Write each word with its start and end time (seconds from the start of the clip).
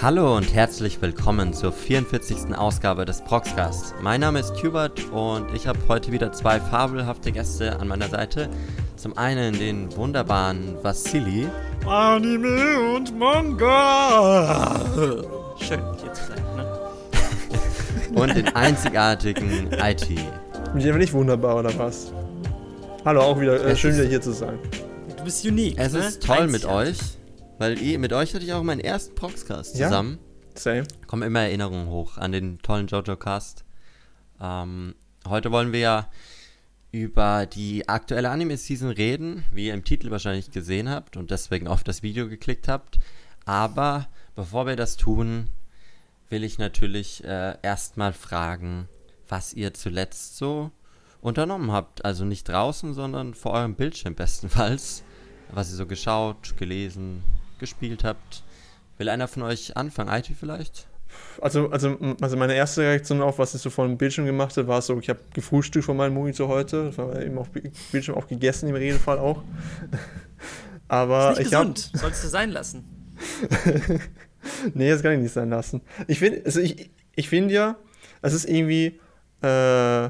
Hallo 0.00 0.36
und 0.36 0.54
herzlich 0.54 1.02
willkommen 1.02 1.52
zur 1.52 1.72
44. 1.72 2.56
Ausgabe 2.56 3.04
des 3.04 3.20
Proxcast. 3.20 3.96
Mein 4.00 4.20
Name 4.20 4.38
ist 4.38 4.52
Hubert 4.62 5.04
und 5.10 5.52
ich 5.52 5.66
habe 5.66 5.76
heute 5.88 6.12
wieder 6.12 6.30
zwei 6.30 6.60
fabelhafte 6.60 7.32
Gäste 7.32 7.80
an 7.80 7.88
meiner 7.88 8.06
Seite. 8.06 8.48
Zum 8.94 9.18
einen 9.18 9.58
den 9.58 9.96
wunderbaren 9.96 10.76
Vassili. 10.84 11.48
Anime 11.84 12.94
und 12.94 13.18
Manga. 13.18 14.80
Schön, 15.58 15.80
hier 16.00 16.12
zu 16.12 16.26
sein, 16.28 16.44
ne? 16.54 16.78
und 18.20 18.36
den 18.36 18.54
einzigartigen 18.54 19.72
IT. 19.72 20.06
Bin 20.06 20.80
ich 20.80 20.88
aber 20.88 20.98
nicht 20.98 21.12
wunderbar, 21.12 21.56
oder 21.56 21.76
was? 21.76 22.12
Hallo, 23.04 23.22
auch 23.22 23.40
wieder 23.40 23.64
äh, 23.64 23.74
schön, 23.74 23.96
wieder 23.96 24.06
hier 24.06 24.20
zu 24.20 24.30
sein. 24.30 24.60
Du 25.16 25.24
bist 25.24 25.44
unique. 25.44 25.76
Es 25.76 25.92
ne? 25.92 25.98
ist 25.98 26.22
toll 26.22 26.46
mit 26.46 26.64
Einzigartig. 26.64 27.00
euch, 27.00 27.17
weil 27.58 27.80
ihr, 27.80 27.98
mit 27.98 28.12
euch 28.12 28.34
hatte 28.34 28.44
ich 28.44 28.52
auch 28.52 28.62
meinen 28.62 28.80
ersten 28.80 29.14
Proxcast 29.14 29.76
Ja? 29.76 29.88
zusammen. 29.88 30.18
Same. 30.54 30.84
kommen 31.06 31.22
immer 31.22 31.40
Erinnerungen 31.40 31.88
hoch 31.88 32.18
an 32.18 32.32
den 32.32 32.58
tollen 32.58 32.88
JoJo-Cast. 32.88 33.64
Ähm, 34.40 34.94
heute 35.28 35.52
wollen 35.52 35.72
wir 35.72 35.80
ja 35.80 36.10
über 36.90 37.46
die 37.46 37.88
aktuelle 37.88 38.30
Anime-Season 38.30 38.90
reden, 38.90 39.44
wie 39.52 39.66
ihr 39.66 39.74
im 39.74 39.84
Titel 39.84 40.10
wahrscheinlich 40.10 40.50
gesehen 40.50 40.88
habt 40.88 41.16
und 41.16 41.30
deswegen 41.30 41.68
auf 41.68 41.84
das 41.84 42.02
Video 42.02 42.28
geklickt 42.28 42.66
habt. 42.66 42.98
Aber 43.44 44.08
bevor 44.34 44.66
wir 44.66 44.74
das 44.74 44.96
tun, 44.96 45.48
will 46.30 46.44
ich 46.44 46.58
natürlich 46.58 47.22
äh, 47.24 47.56
erstmal 47.62 48.12
fragen, 48.12 48.88
was 49.28 49.52
ihr 49.54 49.74
zuletzt 49.74 50.38
so 50.38 50.70
unternommen 51.20 51.72
habt. 51.72 52.04
Also 52.04 52.24
nicht 52.24 52.48
draußen, 52.48 52.94
sondern 52.94 53.34
vor 53.34 53.52
eurem 53.52 53.74
Bildschirm 53.74 54.14
bestenfalls. 54.14 55.02
Was 55.50 55.70
ihr 55.70 55.76
so 55.76 55.86
geschaut, 55.86 56.56
gelesen, 56.58 57.22
gespielt 57.58 58.04
habt. 58.04 58.42
Will 58.98 59.08
einer 59.08 59.28
von 59.28 59.42
euch 59.44 59.76
anfangen? 59.76 60.10
IT 60.12 60.30
vielleicht? 60.38 60.86
Also, 61.40 61.70
also, 61.70 61.96
also 62.20 62.36
meine 62.36 62.54
erste 62.54 62.82
Reaktion 62.82 63.22
auf, 63.22 63.38
was 63.38 63.54
ich 63.54 63.62
so 63.62 63.70
vor 63.70 63.86
dem 63.86 63.96
Bildschirm 63.96 64.26
gemacht 64.26 64.56
habe, 64.56 64.68
war 64.68 64.82
so, 64.82 64.98
ich 64.98 65.08
habe 65.08 65.20
gefrühstückt 65.32 65.84
von 65.84 65.96
meinem 65.96 66.14
Monitor 66.14 66.48
heute. 66.48 66.86
Das 66.86 66.98
war 66.98 67.20
eben 67.20 67.38
auf 67.38 67.48
Bi- 67.50 67.70
Bildschirm 67.92 68.16
auch 68.16 68.26
gegessen, 68.28 68.68
im 68.68 68.74
Regelfall 68.74 69.18
auch. 69.18 69.42
Aber 70.88 71.32
Ist 71.32 71.38
nicht 71.38 71.48
ich 71.48 71.54
habe. 71.54 71.72
gesund. 71.72 71.90
Sollst 71.94 72.24
du 72.24 72.28
sein 72.28 72.50
lassen. 72.50 72.84
Nee, 74.72 74.88
das 74.90 75.02
kann 75.02 75.12
ich 75.14 75.18
nicht 75.20 75.32
sein 75.32 75.50
lassen. 75.50 75.82
Ich 76.06 76.20
finde, 76.20 76.42
also 76.44 76.60
ich, 76.60 76.90
ich 77.16 77.28
finde 77.28 77.52
ja, 77.54 77.76
es 78.22 78.32
ist 78.32 78.48
irgendwie, 78.48 78.98
äh, 79.42 80.08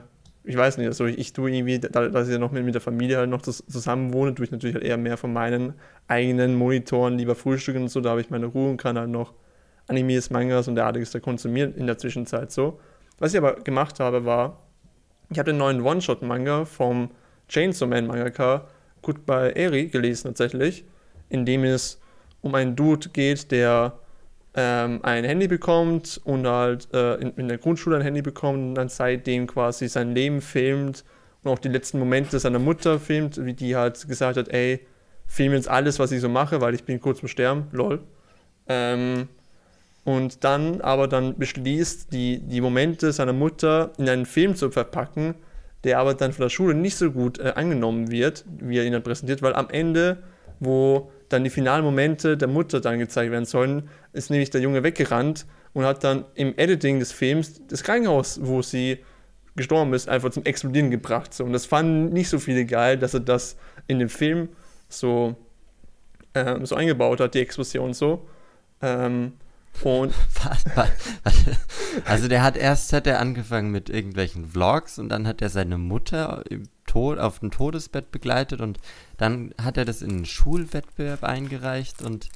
ich 0.48 0.56
weiß 0.56 0.78
nicht, 0.78 0.86
also 0.86 1.04
ich, 1.04 1.18
ich 1.18 1.34
tue 1.34 1.50
irgendwie, 1.50 1.78
da, 1.78 2.08
dass 2.08 2.26
ich 2.26 2.32
ja 2.32 2.38
noch 2.38 2.52
mit, 2.52 2.64
mit 2.64 2.72
der 2.72 2.80
Familie 2.80 3.18
halt 3.18 3.28
noch 3.28 3.42
zus- 3.42 3.66
zusammen 3.68 4.14
wohne, 4.14 4.34
tue 4.34 4.46
ich 4.46 4.50
natürlich 4.50 4.74
halt 4.74 4.84
eher 4.84 4.96
mehr 4.96 5.18
von 5.18 5.30
meinen 5.30 5.74
eigenen 6.06 6.54
Monitoren 6.54 7.18
lieber 7.18 7.34
frühstücken 7.34 7.82
und 7.82 7.88
so, 7.88 8.00
da 8.00 8.10
habe 8.10 8.22
ich 8.22 8.30
meine 8.30 8.46
Ruhe 8.46 8.70
und 8.70 8.78
kann 8.78 8.98
halt 8.98 9.10
noch 9.10 9.34
Animes, 9.88 10.30
Mangas 10.30 10.66
und 10.66 10.76
derartiges 10.76 11.10
da 11.10 11.20
konsumieren 11.20 11.74
in 11.74 11.86
der 11.86 11.98
Zwischenzeit 11.98 12.50
so. 12.50 12.80
Was 13.18 13.34
ich 13.34 13.38
aber 13.38 13.56
gemacht 13.56 14.00
habe, 14.00 14.24
war, 14.24 14.62
ich 15.30 15.38
habe 15.38 15.50
den 15.50 15.58
neuen 15.58 15.82
One-Shot-Manga 15.82 16.64
vom 16.64 17.10
Chainsaw 17.48 17.86
Man 17.86 18.06
Mangaka 18.06 18.66
Goodbye 19.02 19.52
Eri 19.54 19.88
gelesen 19.88 20.28
tatsächlich, 20.28 20.86
in 21.28 21.44
dem 21.44 21.62
es 21.64 22.00
um 22.40 22.54
einen 22.54 22.74
Dude 22.74 23.10
geht, 23.10 23.50
der 23.50 23.98
ähm, 24.60 24.98
ein 25.04 25.22
Handy 25.22 25.46
bekommt 25.46 26.20
und 26.24 26.44
halt 26.48 26.92
äh, 26.92 27.14
in, 27.14 27.32
in 27.36 27.46
der 27.46 27.58
Grundschule 27.58 27.94
ein 27.94 28.02
Handy 28.02 28.22
bekommt 28.22 28.58
und 28.58 28.74
dann 28.74 28.88
seitdem 28.88 29.46
quasi 29.46 29.86
sein 29.86 30.16
Leben 30.16 30.40
filmt 30.40 31.04
und 31.44 31.52
auch 31.52 31.60
die 31.60 31.68
letzten 31.68 32.00
Momente 32.00 32.40
seiner 32.40 32.58
Mutter 32.58 32.98
filmt, 32.98 33.44
wie 33.44 33.52
die 33.52 33.76
halt 33.76 34.08
gesagt 34.08 34.36
hat, 34.36 34.48
ey, 34.48 34.80
film 35.28 35.52
jetzt 35.52 35.68
alles, 35.68 36.00
was 36.00 36.10
ich 36.10 36.20
so 36.20 36.28
mache, 36.28 36.60
weil 36.60 36.74
ich 36.74 36.82
bin 36.82 37.00
kurz 37.00 37.20
vor 37.20 37.28
Sterben, 37.28 37.68
lol. 37.70 38.00
Ähm, 38.66 39.28
und 40.02 40.42
dann 40.42 40.80
aber 40.80 41.06
dann 41.06 41.38
beschließt, 41.38 42.12
die, 42.12 42.40
die 42.40 42.60
Momente 42.60 43.12
seiner 43.12 43.32
Mutter 43.32 43.92
in 43.96 44.08
einen 44.08 44.26
Film 44.26 44.56
zu 44.56 44.72
verpacken, 44.72 45.36
der 45.84 46.00
aber 46.00 46.14
dann 46.14 46.32
von 46.32 46.42
der 46.42 46.50
Schule 46.50 46.74
nicht 46.74 46.96
so 46.96 47.12
gut 47.12 47.38
äh, 47.38 47.52
angenommen 47.54 48.10
wird, 48.10 48.44
wie 48.58 48.78
er 48.78 48.84
ihn 48.84 48.92
dann 48.92 49.04
präsentiert, 49.04 49.40
weil 49.40 49.54
am 49.54 49.70
Ende, 49.70 50.24
wo 50.58 51.12
dann 51.28 51.44
die 51.44 51.50
finalen 51.50 51.84
Momente 51.84 52.36
der 52.36 52.48
Mutter 52.48 52.80
dann 52.80 52.98
gezeigt 52.98 53.30
werden 53.30 53.44
sollen, 53.44 53.88
ist 54.12 54.30
nämlich 54.30 54.50
der 54.50 54.60
Junge 54.60 54.82
weggerannt 54.82 55.46
und 55.72 55.84
hat 55.84 56.04
dann 56.04 56.24
im 56.34 56.54
Editing 56.56 56.98
des 56.98 57.12
Films 57.12 57.60
das 57.68 57.82
Krankenhaus, 57.82 58.40
wo 58.42 58.62
sie 58.62 58.98
gestorben 59.56 59.92
ist, 59.92 60.08
einfach 60.08 60.30
zum 60.30 60.44
Explodieren 60.44 60.90
gebracht. 60.90 61.34
So. 61.34 61.44
Und 61.44 61.52
das 61.52 61.66
fanden 61.66 62.10
nicht 62.12 62.28
so 62.28 62.38
viele 62.38 62.64
geil, 62.64 62.96
dass 62.98 63.14
er 63.14 63.20
das 63.20 63.56
in 63.86 63.98
dem 63.98 64.08
Film 64.08 64.48
so, 64.88 65.36
ähm, 66.34 66.64
so 66.64 66.76
eingebaut 66.76 67.20
hat, 67.20 67.34
die 67.34 67.40
Explosion 67.40 67.92
so. 67.92 68.26
Ähm, 68.80 69.32
und 69.82 70.12
also 72.04 72.28
der 72.28 72.42
hat 72.42 72.56
erst 72.56 72.92
hat 72.92 73.06
er 73.06 73.20
angefangen 73.20 73.70
mit 73.70 73.88
irgendwelchen 73.90 74.46
Vlogs 74.46 74.98
und 74.98 75.08
dann 75.08 75.26
hat 75.26 75.40
er 75.40 75.50
seine 75.50 75.78
Mutter 75.78 76.42
Tod, 76.88 77.18
auf 77.18 77.38
dem 77.38 77.52
Todesbett 77.52 78.10
begleitet 78.10 78.60
und 78.60 78.78
dann 79.16 79.54
hat 79.62 79.76
er 79.76 79.84
das 79.84 80.02
in 80.02 80.10
einen 80.10 80.26
Schulwettbewerb 80.26 81.22
eingereicht 81.22 82.02
und 82.02 82.28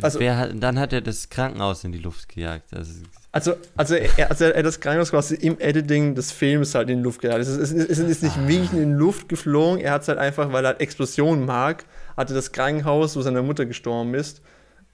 also, 0.00 0.18
hat, 0.20 0.52
dann 0.54 0.78
hat 0.78 0.94
er 0.94 1.02
das 1.02 1.28
Krankenhaus 1.28 1.84
in 1.84 1.92
die 1.92 1.98
Luft 1.98 2.30
gejagt. 2.30 2.72
Also, 2.74 2.92
Also, 3.32 3.54
also, 3.76 3.94
er, 3.94 4.30
also 4.30 4.46
er 4.46 4.56
hat 4.56 4.64
das 4.64 4.80
Krankenhaus 4.80 5.10
quasi 5.10 5.34
im 5.34 5.58
Editing 5.58 6.14
des 6.14 6.32
Films 6.32 6.74
halt 6.74 6.88
in 6.88 6.98
die 6.98 7.04
Luft 7.04 7.20
gejagt. 7.20 7.40
Es 7.40 7.48
ist, 7.48 7.72
es 7.72 7.98
ist, 7.98 7.98
es 7.98 8.22
nicht 8.22 8.48
wirklich 8.48 8.72
in 8.72 8.92
die 8.92 8.98
Luft 8.98 9.28
geflogen. 9.28 9.80
Er 9.80 9.92
hat 9.92 10.02
es 10.02 10.08
halt 10.08 10.18
einfach, 10.18 10.52
weil 10.52 10.64
er 10.64 10.68
halt 10.68 10.80
Explosionen 10.80 11.44
mag, 11.44 11.84
hatte 12.16 12.32
das 12.32 12.52
Krankenhaus, 12.52 13.16
wo 13.16 13.20
seine 13.20 13.42
Mutter 13.42 13.66
gestorben 13.66 14.14
ist, 14.14 14.40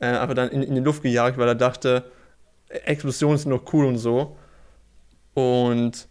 äh, 0.00 0.06
aber 0.08 0.34
dann 0.34 0.48
in, 0.50 0.62
in 0.62 0.74
die 0.74 0.80
Luft 0.80 1.02
gejagt, 1.02 1.38
weil 1.38 1.48
er 1.48 1.54
dachte, 1.54 2.04
Explosionen 2.68 3.38
sind 3.38 3.50
noch 3.50 3.72
cool 3.72 3.86
und 3.86 3.98
so. 3.98 4.36
Und 5.34 6.08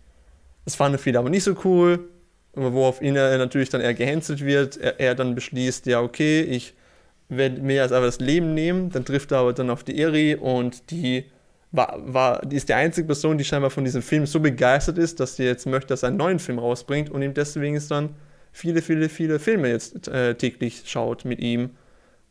das 0.66 0.75
fanden 0.75 0.97
viele 0.97 1.19
aber 1.19 1.29
nicht 1.29 1.44
so 1.44 1.56
cool, 1.63 2.09
worauf 2.55 3.01
ihn 3.01 3.13
natürlich 3.13 3.69
dann 3.69 3.81
eher 3.81 3.93
gehänselt 3.93 4.43
wird. 4.43 4.77
Er, 4.77 4.99
er 4.99 5.16
dann 5.16 5.35
beschließt, 5.35 5.85
ja, 5.85 6.01
okay, 6.01 6.41
ich 6.41 6.73
werde 7.29 7.61
mir 7.61 7.77
jetzt 7.77 7.91
aber 7.91 8.05
das 8.05 8.19
Leben 8.19 8.53
nehmen. 8.53 8.89
Dann 8.91 9.05
trifft 9.05 9.31
er 9.31 9.39
aber 9.39 9.53
dann 9.53 9.69
auf 9.69 9.83
die 9.83 9.97
Eri 9.97 10.35
und 10.35 10.91
die 10.91 11.25
war, 11.71 11.97
war, 12.05 12.41
die 12.45 12.55
ist 12.55 12.69
die 12.69 12.73
einzige 12.73 13.07
Person, 13.07 13.38
die 13.38 13.43
scheinbar 13.43 13.69
von 13.69 13.83
diesem 13.83 14.01
Film 14.01 14.25
so 14.25 14.39
begeistert 14.39 14.97
ist, 14.97 15.19
dass 15.19 15.35
sie 15.35 15.43
jetzt 15.43 15.66
möchte, 15.66 15.88
dass 15.88 16.03
er 16.03 16.09
einen 16.09 16.17
neuen 16.17 16.39
Film 16.39 16.59
rausbringt 16.59 17.09
und 17.09 17.21
ihm 17.21 17.33
deswegen 17.33 17.75
ist 17.75 17.91
dann 17.91 18.16
viele, 18.51 18.81
viele, 18.81 19.09
viele 19.09 19.39
Filme 19.39 19.69
jetzt 19.69 20.07
äh, 20.07 20.35
täglich 20.35 20.83
schaut 20.85 21.25
mit 21.25 21.39
ihm. 21.39 21.72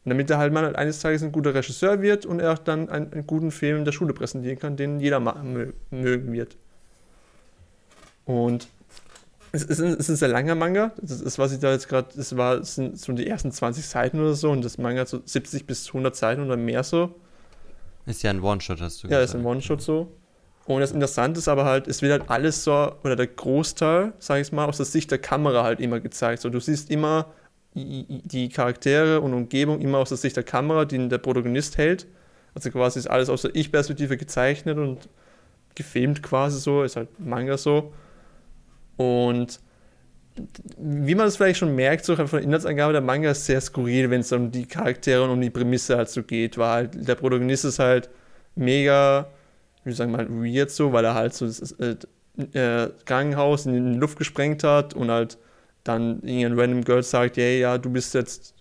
Und 0.05 0.11
damit 0.11 0.31
er 0.31 0.39
halt 0.39 0.53
mal 0.53 0.75
eines 0.77 1.01
Tages 1.01 1.23
ein 1.23 1.33
guter 1.33 1.55
Regisseur 1.55 2.03
wird 2.03 2.27
und 2.27 2.41
er 2.41 2.53
auch 2.53 2.59
dann 2.59 2.89
einen, 2.89 3.13
einen 3.13 3.27
guten 3.27 3.51
Film 3.51 3.79
in 3.79 3.85
der 3.85 3.93
Schule 3.93 4.13
präsentieren 4.13 4.59
kann, 4.59 4.77
den 4.77 5.01
jeder 5.01 5.21
mögen 5.91 6.33
wird. 6.33 6.57
Und 8.27 8.69
es 9.55 9.63
ist, 9.63 9.81
ein, 9.81 9.93
es 9.93 10.01
ist 10.01 10.09
ein 10.11 10.17
sehr 10.17 10.29
langer 10.29 10.55
Manga. 10.55 10.93
Das 11.01 11.21
ist, 11.21 11.39
was 11.39 11.53
ich 11.53 11.61
da 11.61 11.71
jetzt 11.73 11.89
gerade, 11.89 12.09
das 12.17 12.37
war, 12.37 12.59
das 12.59 12.75
sind 12.75 12.99
so 12.99 13.13
die 13.13 13.27
ersten 13.27 13.53
20 13.53 13.87
Seiten 13.87 14.21
oder 14.21 14.35
so 14.35 14.51
und 14.51 14.65
das 14.65 14.79
Manga 14.79 15.03
hat 15.03 15.09
so 15.09 15.21
70 15.25 15.67
bis 15.67 15.87
100 15.89 16.15
Seiten 16.15 16.43
oder 16.45 16.57
mehr 16.57 16.83
so. 16.83 17.15
ist 18.07 18.23
ja 18.23 18.31
ein 18.31 18.41
One-Shot, 18.43 18.81
hast 18.81 19.03
du 19.03 19.09
Ja, 19.09 19.19
das 19.21 19.31
ist 19.31 19.33
gesagt. 19.33 19.45
ein 19.45 19.47
One-Shot 19.47 19.81
so. 19.81 20.13
Und 20.67 20.81
das 20.81 20.93
Interessante 20.93 21.39
ist 21.39 21.49
aber 21.49 21.65
halt, 21.67 21.87
es 21.89 22.01
wird 22.03 22.13
halt 22.13 22.31
alles 22.31 22.65
so, 22.65 22.93
oder 23.05 23.17
der 23.17 23.27
Großteil, 23.27 24.15
sag 24.19 24.41
ich 24.41 24.51
mal, 24.51 24.67
aus 24.67 24.79
der 24.79 24.87
Sicht 24.87 25.11
der 25.11 25.19
Kamera 25.19 25.63
halt 25.63 25.79
immer 25.81 26.01
gezeigt. 26.01 26.41
So, 26.43 26.49
du 26.49 26.59
siehst 26.61 26.91
immer 26.91 27.27
die 27.75 28.23
die 28.25 28.49
Charaktere 28.49 29.21
und 29.21 29.35
Umgebung 29.35 29.81
immer 29.81 29.99
aus 29.99 30.09
der 30.09 30.19
Sicht 30.19 30.37
der 30.37 30.45
Kamera, 30.45 30.85
die 30.85 31.09
der 31.09 31.19
Protagonist 31.19 31.77
hält. 31.77 32.07
Also 32.55 32.71
quasi 32.71 32.99
ist 33.01 33.09
alles 33.09 33.29
aus 33.29 33.43
der 33.43 33.55
Ich-Perspektive 33.55 34.17
gezeichnet 34.17 34.79
und 34.79 35.09
gefilmt 35.75 36.23
quasi 36.23 36.61
so, 36.61 36.83
ist 36.83 36.97
halt 36.97 37.09
Manga 37.19 37.57
so. 37.59 37.93
Und 38.97 39.61
wie 40.77 41.15
man 41.15 41.27
es 41.27 41.37
vielleicht 41.37 41.59
schon 41.59 41.75
merkt, 41.75 42.05
so 42.05 42.17
von 42.17 42.27
der 42.29 42.43
Inhaltsangabe, 42.43 42.93
der 42.93 43.03
Manga 43.03 43.31
ist 43.31 43.47
sehr 43.47 43.61
skurril, 43.61 44.11
wenn 44.11 44.21
es 44.21 44.33
um 44.33 44.51
die 44.51 44.67
Charaktere 44.67 45.23
und 45.23 45.31
um 45.31 45.41
die 45.41 45.51
Prämisse 45.51 45.97
halt 45.97 46.09
so 46.09 46.23
geht, 46.23 46.59
weil 46.59 46.69
halt 46.69 47.09
der 47.09 47.15
Protagonist 47.15 47.65
ist 47.65 47.79
halt 47.79 48.11
mega, 48.57 49.29
wie 49.85 49.93
sagen 49.93 50.11
wir 50.11 50.25
mal, 50.25 50.29
weird 50.29 50.71
so, 50.71 50.93
weil 50.93 51.05
er 51.05 51.15
halt 51.15 51.35
so 51.35 51.47
das 51.47 51.73
äh, 51.73 51.97
äh, 52.53 52.91
Krankenhaus 53.05 53.67
in 53.67 53.93
die 53.93 53.99
Luft 53.99 54.19
gesprengt 54.19 54.65
hat 54.65 54.95
und 54.95 55.11
halt 55.11 55.39
dann 55.85 56.23
irgendein 56.23 56.59
random 56.59 56.85
Girl 56.85 57.03
sagt, 57.03 57.37
yeah, 57.37 57.59
ja, 57.59 57.79
du 57.79 57.91
bist 57.91 58.15
jetzt, 58.15 58.55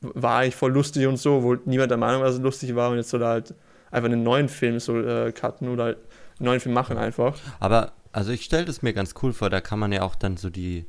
war 0.00 0.44
ich 0.44 0.56
voll 0.56 0.72
lustig 0.72 1.06
und 1.06 1.18
so, 1.18 1.42
wo 1.42 1.54
niemand 1.66 1.90
der 1.90 1.98
Meinung 1.98 2.22
war, 2.22 2.26
dass 2.26 2.36
es 2.36 2.42
lustig 2.42 2.74
war 2.74 2.90
und 2.90 2.96
jetzt 2.96 3.10
soll 3.10 3.22
er 3.22 3.28
halt 3.28 3.54
einfach 3.90 4.10
einen 4.10 4.22
neuen 4.22 4.48
Film 4.48 4.80
so 4.80 4.98
äh, 4.98 5.30
cutten 5.32 5.68
oder 5.68 5.84
halt 5.84 5.98
einen 6.38 6.46
neuen 6.46 6.60
Film 6.60 6.74
machen 6.74 6.96
einfach. 6.96 7.38
Aber, 7.60 7.92
also 8.12 8.32
ich 8.32 8.44
stelle 8.44 8.64
das 8.64 8.82
mir 8.82 8.92
ganz 8.92 9.14
cool 9.22 9.32
vor, 9.32 9.50
da 9.50 9.60
kann 9.60 9.78
man 9.78 9.92
ja 9.92 10.02
auch 10.02 10.14
dann 10.14 10.36
so 10.36 10.50
die 10.50 10.86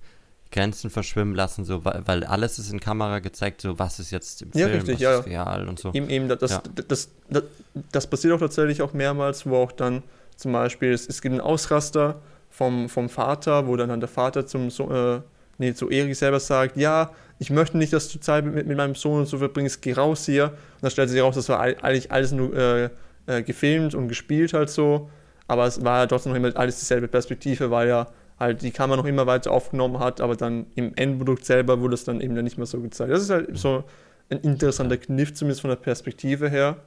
Grenzen 0.51 0.89
verschwimmen 0.89 1.33
lassen, 1.33 1.65
so, 1.65 1.83
weil, 1.83 2.03
weil 2.05 2.23
alles 2.23 2.59
ist 2.59 2.71
in 2.71 2.79
Kamera 2.79 3.19
gezeigt, 3.19 3.61
so 3.61 3.79
was 3.79 3.99
ist 3.99 4.11
jetzt 4.11 4.41
im 4.43 4.51
Ja, 4.53 4.67
Film, 4.67 4.81
richtig, 4.81 4.99
ja, 4.99 5.19
ist 5.19 5.25
real 5.25 5.67
und 5.67 5.79
so. 5.79 5.91
Eben, 5.93 6.09
eben, 6.09 6.27
das, 6.27 6.51
Ja. 6.51 6.61
das, 6.75 6.87
das, 6.87 7.09
das, 7.29 7.43
das 7.91 8.07
passiert 8.07 8.33
auch 8.33 8.39
tatsächlich 8.39 8.81
auch 8.81 8.93
mehrmals, 8.93 9.47
wo 9.47 9.57
auch 9.57 9.71
dann 9.71 10.03
zum 10.35 10.51
Beispiel, 10.51 10.91
es, 10.91 11.07
es 11.07 11.21
gibt 11.21 11.33
einen 11.33 11.41
Ausraster 11.41 12.21
vom, 12.49 12.87
vom 12.87 13.09
Vater, 13.09 13.65
wo 13.67 13.75
dann, 13.75 13.89
dann 13.89 13.99
der 13.99 14.09
Vater 14.09 14.45
zum 14.45 14.69
so 14.69 14.91
äh, 14.91 15.21
nee, 15.57 15.73
zu 15.73 15.89
Erik 15.89 16.15
selber 16.15 16.39
sagt, 16.39 16.77
ja, 16.77 17.11
ich 17.39 17.49
möchte 17.49 17.77
nicht, 17.77 17.93
dass 17.93 18.09
du 18.09 18.19
Zeit 18.19 18.45
mit, 18.45 18.67
mit 18.67 18.77
meinem 18.77 18.95
Sohn 18.95 19.21
und 19.21 19.25
so 19.25 19.37
verbringst, 19.37 19.81
geh 19.81 19.93
raus 19.93 20.25
hier. 20.25 20.45
Und 20.45 20.83
dann 20.83 20.91
stellt 20.91 21.09
sich 21.09 21.21
raus, 21.21 21.35
das 21.35 21.49
war 21.49 21.59
eigentlich 21.59 22.11
alles 22.11 22.31
nur 22.31 22.55
äh, 22.55 22.89
äh, 23.25 23.41
gefilmt 23.43 23.95
und 23.95 24.07
gespielt 24.07 24.53
halt 24.53 24.69
so, 24.69 25.09
aber 25.47 25.65
es 25.65 25.83
war 25.83 25.99
ja 25.99 26.07
trotzdem 26.07 26.31
noch 26.31 26.37
immer 26.37 26.55
alles 26.55 26.79
dieselbe 26.79 27.07
Perspektive, 27.07 27.71
weil 27.71 27.87
ja 27.87 28.07
halt 28.39 28.61
die 28.61 28.71
Kamera 28.71 28.97
noch 28.97 29.05
immer 29.05 29.27
weiter 29.27 29.51
aufgenommen 29.51 29.99
hat, 29.99 30.21
aber 30.21 30.35
dann 30.35 30.67
im 30.75 30.93
Endprodukt 30.95 31.45
selber 31.45 31.79
wurde 31.79 31.93
es 31.95 32.03
dann 32.03 32.21
eben 32.21 32.35
dann 32.35 32.43
nicht 32.43 32.57
mehr 32.57 32.65
so 32.65 32.79
gezeigt. 32.81 33.11
Das 33.11 33.21
ist 33.21 33.29
halt 33.29 33.57
so 33.57 33.83
ein 34.29 34.39
interessanter 34.39 34.97
Kniff, 34.97 35.33
zumindest 35.33 35.61
von 35.61 35.69
der 35.69 35.77
Perspektive 35.77 36.49
her. 36.49 36.77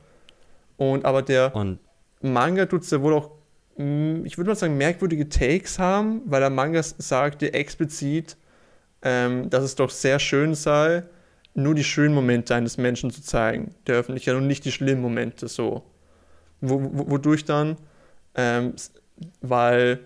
Und 0.76 1.05
aber 1.05 1.23
der 1.23 1.55
Und 1.55 1.79
Manga 2.20 2.67
tut 2.67 2.82
es 2.82 2.91
ja 2.91 3.00
wohl 3.00 3.14
auch, 3.14 3.31
mm, 3.76 4.25
ich 4.25 4.37
würde 4.37 4.50
mal 4.50 4.56
sagen, 4.56 4.76
merkwürdige 4.76 5.29
Takes 5.29 5.79
haben, 5.79 6.23
weil 6.26 6.41
der 6.41 6.50
Manga 6.50 6.82
sagte 6.82 7.52
explizit, 7.55 8.37
ähm, 9.02 9.49
dass 9.50 9.64
es 9.64 9.75
doch 9.76 9.91
sehr 9.91 10.19
schön 10.19 10.55
sei, 10.55 11.05
nur 11.55 11.75
die 11.75 11.85
schönen 11.85 12.14
Momente 12.14 12.55
eines 12.55 12.76
Menschen 12.76 13.11
zu 13.11 13.23
zeigen, 13.23 13.75
der 13.87 13.97
Öffentlichkeit 13.97 14.35
und 14.35 14.47
nicht 14.47 14.64
die 14.64 14.73
schlimmen 14.73 15.00
Momente 15.00 15.49
so. 15.49 15.85
Wo, 16.61 16.82
wo, 16.82 17.11
wodurch 17.11 17.44
dann, 17.44 17.76
ähm, 18.37 18.75
weil, 19.41 20.00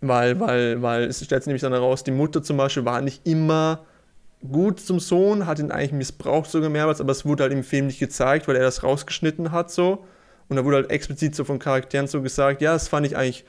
weil, 0.00 0.38
weil, 0.40 0.82
weil 0.82 1.04
es 1.04 1.24
stellt 1.24 1.42
sich 1.42 1.48
nämlich 1.48 1.62
dann 1.62 1.72
heraus, 1.72 2.04
die 2.04 2.10
Mutter 2.10 2.42
zum 2.42 2.56
Beispiel 2.56 2.84
war 2.84 3.00
nicht 3.00 3.26
immer 3.26 3.84
gut 4.50 4.80
zum 4.80 5.00
Sohn, 5.00 5.46
hat 5.46 5.58
ihn 5.58 5.72
eigentlich 5.72 5.92
missbraucht 5.92 6.50
sogar 6.50 6.70
mehrmals, 6.70 7.00
aber 7.00 7.12
es 7.12 7.24
wurde 7.24 7.42
halt 7.42 7.52
im 7.52 7.64
Film 7.64 7.86
nicht 7.86 7.98
gezeigt, 7.98 8.46
weil 8.46 8.56
er 8.56 8.62
das 8.62 8.82
rausgeschnitten 8.82 9.50
hat 9.50 9.70
so. 9.70 10.04
Und 10.48 10.56
da 10.56 10.64
wurde 10.64 10.76
halt 10.76 10.90
explizit 10.90 11.34
so 11.34 11.44
von 11.44 11.58
Charakteren 11.58 12.06
so 12.06 12.22
gesagt, 12.22 12.62
ja, 12.62 12.72
das 12.72 12.88
fand 12.88 13.06
ich 13.06 13.16
eigentlich 13.16 13.44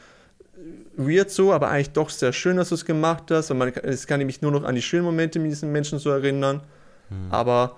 weird 0.98 1.30
so, 1.30 1.54
aber 1.54 1.70
eigentlich 1.70 1.92
doch 1.92 2.10
sehr 2.10 2.34
schön, 2.34 2.58
dass 2.58 2.70
du 2.70 2.76
es 2.76 2.86
gemacht 2.86 3.26
hast. 3.30 3.52
Und 3.52 3.60
man, 3.60 3.70
es 3.70 4.08
kann 4.08 4.18
nämlich 4.18 4.42
nur 4.42 4.52
noch 4.52 4.64
an 4.64 4.76
die 4.76 4.82
schönen 4.82 5.06
Momente 5.06 5.40
mit 5.40 5.52
diesen 5.52 5.72
Menschen 5.72 6.00
so 6.00 6.10
erinnern. 6.10 6.62
Aber, 7.32 7.78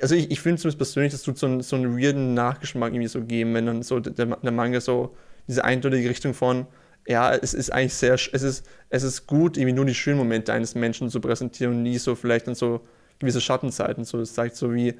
also 0.00 0.14
ich, 0.14 0.30
ich 0.30 0.40
finde 0.40 0.60
zumindest 0.60 0.78
persönlich, 0.78 1.12
das 1.12 1.22
tut 1.22 1.38
so 1.38 1.46
einen, 1.46 1.62
so 1.62 1.76
einen 1.76 1.98
weirden 1.98 2.34
Nachgeschmack 2.34 2.92
irgendwie 2.92 3.08
so 3.08 3.22
geben, 3.22 3.54
wenn 3.54 3.66
dann 3.66 3.82
so 3.82 4.00
der, 4.00 4.26
der 4.26 4.52
Manga 4.52 4.80
so 4.80 5.14
diese 5.48 5.64
eindeutige 5.64 6.08
Richtung 6.08 6.34
von, 6.34 6.66
ja, 7.06 7.34
es 7.34 7.54
ist 7.54 7.72
eigentlich 7.72 7.94
sehr, 7.94 8.14
es 8.14 8.42
ist, 8.42 8.66
es 8.90 9.02
ist 9.02 9.26
gut, 9.26 9.56
irgendwie 9.56 9.74
nur 9.74 9.84
die 9.84 9.94
schönen 9.94 10.18
Momente 10.18 10.52
eines 10.52 10.74
Menschen 10.74 11.10
zu 11.10 11.20
präsentieren 11.20 11.74
und 11.74 11.82
nie 11.82 11.98
so 11.98 12.14
vielleicht 12.14 12.46
dann 12.46 12.54
so 12.54 12.80
gewisse 13.18 13.40
Schattenzeiten. 13.40 14.04
So, 14.04 14.20
es 14.20 14.34
zeigt 14.34 14.56
so 14.56 14.72
wie, 14.72 14.94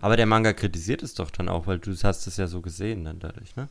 aber 0.00 0.16
der 0.16 0.26
Manga 0.26 0.52
kritisiert 0.52 1.02
es 1.02 1.14
doch 1.14 1.30
dann 1.30 1.48
auch, 1.48 1.66
weil 1.66 1.78
du 1.78 1.92
hast 2.02 2.26
es 2.26 2.36
ja 2.36 2.46
so 2.46 2.60
gesehen 2.60 3.04
dann 3.04 3.18
dadurch, 3.18 3.54
ne? 3.56 3.68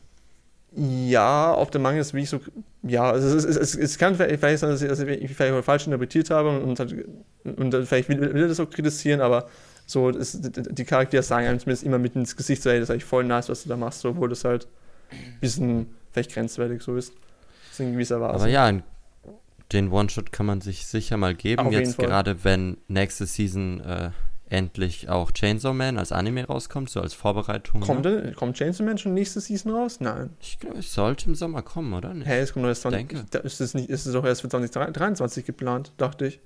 Ja, 0.74 1.52
auf 1.52 1.70
dem 1.70 1.82
Manga 1.82 2.00
ist 2.00 2.14
wie 2.14 2.24
so, 2.24 2.40
ja, 2.82 3.10
also 3.10 3.36
es, 3.36 3.44
es, 3.44 3.56
es, 3.56 3.74
es 3.74 3.98
kann 3.98 4.14
vielleicht 4.14 4.40
sein, 4.40 4.70
dass 4.70 4.80
ich, 4.80 4.88
dass 4.88 5.00
ich 5.00 5.34
vielleicht 5.34 5.64
falsch 5.64 5.86
interpretiert 5.86 6.30
habe 6.30 6.48
und, 6.48 6.80
und 7.44 7.70
dann 7.70 7.86
vielleicht 7.86 8.08
will, 8.08 8.20
will 8.20 8.42
er 8.42 8.48
das 8.48 8.58
auch 8.58 8.70
kritisieren, 8.70 9.20
aber 9.20 9.48
so, 9.86 10.10
es, 10.10 10.38
die 10.40 10.84
Charaktere 10.84 11.22
sagen 11.22 11.46
einem 11.46 11.58
zumindest 11.58 11.84
immer 11.84 11.98
mit 11.98 12.14
ins 12.14 12.36
Gesicht, 12.36 12.62
so, 12.62 12.70
ey, 12.70 12.78
das 12.78 12.88
ist 12.88 12.90
eigentlich 12.90 13.04
voll 13.04 13.24
nice, 13.24 13.48
was 13.48 13.62
du 13.62 13.68
da 13.68 13.76
machst, 13.76 14.00
so, 14.00 14.10
obwohl 14.10 14.28
das 14.28 14.44
halt 14.44 14.66
ein 15.10 15.40
bisschen 15.40 15.86
vielleicht 16.12 16.32
grenzwertig 16.32 16.82
so 16.82 16.96
ist. 16.96 17.12
Das 17.12 17.72
ist 17.72 17.80
in 17.80 17.92
gewisser 17.92 18.20
Weise. 18.20 18.34
Aber 18.34 18.48
ja, 18.48 18.72
den 19.72 19.90
One-Shot 19.90 20.32
kann 20.32 20.46
man 20.46 20.60
sich 20.60 20.86
sicher 20.86 21.16
mal 21.16 21.34
geben. 21.34 21.66
Auf 21.66 21.72
Jetzt 21.72 21.98
gerade, 21.98 22.44
wenn 22.44 22.76
nächste 22.88 23.26
Season 23.26 23.80
äh, 23.80 24.10
endlich 24.52 25.08
auch 25.08 25.32
Chainsaw 25.32 25.72
Man 25.72 25.98
als 25.98 26.12
Anime 26.12 26.46
rauskommt, 26.46 26.90
so 26.90 27.00
als 27.00 27.14
Vorbereitung. 27.14 27.80
Kommt, 27.80 28.04
ne? 28.04 28.32
kommt 28.36 28.56
Chainsaw 28.56 28.84
Man 28.84 28.98
schon 28.98 29.14
nächste 29.14 29.40
Season 29.40 29.72
raus? 29.72 30.00
Nein. 30.00 30.30
Ich 30.40 30.58
glaube, 30.58 30.78
es 30.78 30.92
sollte 30.92 31.26
im 31.26 31.34
Sommer 31.34 31.62
kommen, 31.62 31.94
oder? 31.94 32.12
Nicht? 32.12 32.28
Hä, 32.28 32.40
es 32.40 32.52
kommt 32.52 32.62
nur 32.62 32.70
erst 32.70 32.82
20, 32.82 33.08
denke. 33.08 33.24
da 33.30 33.38
ist 33.40 33.60
es 33.60 33.72
nicht, 33.72 33.88
ist 33.88 34.04
es 34.04 34.12
doch 34.12 34.24
erst 34.24 34.42
für 34.42 34.48
2023 34.48 35.46
geplant, 35.46 35.92
dachte 35.96 36.26
ich. 36.26 36.40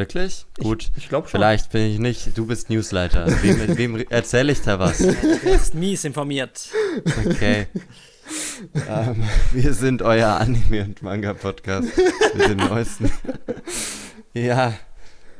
Wirklich? 0.00 0.46
Gut. 0.58 0.90
Ich 0.96 1.10
glaube 1.10 1.28
schon. 1.28 1.38
Vielleicht 1.38 1.72
bin 1.72 1.82
ich 1.82 1.98
nicht, 1.98 2.38
du 2.38 2.46
bist 2.46 2.70
Newsleiter. 2.70 3.26
Wem, 3.42 3.76
wem 3.76 3.96
erzähle 4.08 4.50
ich 4.52 4.62
da 4.62 4.78
was? 4.78 4.96
Du 4.96 5.14
bist 5.44 5.74
mies 5.74 6.04
informiert. 6.04 6.70
Okay. 7.26 7.66
ähm, 8.88 9.22
wir 9.52 9.74
sind 9.74 10.00
euer 10.00 10.40
Anime- 10.40 10.84
und 10.84 11.02
Manga-Podcast 11.02 11.88
mit 12.34 12.48
den 12.48 12.56
neuesten. 12.56 13.12
ja. 14.32 14.72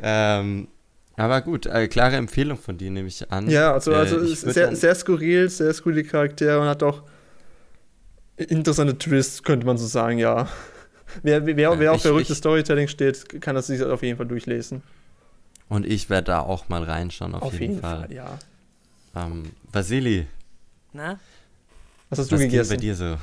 Ähm, 0.02 0.68
aber 1.16 1.40
gut, 1.40 1.64
äh, 1.64 1.88
klare 1.88 2.16
Empfehlung 2.16 2.58
von 2.58 2.76
dir 2.76 2.90
nehme 2.90 3.08
ich 3.08 3.32
an. 3.32 3.48
Ja, 3.48 3.72
also, 3.72 3.92
Äh, 3.92 3.96
also 3.96 4.20
ich 4.22 4.42
würd 4.42 4.54
sehr, 4.54 4.76
sehr 4.76 4.94
skurril, 4.94 5.48
sehr 5.48 5.72
skurrile 5.72 6.04
Charaktere 6.04 6.60
und 6.60 6.66
hat 6.66 6.82
auch 6.82 7.02
interessante 8.36 8.98
Twists, 8.98 9.42
könnte 9.42 9.64
man 9.64 9.78
so 9.78 9.86
sagen, 9.86 10.18
ja. 10.18 10.48
Wer, 11.22 11.44
wer, 11.46 11.56
Ja, 11.58 11.78
wer 11.78 11.90
auf 11.92 11.96
ich- 11.98 12.02
verrücktes 12.02 12.38
Storytelling 12.38 12.88
steht, 12.88 13.40
kann 13.40 13.54
das 13.54 13.66
sich 13.68 13.82
auf 13.82 14.02
jeden 14.02 14.16
Fall 14.16 14.26
durchlesen. 14.26 14.82
Und 15.68 15.86
ich 15.86 16.10
werde 16.10 16.26
da 16.26 16.40
auch 16.40 16.68
mal 16.68 16.82
reinschauen, 16.82 17.34
auf, 17.34 17.58
jeden, 17.58 17.80
Fall. 17.80 18.12
ja. 18.12 18.38
Ähm, 19.14 19.50
Vasili, 19.72 20.26
Na? 20.92 21.18
Was 22.08 22.18
hast 22.18 22.32
du 22.32 22.34
was 22.36 22.40
geht 22.42 22.50
bei 22.50 22.56
gegessen? 22.56 22.80
dir 22.80 22.94
so? 22.96 23.16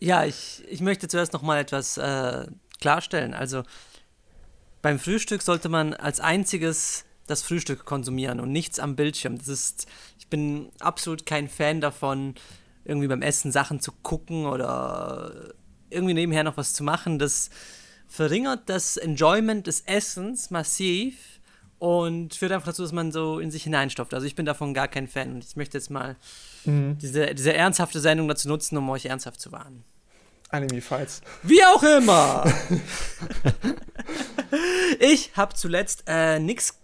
Ja, 0.00 0.24
ich, 0.24 0.62
ich 0.68 0.80
möchte 0.80 1.08
zuerst 1.08 1.32
noch 1.34 1.42
mal 1.42 1.58
etwas 1.58 1.96
äh, 1.98 2.46
klarstellen. 2.80 3.34
Also 3.34 3.62
beim 4.82 4.98
Frühstück 4.98 5.42
sollte 5.42 5.68
man 5.68 5.92
als 5.94 6.20
einziges 6.20 7.04
das 7.26 7.42
Frühstück 7.42 7.84
konsumieren 7.84 8.40
und 8.40 8.52
nichts 8.52 8.78
am 8.78 8.96
Bildschirm. 8.96 9.36
Das 9.36 9.48
ist, 9.48 9.86
ich 10.18 10.28
bin 10.28 10.70
absolut 10.80 11.26
kein 11.26 11.48
Fan 11.48 11.80
davon, 11.80 12.34
irgendwie 12.84 13.08
beim 13.08 13.20
Essen 13.22 13.50
Sachen 13.52 13.80
zu 13.80 13.92
gucken 14.02 14.46
oder 14.46 15.52
irgendwie 15.90 16.14
nebenher 16.14 16.44
noch 16.44 16.56
was 16.56 16.72
zu 16.72 16.82
machen. 16.84 17.18
Das 17.18 17.50
verringert 18.08 18.68
das 18.68 18.96
Enjoyment 18.96 19.66
des 19.66 19.80
Essens 19.82 20.50
massiv 20.50 21.16
und 21.78 22.34
führt 22.34 22.52
einfach 22.52 22.68
dazu, 22.68 22.82
dass 22.82 22.92
man 22.92 23.12
so 23.12 23.38
in 23.38 23.50
sich 23.50 23.64
hineinstopft. 23.64 24.14
Also 24.14 24.26
ich 24.26 24.34
bin 24.34 24.46
davon 24.46 24.72
gar 24.74 24.88
kein 24.88 25.08
Fan 25.08 25.32
und 25.34 25.44
ich 25.44 25.56
möchte 25.56 25.76
jetzt 25.76 25.90
mal 25.90 26.16
Mhm. 26.64 26.98
diese, 26.98 27.34
diese 27.34 27.52
ernsthafte 27.54 28.00
Sendung 28.00 28.26
dazu 28.28 28.48
nutzen, 28.48 28.76
um 28.76 28.88
euch 28.90 29.04
ernsthaft 29.06 29.40
zu 29.40 29.52
warnen. 29.52 29.84
Anime 30.48 30.80
Fights. 30.80 31.22
Wie 31.42 31.62
auch 31.64 31.82
immer. 31.82 32.44
ich 35.00 35.30
habe 35.36 35.54
zuletzt 35.54 36.04
äh, 36.06 36.38
nichts 36.38 36.78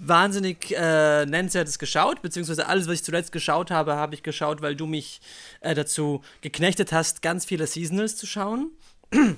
wahnsinnig 0.00 0.74
äh, 0.76 1.26
nennenswertes 1.26 1.78
geschaut, 1.78 2.22
beziehungsweise 2.22 2.66
alles, 2.66 2.88
was 2.88 2.94
ich 2.94 3.04
zuletzt 3.04 3.32
geschaut 3.32 3.70
habe, 3.70 3.96
habe 3.96 4.14
ich 4.14 4.22
geschaut, 4.22 4.62
weil 4.62 4.74
du 4.74 4.86
mich 4.86 5.20
äh, 5.60 5.74
dazu 5.74 6.22
geknechtet 6.40 6.92
hast, 6.92 7.22
ganz 7.22 7.44
viele 7.44 7.66
Seasonals 7.66 8.16
zu 8.16 8.26
schauen. 8.26 8.70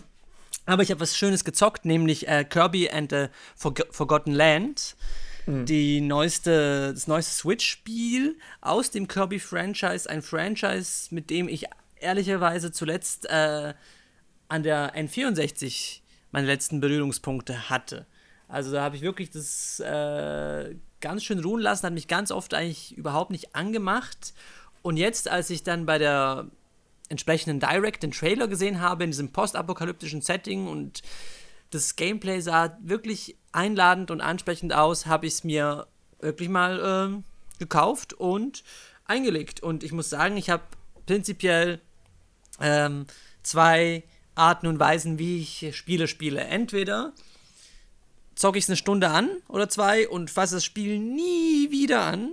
Aber 0.67 0.83
ich 0.83 0.91
habe 0.91 1.01
was 1.01 1.17
Schönes 1.17 1.45
gezockt, 1.45 1.85
nämlich 1.85 2.29
äh, 2.29 2.45
Kirby 2.45 2.89
and 2.89 3.11
the 3.11 3.27
Forg 3.57 3.85
Forgotten 3.91 4.33
Land. 4.33 4.97
Die 5.45 6.01
neueste, 6.01 6.93
das 6.95 7.09
neueste 7.09 7.33
Switch-Spiel 7.33 8.39
aus 8.61 8.93
dem 8.93 9.09
Kirby-Franchise. 9.09 10.09
Ein 10.09 10.23
Franchise, 10.23 11.13
mit 11.13 11.31
dem 11.31 11.49
ich 11.49 11.65
ehrlicherweise 11.97 12.71
zuletzt 12.71 13.27
äh, 13.29 13.75
an 14.49 14.63
der 14.63 14.95
N64 14.95 16.01
meine 16.31 16.47
letzten 16.47 16.81
Berührungspunkte 16.81 17.71
hatte. 17.71 18.07
Also 18.53 18.71
da 18.71 18.83
habe 18.83 18.97
ich 18.97 19.01
wirklich 19.01 19.31
das 19.31 19.81
äh, 19.81 20.77
ganz 21.01 21.25
schön 21.25 21.39
ruhen 21.39 21.63
lassen, 21.63 21.87
hat 21.87 21.95
mich 21.95 22.07
ganz 22.07 22.31
oft 22.31 22.53
eigentlich 22.53 22.95
überhaupt 22.95 23.31
nicht 23.31 23.57
angemacht. 23.57 24.35
Und 24.83 24.99
jetzt, 24.99 25.27
als 25.27 25.49
ich 25.49 25.63
dann 25.63 25.87
bei 25.87 25.97
der 25.97 26.49
entsprechenden 27.09 27.61
Direct 27.61 28.03
den 28.03 28.11
Trailer 28.11 28.49
gesehen 28.49 28.83
habe 28.83 29.05
in 29.05 29.11
diesem 29.11 29.33
postapokalyptischen 29.33 30.21
Setting 30.21 30.67
und 30.67 31.01
das 31.71 31.97
Gameplay 31.97 32.41
sah 32.41 32.77
wirklich 32.83 33.39
einladend 33.53 34.11
und 34.11 34.21
ansprechend 34.21 34.75
aus, 34.75 35.07
habe 35.07 35.25
ich 35.25 35.33
es 35.33 35.45
mir 35.45 35.87
wirklich 36.21 36.51
mal 36.51 36.79
ähm, 36.85 37.25
gekauft 37.59 38.13
und 38.13 38.65
eingelegt. 39.07 39.63
Und 39.63 39.83
ich 39.83 39.93
muss 39.93 40.11
sagen, 40.11 40.37
ich 40.37 40.51
habe 40.51 40.65
prinzipiell 41.07 41.81
ähm, 42.61 43.07
zwei 43.43 44.05
Arten 44.35 44.67
und 44.67 44.79
Weisen, 44.79 45.19
wie 45.19 45.41
ich 45.41 45.75
Spiele 45.75 46.07
spiele. 46.07 46.43
Entweder 46.43 47.15
zocke 48.43 48.59
ich 48.59 48.65
es 48.65 48.71
eine 48.71 48.77
Stunde 48.77 49.09
an 49.09 49.31
oder 49.47 49.69
zwei 49.69 50.09
und 50.09 50.29
fasse 50.29 50.57
das 50.57 50.65
Spiel 50.65 50.99
nie 50.99 51.71
wieder 51.71 52.03
an. 52.03 52.33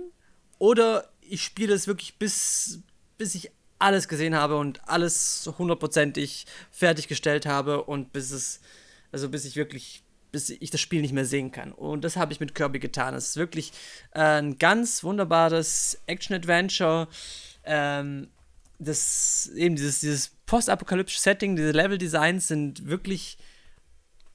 Oder 0.58 1.08
ich 1.20 1.44
spiele 1.44 1.72
es 1.72 1.86
wirklich 1.86 2.18
bis, 2.18 2.80
bis 3.16 3.36
ich 3.36 3.52
alles 3.78 4.08
gesehen 4.08 4.34
habe 4.34 4.56
und 4.56 4.88
alles 4.88 5.48
hundertprozentig 5.56 6.46
fertiggestellt 6.72 7.46
habe 7.46 7.84
und 7.84 8.12
bis 8.12 8.32
es, 8.32 8.60
also 9.12 9.28
bis 9.28 9.44
ich 9.44 9.54
wirklich, 9.54 10.02
bis 10.32 10.50
ich 10.50 10.70
das 10.70 10.80
Spiel 10.80 11.00
nicht 11.00 11.14
mehr 11.14 11.24
sehen 11.24 11.52
kann. 11.52 11.70
Und 11.70 12.02
das 12.02 12.16
habe 12.16 12.32
ich 12.32 12.40
mit 12.40 12.56
Kirby 12.56 12.80
getan. 12.80 13.14
Es 13.14 13.28
ist 13.28 13.36
wirklich 13.36 13.70
äh, 14.10 14.40
ein 14.40 14.58
ganz 14.58 15.04
wunderbares 15.04 15.96
Action-Adventure. 16.06 17.06
Ähm, 17.62 18.30
das, 18.80 19.48
eben 19.54 19.76
dieses, 19.76 20.00
dieses 20.00 20.32
postapokalyptische 20.46 21.20
Setting, 21.20 21.54
diese 21.54 21.70
Level-Designs 21.70 22.48
sind 22.48 22.88
wirklich 22.88 23.38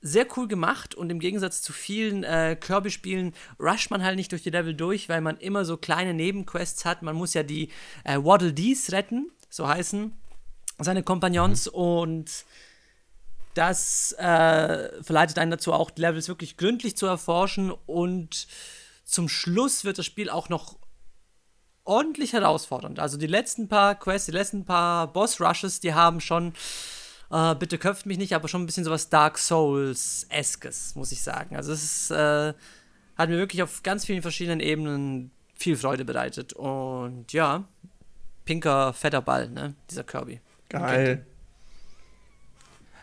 sehr 0.08 0.28
cool 0.38 0.48
gemacht 0.48 0.94
und 0.94 1.10
im 1.10 1.20
Gegensatz 1.20 1.64
zu 1.64 1.74
vielen 1.74 2.24
äh, 2.24 2.56
Kirby-Spielen 2.60 3.34
rusht 3.60 3.90
man 3.90 4.04
halt 4.04 4.18
nicht 4.18 4.32
durch 4.32 4.44
die 4.44 4.52
Level 4.52 4.76
durch, 4.76 5.10
weil 5.10 5.20
man 5.20 5.38
immer 5.38 5.66
so 5.66 5.78
kleine 5.78 6.14
Nebenquests 6.14 6.86
hat. 6.86 7.02
Man 7.02 7.16
muss 7.16 7.34
ja 7.34 7.42
die 7.42 7.70
äh, 8.04 8.18
Waddle 8.18 8.54
Dees 8.54 8.92
retten, 8.92 9.32
so 9.50 9.68
heißen 9.68 10.14
seine 10.78 11.02
Kompagnons 11.02 11.68
und 11.68 12.46
das 13.56 14.12
äh, 14.20 15.02
verleitet 15.02 15.40
einen 15.40 15.52
dazu 15.52 15.74
auch, 15.74 15.90
die 15.90 16.02
Levels 16.02 16.28
wirklich 16.28 16.56
gründlich 16.56 16.96
zu 16.96 17.08
erforschen 17.08 17.72
und 17.72 18.48
zum 19.06 19.28
Schluss 19.28 19.86
wird 19.86 19.98
das 19.98 20.06
Spiel 20.06 20.30
auch 20.30 20.50
noch 20.50 20.78
ordentlich 21.84 22.34
herausfordernd. 22.34 23.00
Also 23.00 23.18
die 23.18 23.28
letzten 23.28 23.70
paar 23.70 23.96
Quests, 23.96 24.28
die 24.28 24.34
letzten 24.34 24.66
paar 24.66 25.12
Boss-Rushes, 25.12 25.80
die 25.80 25.96
haben 25.96 26.22
schon, 26.22 26.54
äh, 27.32 27.55
bitte 27.55 27.77
köpft 27.77 28.05
mich 28.05 28.17
nicht, 28.17 28.34
aber 28.34 28.48
schon 28.48 28.63
ein 28.63 28.65
bisschen 28.65 28.84
sowas 28.84 29.10
Dark 29.10 29.38
Souls-eskes, 29.38 30.96
muss 30.96 31.12
ich 31.12 31.22
sagen. 31.22 31.55
Also 31.55 31.72
es 31.72 31.84
ist, 31.84 32.12
äh, 32.12 32.53
hat 33.17 33.29
mir 33.29 33.38
wirklich 33.38 33.63
auf 33.63 33.84
ganz 33.84 34.05
vielen 34.05 34.22
verschiedenen 34.22 34.60
Ebenen 34.60 35.32
viel 35.55 35.77
Freude 35.77 36.05
bereitet. 36.05 36.53
Und 36.53 37.32
ja, 37.34 37.63
pinker, 38.44 38.94
fetter 38.94 39.22
Ball, 39.22 39.50
ne? 39.50 39.74
Dieser 39.89 40.03
Kirby. 40.03 40.41
Geil. 40.70 41.25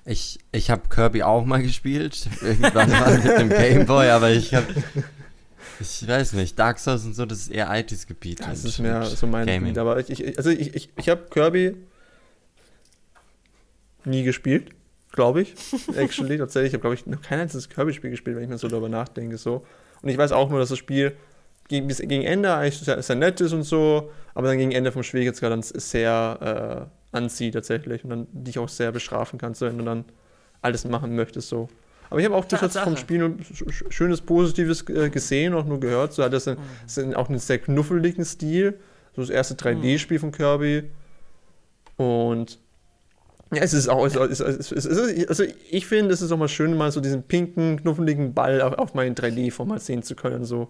Ich, 0.04 0.40
ich 0.50 0.70
habe 0.70 0.88
Kirby 0.88 1.22
auch 1.22 1.44
mal 1.44 1.62
gespielt, 1.62 2.28
irgendwann 2.40 2.90
mal 2.90 3.18
mit 3.18 3.38
dem 3.38 3.48
Gameboy, 3.48 4.10
aber 4.10 4.30
ich 4.30 4.52
habe, 4.52 4.66
ich 5.78 6.08
weiß 6.08 6.32
nicht, 6.32 6.58
Dark 6.58 6.80
Souls 6.80 7.04
und 7.04 7.14
so, 7.14 7.24
das 7.24 7.38
ist 7.38 7.48
eher 7.50 7.70
altes 7.70 8.08
Gebiet. 8.08 8.40
Das 8.40 8.64
ist 8.64 8.80
mehr 8.80 9.04
so 9.04 9.28
mein 9.28 9.46
Gaming. 9.46 9.74
Gebiet. 9.74 9.78
Aber 9.78 9.98
ich, 10.00 10.10
ich, 10.10 10.36
also 10.36 10.50
ich, 10.50 10.74
ich, 10.74 10.90
ich 10.96 11.08
habe 11.08 11.26
Kirby 11.30 11.76
nie 14.04 14.22
gespielt, 14.22 14.70
glaube 15.12 15.42
ich. 15.42 15.54
Actually, 15.96 16.38
tatsächlich. 16.38 16.68
Ich 16.70 16.74
habe, 16.74 16.80
glaube 16.82 16.94
ich, 16.94 17.06
noch 17.06 17.20
kein 17.22 17.40
einziges 17.40 17.68
Kirby-Spiel 17.68 18.10
gespielt, 18.10 18.36
wenn 18.36 18.44
ich 18.44 18.48
mir 18.50 18.58
so 18.58 18.68
darüber 18.68 18.88
nachdenke. 18.88 19.36
So. 19.38 19.64
Und 20.02 20.08
ich 20.08 20.18
weiß 20.18 20.32
auch 20.32 20.50
nur, 20.50 20.58
dass 20.58 20.68
das 20.70 20.78
Spiel 20.78 21.12
gegen, 21.68 21.88
gegen 21.88 22.22
Ende 22.24 22.52
eigentlich 22.54 22.78
sehr, 22.80 23.00
sehr 23.02 23.16
nett 23.16 23.40
ist 23.40 23.52
und 23.52 23.62
so, 23.62 24.10
aber 24.34 24.48
dann 24.48 24.58
gegen 24.58 24.72
Ende 24.72 24.92
vom 24.92 25.02
Schwierigkeitsgrad 25.02 25.52
dann 25.52 25.62
sehr 25.62 26.88
äh, 27.12 27.16
anzieht 27.16 27.54
tatsächlich 27.54 28.04
und 28.04 28.10
dann 28.10 28.26
dich 28.32 28.58
auch 28.58 28.68
sehr 28.68 28.90
bestrafen 28.92 29.38
kannst, 29.38 29.60
wenn 29.60 29.78
du 29.78 29.84
dann 29.84 30.04
alles 30.60 30.84
machen 30.86 31.14
möchtest. 31.14 31.48
So. 31.48 31.68
Aber 32.10 32.20
ich 32.20 32.26
habe 32.26 32.34
auch 32.34 32.44
durchaus 32.44 32.76
vom. 32.76 32.96
Spiel 32.96 33.18
nur 33.18 33.28
sch- 33.30 33.68
sch- 33.70 33.90
schönes 33.92 34.20
Positives 34.20 34.86
äh, 34.88 35.08
gesehen, 35.08 35.54
auch 35.54 35.64
nur 35.64 35.80
gehört. 35.80 36.12
So 36.12 36.22
hat 36.22 36.32
das, 36.32 36.46
ist 36.46 37.14
auch 37.14 37.28
einen 37.28 37.38
sehr 37.38 37.58
knuffeligen 37.58 38.24
Stil. 38.24 38.78
So 39.14 39.22
das 39.22 39.30
erste 39.30 39.54
3D-Spiel 39.54 40.18
von 40.18 40.32
Kirby. 40.32 40.90
Und 41.96 42.58
ja, 43.52 43.62
es 43.62 43.72
ist 43.72 43.88
auch, 43.88 44.04
es 44.06 44.14
ist, 44.16 44.40
es 44.40 44.70
ist, 44.70 44.72
es 44.72 44.84
ist, 44.86 45.28
also 45.28 45.44
ich 45.70 45.86
finde, 45.86 46.12
es 46.14 46.22
ist 46.22 46.32
auch 46.32 46.38
mal 46.38 46.48
schön, 46.48 46.76
mal 46.76 46.90
so 46.90 47.00
diesen 47.00 47.22
pinken, 47.22 47.80
knuffeligen 47.80 48.34
Ball 48.34 48.62
auf, 48.62 48.74
auf 48.74 48.94
meinem 48.94 49.14
3D-Format 49.14 49.82
sehen 49.82 50.02
zu 50.02 50.14
können. 50.14 50.44
So 50.44 50.68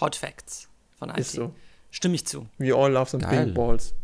Hot 0.00 0.16
Facts 0.16 0.68
von 0.98 1.10
IT. 1.10 1.18
ist 1.18 1.32
so. 1.32 1.54
Stimme 1.90 2.14
ich 2.14 2.26
zu. 2.26 2.46
We 2.58 2.74
all 2.74 2.92
love 2.92 3.10
some 3.10 3.22
Geil. 3.22 3.44
pink 3.44 3.54
balls. 3.54 3.94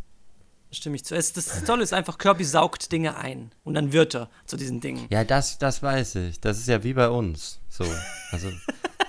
Stimme 0.71 0.97
ich 0.97 1.05
zu. 1.05 1.15
Es, 1.15 1.33
das 1.35 1.65
Tolle 1.65 1.83
ist 1.83 1.93
einfach, 1.93 2.17
Kirby 2.17 2.45
saugt 2.45 2.91
Dinge 2.93 3.17
ein. 3.19 3.53
Und 3.63 3.75
dann 3.75 3.93
wird 3.93 4.15
er 4.15 4.31
zu 4.47 4.57
diesen 4.57 4.81
Dingen. 4.81 5.07
Ja, 5.11 5.25
das, 5.25 5.59
das 5.59 5.83
weiß 5.83 6.15
ich. 6.17 6.41
Das 6.41 6.59
ist 6.59 6.69
ja 6.69 6.83
wie 6.83 6.95
bei 6.95 7.11
uns. 7.11 7.61
So. 7.69 7.85
Also, 8.31 8.49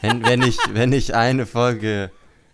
wenn, 0.02 0.26
wenn, 0.26 0.42
ich, 0.42 0.58
wenn 0.74 0.92
ich 0.92 1.16
eine 1.16 1.46
Folge, 1.46 2.12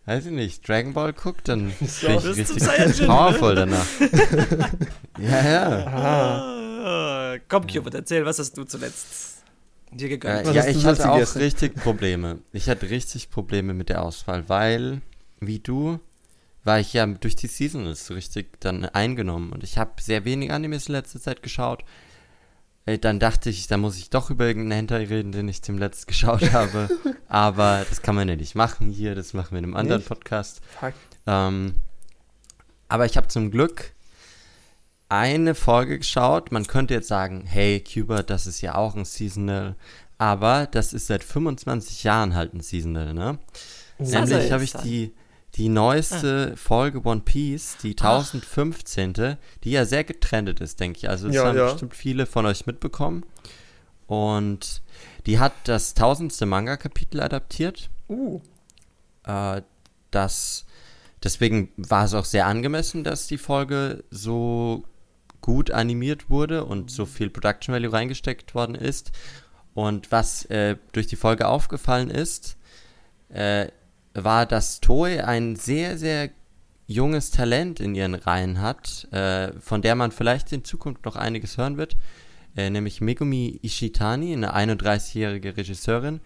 weiß 0.09 0.25
ich 0.25 0.31
nicht, 0.31 0.67
Dragon 0.67 0.93
Ball 0.93 1.13
gucke, 1.13 1.41
dann 1.43 1.71
bin 1.79 1.87
ich 1.87 2.03
richtig 2.03 2.63
Saiyajin, 2.63 3.01
ne? 3.01 3.07
powerful 3.07 3.55
danach. 3.55 3.85
ja, 5.19 5.41
ja. 5.51 5.87
Ah, 5.87 7.37
Komm, 7.47 7.67
Cupid, 7.67 7.93
erzähl, 7.93 8.25
was 8.25 8.39
hast 8.39 8.57
du 8.57 8.63
zuletzt 8.63 9.43
dir 9.91 10.09
gegönnt? 10.09 10.47
Was 10.47 10.55
Äh, 10.55 10.57
ja, 10.57 10.67
ich 10.67 10.83
hatte 10.85 11.09
auch 11.09 11.13
gegessen? 11.15 11.39
richtig 11.39 11.75
Probleme. 11.75 12.39
Ich 12.53 12.69
hatte 12.69 12.89
richtig 12.89 13.29
Probleme 13.29 13.73
mit 13.75 13.89
der 13.89 14.01
Auswahl, 14.01 14.49
weil, 14.49 15.01
wie 15.39 15.59
du, 15.59 15.99
war 16.63 16.79
ich 16.79 16.93
ja 16.93 17.05
durch 17.05 17.35
die 17.35 17.47
Seasonals 17.47 18.07
so 18.07 18.15
richtig 18.15 18.59
dann 18.61 18.85
eingenommen 18.85 19.51
und 19.53 19.63
ich 19.63 19.77
habe 19.77 19.91
sehr 20.01 20.25
wenig 20.25 20.51
Animes 20.51 20.87
in 20.87 20.93
letzter 20.93 21.19
Zeit 21.21 21.43
geschaut. 21.43 21.83
Äh, 22.85 22.97
Dann 22.97 23.19
dachte 23.19 23.49
ich, 23.49 23.67
da 23.67 23.77
muss 23.77 23.97
ich 23.97 24.09
doch 24.09 24.29
über 24.29 24.45
irgendeinen 24.45 24.89
Hentai 24.89 25.05
reden, 25.05 25.31
den 25.31 25.47
ich 25.47 25.61
zum 25.61 25.77
letzten 25.77 26.07
geschaut 26.07 26.41
habe. 26.53 26.89
Aber 27.27 27.85
das 27.87 28.01
kann 28.01 28.15
man 28.15 28.27
ja 28.27 28.35
nicht 28.35 28.55
machen 28.55 28.89
hier, 28.89 29.15
das 29.15 29.33
machen 29.33 29.51
wir 29.51 29.59
in 29.59 29.65
einem 29.65 29.75
anderen 29.75 29.99
Nicht? 29.99 30.07
Podcast. 30.09 30.61
Fuck. 30.79 30.93
Ähm, 31.27 31.75
aber 32.87 33.05
ich 33.05 33.17
habe 33.17 33.27
zum 33.27 33.51
Glück 33.51 33.93
eine 35.09 35.55
Folge 35.55 35.97
geschaut. 35.99 36.51
Man 36.51 36.67
könnte 36.67 36.93
jetzt 36.93 37.07
sagen, 37.07 37.45
hey, 37.45 37.83
Cuba, 37.83 38.23
das 38.23 38.47
ist 38.47 38.61
ja 38.61 38.75
auch 38.75 38.95
ein 38.95 39.05
Seasonal. 39.05 39.75
Aber 40.17 40.67
das 40.69 40.93
ist 40.93 41.07
seit 41.07 41.23
25 41.23 42.03
Jahren 42.03 42.35
halt 42.35 42.53
ein 42.53 42.61
Seasonal, 42.61 43.13
ne? 43.13 43.39
Nämlich 43.97 44.51
habe 44.51 44.63
ich 44.63 44.73
die, 44.73 45.13
die 45.55 45.69
neueste 45.69 46.55
Folge 46.55 47.03
One 47.03 47.21
Piece, 47.21 47.77
die 47.81 47.91
1015., 47.91 49.37
die 49.63 49.71
ja 49.71 49.85
sehr 49.85 50.03
getrennt 50.03 50.59
ist, 50.59 50.79
denke 50.79 50.97
ich. 50.97 51.09
Also 51.09 51.27
das 51.27 51.35
Ja, 51.35 51.45
haben 51.45 51.57
ja. 51.57 51.71
bestimmt 51.71 51.95
viele 51.95 52.25
von 52.25 52.45
euch 52.45 52.65
mitbekommen. 52.65 53.25
Und 54.07 54.81
die 55.25 55.39
hat 55.39 55.53
das 55.65 55.93
tausendste 55.93 56.45
Manga-Kapitel 56.45 57.21
adaptiert. 57.21 57.89
Uh, 58.07 58.41
Äh, 59.25 59.61
das, 60.11 60.65
deswegen 61.23 61.71
war 61.77 62.05
es 62.05 62.13
auch 62.13 62.25
sehr 62.25 62.47
angemessen, 62.47 63.03
dass 63.03 63.27
die 63.27 63.37
Folge 63.37 64.03
so 64.09 64.83
gut 65.41 65.71
animiert 65.71 66.29
wurde 66.29 66.65
und 66.65 66.89
so 66.89 67.05
viel 67.05 67.29
Production 67.29 67.73
Value 67.73 67.91
reingesteckt 67.93 68.55
worden 68.55 68.75
ist. 68.75 69.11
Und 69.73 70.11
was 70.11 70.45
äh, 70.45 70.77
durch 70.91 71.07
die 71.07 71.15
Folge 71.15 71.47
aufgefallen 71.47 72.09
ist, 72.09 72.57
äh, 73.29 73.67
war, 74.13 74.45
dass 74.45 74.79
Toei 74.79 75.23
ein 75.23 75.55
sehr, 75.55 75.97
sehr 75.97 76.29
junges 76.87 77.29
Talent 77.29 77.79
in 77.79 77.93
ihren 77.93 78.15
Reihen 78.15 78.61
hat, 78.61 79.07
äh, 79.11 79.53
von 79.59 79.81
der 79.81 79.95
man 79.95 80.11
vielleicht 80.11 80.51
in 80.51 80.63
Zukunft 80.63 81.05
noch 81.05 81.15
einiges 81.15 81.57
hören 81.57 81.77
wird, 81.77 81.95
äh, 82.57 82.69
nämlich 82.69 82.99
Megumi 82.99 83.59
Ishitani, 83.61 84.33
eine 84.33 84.55
31-jährige 84.55 85.55
Regisseurin. 85.55 86.19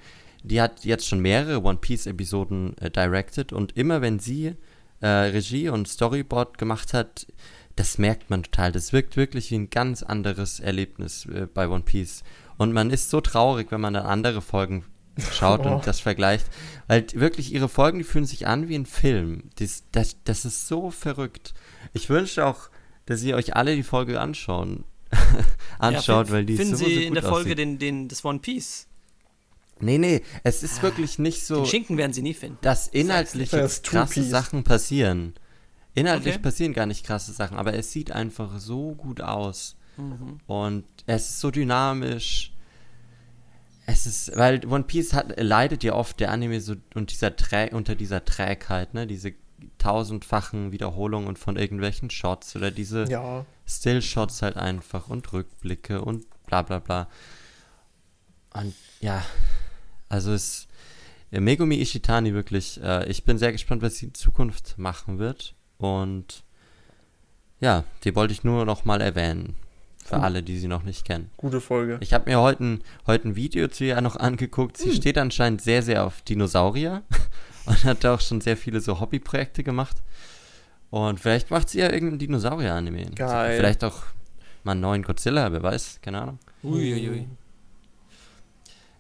Die 0.44 0.62
hat 0.62 0.86
jetzt 0.86 1.08
schon 1.08 1.20
mehrere 1.20 1.62
One 1.64 1.78
Piece-Episoden 1.80 2.78
äh, 2.78 2.90
directed 2.90 3.52
und 3.52 3.76
immer 3.76 4.02
wenn 4.02 4.20
sie 4.20 4.56
äh, 5.02 5.08
Regie 5.08 5.68
und 5.68 5.88
Storyboard 5.88 6.58
gemacht 6.58 6.94
hat, 6.94 7.28
das 7.76 7.98
merkt 7.98 8.30
man 8.30 8.44
total. 8.44 8.72
Das 8.72 8.94
wirkt 8.94 9.18
wirklich 9.18 9.52
wie 9.52 9.56
ein 9.56 9.70
ganz 9.70 10.04
anderes 10.04 10.60
Erlebnis 10.60 11.26
äh, 11.26 11.48
bei 11.54 11.68
One 11.68 11.84
Piece. 11.84 12.24
Und 12.58 12.72
man 12.72 12.90
ist 12.90 13.10
so 13.10 13.20
traurig, 13.20 13.72
wenn 13.72 13.82
man 13.82 13.96
dann 13.96 14.06
andere 14.06 14.42
Folgen 14.42 14.86
schaut 15.32 15.66
Oh. 15.66 15.76
und 15.76 15.88
das 15.88 16.00
vergleicht. 16.00 16.46
Weil 16.88 17.06
wirklich 17.14 17.54
ihre 17.54 17.70
Folgen, 17.70 17.98
die 18.00 18.04
fühlen 18.04 18.26
sich 18.26 18.48
an 18.48 18.68
wie 18.70 18.76
ein 18.76 18.86
Film. 18.86 19.44
Das, 19.56 19.84
das, 19.92 20.18
das 20.24 20.46
ist 20.46 20.68
so 20.68 20.92
verrückt. 20.92 21.54
Ich 21.94 22.10
wünsche 22.10 22.46
auch, 22.46 22.70
dass 23.06 23.22
ihr 23.24 23.36
euch 23.36 23.56
alle 23.56 23.76
die 23.76 23.84
Folge 23.84 24.20
anschauen. 24.20 24.84
anschaut, 25.80 26.28
Ja, 26.28 26.34
weil 26.34 26.46
die 26.46 26.58
Finden 26.58 26.76
so, 26.76 26.86
Sie 26.86 26.96
so 26.96 27.00
in 27.02 27.08
gut 27.10 27.16
der 27.18 27.24
Folge 27.24 27.40
aussieht. 27.52 27.58
den, 27.60 27.80
den, 27.80 28.08
das 28.08 28.26
One 28.26 28.40
Piece. 28.40 28.88
Nee, 29.80 29.98
nee, 29.98 30.22
es 30.44 30.64
ist 30.64 30.82
wirklich 30.82 31.20
nicht 31.20 31.46
so, 31.46 31.58
Den 31.58 31.66
Schinken 31.66 31.98
werden 31.98 32.14
Sie 32.14 32.22
nie 32.22 32.34
finden. 32.34 32.58
dass 32.62 32.88
inhaltlich 32.88 33.50
Das 33.50 33.82
krasse. 33.82 34.24
Sachen 34.24 34.64
passieren. 34.64 35.34
Inhaltlich 35.94 36.36
Okay. 36.36 36.44
passieren 36.44 36.74
gar 36.74 36.86
nicht 36.86 37.06
krasse 37.06 37.34
Sachen, 37.34 37.58
aber 37.58 37.74
es 37.74 37.92
sieht 37.92 38.12
einfach 38.12 38.58
so 38.60 38.94
gut 38.96 39.22
aus. 39.22 39.76
Mhm. 39.98 40.40
Und 40.48 40.86
es 41.06 41.30
ist 41.30 41.40
so 41.42 41.52
dynamisch. 41.52 42.53
Es 43.86 44.06
ist, 44.06 44.36
weil 44.38 44.66
One 44.66 44.86
Piece 44.86 45.14
hat, 45.14 45.40
leidet 45.40 45.84
ja 45.84 45.94
oft 45.94 46.20
der 46.20 46.32
Anime 46.32 46.62
so 46.62 46.76
und 46.96 47.12
dieser 47.12 47.36
Trä 47.36 47.70
unter 47.74 47.96
dieser 47.96 48.24
Trägheit, 48.24 48.94
ne? 48.94 49.08
Diese 49.08 49.34
tausendfachen 49.78 50.72
Wiederholungen 50.72 51.36
von 51.36 51.58
irgendwelchen 51.58 52.10
Shots 52.10 52.56
oder 52.56 52.72
diese 52.72 53.06
ja. 53.10 53.46
Stillshots 53.66 54.42
halt 54.42 54.58
einfach 54.58 55.10
und 55.10 55.32
Rückblicke 55.34 56.02
und 56.02 56.26
bla 56.46 56.62
bla 56.62 56.80
bla. 56.80 57.10
Und 58.54 58.74
ja, 59.02 59.24
also 60.10 60.32
es 60.32 60.68
Megumi 61.32 61.82
Ishitani 61.82 62.34
wirklich, 62.34 62.80
äh, 62.82 63.10
ich 63.10 63.24
bin 63.24 63.38
sehr 63.38 63.52
gespannt, 63.52 63.82
was 63.82 63.96
sie 63.96 64.08
in 64.08 64.14
Zukunft 64.14 64.78
machen 64.78 65.18
wird. 65.18 65.56
Und 65.78 66.44
ja, 67.60 67.84
die 68.04 68.16
wollte 68.16 68.34
ich 68.34 68.44
nur 68.44 68.66
noch 68.66 68.86
mal 68.86 69.02
erwähnen. 69.02 69.56
Für 70.06 70.16
Cool. 70.16 70.22
alle, 70.22 70.44
die 70.44 70.58
sie 70.60 70.68
noch 70.68 70.84
nicht 70.84 71.06
kennen. 71.06 71.32
Gute 71.38 71.62
Folge. 71.62 71.98
Ich 72.02 72.14
habe 72.14 72.30
mir 72.30 72.40
heute 72.42 72.64
ein, 72.64 72.84
heute 73.08 73.30
ein 73.30 73.36
Video 73.38 73.70
zu 73.70 73.86
ihr 73.86 74.00
noch 74.02 74.18
angeguckt. 74.18 74.78
Hm. 74.78 74.92
Sie 74.92 74.96
steht 74.98 75.18
anscheinend 75.18 75.62
sehr, 75.62 75.82
sehr 75.82 76.04
auf 76.06 76.22
Dinosaurier 76.24 77.04
und 77.66 77.84
hat 77.86 78.06
auch 78.06 78.20
schon 78.20 78.42
sehr 78.42 78.58
viele 78.58 78.82
so 78.82 79.00
Hobbyprojekte 79.00 79.64
gemacht. 79.64 79.98
Und 80.90 81.20
vielleicht 81.20 81.52
macht 81.52 81.70
sie 81.70 81.80
ja 81.80 81.92
irgendein 81.92 82.20
Dinosaurier-Anime. 82.20 83.12
Geil. 83.16 83.56
Vielleicht 83.58 83.84
auch 83.84 84.04
mal 84.64 84.74
einen 84.74 84.82
neuen 84.82 85.04
Godzilla, 85.04 85.52
wer 85.52 85.64
weiß, 85.64 86.00
keine 86.02 86.22
Ahnung. 86.22 86.40
Uiuiui. 86.64 87.28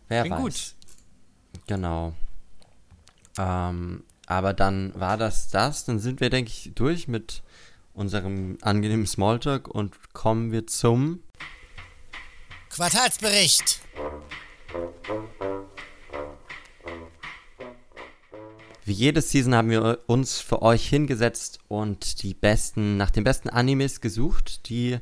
Wer 0.07 0.21
Klingt 0.23 0.37
weiß. 0.37 0.43
gut. 0.43 0.75
Genau. 1.67 2.13
Ähm, 3.37 4.03
aber 4.25 4.53
dann 4.53 4.93
war 4.95 5.17
das 5.17 5.49
das. 5.49 5.85
Dann 5.85 5.99
sind 5.99 6.21
wir, 6.21 6.29
denke 6.29 6.49
ich, 6.49 6.71
durch 6.75 7.07
mit 7.07 7.43
unserem 7.93 8.57
angenehmen 8.61 9.05
Smalltalk 9.05 9.67
und 9.67 10.13
kommen 10.13 10.51
wir 10.51 10.67
zum 10.67 11.23
Quartalsbericht. 12.69 13.81
Wie 18.85 18.91
jede 18.91 19.21
Season 19.21 19.55
haben 19.55 19.69
wir 19.69 19.99
uns 20.07 20.41
für 20.41 20.61
euch 20.61 20.87
hingesetzt 20.87 21.59
und 21.67 22.23
die 22.23 22.33
besten, 22.33 22.97
nach 22.97 23.11
den 23.11 23.23
besten 23.23 23.49
Animes 23.49 24.01
gesucht, 24.01 24.67
die 24.67 24.97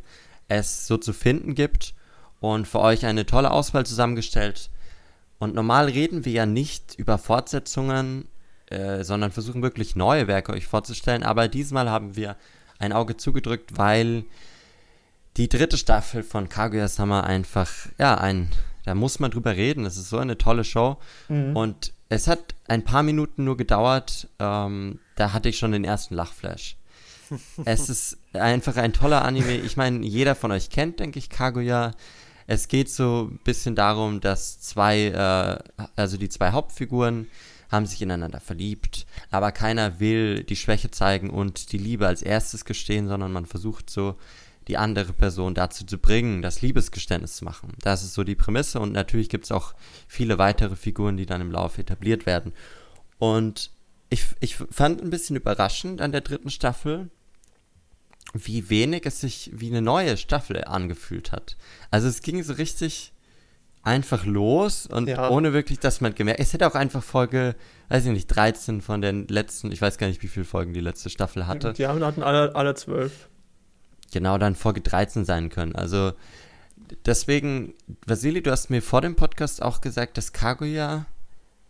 es 0.47 0.85
so 0.85 0.97
zu 0.97 1.13
finden 1.13 1.55
gibt 1.55 1.95
und 2.39 2.67
für 2.67 2.79
euch 2.79 3.05
eine 3.05 3.25
tolle 3.25 3.51
Auswahl 3.51 3.85
zusammengestellt. 3.85 4.69
Und 5.39 5.55
normal 5.55 5.85
reden 5.85 6.25
wir 6.25 6.31
ja 6.31 6.45
nicht 6.45 6.95
über 6.95 7.17
Fortsetzungen 7.17 8.27
äh, 8.71 9.03
sondern 9.03 9.31
versuchen 9.31 9.61
wirklich 9.61 9.97
neue 9.97 10.27
Werke 10.27 10.53
euch 10.53 10.65
vorzustellen. 10.65 11.23
Aber 11.23 11.49
diesmal 11.49 11.89
haben 11.89 12.15
wir 12.15 12.37
ein 12.81 12.93
Auge 12.93 13.15
zugedrückt, 13.15 13.77
weil 13.77 14.25
die 15.37 15.47
dritte 15.47 15.77
Staffel 15.77 16.23
von 16.23 16.49
Kaguya-sama 16.49 17.21
einfach, 17.21 17.69
ja, 17.97 18.15
ein, 18.15 18.49
da 18.83 18.95
muss 18.95 19.19
man 19.19 19.31
drüber 19.31 19.55
reden. 19.55 19.85
Es 19.85 19.97
ist 19.97 20.09
so 20.09 20.17
eine 20.17 20.37
tolle 20.37 20.63
Show. 20.63 20.97
Mhm. 21.29 21.55
Und 21.55 21.93
es 22.09 22.27
hat 22.27 22.55
ein 22.67 22.83
paar 22.83 23.03
Minuten 23.03 23.45
nur 23.45 23.55
gedauert, 23.55 24.27
ähm, 24.39 24.99
da 25.15 25.31
hatte 25.31 25.49
ich 25.49 25.57
schon 25.57 25.71
den 25.71 25.85
ersten 25.85 26.15
Lachflash. 26.15 26.75
es 27.65 27.87
ist 27.87 28.17
einfach 28.33 28.75
ein 28.75 28.91
toller 28.91 29.23
Anime. 29.23 29.55
Ich 29.57 29.77
meine, 29.77 30.05
jeder 30.05 30.35
von 30.35 30.51
euch 30.51 30.69
kennt, 30.69 30.99
denke 30.99 31.19
ich, 31.19 31.29
Kaguya. 31.29 31.91
Es 32.47 32.67
geht 32.67 32.89
so 32.89 33.29
ein 33.31 33.39
bisschen 33.45 33.75
darum, 33.75 34.19
dass 34.19 34.59
zwei, 34.59 35.05
äh, 35.77 35.83
also 35.95 36.17
die 36.17 36.27
zwei 36.27 36.51
Hauptfiguren 36.51 37.27
haben 37.71 37.85
sich 37.85 38.01
ineinander 38.01 38.41
verliebt, 38.41 39.05
aber 39.31 39.51
keiner 39.51 39.99
will 39.99 40.43
die 40.43 40.55
Schwäche 40.55 40.91
zeigen 40.91 41.29
und 41.29 41.71
die 41.71 41.77
Liebe 41.77 42.05
als 42.05 42.21
erstes 42.21 42.65
gestehen, 42.65 43.07
sondern 43.07 43.31
man 43.31 43.45
versucht 43.45 43.89
so 43.89 44.17
die 44.67 44.77
andere 44.77 45.13
Person 45.13 45.55
dazu 45.55 45.85
zu 45.85 45.97
bringen, 45.97 46.41
das 46.41 46.61
Liebesgeständnis 46.61 47.37
zu 47.37 47.45
machen. 47.45 47.73
Das 47.81 48.03
ist 48.03 48.13
so 48.13 48.23
die 48.23 48.35
Prämisse 48.35 48.79
und 48.79 48.91
natürlich 48.91 49.29
gibt 49.29 49.45
es 49.45 49.51
auch 49.51 49.73
viele 50.07 50.37
weitere 50.37 50.75
Figuren, 50.75 51.17
die 51.17 51.25
dann 51.25 51.41
im 51.41 51.51
Laufe 51.51 51.81
etabliert 51.81 52.25
werden. 52.25 52.53
Und 53.17 53.71
ich, 54.09 54.25
ich 54.39 54.57
fand 54.57 55.01
ein 55.01 55.09
bisschen 55.09 55.35
überraschend 55.35 56.01
an 56.01 56.11
der 56.11 56.21
dritten 56.21 56.49
Staffel, 56.49 57.09
wie 58.33 58.69
wenig 58.69 59.05
es 59.05 59.19
sich 59.19 59.49
wie 59.53 59.69
eine 59.69 59.81
neue 59.81 60.17
Staffel 60.17 60.63
angefühlt 60.63 61.31
hat. 61.31 61.57
Also 61.89 62.07
es 62.07 62.21
ging 62.21 62.43
so 62.43 62.53
richtig 62.53 63.13
einfach 63.83 64.25
los 64.25 64.85
und 64.85 65.07
ja. 65.07 65.29
ohne 65.29 65.53
wirklich, 65.53 65.79
dass 65.79 66.01
man 66.01 66.13
gemerkt, 66.13 66.39
es 66.39 66.53
hätte 66.53 66.67
auch 66.67 66.75
einfach 66.75 67.03
Folge, 67.03 67.55
weiß 67.89 68.05
ich 68.05 68.11
nicht, 68.11 68.27
13 68.27 68.81
von 68.81 69.01
den 69.01 69.27
letzten, 69.27 69.71
ich 69.71 69.81
weiß 69.81 69.97
gar 69.97 70.07
nicht, 70.07 70.21
wie 70.21 70.27
viele 70.27 70.45
Folgen 70.45 70.73
die 70.73 70.81
letzte 70.81 71.09
Staffel 71.09 71.47
hatte. 71.47 71.73
Die 71.73 71.87
hatten 71.87 72.23
alle, 72.23 72.55
alle 72.55 72.75
12 72.75 73.29
genau 74.11 74.37
dann 74.37 74.55
Folge 74.55 74.81
13 74.81 75.25
sein 75.25 75.49
können. 75.49 75.75
Also 75.75 76.13
deswegen, 77.05 77.73
Vasili, 78.05 78.43
du 78.43 78.51
hast 78.51 78.69
mir 78.69 78.81
vor 78.81 79.01
dem 79.01 79.15
Podcast 79.15 79.61
auch 79.61 79.81
gesagt, 79.81 80.17
dass 80.17 80.33
Kaguya 80.33 81.05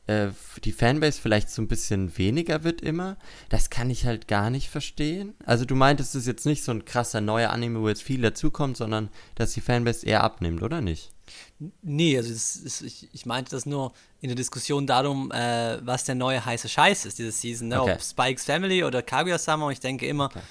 äh, 0.07 0.29
die 0.63 0.71
Fanbase 0.71 1.21
vielleicht 1.21 1.49
so 1.49 1.61
ein 1.61 1.67
bisschen 1.67 2.17
weniger 2.17 2.63
wird 2.63 2.81
immer. 2.81 3.17
Das 3.49 3.69
kann 3.69 3.89
ich 3.89 4.05
halt 4.05 4.27
gar 4.27 4.49
nicht 4.49 4.69
verstehen. 4.69 5.33
Also 5.45 5.65
du 5.65 5.75
meintest, 5.75 6.15
es 6.15 6.21
ist 6.21 6.27
jetzt 6.27 6.45
nicht 6.45 6.63
so 6.63 6.71
ein 6.71 6.85
krasser 6.85 7.21
neuer 7.21 7.49
Anime, 7.51 7.81
wo 7.81 7.89
jetzt 7.89 8.03
viel 8.03 8.21
dazukommt, 8.21 8.77
sondern 8.77 9.09
dass 9.35 9.53
die 9.53 9.61
Fanbase 9.61 10.05
eher 10.05 10.23
abnimmt, 10.23 10.61
oder 10.63 10.81
nicht? 10.81 11.11
Nee, 11.81 12.17
also 12.17 12.31
ist, 12.31 12.81
ich, 12.81 13.07
ich, 13.13 13.25
meinte 13.25 13.51
das 13.51 13.65
nur 13.65 13.93
in 14.19 14.27
der 14.27 14.35
Diskussion 14.35 14.85
darum, 14.85 15.31
äh, 15.31 15.79
was 15.85 16.03
der 16.03 16.15
neue 16.15 16.43
heiße 16.43 16.67
Scheiß 16.67 17.05
ist, 17.05 17.19
diese 17.19 17.31
Season. 17.31 17.69
Ne? 17.69 17.81
Okay. 17.81 17.93
Ob 17.93 18.01
Spikes 18.01 18.43
Family 18.43 18.83
oder 18.83 19.01
Kaguya-sama. 19.01 19.71
Ich 19.71 19.79
denke 19.79 20.05
immer, 20.07 20.25
okay 20.25 20.41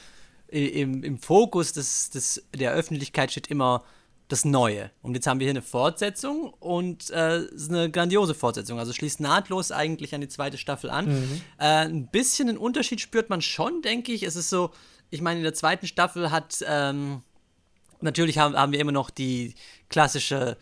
im, 0.51 1.05
im 1.05 1.19
Fokus 1.19 1.73
des, 1.73 2.11
des, 2.11 2.43
der 2.55 2.73
Öffentlichkeit 2.73 3.31
steht 3.31 3.49
immer 3.49 3.85
das 4.31 4.45
Neue. 4.45 4.91
Und 5.03 5.15
jetzt 5.15 5.27
haben 5.27 5.41
wir 5.41 5.45
hier 5.45 5.53
eine 5.53 5.63
Fortsetzung 5.63 6.55
und 6.61 7.11
äh, 7.11 7.45
ist 7.45 7.69
eine 7.69 7.91
grandiose 7.91 8.35
Fortsetzung. 8.35 8.79
Also 8.79 8.93
schließt 8.93 9.21
nahtlos 9.21 9.73
eigentlich 9.73 10.15
an 10.15 10.21
die 10.21 10.29
zweite 10.29 10.57
Staffel 10.57 10.89
an. 10.91 11.07
Mhm. 11.07 11.41
Äh, 11.59 11.65
ein 11.87 12.07
bisschen 12.09 12.49
einen 12.49 12.59
Unterschied 12.59 13.01
spürt 13.01 13.29
man 13.29 13.43
schon, 13.43 13.83
denke 13.83 14.13
ich. 14.13 14.23
Es 14.23 14.37
ist 14.37 14.49
so, 14.49 14.71
ich 15.11 15.21
meine, 15.21 15.41
in 15.41 15.45
der 15.45 15.55
zweiten 15.55 15.87
Staffel 15.87 16.31
hat 16.31 16.65
ähm, 16.67 17.23
natürlich 18.01 18.39
haben, 18.39 18.57
haben 18.57 18.73
wir 18.73 18.81
immer 18.81 18.93
noch 18.93 19.11
die 19.11 19.55
klassische 19.89 20.57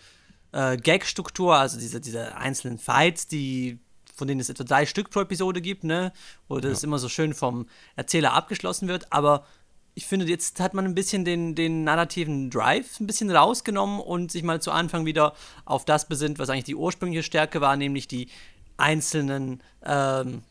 äh, 0.53 0.77
Gag-Struktur, 0.79 1.57
also 1.57 1.79
diese, 1.79 2.01
diese 2.01 2.37
einzelnen 2.37 2.79
Fights, 2.79 3.29
die 3.29 3.79
von 4.15 4.27
denen 4.27 4.41
es 4.41 4.49
etwa 4.49 4.65
drei 4.65 4.85
Stück 4.85 5.11
pro 5.11 5.21
Episode 5.21 5.61
gibt, 5.61 5.85
ne? 5.85 6.13
Wo 6.49 6.59
das 6.59 6.83
ja. 6.83 6.87
immer 6.87 6.99
so 6.99 7.09
schön 7.09 7.35
vom 7.35 7.69
Erzähler 7.95 8.33
abgeschlossen 8.33 8.89
wird. 8.89 9.13
Aber 9.13 9.47
ich 9.99 10.07
finde, 10.07 10.27
jetzt 10.27 10.61
hat 10.61 10.75
man 10.75 10.85
ein 10.85 10.95
bisschen 10.95 11.25
den, 11.25 11.57
den 11.57 11.83
narrativen 11.83 12.51
Drive 12.51 13.01
ein 13.01 13.09
bisschen 13.09 13.33
rausgenommen 13.33 13.99
und 13.99 14.31
sich 14.31 14.45
mal 14.45 14.63
zu 14.63 14.71
Anfang 14.71 15.07
wieder 15.07 15.35
auf 15.65 15.85
das 15.85 16.07
besinnt, 16.07 16.39
was 16.39 16.51
eigentlich 16.51 16.67
die 16.67 16.77
ursprüngliche 16.77 17.25
Stärke 17.25 17.61
war, 17.61 17.77
nämlich 17.77 18.07
die 18.07 18.29
einzelnen, 18.77 19.61
ähm, 19.85 20.43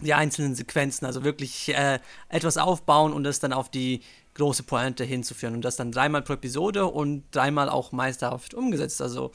die 0.00 0.14
einzelnen 0.14 0.56
Sequenzen, 0.56 1.06
also 1.06 1.22
wirklich 1.22 1.68
äh, 1.68 2.00
etwas 2.28 2.58
aufbauen 2.58 3.12
und 3.12 3.22
das 3.22 3.38
dann 3.38 3.52
auf 3.52 3.70
die 3.70 4.00
große 4.34 4.64
Pointe 4.64 5.04
hinzuführen 5.04 5.54
und 5.54 5.64
das 5.64 5.76
dann 5.76 5.92
dreimal 5.92 6.22
pro 6.22 6.32
Episode 6.32 6.86
und 6.86 7.22
dreimal 7.30 7.68
auch 7.68 7.92
meisterhaft 7.92 8.52
umgesetzt. 8.52 9.00
Also 9.00 9.30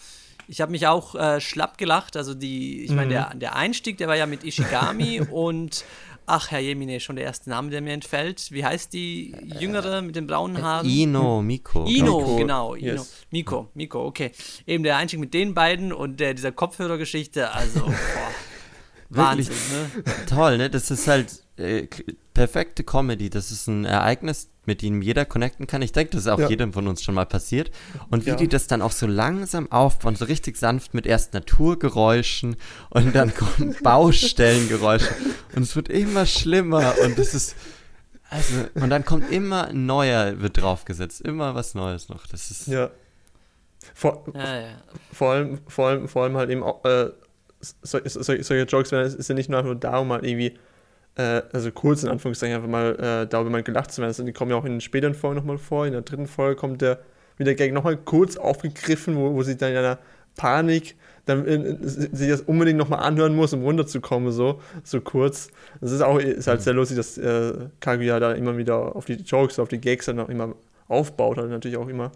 ich 0.49 0.59
habe 0.59 0.73
mich 0.73 0.87
auch 0.87 1.15
äh, 1.15 1.39
schlapp 1.39 1.77
gelacht. 1.77 2.17
Also 2.17 2.33
die, 2.33 2.81
ich 2.81 2.91
meine, 2.91 3.05
mhm. 3.05 3.11
der, 3.11 3.33
der 3.35 3.55
Einstieg, 3.55 3.97
der 3.97 4.09
war 4.09 4.17
ja 4.17 4.25
mit 4.25 4.43
Ishigami 4.43 5.21
und 5.31 5.85
Ach, 6.29 6.51
Herr 6.51 6.59
Jemine, 6.59 6.99
schon 6.99 7.15
der 7.15 7.23
erste 7.23 7.49
Name, 7.49 7.69
der 7.69 7.79
mir 7.81 7.93
entfällt. 7.93 8.51
Wie 8.51 8.65
heißt 8.65 8.91
die 8.91 9.33
Jüngere 9.61 10.01
mit 10.01 10.17
den 10.17 10.27
braunen 10.27 10.61
Haaren? 10.61 10.85
Ino, 10.85 11.41
Miko. 11.41 11.85
Ino, 11.87 12.19
Miko. 12.19 12.35
genau. 12.35 12.75
Ino. 12.75 12.85
Yes. 12.95 13.25
Miko, 13.31 13.69
Miko, 13.73 14.05
okay. 14.05 14.31
Eben 14.65 14.83
der 14.83 14.97
Einstieg 14.97 15.21
mit 15.21 15.33
den 15.33 15.53
beiden 15.53 15.93
und 15.93 16.19
der, 16.19 16.33
dieser 16.33 16.51
Kopfhörergeschichte, 16.51 17.51
also, 17.51 17.79
boah. 17.79 17.93
Wahnsinn, 19.09 19.55
ne? 19.71 20.03
Toll, 20.27 20.57
ne? 20.57 20.69
Das 20.69 20.91
ist 20.91 21.07
halt 21.07 21.46
äh, 21.57 21.87
perfekte 22.33 22.83
Comedy. 22.83 23.29
Das 23.29 23.51
ist 23.51 23.67
ein 23.67 23.83
Ereignis, 23.85 24.49
mit 24.65 24.81
dem 24.81 25.01
jeder 25.01 25.25
connecten 25.25 25.65
kann. 25.65 25.81
Ich 25.81 25.91
denke, 25.91 26.11
das 26.11 26.21
ist 26.21 26.27
auch 26.27 26.39
ja. 26.39 26.49
jedem 26.49 26.71
von 26.71 26.87
uns 26.87 27.01
schon 27.01 27.15
mal 27.15 27.25
passiert. 27.25 27.71
Und 28.09 28.25
wie 28.25 28.31
ja. 28.31 28.35
die 28.35 28.47
das 28.47 28.67
dann 28.67 28.81
auch 28.81 28.91
so 28.91 29.07
langsam 29.07 29.71
aufbauen, 29.71 30.15
so 30.15 30.25
richtig 30.25 30.57
sanft 30.57 30.93
mit 30.93 31.07
erst 31.07 31.33
Naturgeräuschen 31.33 32.55
und 32.89 33.15
dann 33.15 33.33
kommen 33.35 33.75
Baustellengeräusche. 33.81 35.09
Und 35.55 35.63
es 35.63 35.75
wird 35.75 35.89
immer 35.89 36.25
schlimmer 36.25 36.93
und 37.03 37.17
es 37.17 37.33
ist. 37.33 37.55
Also, 38.29 38.55
und 38.75 38.89
dann 38.89 39.05
kommt 39.05 39.31
immer 39.31 39.69
ein 39.69 39.85
neuer, 39.85 40.41
wird 40.41 40.61
draufgesetzt. 40.61 41.21
Immer 41.21 41.55
was 41.55 41.75
Neues 41.75 42.09
noch. 42.09 42.27
Das 42.27 42.51
ist. 42.51 42.67
Ja. 42.67 42.91
Vor, 43.93 44.25
ja, 44.35 44.61
ja. 44.61 44.67
vor, 45.13 45.31
allem, 45.31 45.59
vor, 45.67 45.87
allem, 45.87 46.07
vor 46.09 46.23
allem 46.23 46.35
halt 46.35 46.49
eben 46.49 46.61
auch, 46.61 46.83
äh, 46.83 47.09
solche, 47.81 48.09
solche 48.09 48.63
Jokes, 48.63 48.91
es 48.91 49.15
ist 49.15 49.29
ja 49.29 49.35
nicht 49.35 49.49
nur 49.49 49.75
darum, 49.75 50.11
halt 50.11 50.25
irgendwie 50.25 50.57
äh, 51.17 51.41
also 51.51 51.71
kurz 51.71 52.03
in 52.03 52.09
Anführungszeichen 52.09 52.55
einfach 52.55 52.69
mal 52.69 52.95
äh, 52.95 53.27
darüber 53.27 53.49
mal 53.49 53.63
gelacht 53.63 53.91
zu 53.91 54.01
werden. 54.01 54.09
Also 54.09 54.23
die 54.23 54.33
kommen 54.33 54.51
ja 54.51 54.57
auch 54.57 54.65
in 54.65 54.73
den 54.73 54.81
späteren 54.81 55.15
Folgen 55.15 55.37
nochmal 55.37 55.57
vor. 55.57 55.85
In 55.85 55.93
der 55.93 56.01
dritten 56.01 56.27
Folge 56.27 56.55
kommt 56.55 56.81
der 56.81 56.99
wieder 57.37 57.53
Gag 57.53 57.73
nochmal 57.73 57.97
kurz 57.97 58.37
aufgegriffen, 58.37 59.15
wo, 59.15 59.33
wo 59.33 59.43
sie 59.43 59.57
dann 59.57 59.71
in 59.71 59.77
einer 59.77 59.99
Panik 60.35 60.95
dann 61.25 61.83
sich 61.83 62.29
das 62.29 62.41
unbedingt 62.41 62.77
nochmal 62.77 62.99
anhören 62.99 63.35
muss, 63.35 63.51
um 63.51 63.61
runterzukommen, 63.61 64.31
so, 64.31 64.61
so 64.83 65.01
kurz. 65.01 65.49
Das 65.81 65.91
ist 65.91 66.01
auch 66.01 66.19
ist 66.19 66.47
halt 66.47 66.61
sehr 66.61 66.73
lustig, 66.73 66.95
dass 66.95 67.17
äh, 67.17 67.53
Kaguya 67.81 68.19
da 68.19 68.31
immer 68.31 68.57
wieder 68.57 68.95
auf 68.95 69.05
die 69.05 69.15
Jokes, 69.15 69.59
auf 69.59 69.67
die 69.67 69.79
Gags 69.79 70.05
dann 70.05 70.19
auch 70.21 70.29
immer 70.29 70.55
aufbaut, 70.87 71.37
halt 71.37 71.49
natürlich 71.49 71.77
auch 71.77 71.89
immer. 71.89 72.13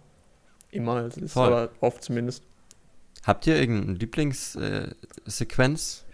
Immer, 0.72 0.94
also 0.94 1.20
ist 1.20 1.36
aber 1.36 1.70
oft 1.82 2.04
zumindest. 2.04 2.44
Habt 3.24 3.46
ihr 3.48 3.58
irgendeine 3.58 3.98
Lieblingssequenz 3.98 6.06
äh, 6.08 6.11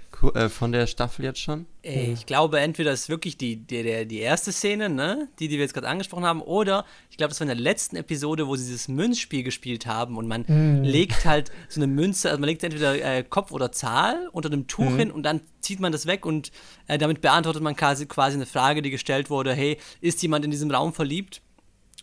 von 0.50 0.72
der 0.72 0.88
Staffel 0.88 1.26
jetzt 1.26 1.40
schon? 1.40 1.68
Äh, 1.84 2.12
ich 2.12 2.26
glaube, 2.26 2.60
entweder 2.60 2.92
ist 2.92 3.08
wirklich 3.08 3.38
die, 3.38 3.56
die, 3.58 3.84
die, 3.84 4.08
die 4.08 4.20
erste 4.20 4.52
Szene, 4.52 4.90
ne? 4.90 5.30
die, 5.40 5.48
die 5.48 5.56
wir 5.56 5.62
jetzt 5.62 5.74
gerade 5.74 5.88
angesprochen 5.88 6.26
haben, 6.26 6.42
oder 6.42 6.86
ich 7.10 7.18
glaube, 7.18 7.30
das 7.30 7.40
war 7.40 7.46
in 7.46 7.56
der 7.56 7.64
letzten 7.64 7.96
Episode, 7.96 8.48
wo 8.48 8.56
sie 8.56 8.66
dieses 8.66 8.88
Münzspiel 8.88 9.44
gespielt 9.44 9.86
haben 9.86 10.18
und 10.18 10.28
man 10.28 10.46
mhm. 10.48 10.84
legt 10.84 11.26
halt 11.26 11.52
so 11.70 11.80
eine 11.80 11.88
Münze, 11.88 12.30
also 12.30 12.40
man 12.40 12.50
legt 12.50 12.64
entweder 12.64 12.96
äh, 12.96 13.24
Kopf 13.24 13.52
oder 13.52 13.72
Zahl 13.72 14.28
unter 14.32 14.52
einem 14.52 14.68
Tuch 14.68 14.90
mhm. 14.90 14.98
hin 14.98 15.12
und 15.12 15.24
dann 15.24 15.42
zieht 15.62 15.80
man 15.80 15.92
das 15.92 16.08
weg 16.08 16.26
und 16.26 16.52
äh, 16.88 16.98
damit 16.98 17.22
beantwortet 17.22 17.62
man 17.62 17.76
quasi, 17.76 18.06
quasi 18.08 18.38
eine 18.38 18.46
Frage, 18.46 18.82
die 18.82 18.90
gestellt 18.90 19.30
wurde: 19.30 19.54
hey, 19.54 19.78
ist 20.02 20.22
jemand 20.22 20.46
in 20.46 20.52
diesem 20.52 20.72
Raum 20.72 20.94
verliebt? 20.94 21.42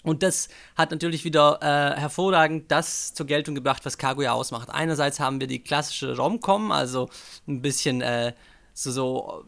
Und 0.05 0.23
das 0.23 0.49
hat 0.77 0.91
natürlich 0.91 1.25
wieder 1.25 1.59
äh, 1.61 1.99
hervorragend 1.99 2.71
das 2.71 3.15
zur 3.15 3.27
Geltung 3.27 3.55
gebracht, 3.55 3.85
was 3.85 3.99
Kaguya 3.99 4.33
ausmacht. 4.33 4.69
Einerseits 4.71 5.19
haben 5.19 5.41
wir 5.41 5.47
die 5.47 5.59
klassische 5.59 6.17
Rom-Com, 6.17 6.71
also 6.71 7.09
ein 7.49 7.63
bisschen 7.63 8.03
äh, 8.03 8.35
so, 8.75 8.91
so 8.93 9.45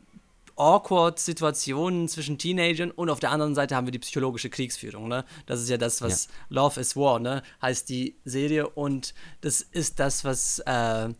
awkward 0.57 1.19
Situationen 1.19 2.09
zwischen 2.09 2.39
Teenagern 2.39 2.91
und 2.91 3.11
auf 3.11 3.21
der 3.21 3.31
anderen 3.31 3.55
Seite 3.55 3.77
haben 3.77 3.87
wir 3.87 3.93
die 3.93 3.99
psychologische 3.99 4.49
Kriegsführung. 4.49 5.09
Ne? 5.09 5.25
Das 5.45 5.61
ist 5.61 5.69
ja 5.69 5.77
das, 5.77 6.01
was 6.01 6.27
ja. 6.27 6.33
Love 6.49 6.81
is 6.81 6.97
War 6.97 7.19
ne? 7.19 7.43
heißt 7.61 7.89
die 7.91 8.17
Serie 8.25 8.69
und 8.69 9.15
das 9.43 9.61
ist 9.61 10.01
das, 10.01 10.25
was 10.25 10.61
äh, 10.61 11.11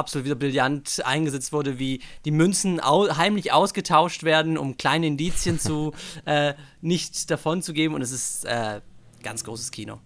absolut 0.00 0.24
wieder 0.24 0.34
brillant 0.34 1.02
eingesetzt 1.04 1.52
wurde, 1.52 1.78
wie 1.78 2.00
die 2.24 2.32
Münzen 2.32 2.80
au 2.80 3.16
heimlich 3.16 3.52
ausgetauscht 3.52 4.24
werden, 4.24 4.58
um 4.58 4.76
kleine 4.76 5.06
Indizien 5.06 5.58
zu 5.58 5.92
äh, 6.24 6.54
nicht 6.80 7.30
davon 7.30 7.62
zu 7.62 7.72
geben. 7.72 7.94
Und 7.94 8.02
es 8.02 8.10
ist 8.10 8.44
äh, 8.44 8.80
ganz 9.22 9.44
großes 9.44 9.70
Kino. 9.70 10.00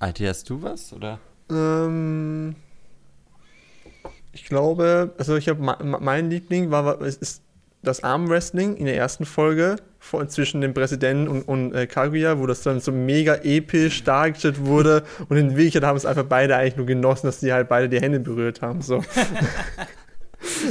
IT, 0.00 0.20
hast 0.20 0.48
du 0.50 0.62
was? 0.62 0.92
Oder? 0.92 1.18
Ähm, 1.50 2.54
ich 4.32 4.44
glaube, 4.44 5.14
also 5.18 5.36
ich 5.36 5.48
habe 5.48 5.62
mein 5.82 6.30
Liebling 6.30 6.70
war, 6.70 6.84
war 6.84 7.00
ist 7.00 7.43
das 7.84 8.02
Armwrestling 8.02 8.76
in 8.76 8.86
der 8.86 8.96
ersten 8.96 9.24
Folge 9.24 9.76
von, 9.98 10.28
zwischen 10.28 10.60
dem 10.60 10.74
Präsidenten 10.74 11.28
und, 11.28 11.42
und 11.42 11.74
äh, 11.74 11.86
Kaguya, 11.86 12.38
wo 12.38 12.46
das 12.46 12.62
dann 12.62 12.80
so 12.80 12.90
mega 12.92 13.36
episch 13.36 14.02
dargestellt 14.04 14.64
wurde 14.64 15.04
und 15.28 15.36
in 15.36 15.50
Wirklichkeit 15.50 15.84
haben 15.84 15.96
es 15.96 16.04
einfach 16.06 16.24
beide 16.24 16.56
eigentlich 16.56 16.76
nur 16.76 16.86
genossen, 16.86 17.26
dass 17.26 17.40
die 17.40 17.52
halt 17.52 17.68
beide 17.68 17.88
die 17.88 18.00
Hände 18.00 18.20
berührt 18.20 18.62
haben. 18.62 18.82
So. 18.82 19.04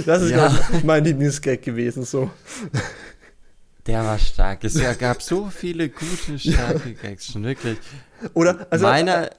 Das 0.05 0.21
ist 0.21 0.31
Ja. 0.31 0.55
ich, 0.71 0.83
mein 0.83 1.03
Lieblingsgag 1.03 1.61
gewesen. 1.63 2.03
So. 2.03 2.29
Der 3.87 4.03
war 4.03 4.17
stark. 4.19 4.63
Es 4.63 4.79
gab 4.99 5.21
so 5.21 5.47
viele 5.49 5.89
gute, 5.89 6.37
starke 6.37 6.93
Gags, 6.93 7.31
schon 7.31 7.43
wirklich. 7.43 7.77
Oder, 8.33 8.67
also, 8.69 8.85
Meiner, 8.85 9.29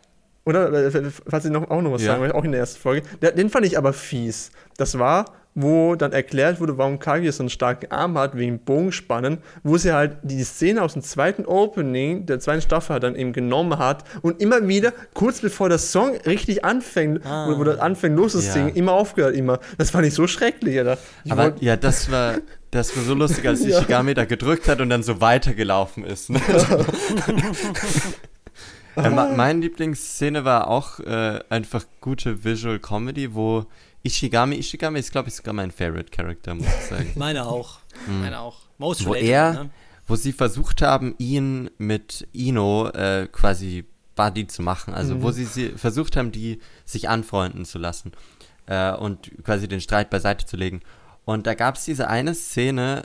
Oder, 0.45 0.73
äh, 0.73 1.11
falls 1.29 1.45
ich 1.45 1.51
noch, 1.53 1.71
auch 1.71 1.81
noch 1.81 1.93
was 1.93 2.03
Ja. 2.03 2.09
sagen 2.13 2.23
will, 2.23 2.33
auch 2.33 2.45
in 2.45 2.51
der 2.53 2.61
ersten 2.61 2.81
Folge, 2.81 3.07
den 3.21 3.49
fand 3.49 3.65
ich 3.65 3.79
aber 3.79 3.93
fies. 3.93 4.51
Das 4.77 4.99
war, 4.99 5.27
wo 5.57 5.95
dann 5.95 6.13
erklärt 6.13 6.61
wurde, 6.61 6.77
warum 6.79 6.99
Kaguya 6.99 7.31
so 7.31 7.43
einen 7.43 7.49
starken 7.51 7.91
Arm 7.93 8.19
hat, 8.19 8.37
wegen 8.37 8.59
Bogenspannen, 8.59 9.39
wo 9.63 9.77
sie 9.77 9.93
halt 9.93 10.17
die 10.23 10.43
Szene 10.43 10.83
aus 10.83 10.95
dem 10.95 11.03
zweiten 11.03 11.45
Opening, 11.47 12.27
der 12.27 12.41
zweiten 12.41 12.61
Staffel 12.63 12.95
halt 12.95 13.03
dann 13.05 13.15
eben 13.15 13.33
genommen 13.33 13.79
hat 13.79 14.03
und 14.23 14.41
immer 14.41 14.67
wieder, 14.67 14.93
kurz 15.15 15.41
bevor 15.41 15.69
der 15.69 15.79
Song 15.79 16.17
richtig 16.27 16.65
anfängt, 16.65 17.25
wo, 17.25 17.59
wo 17.59 17.65
der 17.65 17.83
anfängt 17.83 18.17
loszusingen, 18.17 18.69
Ja. 18.71 18.75
immer 18.75 18.93
aufgehört, 18.93 19.37
immer. 19.37 19.61
Das 19.79 19.91
fand 19.91 20.07
ich 20.07 20.15
so 20.15 20.27
schrecklich, 20.27 20.77
Alter. 20.79 20.99
Ich 21.25 21.31
aber 21.33 21.53
ja, 21.61 21.77
das 21.77 22.11
war, 22.11 22.35
das 22.73 22.97
war 22.97 23.05
so 23.05 23.15
lustig, 23.15 23.47
als 23.47 23.61
Ja. 23.65 23.79
Ishigami 23.79 24.15
da 24.15 24.25
gedrückt 24.25 24.67
hat 24.69 24.81
und 24.81 24.91
dann 24.91 25.03
so 25.05 25.21
weitergelaufen 25.21 26.05
ist. 26.05 26.31
Ne? 26.31 26.41
Äh, 28.97 29.11
me- 29.11 29.33
meine 29.37 29.59
Lieblingsszene 29.61 30.45
war 30.45 30.69
auch 30.69 31.01
äh, 31.01 31.41
einfach 31.49 31.85
gute 32.01 32.45
Visual 32.45 32.79
Comedy, 32.79 33.35
wo 33.35 33.67
Ishigami, 34.05 34.57
Ishigami 34.57 34.99
ist 34.99 35.11
glaube 35.13 35.29
ich 35.29 35.35
sogar 35.35 35.55
mein 35.55 35.71
Favorite 35.71 36.11
Character, 36.11 36.55
muss 36.55 36.67
ich 36.67 36.87
sagen. 36.89 37.13
Meine 37.17 37.47
auch. 37.47 37.79
Meine 38.07 38.39
auch. 38.41 38.59
Most. 38.79 39.05
Wo 39.07 39.15
er- 39.15 39.53
ne? 39.53 39.71
wo 40.07 40.17
sie 40.17 40.33
versucht 40.33 40.83
haben, 40.83 41.15
ihn 41.19 41.71
mit 41.79 42.29
Ino 42.33 42.89
äh, 42.91 43.27
quasi 43.33 43.87
Buddy 44.17 44.47
zu 44.47 44.63
machen. 44.63 44.93
Also 44.95 45.23
wo 45.23 45.31
sie, 45.31 45.45
sie 45.47 45.71
versucht 45.71 46.17
haben, 46.17 46.31
die 46.31 46.61
sich 46.85 47.09
anfreunden 47.09 47.65
zu 47.65 47.79
lassen 47.79 48.13
äh, 48.67 48.93
und 48.93 49.31
quasi 49.45 49.67
den 49.67 49.81
Streit 49.81 50.11
beiseite 50.11 50.45
zu 50.47 50.57
legen. 50.57 50.83
Und 51.25 51.47
da 51.47 51.55
gab 51.55 51.77
es 51.77 51.85
diese 51.87 52.09
eine 52.09 52.35
Szene, 52.35 53.05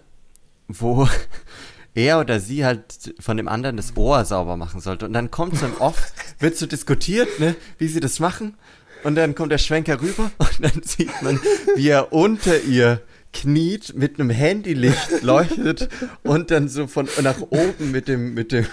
wo 0.67 1.07
er 1.95 2.19
oder 2.19 2.39
sie 2.41 2.65
halt 2.65 3.15
von 3.19 3.37
dem 3.37 3.47
anderen 3.47 3.77
das 3.77 3.95
Ohr 3.95 4.25
sauber 4.25 4.57
machen 4.57 4.81
sollte. 4.81 5.05
Und 5.05 5.13
dann 5.13 5.31
kommt 5.31 5.57
so 5.57 5.65
im 5.67 5.77
Off, 5.77 6.11
wird 6.39 6.57
so 6.57 6.65
diskutiert, 6.65 7.39
ne, 7.39 7.55
wie 7.77 7.87
sie 7.87 8.01
das 8.01 8.19
machen. 8.19 8.55
Und 9.03 9.15
dann 9.15 9.35
kommt 9.35 9.51
der 9.51 9.57
Schwenker 9.57 10.01
rüber 10.01 10.31
und 10.37 10.59
dann 10.61 10.83
sieht 10.83 11.21
man, 11.21 11.39
wie 11.75 11.89
er 11.89 12.11
unter 12.13 12.59
ihr 12.61 13.01
kniet, 13.31 13.93
mit 13.95 14.19
einem 14.19 14.31
Handylicht 14.31 15.21
leuchtet 15.21 15.87
und 16.23 16.49
dann 16.49 16.67
so 16.67 16.87
von 16.87 17.07
nach 17.21 17.39
oben 17.51 17.91
mit 17.91 18.07
dem, 18.07 18.33
mit 18.33 18.51
dem. 18.51 18.65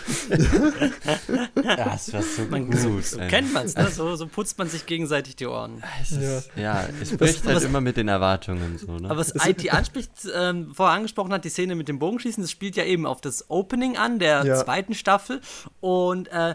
ja, 1.63 1.77
das 1.85 2.13
war 2.13 2.23
so 2.23 2.43
Man, 2.51 2.71
gut. 2.71 2.79
so, 2.79 2.99
so 3.01 3.19
kennt 3.19 3.53
man 3.53 3.67
es, 3.67 3.77
ne? 3.77 3.89
so, 3.91 4.17
so 4.17 4.27
putzt 4.27 4.59
man 4.59 4.69
sich 4.69 4.87
gegenseitig 4.87 5.37
die 5.37 5.47
Ohren. 5.47 5.83
Es 6.03 6.13
ist, 6.13 6.51
Ja. 6.57 6.63
ja. 6.63 6.89
es 7.03 7.17
bricht 7.17 7.45
halt 7.45 7.57
was- 7.57 7.65
immer 7.65 7.81
mit 7.83 7.97
den 7.99 8.09
Erwartungen 8.09 8.79
so, 8.79 8.93
ne? 8.97 9.11
Aber 9.11 9.19
was 9.21 9.35
IT 9.47 9.71
anspricht, 9.73 10.11
ähm, 10.35 10.73
vorher 10.75 10.97
angesprochen 10.97 11.33
hat, 11.35 11.45
die 11.45 11.51
Szene 11.51 11.75
mit 11.75 11.89
dem 11.89 11.99
Bogenschießen, 11.99 12.43
das 12.43 12.51
spielt 12.51 12.77
ja 12.77 12.85
eben 12.85 13.07
auf 13.07 13.21
das 13.21 13.51
Opening 13.51 13.97
an 13.99 14.19
der 14.19 14.45
Ja. 14.45 14.65
zweiten 14.65 14.95
Staffel. 14.95 15.41
Und 15.81 16.29
äh, 16.29 16.55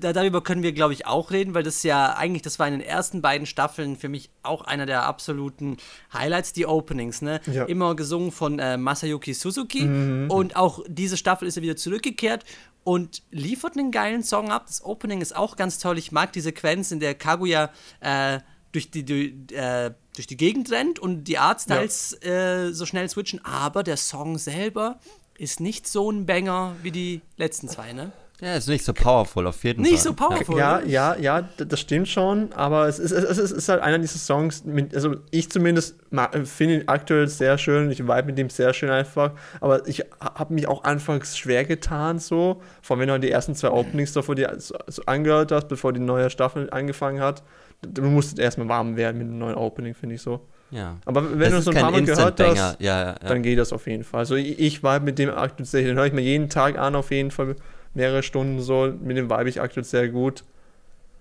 da, 0.00 0.12
darüber 0.12 0.42
können 0.42 0.62
wir, 0.62 0.72
glaube 0.72 0.92
ich, 0.94 1.06
auch 1.06 1.30
reden, 1.30 1.54
weil 1.54 1.62
das 1.62 1.82
ja 1.82 2.14
eigentlich, 2.14 2.42
das 2.42 2.58
war 2.58 2.66
in 2.66 2.74
den 2.74 2.82
ersten 2.82 3.22
beiden 3.22 3.46
Staffeln 3.46 3.96
für 3.96 4.08
mich 4.08 4.30
auch 4.42 4.62
einer 4.62 4.86
der 4.86 5.04
absoluten 5.04 5.76
Highlights, 6.12 6.52
die 6.52 6.66
Openings, 6.66 7.22
ne? 7.22 7.40
Ja. 7.46 7.64
Immer 7.64 7.94
gesungen 7.94 8.32
von 8.32 8.58
äh, 8.58 8.76
Masayuki 8.76 9.34
Suzuki. 9.34 9.82
Mhm. 9.82 10.30
Und 10.30 10.56
auch 10.56 10.82
diese 10.88 11.16
Staffel 11.16 11.46
ist 11.46 11.56
er 11.56 11.62
wieder 11.62 11.76
zurückgekehrt 11.76 12.44
und 12.84 13.22
liefert 13.30 13.76
einen 13.76 13.90
geilen 13.90 14.22
Song 14.22 14.50
ab. 14.50 14.66
Das 14.66 14.84
Opening 14.84 15.20
ist 15.20 15.36
auch 15.36 15.56
ganz 15.56 15.78
toll. 15.78 15.98
Ich 15.98 16.12
mag 16.12 16.32
die 16.32 16.40
Sequenz, 16.40 16.90
in 16.90 17.00
der 17.00 17.14
Kaguya 17.14 17.70
äh, 18.00 18.40
durch, 18.72 18.90
die, 18.90 19.04
durch, 19.04 19.32
äh, 19.52 19.92
durch 20.14 20.26
die 20.26 20.36
Gegend 20.36 20.70
rennt 20.70 20.98
und 20.98 21.24
die 21.24 21.38
Artstyles 21.38 22.22
äh, 22.22 22.72
so 22.72 22.86
schnell 22.86 23.08
switchen. 23.08 23.44
Aber 23.44 23.82
der 23.82 23.96
Song 23.96 24.38
selber 24.38 24.98
ist 25.36 25.60
nicht 25.60 25.88
so 25.88 26.10
ein 26.10 26.26
Banger 26.26 26.76
wie 26.82 26.90
die 26.90 27.22
letzten 27.36 27.68
zwei, 27.68 27.92
ne? 27.92 28.12
Ja, 28.40 28.54
ist 28.54 28.68
nicht 28.68 28.84
so 28.84 28.92
powerful, 28.92 29.46
auf 29.46 29.62
jeden 29.64 29.82
Nicht 29.82 29.94
Fall. 29.94 30.02
so 30.02 30.12
powerful. 30.14 30.58
Ja, 30.58 30.78
oder? 30.78 30.86
ja, 30.86 31.16
ja, 31.16 31.48
das 31.58 31.80
stimmt 31.80 32.08
schon, 32.08 32.52
aber 32.54 32.88
es 32.88 32.98
ist, 32.98 33.12
es 33.12 33.24
ist, 33.24 33.38
es 33.38 33.52
ist 33.52 33.68
halt 33.68 33.82
einer 33.82 33.98
dieser 33.98 34.18
Songs, 34.18 34.64
mit, 34.64 34.94
also 34.94 35.16
ich 35.30 35.50
zumindest 35.50 35.96
finde 36.44 36.74
ihn 36.76 36.88
aktuell 36.88 37.28
sehr 37.28 37.58
schön, 37.58 37.90
ich 37.90 38.00
vibe 38.00 38.24
mit 38.24 38.38
dem 38.38 38.50
sehr 38.50 38.72
schön 38.72 38.90
einfach, 38.90 39.32
aber 39.60 39.86
ich 39.86 40.04
habe 40.20 40.54
mich 40.54 40.66
auch 40.68 40.84
anfangs 40.84 41.36
schwer 41.36 41.64
getan 41.64 42.18
so, 42.18 42.60
vor 42.82 42.94
allem 42.96 43.00
wenn 43.00 43.08
du 43.08 43.12
halt 43.14 43.24
die 43.24 43.30
ersten 43.30 43.54
zwei 43.54 43.70
Openings 43.70 44.12
davor 44.12 44.34
dir 44.34 44.54
so, 44.58 44.74
so 44.86 45.02
angehört 45.06 45.52
hast, 45.52 45.68
bevor 45.68 45.92
die 45.92 46.00
neue 46.00 46.30
Staffel 46.30 46.68
angefangen 46.70 47.20
hat, 47.20 47.42
du 47.82 48.02
musstest 48.02 48.38
erstmal 48.38 48.68
warm 48.68 48.96
werden 48.96 49.18
mit 49.18 49.28
dem 49.28 49.38
neuen 49.38 49.54
Opening, 49.54 49.94
finde 49.94 50.16
ich 50.16 50.22
so. 50.22 50.40
Ja. 50.70 50.98
Aber 51.04 51.32
wenn 51.38 51.50
Das 51.50 51.64
du 51.64 51.72
so 51.72 51.76
ein 51.76 51.82
paar 51.82 51.90
Mal 51.90 52.04
gehört 52.04 52.38
hast, 52.40 52.56
Ja, 52.56 52.74
ja, 52.78 53.02
ja. 53.06 53.14
dann 53.26 53.42
geht 53.42 53.58
das 53.58 53.72
auf 53.72 53.86
jeden 53.88 54.04
Fall. 54.04 54.20
Also 54.20 54.36
ich, 54.36 54.58
ich 54.58 54.82
vibe 54.84 55.00
mit 55.00 55.18
dem 55.18 55.30
aktuell 55.30 55.66
sehr, 55.66 55.82
den 55.82 55.96
höre 55.96 56.06
ich 56.06 56.12
mir 56.12 56.20
jeden 56.20 56.48
Tag 56.48 56.78
an, 56.78 56.94
auf 56.94 57.10
jeden 57.10 57.30
Fall 57.32 57.56
mehrere 57.94 58.22
Stunden 58.22 58.60
so. 58.60 58.92
Mit 59.00 59.16
dem 59.16 59.30
vibe 59.30 59.48
ich 59.48 59.60
aktuell 59.60 59.84
sehr 59.84 60.08
gut. 60.08 60.44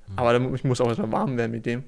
Mhm. 0.08 0.19
Aber 0.19 0.53
ich 0.55 0.63
muss 0.63 0.82
auch 0.82 0.88
erstmal 0.88 1.12
warm 1.12 1.38
werden 1.38 1.51
mit 1.51 1.65
dem. 1.65 1.84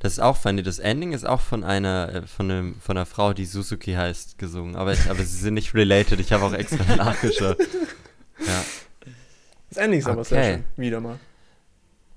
Das 0.00 0.12
ist 0.14 0.18
auch 0.18 0.36
funny. 0.36 0.62
Das 0.64 0.80
Ending 0.80 1.12
ist 1.12 1.24
auch 1.24 1.40
von 1.40 1.62
einer, 1.62 2.12
äh, 2.12 2.26
von, 2.26 2.50
einem, 2.50 2.74
von 2.80 2.96
einer 2.96 3.06
Frau, 3.06 3.32
die 3.32 3.44
Suzuki 3.44 3.92
heißt, 3.92 4.36
gesungen. 4.38 4.74
Aber, 4.74 4.92
ich, 4.92 5.08
aber 5.08 5.20
sie 5.22 5.38
sind 5.38 5.54
nicht 5.54 5.72
related. 5.74 6.18
Ich 6.18 6.32
habe 6.32 6.44
auch 6.44 6.52
extra 6.52 6.96
nachgeschaut. 6.96 7.58
Ja, 8.44 8.64
Das 9.68 9.78
Ending 9.78 10.00
ist 10.00 10.08
aber 10.08 10.24
sehr 10.24 10.38
Okay. 10.38 10.52
schön. 10.54 10.64
Wieder 10.76 11.00
mal. 11.00 11.18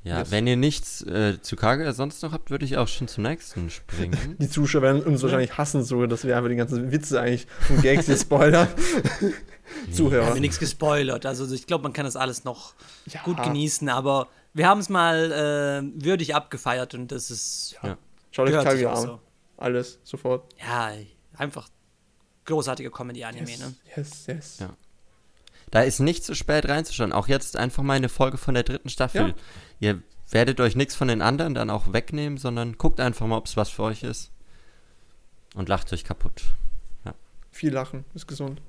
Ja. 0.04 0.20
Yes. 0.20 0.32
wenn 0.32 0.48
ihr 0.48 0.56
nichts 0.58 1.02
äh, 1.04 1.42
zu 1.42 1.56
Kaguya 1.56 1.94
sonst 1.94 2.24
noch 2.24 2.32
habt, 2.32 2.50
würde 2.50 2.66
ich 2.66 2.78
auch 2.78 2.88
schon 2.88 3.08
zum 3.08 3.24
nächsten 3.24 3.70
springen. 3.70 4.36
Die 4.40 4.50
Zuschauer 4.50 4.82
werden 4.82 5.04
uns 5.04 5.22
wahrscheinlich 5.22 5.58
hassen, 5.58 5.84
so 5.84 6.06
dass 6.08 6.24
wir 6.24 6.36
einfach 6.36 6.50
die 6.50 6.56
ganzen 6.56 6.92
Witze 6.92 7.22
eigentlich 7.22 7.48
und 7.70 7.82
Gags 7.82 8.08
hier 8.08 8.18
spoilern. 8.18 8.68
Wir 9.20 9.34
Zuhörer. 9.94 10.26
haben 10.28 10.40
nichts 10.42 10.60
gespoilert. 10.60 11.26
Also 11.26 11.52
ich 11.54 11.68
glaube, 11.68 11.84
man 11.84 11.94
kann 11.94 12.06
das 12.06 12.16
alles 12.16 12.44
noch 12.44 12.74
Ja. 13.06 13.22
gut 13.24 13.42
genießen, 13.42 13.88
aber 13.90 14.28
wir 14.54 14.68
haben 14.68 14.80
es 14.82 14.90
mal 14.90 15.32
äh, 15.32 16.04
würdig 16.04 16.36
abgefeiert 16.36 16.94
und 16.94 17.12
das 17.12 17.32
ist 17.32 17.76
Ja. 17.84 17.98
Schaut 18.32 18.50
euch 18.50 18.86
auch 18.88 18.96
an. 18.98 19.02
so. 19.02 19.20
Alles, 19.58 20.00
sofort. 20.04 20.52
Ja, 20.60 20.92
einfach 21.38 21.70
großartige 22.46 22.90
Comedy-Anime, 22.90 23.58
ne? 23.60 23.74
Yes, 23.96 24.26
yes. 24.28 24.58
Ja. 24.60 24.70
Da 25.72 25.82
ist 25.82 26.00
nicht 26.00 26.24
zu 26.24 26.36
spät 26.36 26.68
reinzuschauen. 26.68 27.14
Auch 27.14 27.28
jetzt 27.28 27.58
einfach 27.58 27.84
mal 27.84 27.94
eine 27.94 28.10
Folge 28.10 28.38
von 28.38 28.54
der 28.54 28.64
dritten 28.64 28.90
Staffel. 28.90 29.34
Ja. 29.80 29.94
Ihr 29.94 30.02
werdet 30.30 30.60
euch 30.60 30.76
nichts 30.76 30.96
von 30.96 31.08
den 31.08 31.22
anderen 31.22 31.54
dann 31.54 31.70
auch 31.70 31.94
wegnehmen, 31.94 32.38
sondern 32.38 32.78
guckt 32.78 33.00
einfach 33.00 33.26
mal, 33.26 33.38
ob 33.38 33.48
es 33.48 33.58
was 33.58 33.70
für 33.70 33.84
euch 33.84 34.04
ist. 34.04 34.32
Und 35.56 35.70
lacht 35.70 35.92
euch 35.92 36.04
kaputt. 36.04 36.44
Viel 37.52 37.74
Lachen, 37.74 38.06
ist 38.14 38.28
gesund. 38.28 38.62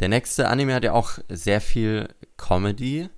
Der 0.00 0.08
nächste 0.08 0.48
Anime 0.48 0.74
hat 0.74 0.84
ja 0.84 0.92
auch 0.92 1.18
sehr 1.28 1.60
viel 1.60 2.08
Comedy. 2.36 3.08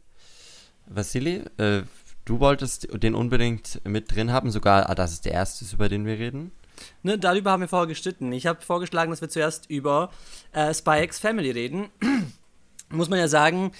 Vasili, 0.86 1.44
äh, 1.58 1.82
du 2.24 2.40
wolltest 2.40 2.88
den 3.02 3.14
unbedingt 3.14 3.80
mit 3.84 4.14
drin 4.14 4.32
haben, 4.32 4.50
sogar, 4.50 4.88
ah, 4.88 4.94
das 4.94 5.12
ist 5.12 5.24
der 5.24 5.32
erste, 5.32 5.64
über 5.72 5.88
den 5.88 6.06
wir 6.06 6.18
reden. 6.18 6.52
Ne, 7.02 7.18
darüber 7.18 7.52
haben 7.52 7.60
wir 7.60 7.68
vorher 7.68 7.88
gestritten. 7.88 8.32
Ich 8.32 8.46
habe 8.46 8.60
vorgeschlagen, 8.62 9.10
dass 9.10 9.20
wir 9.20 9.28
zuerst 9.28 9.68
über 9.68 10.10
äh, 10.52 10.72
Spy 10.72 11.02
X 11.02 11.18
Family 11.18 11.50
reden. 11.50 11.90
Muss 12.90 13.08
man 13.08 13.18
ja 13.18 13.28
sagen, 13.28 13.72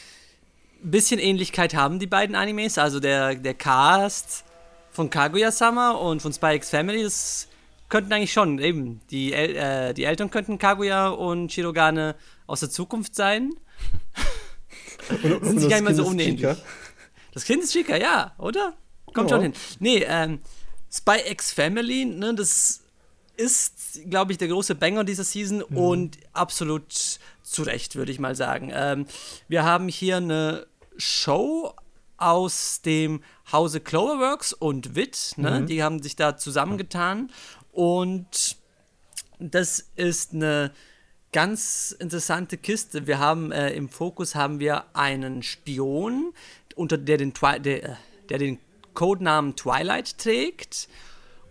ein 0.85 0.90
bisschen 0.90 1.18
Ähnlichkeit 1.18 1.75
haben 1.75 1.99
die 1.99 2.07
beiden 2.07 2.37
Animes. 2.37 2.79
Also 2.79 3.01
der, 3.01 3.35
der 3.35 3.55
Cast 3.55 4.44
von 4.90 5.11
Kaguya-sama 5.11 5.92
und 5.92 6.21
von 6.23 6.33
Spy 6.33 6.55
X 6.57 6.71
Family, 6.71 7.03
das 7.03 7.49
könnten 7.88 8.12
eigentlich 8.12 8.33
schon 8.33 8.59
eben. 8.59 9.01
Die, 9.11 9.33
El 9.33 9.57
äh, 9.57 9.94
die 9.94 10.05
Eltern 10.05 10.31
könnten 10.31 10.59
Kaguya 10.59 11.09
und 11.09 11.53
Shirogane 11.53 12.16
aus 12.47 12.61
der 12.61 12.71
Zukunft 12.71 13.14
sein. 13.14 13.51
Und, 15.09 15.25
und 15.25 15.44
Sind 15.44 15.61
sich 15.61 15.68
gar 15.71 15.77
nicht 15.77 15.85
mal 15.85 15.94
so 15.94 16.05
unähnlich. 16.05 16.37
Chica. 16.40 16.57
Das 17.33 17.44
Kind 17.44 17.62
ist 17.62 17.73
Chica, 17.73 17.97
ja, 17.97 18.35
oder? 18.37 18.75
Kommt 19.14 19.31
Ja. 19.31 19.37
schon 19.37 19.42
hin. 19.42 19.53
Nee, 19.79 20.05
ähm, 20.07 20.40
Spy 20.92 21.21
X 21.31 21.51
Family, 21.53 22.05
ne, 22.05 22.35
das 22.35 22.83
ist, 23.38 24.01
glaube 24.11 24.33
ich, 24.33 24.38
der 24.38 24.48
große 24.48 24.74
Banger 24.74 25.05
dieser 25.05 25.24
Season 25.24 25.62
Mhm. 25.68 25.77
und 25.77 26.18
absolut 26.33 27.18
zu 27.42 27.62
Recht, 27.62 27.96
würde 27.96 28.12
ich 28.12 28.18
mal 28.18 28.35
sagen. 28.35 28.70
Ähm, 28.74 29.07
wir 29.48 29.64
haben 29.64 29.88
hier 29.88 30.18
eine 30.18 30.66
Show 30.96 31.72
aus 32.16 32.83
dem 32.83 33.22
Hause 33.53 33.81
Cloverworks 33.81 34.53
und 34.53 34.96
Wit, 34.96 35.35
Mhm. 35.37 35.42
ne? 35.44 35.62
die 35.64 35.83
haben 35.83 36.03
sich 36.03 36.16
da 36.16 36.37
zusammengetan 36.37 37.31
und 37.72 38.57
das 39.38 39.88
ist 39.94 40.35
eine 40.35 40.72
ganz 41.33 41.94
interessante 41.98 42.57
Kiste. 42.59 43.07
Wir 43.07 43.20
haben 43.20 43.53
äh, 43.53 43.70
im 43.70 43.88
Fokus 43.88 44.35
haben 44.35 44.59
wir 44.59 44.85
einen 44.96 45.42
Spion, 45.44 46.33
unter 46.74 46.98
der 46.98 47.18
den, 47.18 47.35
Twi 47.35 47.61
der, 47.61 47.85
äh, 47.85 47.94
der 48.31 48.38
den 48.38 48.59
Codenamen 48.94 49.55
Twilight 49.55 50.18
trägt. 50.18 50.88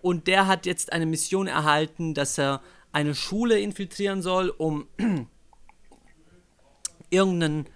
Und 0.07 0.27
der 0.27 0.47
hat 0.47 0.65
jetzt 0.65 0.93
eine 0.93 1.05
Mission 1.05 1.47
erhalten, 1.47 2.13
dass 2.13 2.37
er 2.37 2.61
eine 2.93 3.13
Schule 3.13 3.59
infiltrieren 3.59 4.21
soll, 4.21 4.47
um 4.47 4.87
irgendeinen 7.09 7.67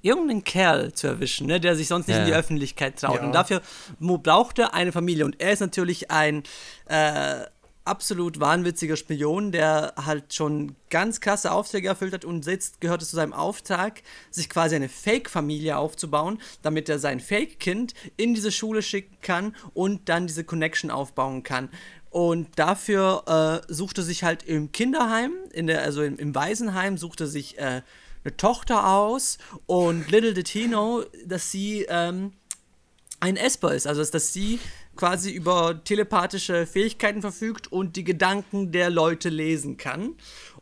irgendeinen 0.00 0.44
Kerl 0.44 0.92
zu 0.92 1.08
erwischen, 1.08 1.48
ne, 1.48 1.58
der 1.58 1.74
sich 1.74 1.88
sonst 1.88 2.06
nicht 2.06 2.16
Ja, 2.16 2.22
in 2.22 2.28
die. 2.28 2.34
Öffentlichkeit 2.34 3.00
traut. 3.00 3.16
Ja. 3.16 3.26
Und 3.26 3.32
dafür 3.32 3.62
braucht 3.98 4.60
er 4.60 4.74
eine 4.74 4.92
Familie. 4.92 5.24
Und 5.24 5.40
er 5.40 5.50
ist 5.50 5.58
natürlich 5.58 6.12
ein 6.12 6.44
äh, 6.86 7.40
absolut 7.84 8.40
wahnwitziger 8.40 8.96
Spion, 8.96 9.52
der 9.52 9.94
halt 9.96 10.34
schon 10.34 10.76
ganz 10.90 11.20
krasse 11.20 11.52
Aufträge 11.52 11.88
erfüllt 11.88 12.12
hat 12.12 12.24
und 12.24 12.46
jetzt 12.46 12.80
gehört 12.80 13.02
es 13.02 13.10
zu 13.10 13.16
seinem 13.16 13.32
Auftrag, 13.32 14.02
sich 14.30 14.48
quasi 14.48 14.76
eine 14.76 14.88
Fake-Familie 14.88 15.76
aufzubauen, 15.76 16.40
damit 16.62 16.88
er 16.88 16.98
sein 16.98 17.20
Fake-Kind 17.20 17.94
in 18.16 18.34
diese 18.34 18.52
Schule 18.52 18.82
schicken 18.82 19.16
kann 19.22 19.56
und 19.74 20.08
dann 20.08 20.26
diese 20.26 20.44
Connection 20.44 20.90
aufbauen 20.90 21.42
kann. 21.42 21.70
Und 22.10 22.48
dafür 22.58 23.62
äh, 23.68 23.72
suchte 23.72 24.02
sich 24.02 24.24
halt 24.24 24.42
im 24.42 24.72
Kinderheim, 24.72 25.32
in 25.52 25.68
der, 25.68 25.82
also 25.82 26.02
im, 26.02 26.18
im 26.18 26.34
Waisenheim, 26.34 26.98
suchte 26.98 27.28
sich 27.28 27.58
äh, 27.58 27.82
eine 28.24 28.36
Tochter 28.36 28.88
aus 28.88 29.38
und 29.66 30.10
Little 30.10 30.34
did 30.34 30.48
he 30.48 30.66
know, 30.66 31.04
dass 31.24 31.50
sie 31.50 31.86
ähm, 31.88 32.32
ein 33.20 33.36
Esper 33.36 33.74
ist, 33.74 33.86
also 33.86 34.02
dass 34.04 34.32
sie 34.32 34.58
quasi 34.96 35.30
über 35.30 35.82
telepathische 35.84 36.66
Fähigkeiten 36.66 37.20
verfügt 37.20 37.70
und 37.70 37.96
die 37.96 38.04
Gedanken 38.04 38.72
der 38.72 38.90
Leute 38.90 39.28
lesen 39.28 39.76
kann. 39.76 40.14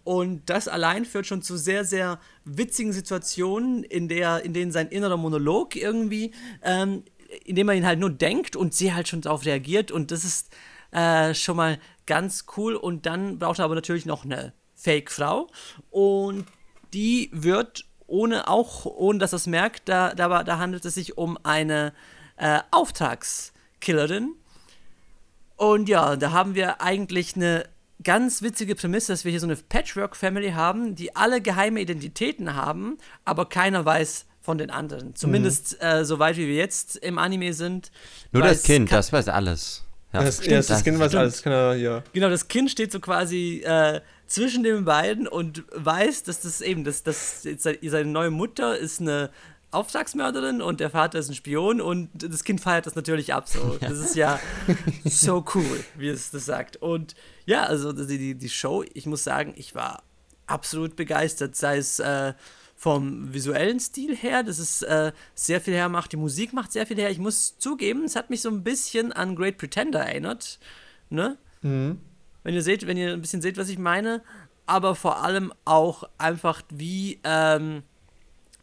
Und 0.04 0.48
das 0.48 0.68
allein 0.68 1.04
führt 1.04 1.26
schon 1.26 1.42
zu 1.42 1.56
sehr, 1.56 1.84
sehr 1.84 2.18
witzigen 2.44 2.92
Situationen, 2.92 3.84
in, 3.84 4.08
der, 4.08 4.44
in 4.44 4.54
denen 4.54 4.72
sein 4.72 4.88
innerer 4.88 5.16
Monolog 5.16 5.76
irgendwie, 5.76 6.32
ähm, 6.62 7.04
indem 7.44 7.66
man 7.66 7.76
ihn 7.76 7.86
halt 7.86 7.98
nur 7.98 8.10
denkt 8.10 8.56
und 8.56 8.74
sie 8.74 8.94
halt 8.94 9.08
schon 9.08 9.20
darauf 9.20 9.44
reagiert. 9.44 9.90
Und 9.90 10.10
das 10.10 10.24
ist 10.24 10.50
äh, 10.92 11.34
schon 11.34 11.56
mal 11.56 11.78
ganz 12.06 12.46
cool. 12.56 12.74
Und 12.74 13.06
dann 13.06 13.38
braucht 13.38 13.58
er 13.58 13.66
aber 13.66 13.74
natürlich 13.74 14.06
noch 14.06 14.24
eine 14.24 14.54
Fake-Frau. 14.74 15.48
Und 15.90 16.46
die 16.94 17.28
wird, 17.32 17.84
ohne 18.06 18.48
auch, 18.48 18.86
ohne 18.86 19.18
dass 19.18 19.34
er 19.34 19.36
es 19.36 19.46
merkt, 19.46 19.88
da, 19.88 20.14
da, 20.14 20.42
da 20.42 20.58
handelt 20.58 20.84
es 20.86 20.94
sich 20.94 21.18
um 21.18 21.38
eine 21.42 21.92
äh, 22.38 22.60
Auftragskillerin. 22.70 24.34
Und 25.56 25.88
ja, 25.88 26.16
da 26.16 26.30
haben 26.32 26.54
wir 26.54 26.80
eigentlich 26.80 27.34
eine 27.36 27.64
ganz 28.02 28.42
witzige 28.42 28.74
Prämisse, 28.74 29.12
dass 29.12 29.24
wir 29.24 29.30
hier 29.30 29.40
so 29.40 29.46
eine 29.46 29.56
Patchwork-Family 29.56 30.52
haben, 30.52 30.94
die 30.94 31.16
alle 31.16 31.40
geheime 31.40 31.80
Identitäten 31.80 32.54
haben, 32.54 32.98
aber 33.24 33.48
keiner 33.48 33.84
weiß 33.84 34.26
von 34.40 34.56
den 34.56 34.70
anderen. 34.70 35.14
Zumindest 35.14 35.76
mhm. 35.80 35.86
äh, 35.86 36.04
so 36.04 36.18
weit 36.18 36.36
wie 36.36 36.46
wir 36.46 36.54
jetzt 36.54 36.96
im 36.96 37.18
Anime 37.18 37.52
sind. 37.52 37.90
Nur 38.32 38.42
das 38.42 38.62
Kind, 38.62 38.90
das 38.92 39.12
weiß 39.12 39.28
alles. 39.28 39.84
Ja, 40.12 40.22
das, 40.22 40.44
ja, 40.46 40.56
das, 40.56 40.68
das 40.68 40.84
Kind 40.84 40.98
weiß 40.98 41.14
alles. 41.16 41.42
Kann 41.42 41.52
er, 41.52 41.74
ja. 41.74 42.02
Genau, 42.12 42.30
das 42.30 42.48
Kind 42.48 42.70
steht 42.70 42.92
so 42.92 43.00
quasi 43.00 43.62
äh, 43.64 44.00
zwischen 44.26 44.62
den 44.62 44.84
beiden 44.84 45.28
und 45.28 45.64
weiß, 45.72 46.22
dass 46.22 46.40
das 46.40 46.60
eben, 46.60 46.84
dass, 46.84 47.02
dass 47.02 47.42
seine 47.42 48.10
neue 48.10 48.30
Mutter 48.30 48.78
ist 48.78 49.00
eine 49.00 49.30
Auftragsmörderin 49.70 50.62
und 50.62 50.80
der 50.80 50.90
Vater 50.90 51.18
ist 51.18 51.28
ein 51.28 51.34
Spion 51.34 51.80
und 51.80 52.08
das 52.14 52.42
Kind 52.44 52.60
feiert 52.60 52.86
das 52.86 52.94
natürlich 52.94 53.34
ab. 53.34 53.48
So. 53.48 53.76
Das 53.80 53.98
ist 53.98 54.16
ja 54.16 54.40
so 55.04 55.44
cool, 55.54 55.84
wie 55.96 56.08
es 56.08 56.30
das 56.30 56.46
sagt. 56.46 56.76
Und 56.76 57.14
ja, 57.44 57.64
also 57.64 57.92
die, 57.92 58.34
die 58.34 58.48
Show, 58.48 58.84
ich 58.94 59.06
muss 59.06 59.24
sagen, 59.24 59.52
ich 59.56 59.74
war 59.74 60.02
absolut 60.46 60.96
begeistert, 60.96 61.54
sei 61.54 61.76
es 61.76 61.98
äh, 61.98 62.32
vom 62.76 63.34
visuellen 63.34 63.80
Stil 63.80 64.16
her, 64.16 64.42
das 64.42 64.58
ist 64.58 64.82
äh, 64.82 65.12
sehr 65.34 65.60
viel 65.60 65.74
hermacht, 65.74 66.12
die 66.12 66.16
Musik 66.16 66.52
macht 66.52 66.72
sehr 66.72 66.86
viel 66.86 66.96
her. 66.96 67.10
Ich 67.10 67.18
muss 67.18 67.58
zugeben, 67.58 68.04
es 68.04 68.16
hat 68.16 68.30
mich 68.30 68.40
so 68.40 68.48
ein 68.48 68.62
bisschen 68.62 69.12
an 69.12 69.36
Great 69.36 69.58
Pretender 69.58 70.00
erinnert. 70.00 70.58
Ne? 71.10 71.36
Mhm. 71.62 72.00
Wenn 72.44 72.54
ihr 72.54 72.62
seht, 72.62 72.86
wenn 72.86 72.96
ihr 72.96 73.12
ein 73.12 73.20
bisschen 73.20 73.42
seht, 73.42 73.58
was 73.58 73.68
ich 73.68 73.78
meine, 73.78 74.22
aber 74.64 74.94
vor 74.94 75.22
allem 75.24 75.52
auch 75.64 76.04
einfach 76.18 76.62
wie, 76.70 77.18
ähm, 77.24 77.82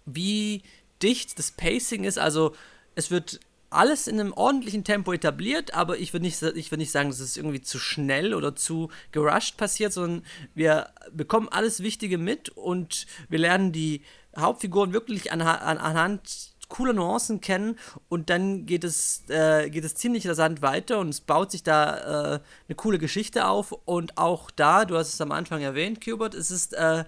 wie 0.06 0.64
dicht 1.06 1.38
das 1.38 1.52
Pacing 1.52 2.04
ist. 2.04 2.18
Also 2.18 2.56
es 2.96 3.12
wird 3.12 3.40
alles 3.70 4.08
in 4.08 4.20
einem 4.20 4.34
ordentlichen 4.34 4.84
Tempo 4.84 5.14
etabliert, 5.14 5.74
aber 5.74 5.98
ich 5.98 6.14
würde 6.14 6.26
nicht, 6.26 6.42
würd 6.42 6.78
nicht 6.78 6.92
sagen, 6.92 7.10
dass 7.10 7.20
es 7.20 7.38
irgendwie 7.38 7.62
zu 7.62 7.78
schnell 7.78 8.34
oder 8.34 8.56
zu 8.56 8.90
gerusht 9.12 9.58
passiert, 9.58 9.94
sondern 9.94 10.24
wir 10.56 10.90
bekommen 11.12 11.48
alles 11.50 11.84
Wichtige 11.84 12.18
mit 12.18 12.50
und 12.50 13.06
wir 13.30 13.40
lernen 13.40 13.72
die 13.72 14.02
Hauptfiguren 14.38 14.94
wirklich 14.94 15.32
an, 15.32 15.42
an, 15.42 15.78
anhand 15.78 16.56
cooler 16.68 16.94
Nuancen 16.94 17.42
kennen 17.42 17.78
und 18.10 18.32
dann 18.32 18.66
geht 18.66 18.84
es, 18.84 19.24
äh, 19.30 19.70
geht 19.70 19.84
es 19.84 19.94
ziemlich 19.94 20.28
rasant 20.28 20.64
weiter 20.64 21.00
und 21.00 21.10
es 21.10 21.22
baut 21.22 21.52
sich 21.52 21.62
da 21.62 22.36
äh, 22.36 22.40
eine 22.68 22.76
coole 22.76 22.98
Geschichte 22.98 23.48
auf 23.48 23.72
und 23.72 24.18
auch 24.18 24.50
da, 24.50 24.86
du 24.86 24.98
hast 24.98 25.14
es 25.14 25.22
am 25.22 25.32
Anfang 25.32 25.62
erwähnt, 25.62 26.04
Kubert, 26.04 26.34
es 26.34 26.50
ist 26.50 26.74
äh, 26.74 27.04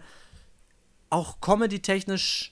auch 1.09 1.41
comedy-technisch 1.41 2.51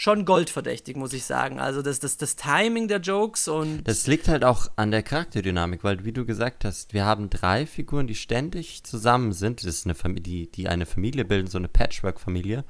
schon 0.00 0.24
goldverdächtig, 0.24 0.96
muss 0.96 1.12
ich 1.12 1.24
sagen. 1.24 1.60
Also 1.60 1.82
das, 1.82 1.98
das, 1.98 2.16
das 2.16 2.34
Timing 2.34 2.88
der 2.88 3.00
Jokes 3.00 3.48
und. 3.48 3.84
Das 3.84 4.06
liegt 4.06 4.28
halt 4.28 4.46
auch 4.46 4.68
an 4.76 4.90
der 4.90 5.02
Charakterdynamik, 5.02 5.84
weil 5.84 6.06
wie 6.06 6.12
du 6.12 6.24
gesagt 6.24 6.64
hast, 6.64 6.94
wir 6.94 7.04
haben 7.04 7.28
drei 7.28 7.66
Figuren, 7.66 8.06
die 8.06 8.14
ständig 8.14 8.82
zusammen 8.82 9.34
sind. 9.34 9.60
Das 9.60 9.66
ist 9.66 9.84
eine 9.84 9.94
Familie, 9.94 10.46
die, 10.46 10.68
eine 10.68 10.86
Familie 10.86 11.26
bilden, 11.26 11.48
so 11.48 11.58
eine 11.58 11.68
Patchwork-Familie. 11.68 12.64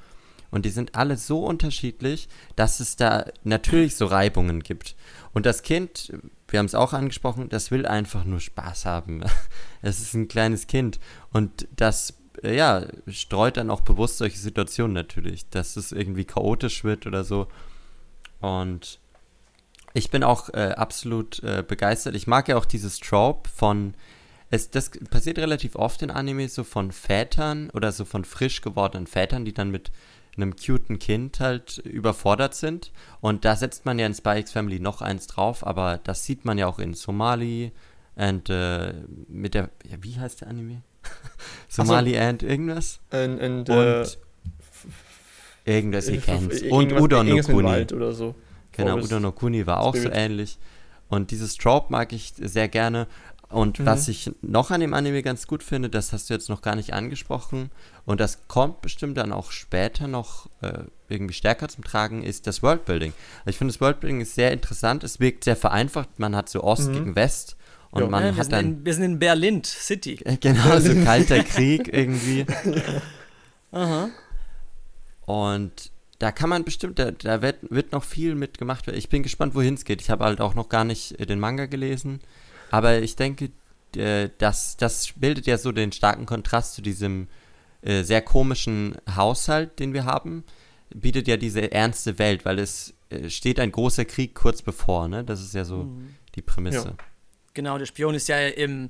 Und 0.49 0.65
die 0.65 0.71
sind 0.71 0.95
alle 0.95 1.15
so 1.15 1.45
unterschiedlich, 1.45 2.27
dass 2.57 2.81
es 2.81 2.97
da 2.97 3.23
natürlich 3.45 3.95
so 3.95 4.07
Reibungen 4.07 4.59
gibt. 4.59 4.97
Und 5.31 5.45
das 5.45 5.63
Kind, 5.63 6.11
wir 6.49 6.59
haben 6.59 6.65
es 6.65 6.75
auch 6.75 6.91
angesprochen, 6.91 7.47
das 7.47 7.71
will 7.71 7.85
einfach 7.85 8.25
nur 8.25 8.41
Spaß 8.41 8.85
haben. 8.85 9.23
Es 9.83 9.99
ist 9.99 10.13
ein 10.13 10.27
kleines 10.27 10.67
Kind. 10.67 10.99
Und 11.31 11.67
das 11.75 12.20
ja, 12.43 12.85
streut 13.07 13.57
dann 13.57 13.69
auch 13.69 13.81
bewusst 13.81 14.17
solche 14.17 14.37
Situationen 14.37 14.93
natürlich, 14.93 15.49
dass 15.49 15.75
es 15.75 15.91
irgendwie 15.91 16.25
chaotisch 16.25 16.83
wird 16.83 17.07
oder 17.07 17.23
so. 17.23 17.47
Und 18.39 18.99
ich 19.93 20.09
bin 20.09 20.23
auch 20.23 20.49
äh, 20.49 20.73
absolut 20.77 21.43
äh, 21.43 21.63
begeistert. 21.67 22.15
Ich 22.15 22.27
mag 22.27 22.47
ja 22.47 22.57
auch 22.57 22.65
dieses 22.65 22.99
Trope 22.99 23.49
von, 23.49 23.93
es, 24.49 24.71
das 24.71 24.91
passiert 25.09 25.37
relativ 25.37 25.75
oft 25.75 26.01
in 26.01 26.11
Animes, 26.11 26.55
so 26.55 26.63
von 26.63 26.91
Vätern 26.91 27.69
oder 27.71 27.91
so 27.91 28.05
von 28.05 28.25
frisch 28.25 28.61
gewordenen 28.61 29.07
Vätern, 29.07 29.45
die 29.45 29.53
dann 29.53 29.69
mit 29.69 29.91
einem 30.37 30.55
cuten 30.55 30.97
Kind 30.97 31.41
halt 31.41 31.79
überfordert 31.79 32.55
sind. 32.55 32.91
Und 33.19 33.43
da 33.43 33.55
setzt 33.55 33.85
man 33.85 33.99
ja 33.99 34.05
in 34.05 34.13
Spikes 34.13 34.53
Family 34.53 34.79
noch 34.79 35.01
eins 35.01 35.27
drauf, 35.27 35.65
aber 35.65 35.99
das 36.03 36.25
sieht 36.25 36.45
man 36.45 36.57
ja 36.57 36.67
auch 36.67 36.79
in 36.79 36.93
Somali 36.93 37.73
und 38.15 38.49
äh, 38.49 38.93
mit 39.27 39.53
der, 39.53 39.69
ja, 39.89 39.97
wie 40.01 40.19
heißt 40.19 40.41
der 40.41 40.49
Anime? 40.49 40.81
Somali 41.69 42.13
so, 42.13 42.19
and 42.19 42.43
irgendwas. 42.43 42.99
And, 43.09 43.41
and, 43.41 43.69
und 43.69 43.77
uh, 43.77 44.05
irgendwas, 45.65 46.07
ihr 46.07 46.21
kennt 46.21 46.61
Und 46.63 46.93
Udon 46.93 47.27
no 47.27 47.41
Kuni. 47.41 47.85
Oder 47.93 48.13
so. 48.13 48.35
Genau, 48.71 48.91
Forest 48.91 49.11
Udon 49.11 49.21
no 49.23 49.31
Kuni 49.31 49.65
war 49.65 49.81
auch 49.81 49.95
Spirit. 49.95 50.13
so 50.13 50.19
ähnlich. 50.19 50.57
Und 51.09 51.31
dieses 51.31 51.57
Trope 51.57 51.87
mag 51.91 52.13
ich 52.13 52.33
sehr 52.37 52.67
gerne. 52.69 53.07
Und 53.51 53.79
mhm. 53.79 53.85
was 53.85 54.07
ich 54.07 54.31
noch 54.41 54.71
an 54.71 54.79
dem 54.79 54.93
Anime 54.93 55.21
ganz 55.23 55.45
gut 55.45 55.61
finde, 55.61 55.89
das 55.89 56.13
hast 56.13 56.29
du 56.29 56.33
jetzt 56.33 56.47
noch 56.49 56.61
gar 56.61 56.75
nicht 56.75 56.93
angesprochen, 56.93 57.69
und 58.05 58.19
das 58.19 58.39
kommt 58.47 58.81
bestimmt 58.81 59.17
dann 59.17 59.33
auch 59.33 59.51
später 59.51 60.07
noch 60.07 60.49
äh, 60.61 60.85
irgendwie 61.09 61.33
stärker 61.33 61.67
zum 61.67 61.83
Tragen, 61.83 62.23
ist 62.23 62.47
das 62.47 62.63
Worldbuilding. 62.63 63.13
Ich 63.45 63.57
finde, 63.57 63.73
das 63.73 63.81
Worldbuilding 63.81 64.21
ist 64.21 64.35
sehr 64.35 64.51
interessant, 64.51 65.03
es 65.03 65.19
wirkt 65.19 65.43
sehr 65.43 65.57
vereinfacht, 65.57 66.17
man 66.17 66.35
hat 66.35 66.47
so 66.47 66.63
Ost 66.63 66.89
mhm. 66.89 66.93
gegen 66.93 67.15
West 67.15 67.57
und 67.91 68.01
jo. 68.01 68.09
man 68.09 68.25
ja, 68.25 68.35
hat 68.35 68.51
dann. 68.51 68.65
In, 68.65 68.85
wir 68.85 68.93
sind 68.93 69.03
in 69.03 69.19
Berlin 69.19 69.63
City. 69.63 70.15
Genau, 70.39 70.79
so 70.79 70.95
kalter 71.03 71.43
Krieg 71.43 71.89
irgendwie. 71.91 72.45
Aha. 73.71 74.09
Und 75.25 75.91
da 76.19 76.31
kann 76.31 76.49
man 76.49 76.63
bestimmt, 76.63 76.99
da, 76.99 77.11
da 77.11 77.41
wird, 77.41 77.57
wird 77.69 77.91
noch 77.91 78.03
viel 78.03 78.35
mitgemacht. 78.35 78.87
Ich 78.89 79.09
bin 79.09 79.23
gespannt, 79.23 79.55
wohin 79.55 79.73
es 79.73 79.85
geht. 79.85 80.01
Ich 80.01 80.09
habe 80.09 80.23
halt 80.23 80.39
auch 80.39 80.55
noch 80.55 80.69
gar 80.69 80.83
nicht 80.83 81.19
den 81.29 81.39
Manga 81.39 81.65
gelesen. 81.65 82.19
Aber 82.69 82.99
ich 82.99 83.15
denke, 83.15 83.49
äh, 83.95 84.29
das, 84.37 84.77
das 84.77 85.13
bildet 85.15 85.45
ja 85.47 85.57
so 85.57 85.71
den 85.71 85.91
starken 85.91 86.25
Kontrast 86.25 86.75
zu 86.75 86.81
diesem 86.81 87.27
äh, 87.81 88.03
sehr 88.03 88.21
komischen 88.21 88.95
Haushalt, 89.15 89.79
den 89.79 89.93
wir 89.93 90.05
haben. 90.05 90.43
Bietet 90.93 91.27
ja 91.27 91.37
diese 91.37 91.71
ernste 91.71 92.19
Welt, 92.19 92.45
weil 92.45 92.59
es 92.59 92.93
äh, 93.09 93.29
steht 93.29 93.59
ein 93.59 93.71
großer 93.71 94.05
Krieg 94.05 94.35
kurz 94.35 94.61
bevor, 94.61 95.07
ne? 95.07 95.23
Das 95.23 95.41
ist 95.41 95.53
ja 95.53 95.65
so 95.65 95.83
mhm. 95.83 96.15
die 96.35 96.41
Prämisse. 96.41 96.95
Ja. 96.97 97.10
Genau, 97.53 97.77
der 97.77 97.85
Spion 97.85 98.15
ist 98.15 98.27
ja 98.27 98.39
im 98.47 98.89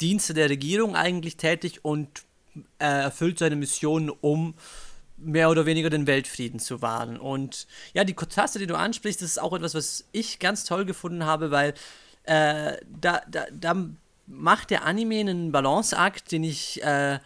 Dienste 0.00 0.34
der 0.34 0.50
Regierung 0.50 0.96
eigentlich 0.96 1.36
tätig 1.36 1.84
und 1.84 2.22
äh, 2.78 2.84
erfüllt 2.84 3.38
seine 3.38 3.56
Mission, 3.56 4.10
um 4.10 4.54
mehr 5.16 5.50
oder 5.50 5.66
weniger 5.66 5.90
den 5.90 6.06
Weltfrieden 6.06 6.60
zu 6.60 6.82
wahren. 6.82 7.18
Und 7.18 7.66
ja, 7.92 8.04
die 8.04 8.14
Kontraste, 8.14 8.58
die 8.58 8.66
du 8.66 8.76
ansprichst, 8.76 9.22
das 9.22 9.30
ist 9.30 9.38
auch 9.38 9.52
etwas, 9.52 9.74
was 9.74 10.04
ich 10.12 10.38
ganz 10.38 10.64
toll 10.64 10.84
gefunden 10.84 11.24
habe, 11.24 11.50
weil 11.50 11.74
äh, 12.24 12.76
da, 12.88 13.22
da, 13.28 13.46
da 13.52 13.86
macht 14.26 14.70
der 14.70 14.84
Anime 14.84 15.20
einen 15.20 15.52
Balanceakt, 15.52 16.32
den 16.32 16.44
ich 16.44 16.82
äh, 16.82 17.18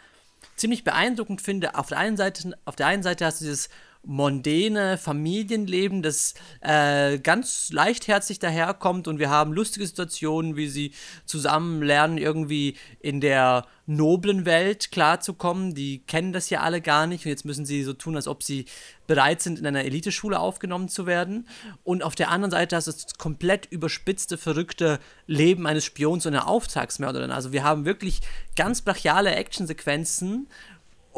ziemlich 0.57 0.85
beeindruckend 0.85 1.41
finde. 1.41 1.77
Auf 1.77 1.89
der 1.89 1.99
einen 1.99 2.17
Seite, 2.17 2.57
auf 2.65 2.77
der 2.77 2.87
einen 2.87 3.03
Seite 3.03 3.25
hast 3.25 3.41
du 3.41 3.47
dieses 3.47 3.69
mondäne 4.09 4.97
Familienleben, 4.97 6.03
das 6.03 6.33
äh, 6.63 7.19
ganz 7.19 7.69
leichtherzig 7.71 8.39
daherkommt 8.39 9.07
und 9.07 9.19
wir 9.19 9.29
haben 9.29 9.53
lustige 9.53 9.87
Situationen, 9.87 10.57
wie 10.57 10.67
sie 10.67 10.93
zusammen 11.27 11.83
lernen, 11.83 12.17
irgendwie 12.17 12.77
in 13.01 13.21
der 13.21 13.67
noblen 13.85 14.47
Welt 14.47 14.93
klarzukommen. 14.93 15.75
Die 15.75 16.01
kennen 16.07 16.33
das 16.33 16.49
ja 16.49 16.61
alle 16.61 16.81
gar 16.81 17.07
nicht 17.07 17.27
und 17.27 17.31
jetzt 17.31 17.45
müssen 17.45 17.67
sie 17.67 17.83
so 17.83 17.93
tun, 17.93 18.17
als 18.17 18.29
ob 18.29 18.43
sie 18.43 18.65
bereit 19.07 19.43
sind, 19.43 19.59
in 19.59 19.67
einer 19.67 19.85
Eliteschule 19.85 20.39
aufgenommen 20.41 20.89
zu 20.89 21.07
werden. 21.07 21.47
Und 21.85 22.03
auf 22.03 22.15
der 22.15 22.31
anderen 22.31 22.51
Seite 22.51 22.77
hast 22.77 22.89
du 22.89 22.93
das 22.93 23.19
komplett 23.19 23.67
überspitzte, 23.67 24.39
verrückte 24.39 25.01
Leben 25.27 25.67
eines 25.67 25.85
Spions 25.85 26.25
und 26.25 26.35
einer 26.35 26.49
Auftragsmörderin. 26.49 27.31
Also 27.31 27.53
wir 27.53 27.63
haben 27.63 27.85
wirklich 27.85 28.21
ganz 28.57 28.81
brachiale 28.81 29.35
Actionsequenzen 29.35 30.49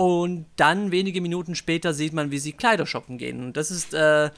und 0.01 0.47
dann 0.57 0.93
wenige 0.93 1.21
Minuten 1.21 1.55
später 1.55 1.93
sieht 1.93 2.15
man, 2.15 2.31
wie 2.31 2.39
sie 2.39 2.55
Kleider 2.55 2.87
shoppen 2.87 3.19
gehen. 3.19 3.45
Und 3.45 3.59
das 3.59 3.71
ist 3.71 3.93
äh, 3.93 4.31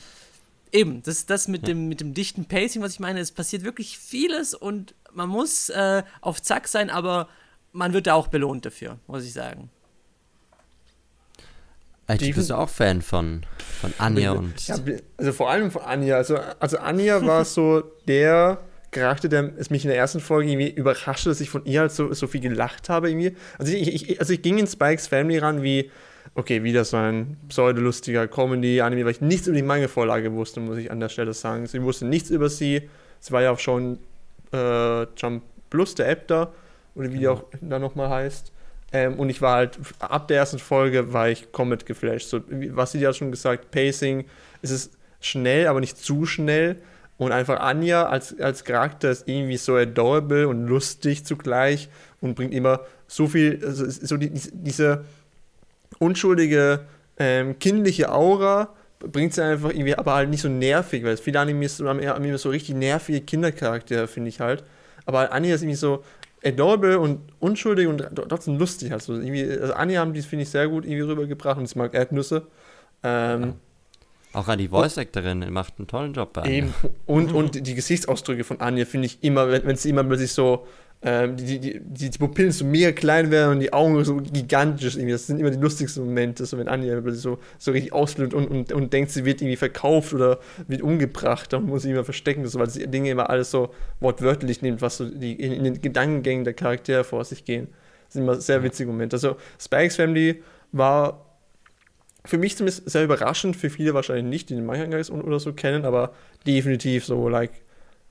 eben, 0.73 1.05
das 1.05 1.25
das 1.25 1.47
mit, 1.47 1.69
dem, 1.69 1.87
mit 1.87 2.01
dem 2.01 2.15
dichten 2.15 2.47
Pacing, 2.47 2.83
was 2.83 2.95
ich 2.95 2.99
meine. 2.99 3.21
Es 3.21 3.31
passiert 3.31 3.63
wirklich 3.63 3.97
vieles 3.97 4.55
und 4.55 4.97
man 5.13 5.29
muss 5.29 5.69
äh, 5.69 6.03
auf 6.21 6.43
Zack 6.43 6.67
sein, 6.67 6.91
aber 6.91 7.29
man 7.71 7.93
wird 7.93 8.09
da 8.09 8.15
auch 8.15 8.27
belohnt 8.27 8.67
dafür, 8.67 8.99
muss 9.07 9.23
ich 9.23 9.35
sagen. 9.35 9.71
Eigentlich 12.09 12.35
bist 12.35 12.51
du 12.51 12.59
auch 12.59 12.69
Fan 12.69 13.01
von, 13.01 13.47
von 13.81 13.95
Anja 13.99 14.33
und. 14.33 14.67
Ja, 14.67 14.81
also 15.17 15.33
vor 15.33 15.49
allem 15.49 15.71
von 15.71 15.83
Anja. 15.83 16.17
Also, 16.17 16.39
also 16.59 16.79
Anja 16.79 17.25
war 17.25 17.45
so 17.45 17.83
der 18.09 18.59
Charakter, 18.93 19.29
der 19.29 19.53
es 19.57 19.71
mich 19.71 19.85
in 19.85 19.89
der 19.89 19.99
ersten 19.99 20.21
Folge 20.21 20.51
irgendwie 20.51 20.71
überraschte, 20.71 21.31
dass 21.31 21.41
ich 21.41 21.51
von 21.51 21.65
ihr 21.65 21.81
halt 21.81 21.93
so, 21.93 22.13
so 22.13 22.27
viel 22.27 22.41
gelacht 22.41 22.89
habe 22.89 23.11
irgendwie. 23.11 23.35
Also 23.59 23.73
ich, 23.73 24.11
ich, 24.11 24.21
also 24.21 24.33
ich 24.33 24.43
ging 24.43 24.59
in 24.59 24.67
Spikes 24.67 25.09
Family 25.09 25.39
ran 25.39 25.63
wie, 25.63 25.91
okay, 26.35 26.63
wieder 26.63 26.85
so 26.85 26.99
ein 26.99 27.39
pseudolustiger 27.49 28.29
Comedy-Anime, 28.29 29.05
weil 29.05 29.13
ich 29.13 29.21
nichts 29.21 29.47
über 29.47 29.57
die 29.57 29.63
Manga-Vorlage 29.63 30.33
wusste, 30.33 30.61
muss 30.61 30.77
ich 30.77 30.91
an 30.91 31.01
der 31.01 31.09
Stelle 31.09 31.33
sagen. 31.33 31.67
Sie 31.67 31.83
wusste 31.83 32.05
nichts 32.05 32.31
über 32.31 32.49
sie. 32.49 32.89
Es 33.21 33.33
war 33.33 33.43
ja 33.43 33.51
auch 33.51 33.59
schon 33.59 33.99
äh, 34.53 35.03
Jump 35.17 35.43
Plus, 35.71 35.95
der 35.95 36.11
App 36.11 36.29
da, 36.29 36.53
oder 36.95 37.11
wie 37.13 37.19
genau. 37.19 37.21
die 37.21 37.29
auch 37.29 37.45
da 37.63 37.79
nochmal 37.79 38.11
heißt. 38.11 38.53
Ähm, 38.93 39.19
und 39.19 39.31
ich 39.31 39.41
war 39.41 39.57
halt, 39.57 39.79
ab 40.01 40.29
der 40.29 40.37
ersten 40.37 40.59
Folge 40.59 41.15
war 41.15 41.31
ich 41.31 41.51
komplett 41.51 41.87
geflasht. 41.87 42.29
So, 42.29 42.41
was 42.49 42.93
sie 42.93 43.01
ja 43.01 43.15
schon 43.15 43.31
gesagt, 43.31 43.71
Pacing, 43.71 44.27
es 44.61 44.71
ist 44.71 44.93
schnell, 45.21 45.67
aber 45.67 45.81
nicht 45.81 45.97
zu 45.97 46.27
schnell. 46.27 46.77
Und 47.19 47.33
einfach 47.33 47.61
Anja 47.61 48.07
als, 48.07 48.39
als 48.41 48.65
Charakter 48.65 49.11
ist 49.11 49.29
irgendwie 49.29 49.57
so 49.57 49.77
adorable 49.77 50.49
und 50.49 50.67
lustig 50.67 51.25
zugleich 51.25 51.89
und 52.21 52.35
bringt 52.35 52.53
immer 52.55 52.81
so 53.07 53.29
viel, 53.29 53.65
also 53.65 53.89
so 53.89 54.17
die, 54.17 54.31
diese 54.31 55.05
unschuldige, 55.99 56.81
ähm, 57.19 57.59
kindliche 57.59 58.11
Aura 58.11 58.71
bringt 58.99 59.35
sie 59.35 59.45
einfach 59.45 59.71
irgendwie, 59.71 59.97
aber 59.97 60.15
halt 60.15 60.31
nicht 60.31 60.43
so 60.43 60.49
nervig, 60.49 61.05
weil 61.05 61.17
viele 61.17 61.41
Animes 61.41 61.81
haben 61.81 62.01
immer 62.01 62.39
so 62.39 62.51
richtig 62.51 62.77
nervige 62.77 63.21
Kindercharaktere, 63.21 64.07
finde 64.07 64.29
ich 64.29 64.41
halt. 64.41 64.65
Aber 65.05 65.33
Anja 65.33 65.55
ist 65.55 65.63
irgendwie 65.63 65.77
so 65.77 66.05
adorable 66.45 66.99
und 66.99 67.21
unschuldig 67.41 67.89
und 67.89 68.09
trotzdem 68.29 68.59
lustig. 68.59 68.93
Also, 68.93 69.15
irgendwie, 69.15 69.45
also 69.45 69.75
Anja 69.75 70.01
haben 70.01 70.13
die, 70.13 70.23
finde 70.23 70.45
ich, 70.45 70.51
sehr 70.51 70.69
gut 70.69 70.85
irgendwie 70.85 71.03
rübergebracht 71.03 71.59
und 71.59 71.65
ich 71.65 71.77
mag 71.77 71.95
Erdnüsse. 71.95 72.47
Ähm. 73.03 73.55
Auch 74.33 74.49
an 74.49 74.59
die 74.59 74.69
Voice-Actorin 74.69 75.53
macht 75.53 75.75
einen 75.79 75.87
tollen 75.87 76.15
Job 76.15 76.33
bei 76.33 76.43
Anja. 76.43 76.69
Und, 77.07 77.33
und 77.33 77.67
die 77.67 77.75
Gesichtsausdrücke 77.75 78.45
von 78.45 78.61
Anja 78.61 78.85
finde 78.85 79.07
ich 79.07 79.19
immer, 79.23 79.51
wenn, 79.51 79.67
wenn 79.67 79.77
sie 79.77 79.91
immer 79.91 80.05
plötzlich 80.05 80.33
so, 80.33 80.67
ähm, 81.03 81.37
die, 81.37 81.59
die, 81.59 81.81
die, 81.81 82.11
die, 82.11 82.19
Pupillen 82.19 82.53
so 82.53 82.65
mega 82.65 82.93
klein 82.93 83.31
werden 83.31 83.53
und 83.53 83.61
die 83.61 83.73
Augen 83.73 84.03
so 84.05 84.17
gigantisch 84.17 84.95
irgendwie. 84.95 85.13
Das 85.13 85.27
sind 85.27 85.41
immer 85.41 85.51
die 85.51 85.59
lustigsten 85.59 86.05
Momente, 86.05 86.47
so 86.47 86.57
wenn 86.59 86.69
Anja 86.69 87.01
plötzlich 87.01 87.23
so, 87.23 87.39
so 87.59 87.73
richtig 87.73 87.93
ausflippt 87.93 88.33
und, 88.33 88.47
und, 88.47 88.73
und 88.73 88.93
denkt, 88.93 89.11
sie 89.11 89.25
wird 89.25 89.43
irgendwie 89.43 89.57
verkauft 89.57 90.15
oder 90.15 90.39
wird 90.69 90.81
umgebracht, 90.81 91.53
dann 91.53 91.67
muss 91.67 91.83
sie 91.83 91.91
immer 91.91 92.05
verstecken, 92.05 92.47
so, 92.47 92.59
weil 92.59 92.71
sie 92.71 92.87
Dinge 92.87 93.11
immer 93.11 93.29
alles 93.29 93.51
so 93.51 93.71
wortwörtlich 94.01 94.63
nimmt, 94.63 94.81
was 94.81 94.99
so 94.99 95.09
die, 95.09 95.33
in, 95.33 95.53
in 95.53 95.65
den 95.65 95.83
Gedankengängen 95.83 96.45
der 96.45 96.55
Charaktere 96.55 97.05
vor 97.05 97.25
sich 97.25 97.45
gehen. 97.45 97.69
Das 98.05 98.15
sind 98.15 98.23
immer 98.23 98.41
sehr 98.41 98.63
witzige 98.63 98.91
Momente. 98.91 99.17
Also 99.17 99.37
Spikes 99.59 99.97
Family 99.97 100.43
war 100.71 101.32
für 102.25 102.39
mich 102.39 102.57
zumindest 102.57 102.89
sehr 102.89 103.05
überraschend, 103.05 103.57
für 103.57 103.71
viele 103.71 103.95
wahrscheinlich 103.95 104.27
nicht, 104.27 104.51
die 104.51 104.55
den 104.55 104.67
Manga 104.67 104.97
oder 105.11 105.41
so 105.41 105.53
kennen, 105.53 105.85
aber 105.85 106.13
definitiv 106.47 107.05
so, 107.05 107.29
like, 107.29 107.51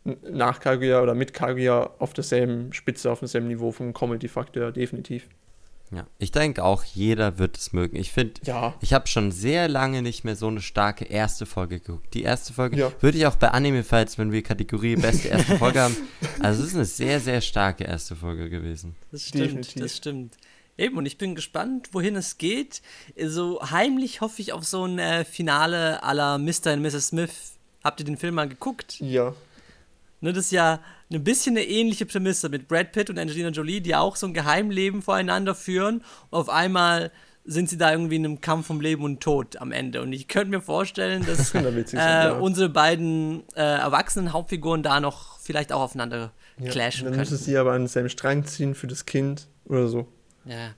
nach 0.04 0.60
Kaguya 0.60 1.02
oder 1.02 1.13
mit 1.13 1.34
Kaguya 1.34 1.91
auf 2.00 2.13
derselben 2.13 2.74
Spitze, 2.74 3.12
auf 3.12 3.19
demselben 3.19 3.47
Niveau 3.47 3.71
vom 3.71 3.93
Comedy-Faktor, 3.93 4.71
definitiv. 4.71 5.28
Ja, 5.93 6.08
ich 6.19 6.32
denke 6.32 6.63
auch, 6.63 6.86
jeder 6.86 7.38
wird 7.38 7.58
es 7.58 7.74
mögen. 7.74 7.97
Ich 7.97 8.13
finde, 8.13 8.39
ja. 8.45 8.76
ich 8.80 8.93
habe 8.93 9.08
schon 9.08 9.32
sehr 9.32 9.67
lange 9.67 10.02
nicht 10.02 10.24
mehr 10.24 10.38
so 10.38 10.47
eine 10.47 10.62
starke 10.62 11.04
erste 11.04 11.45
Folge 11.45 11.82
geguckt. 11.82 12.13
Die 12.13 12.24
erste 12.24 12.54
Folge 12.54 12.78
ja. 12.78 12.91
würde 13.02 13.17
ich 13.17 13.26
auch 13.26 13.36
bei 13.36 13.50
Anime-Fights, 13.50 14.17
wenn 14.17 14.32
wir 14.32 14.41
Kategorie 14.41 14.95
beste 14.95 15.28
erste 15.28 15.58
Folge 15.58 15.82
haben. 15.82 15.97
Also 16.39 16.62
es 16.62 16.69
ist 16.69 16.76
eine 16.76 16.86
sehr, 16.86 17.19
sehr 17.19 17.41
starke 17.41 17.84
erste 17.84 18.15
Folge 18.15 18.50
gewesen. 18.50 18.95
Das 19.12 19.28
stimmt, 19.28 19.43
Definitiv. 19.43 19.82
das 19.82 19.97
stimmt. 19.97 20.38
Eben, 20.77 20.97
und 20.97 21.05
ich 21.05 21.17
bin 21.17 21.36
gespannt, 21.36 21.89
wohin 21.91 22.15
es 22.15 22.38
geht. 22.38 22.81
So 23.25 23.62
heimlich 23.69 24.21
hoffe 24.21 24.41
ich 24.41 24.53
auf 24.53 24.63
so 24.63 24.86
ein 24.86 24.99
äh, 24.99 25.25
Finale 25.25 25.99
la 26.01 26.38
Mr. 26.38 26.73
und 26.73 26.81
Mrs. 26.81 27.07
Smith. 27.07 27.53
Habt 27.84 27.99
ihr 27.99 28.05
den 28.05 28.17
Film 28.17 28.36
mal 28.36 28.47
geguckt? 28.47 28.99
Ja. 28.99 29.34
Ne, 30.21 30.34
das 30.34 30.45
ist 30.45 30.51
ja 30.51 30.79
ein 31.12 31.23
bisschen 31.23 31.57
eine 31.57 31.65
ähnliche 31.65 32.05
Prämisse 32.05 32.47
mit 32.49 32.67
Brad 32.67 32.91
Pitt 32.91 33.10
und 33.10 33.17
Angelina 33.17 33.49
Jolie, 33.49 33.81
die 33.81 33.95
auch 33.95 34.15
so 34.15 34.27
ein 34.27 34.34
Geheimleben 34.34 35.01
voreinander 35.01 35.55
führen. 35.55 36.03
Und 36.29 36.39
auf 36.39 36.49
einmal 36.49 37.12
sind 37.43 37.69
sie 37.69 37.77
da 37.77 37.91
irgendwie 37.91 38.17
in 38.17 38.25
einem 38.25 38.39
Kampf 38.39 38.69
um 38.69 38.81
Leben 38.81 39.03
und 39.03 39.19
Tod 39.19 39.57
am 39.57 39.71
Ende. 39.71 40.01
Und 40.01 40.13
ich 40.13 40.27
könnte 40.27 40.51
mir 40.51 40.62
vorstellen, 40.62 41.25
dass 41.25 41.53
äh, 41.93 42.31
unsere 42.39 42.69
beiden 42.69 43.43
äh, 43.55 43.62
erwachsenen 43.62 44.31
Hauptfiguren 44.31 44.84
da 44.84 44.99
noch 44.99 45.39
vielleicht 45.39 45.73
auch 45.73 45.81
aufeinander 45.81 46.31
ja, 46.60 46.69
clashen 46.69 47.05
dann 47.05 47.13
können. 47.13 47.25
Dann 47.25 47.31
müssen 47.31 47.43
sie 47.43 47.57
aber 47.57 47.73
an 47.73 47.88
seinem 47.88 48.10
Strang 48.10 48.45
ziehen 48.45 48.75
für 48.75 48.88
das 48.88 49.05
Kind 49.05 49.47
oder 49.65 49.88
so. 49.88 50.07
Ja. 50.45 50.73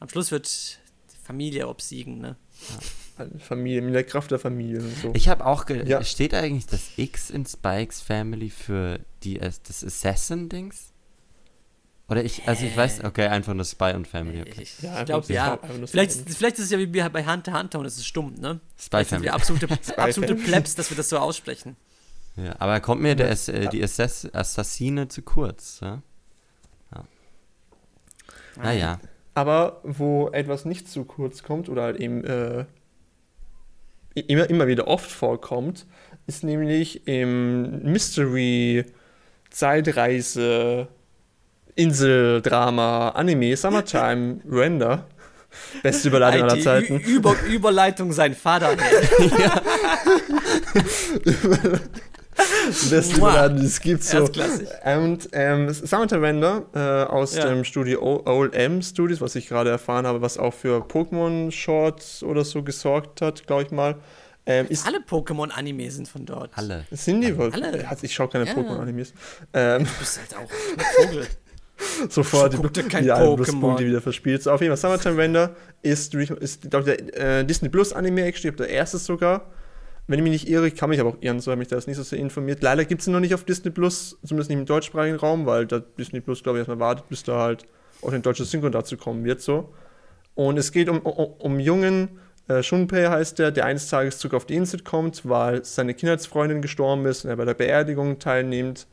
Am 0.00 0.08
Schluss 0.08 0.30
wird 0.30 0.46
die 0.46 1.24
Familie 1.24 1.68
obsiegen, 1.68 2.18
ne? 2.18 2.36
Ja. 2.70 3.26
Familie, 3.38 3.82
mit 3.82 3.94
der 3.94 4.04
Kraft 4.04 4.30
der 4.30 4.38
Familie 4.38 4.80
und 4.80 4.96
so. 4.96 5.12
Ich 5.14 5.28
habe 5.28 5.44
auch, 5.44 5.68
ja. 5.68 6.04
steht 6.04 6.34
eigentlich 6.34 6.66
das 6.66 6.90
X 6.96 7.30
in 7.30 7.44
Spikes 7.46 8.00
Family 8.00 8.48
für 8.48 9.00
die, 9.24 9.38
das 9.38 9.84
Assassin-Dings? 9.84 10.92
Oder 12.08 12.24
ich, 12.24 12.48
also 12.48 12.64
ich 12.64 12.74
weiß, 12.74 13.04
okay, 13.04 13.26
einfach 13.26 13.52
nur 13.52 13.66
Spy 13.66 13.92
und 13.94 14.08
Family. 14.08 14.40
Okay. 14.40 14.62
Ich, 14.62 14.80
ja, 14.80 15.00
ich 15.00 15.06
glaube, 15.06 15.30
ja. 15.30 15.58
Vielleicht, 15.84 16.12
vielleicht 16.30 16.58
ist 16.58 16.66
es 16.66 16.70
ja 16.70 16.78
wie 16.78 16.86
bei 16.86 17.26
Hunter 17.26 17.58
Hunter 17.58 17.80
und 17.80 17.84
es 17.84 17.98
ist 17.98 18.06
stumm, 18.06 18.34
ne? 18.38 18.60
Spy 18.78 19.04
Family. 19.04 19.26
Wir 19.26 19.34
absolute, 19.34 19.68
absolute 19.96 20.34
Plebs, 20.34 20.74
dass 20.74 20.88
wir 20.90 20.96
das 20.96 21.10
so 21.10 21.18
aussprechen. 21.18 21.76
Ja, 22.36 22.56
aber 22.60 22.80
kommt 22.80 23.02
mir 23.02 23.14
der, 23.14 23.30
äh, 23.48 23.68
die 23.68 23.82
Assass 23.82 24.32
Assassine 24.32 25.08
zu 25.08 25.22
kurz, 25.22 25.80
ja. 25.82 26.02
Naja. 28.62 29.00
Aber 29.34 29.80
wo 29.84 30.30
etwas 30.30 30.64
nicht 30.64 30.88
zu 30.88 31.04
kurz 31.04 31.42
kommt 31.42 31.68
oder 31.68 31.82
halt 31.82 32.00
eben 32.00 32.24
äh, 32.24 32.64
immer, 34.14 34.50
immer 34.50 34.66
wieder 34.66 34.88
oft 34.88 35.10
vorkommt, 35.10 35.86
ist 36.26 36.44
nämlich 36.44 37.06
im 37.06 37.82
Mystery 37.82 38.84
Zeitreise 39.50 40.88
Insel-Drama 41.74 43.10
Anime 43.10 43.56
Summertime 43.56 44.40
Render. 44.50 45.06
Beste 45.82 46.08
Überleitung 46.08 46.42
aller 46.42 46.60
Zeiten. 46.60 47.00
Über 47.00 47.34
Überleitung 47.48 48.12
sein 48.12 48.34
Vater. 48.34 48.72
ja. 49.38 49.62
das 52.90 53.12
Überladen, 53.12 53.62
das 53.62 53.80
gibt's 53.80 54.10
so. 54.10 54.24
Und 54.24 55.28
ähm, 55.32 55.72
Summertime 55.72 56.22
Render 56.22 56.66
äh, 56.74 57.10
aus 57.10 57.34
ja. 57.36 57.46
dem 57.46 57.64
Studio 57.64 58.22
OLM 58.24 58.82
Studios, 58.82 59.20
was 59.20 59.34
ich 59.34 59.48
gerade 59.48 59.70
erfahren 59.70 60.06
habe, 60.06 60.20
was 60.20 60.38
auch 60.38 60.54
für 60.54 60.80
Pokémon 60.82 61.50
Shorts 61.50 62.22
oder 62.22 62.44
so 62.44 62.62
gesorgt 62.62 63.22
hat, 63.22 63.46
glaube 63.46 63.64
ich 63.64 63.70
mal. 63.70 63.96
Ähm, 64.46 64.66
ist, 64.68 64.86
alle 64.86 65.00
Pokémon-Anime 65.00 65.90
sind 65.90 66.08
von 66.08 66.24
dort. 66.24 66.56
Alle. 66.56 66.86
Sind 66.90 67.20
die 67.20 67.36
wohl? 67.36 67.52
Alle. 67.52 67.86
Ich 68.00 68.14
schaue 68.14 68.28
keine 68.28 68.46
ja. 68.46 68.54
Pokémon-Animes. 68.54 69.12
Ähm, 69.52 69.84
du 69.84 69.90
bist 69.98 70.18
halt 70.18 70.34
auch 70.36 70.50
ein 70.50 71.06
Vogel. 71.06 71.26
Sofort 72.08 72.54
die, 72.54 72.82
kein 72.82 73.04
die 73.04 73.10
Pluspunkte 73.10 73.84
wieder 73.84 74.00
verspielt. 74.00 74.42
So, 74.42 74.50
auf 74.50 74.60
jeden 74.60 74.74
Fall, 74.76 74.78
Summertime 74.98 75.22
Render 75.22 75.54
ist, 75.82 76.14
ist 76.14 76.70
glaube 76.70 76.90
ich, 76.90 77.12
der 77.12 77.40
äh, 77.40 77.44
Disney 77.44 77.68
Plus 77.68 77.92
Anime, 77.92 78.28
ich 78.28 78.40
glaube, 78.40 78.56
der 78.56 78.70
erste 78.70 78.98
sogar 78.98 79.46
wenn 80.08 80.18
ich 80.18 80.22
mich 80.22 80.32
nicht 80.32 80.48
irre, 80.48 80.66
ich 80.66 80.74
kann 80.74 80.90
mich 80.90 81.00
aber 81.00 81.10
auch 81.10 81.18
irren, 81.20 81.38
so 81.38 81.50
habe 81.50 81.58
mich 81.58 81.68
da 81.68 81.76
nicht 81.76 81.94
so 81.94 82.02
sehr 82.02 82.18
informiert. 82.18 82.62
Leider 82.62 82.84
gibt 82.84 83.02
es 83.02 83.06
ihn 83.06 83.12
noch 83.12 83.20
nicht 83.20 83.34
auf 83.34 83.44
Disney 83.44 83.70
Plus, 83.70 84.18
zumindest 84.24 84.50
nicht 84.50 84.58
im 84.58 84.66
deutschsprachigen 84.66 85.16
Raum, 85.16 85.46
weil 85.46 85.66
da 85.66 85.78
Disney 85.78 86.20
Plus, 86.20 86.42
glaube 86.42 86.58
ich, 86.58 86.60
erstmal 86.60 86.80
wartet, 86.80 87.08
bis 87.08 87.22
da 87.22 87.38
halt 87.38 87.66
auch 88.02 88.12
ein 88.12 88.22
deutsches 88.22 88.50
Synchron 88.50 88.72
dazu 88.72 88.96
kommen 88.96 89.24
wird, 89.24 89.40
so. 89.40 89.72
Und 90.34 90.56
es 90.56 90.72
geht 90.72 90.88
um, 90.88 91.00
um, 91.00 91.32
um 91.38 91.60
jungen, 91.60 92.18
äh, 92.48 92.62
Shunpei 92.62 93.08
heißt 93.08 93.38
der, 93.38 93.50
der 93.50 93.66
eines 93.66 93.88
Tages 93.88 94.18
zurück 94.18 94.34
auf 94.34 94.46
die 94.46 94.54
Insel 94.54 94.80
kommt, 94.80 95.28
weil 95.28 95.64
seine 95.64 95.94
Kindheitsfreundin 95.94 96.62
gestorben 96.62 97.04
ist 97.06 97.24
und 97.24 97.30
er 97.30 97.36
bei 97.36 97.44
der 97.44 97.54
Beerdigung 97.54 98.18
teilnimmt. 98.18 98.86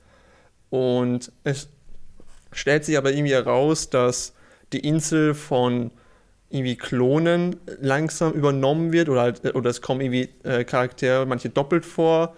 Und 0.69 1.31
es 1.43 1.69
stellt 2.51 2.83
sich 2.83 2.97
aber 2.97 3.13
irgendwie 3.13 3.33
heraus, 3.33 3.89
dass 3.89 4.33
die 4.73 4.79
Insel 4.79 5.33
von 5.33 5.91
irgendwie 6.49 6.75
Klonen 6.75 7.57
langsam 7.81 8.33
übernommen 8.33 8.91
wird 8.91 9.09
oder, 9.09 9.21
halt, 9.21 9.55
oder 9.55 9.69
es 9.69 9.81
kommen 9.81 10.01
irgendwie 10.01 10.29
äh, 10.43 10.63
Charaktere, 10.63 11.25
manche 11.25 11.49
doppelt 11.49 11.85
vor 11.85 12.35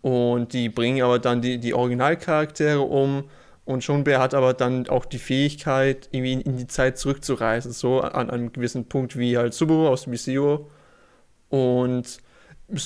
und 0.00 0.52
die 0.52 0.68
bringen 0.68 1.02
aber 1.02 1.18
dann 1.18 1.42
die, 1.42 1.58
die 1.58 1.74
Originalcharaktere 1.74 2.80
um 2.80 3.24
und 3.64 3.84
Schonbär 3.84 4.20
hat 4.20 4.34
aber 4.34 4.54
dann 4.54 4.88
auch 4.88 5.04
die 5.04 5.18
Fähigkeit, 5.18 6.08
irgendwie 6.10 6.32
in, 6.32 6.40
in 6.40 6.56
die 6.56 6.66
Zeit 6.66 6.98
zurückzureisen, 6.98 7.72
so 7.72 8.00
an, 8.00 8.12
an, 8.12 8.30
einem 8.30 8.52
gewissen 8.52 8.86
Punkt 8.86 9.16
wie 9.16 9.36
halt 9.36 9.54
Subaru 9.54 9.88
aus 9.88 10.10
Visio 10.10 10.68
und 11.48 12.20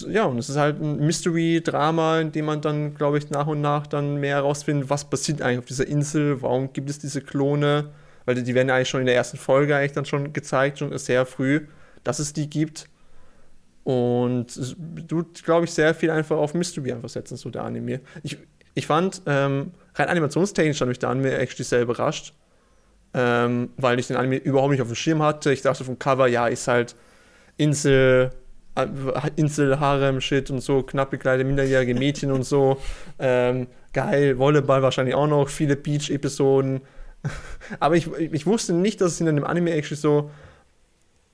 ja, 0.08 0.24
und 0.24 0.38
es 0.38 0.48
ist 0.48 0.56
halt 0.56 0.82
ein 0.82 0.98
Mystery-Drama, 0.98 2.20
in 2.20 2.32
dem 2.32 2.46
man 2.46 2.60
dann, 2.60 2.94
glaube 2.94 3.18
ich, 3.18 3.30
nach 3.30 3.46
und 3.46 3.60
nach 3.60 3.86
dann 3.86 4.16
mehr 4.16 4.36
herausfindet, 4.36 4.90
was 4.90 5.08
passiert 5.08 5.42
eigentlich 5.42 5.60
auf 5.60 5.64
dieser 5.66 5.86
Insel, 5.86 6.42
warum 6.42 6.72
gibt 6.72 6.90
es 6.90 6.98
diese 6.98 7.20
Klone, 7.20 7.90
weil 8.26 8.34
die, 8.34 8.54
werden 8.54 8.68
eigentlich 8.68 8.90
schon 8.90 9.00
in 9.00 9.06
der 9.06 9.14
ersten 9.14 9.38
Folge 9.38 9.74
eigentlich 9.74 9.92
dann 9.92 10.04
schon 10.04 10.32
gezeigt, 10.32 10.80
schon 10.80 10.96
sehr 10.98 11.24
früh, 11.24 11.66
dass 12.04 12.18
es 12.18 12.32
die 12.32 12.50
gibt. 12.50 12.88
Und 13.84 14.46
du, 14.76 15.24
glaube 15.44 15.64
ich, 15.64 15.70
sehr 15.70 15.94
viel 15.94 16.10
einfach 16.10 16.36
auf 16.36 16.54
Mystery 16.54 16.92
einfach 16.92 17.08
setzen, 17.08 17.36
so 17.36 17.50
der 17.50 17.62
Anime. 17.62 18.00
Ich, 18.24 18.36
ich 18.74 18.86
fand, 18.86 19.22
ähm, 19.26 19.70
rein 19.94 20.08
animationstechnisch 20.08 20.80
hat 20.80 20.88
mich 20.88 20.98
der 20.98 21.10
Anime 21.10 21.32
actually 21.38 21.64
sehr 21.64 21.82
überrascht, 21.82 22.34
ähm, 23.14 23.70
weil 23.76 24.00
ich 24.00 24.08
den 24.08 24.16
Anime 24.16 24.36
überhaupt 24.38 24.72
nicht 24.72 24.82
auf 24.82 24.88
dem 24.88 24.96
Schirm 24.96 25.22
hatte. 25.22 25.52
Ich 25.52 25.62
dachte 25.62 25.84
vom 25.84 26.00
Cover, 26.00 26.26
ja, 26.26 26.48
ist 26.48 26.66
halt 26.66 26.96
Insel, 27.56 28.32
äh, 28.74 28.86
Insel, 29.36 29.78
Harem, 29.78 30.20
Shit 30.20 30.50
und 30.50 30.60
so, 30.60 30.82
knapp 30.82 31.10
bekleidete 31.10 31.46
minderjährige 31.46 31.94
Mädchen 31.94 32.32
und 32.32 32.42
so. 32.42 32.78
Ähm, 33.20 33.68
geil, 33.92 34.36
Volleyball 34.36 34.82
wahrscheinlich 34.82 35.14
auch 35.14 35.28
noch, 35.28 35.48
viele 35.48 35.76
Beach-Episoden. 35.76 36.80
Aber 37.80 37.96
ich, 37.96 38.10
ich 38.12 38.46
wusste 38.46 38.72
nicht, 38.72 39.00
dass 39.00 39.12
es 39.12 39.20
in 39.20 39.28
einem 39.28 39.44
Anime 39.44 39.72
actually 39.72 40.00
so 40.00 40.30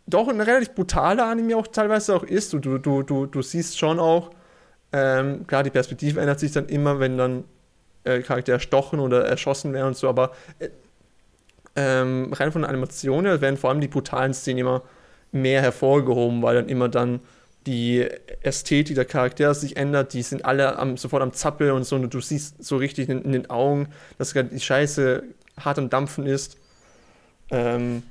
doch 0.07 0.28
ein 0.28 0.40
relativ 0.40 0.74
brutaler 0.74 1.26
Anime 1.26 1.57
auch 1.57 1.66
teilweise 1.66 2.14
auch 2.14 2.24
ist. 2.24 2.53
Du, 2.53 2.59
du, 2.59 2.78
du, 2.78 3.03
du, 3.03 3.26
du 3.26 3.43
siehst 3.43 3.78
schon 3.78 3.99
auch, 3.99 4.30
ähm, 4.93 5.47
klar, 5.47 5.62
die 5.62 5.70
Perspektive 5.70 6.20
ändert 6.20 6.40
sich 6.40 6.53
dann 6.53 6.66
immer, 6.66 7.01
wenn 7.01 7.16
dann 7.16 7.45
äh, 8.05 8.20
Charaktere 8.20 8.57
erstochen 8.57 9.01
oder 9.01 9.24
erschossen 9.24 9.72
werden 9.72 9.88
und 9.88 9.97
so, 9.97 10.09
aber 10.09 10.32
äh, 10.59 10.68
ähm, 11.74 12.32
rein 12.32 12.53
von 12.53 12.62
der 12.62 12.68
Animation 12.68 13.24
her 13.24 13.40
werden 13.40 13.57
vor 13.57 13.70
allem 13.70 13.80
die 13.80 13.88
brutalen 13.88 14.34
Szenen 14.34 14.59
immer 14.59 14.82
mehr 15.30 15.62
hervorgehoben, 15.62 16.43
weil 16.43 16.57
dann 16.57 16.68
immer 16.68 16.88
dann 16.88 17.20
die 17.66 18.07
Ästhetik 18.43 18.97
der 18.97 19.05
Charaktere 19.05 19.55
sich 19.55 19.76
ändert, 19.76 20.12
die 20.12 20.22
sind 20.22 20.45
alle 20.45 20.78
am, 20.78 20.97
sofort 20.97 21.22
am 21.22 21.32
Zappeln 21.32 21.72
und 21.72 21.84
so 21.84 21.97
und 21.97 22.12
du 22.12 22.20
siehst 22.20 22.62
so 22.62 22.76
richtig 22.76 23.09
in, 23.09 23.22
in 23.22 23.32
den 23.32 23.51
Augen, 23.51 23.88
dass 24.18 24.34
die 24.34 24.61
Scheiße 24.61 25.22
hart 25.59 25.78
am 25.78 25.90
Dampfen 25.90 26.26
ist. 26.26 26.57
Ähm, 27.50 28.03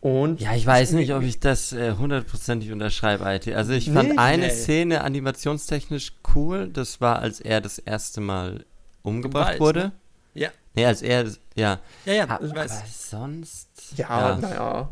und 0.00 0.40
ja, 0.40 0.54
ich 0.54 0.66
weiß 0.66 0.92
nicht, 0.92 1.12
ob 1.14 1.22
ich 1.22 1.40
das 1.40 1.72
äh, 1.72 1.94
hundertprozentig 1.98 2.68
äh, 2.68 2.72
unterschreibe, 2.72 3.24
IT. 3.24 3.48
Also 3.54 3.72
ich 3.72 3.90
fand 3.90 4.10
nicht, 4.10 4.18
eine 4.18 4.46
nee. 4.46 4.52
Szene 4.52 5.02
animationstechnisch 5.02 6.12
cool. 6.34 6.68
Das 6.68 7.00
war, 7.00 7.18
als 7.18 7.40
er 7.40 7.60
das 7.60 7.78
erste 7.78 8.20
Mal 8.20 8.64
umgebracht 9.02 9.54
Weiß, 9.54 9.60
wurde. 9.60 9.80
Ne? 9.80 9.92
Ja. 10.34 10.48
Nee, 10.74 10.86
als 10.86 11.02
er, 11.02 11.24
ja. 11.54 11.80
Ja, 12.04 12.12
ja, 12.12 12.22
aber. 12.24 12.40
Aber 12.40 12.66
sonst. 12.68 13.68
Ja, 13.96 14.30
ja. 14.30 14.36
naja. 14.36 14.88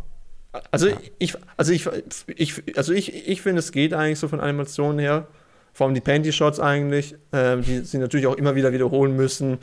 Also 0.71 0.89
ja. 0.89 0.97
ich, 1.19 1.35
also 1.57 1.73
ich, 1.73 1.89
ich, 2.27 2.77
also 2.77 2.93
ich, 2.93 3.29
ich 3.29 3.43
finde, 3.43 3.59
es 3.59 3.73
geht 3.73 3.93
eigentlich 3.93 4.19
so 4.19 4.29
von 4.29 4.41
Animationen 4.41 4.99
her. 4.99 5.27
Vor 5.73 5.87
allem 5.87 5.95
die 5.95 6.01
Panty-Shots 6.01 6.61
eigentlich, 6.61 7.17
äh, 7.33 7.57
die 7.59 7.81
sie 7.81 7.99
natürlich 7.99 8.27
auch 8.27 8.37
immer 8.37 8.55
wieder 8.55 8.73
wiederholen 8.73 9.17
müssen. 9.17 9.59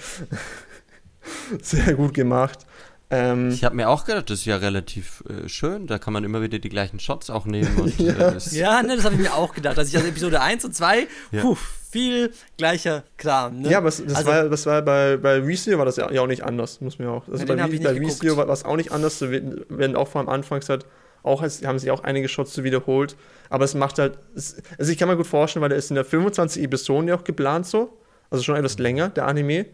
Sehr 1.61 1.93
gut 1.93 2.13
gemacht. 2.13 2.65
Ähm, 3.11 3.49
ich 3.49 3.65
habe 3.65 3.75
mir 3.75 3.89
auch 3.89 4.05
gedacht, 4.05 4.29
das 4.29 4.39
ist 4.39 4.45
ja 4.45 4.55
relativ 4.55 5.21
äh, 5.27 5.49
schön, 5.49 5.85
da 5.85 5.99
kann 5.99 6.13
man 6.13 6.23
immer 6.23 6.41
wieder 6.41 6.59
die 6.59 6.69
gleichen 6.69 6.97
Shots 6.99 7.29
auch 7.29 7.45
nehmen. 7.45 7.75
Und, 7.75 7.99
ja. 7.99 8.29
Äh, 8.29 8.39
ja, 8.51 8.81
ne, 8.81 8.95
das 8.95 9.03
habe 9.03 9.15
ich 9.15 9.21
mir 9.21 9.33
auch 9.33 9.53
gedacht. 9.53 9.77
dass 9.77 9.89
ich 9.89 9.97
aus 9.97 10.05
Episode 10.05 10.39
1 10.39 10.63
und 10.63 10.73
2, 10.73 11.07
ja. 11.31 11.41
puh, 11.41 11.57
viel 11.91 12.31
gleicher 12.57 13.03
Kram. 13.17 13.59
Ne? 13.59 13.69
Ja, 13.69 13.79
aber 13.79 13.87
das, 13.87 14.01
also, 14.15 14.29
war, 14.29 14.47
das 14.47 14.65
war 14.65 14.81
bei, 14.81 15.17
bei 15.17 15.39
Reseo 15.39 15.77
war 15.77 15.85
das 15.85 15.97
ja, 15.97 16.09
ja 16.09 16.21
auch 16.21 16.27
nicht 16.27 16.45
anders, 16.45 16.79
muss 16.79 16.99
man 16.99 17.09
auch. 17.09 17.27
Also 17.27 17.45
bei, 17.45 17.55
bei 17.55 17.67
Reseo 17.67 18.37
war 18.37 18.47
es 18.47 18.63
auch 18.63 18.77
nicht 18.77 18.93
anders, 18.93 19.19
so 19.19 19.29
werden 19.29 19.97
auch 19.97 20.07
vor 20.07 20.21
am 20.21 20.29
Anfang 20.29 20.61
gesagt, 20.61 20.85
auch 21.23 21.43
haben 21.43 21.79
sich 21.79 21.91
auch 21.91 22.03
einige 22.03 22.29
Shots 22.29 22.63
wiederholt, 22.63 23.15
aber 23.49 23.65
es 23.65 23.75
macht 23.75 23.99
halt, 23.99 24.17
also 24.35 24.91
ich 24.91 24.97
kann 24.97 25.09
mir 25.09 25.17
gut 25.17 25.27
vorstellen, 25.27 25.61
weil 25.61 25.69
der 25.69 25.77
ist 25.77 25.91
in 25.91 25.95
der 25.95 26.05
25 26.05 26.63
Episoden 26.63 27.09
ja 27.09 27.15
auch 27.15 27.23
geplant 27.25 27.67
so, 27.67 27.95
also 28.29 28.41
schon 28.41 28.55
etwas 28.55 28.79
länger, 28.79 29.09
der 29.09 29.27
Anime 29.27 29.65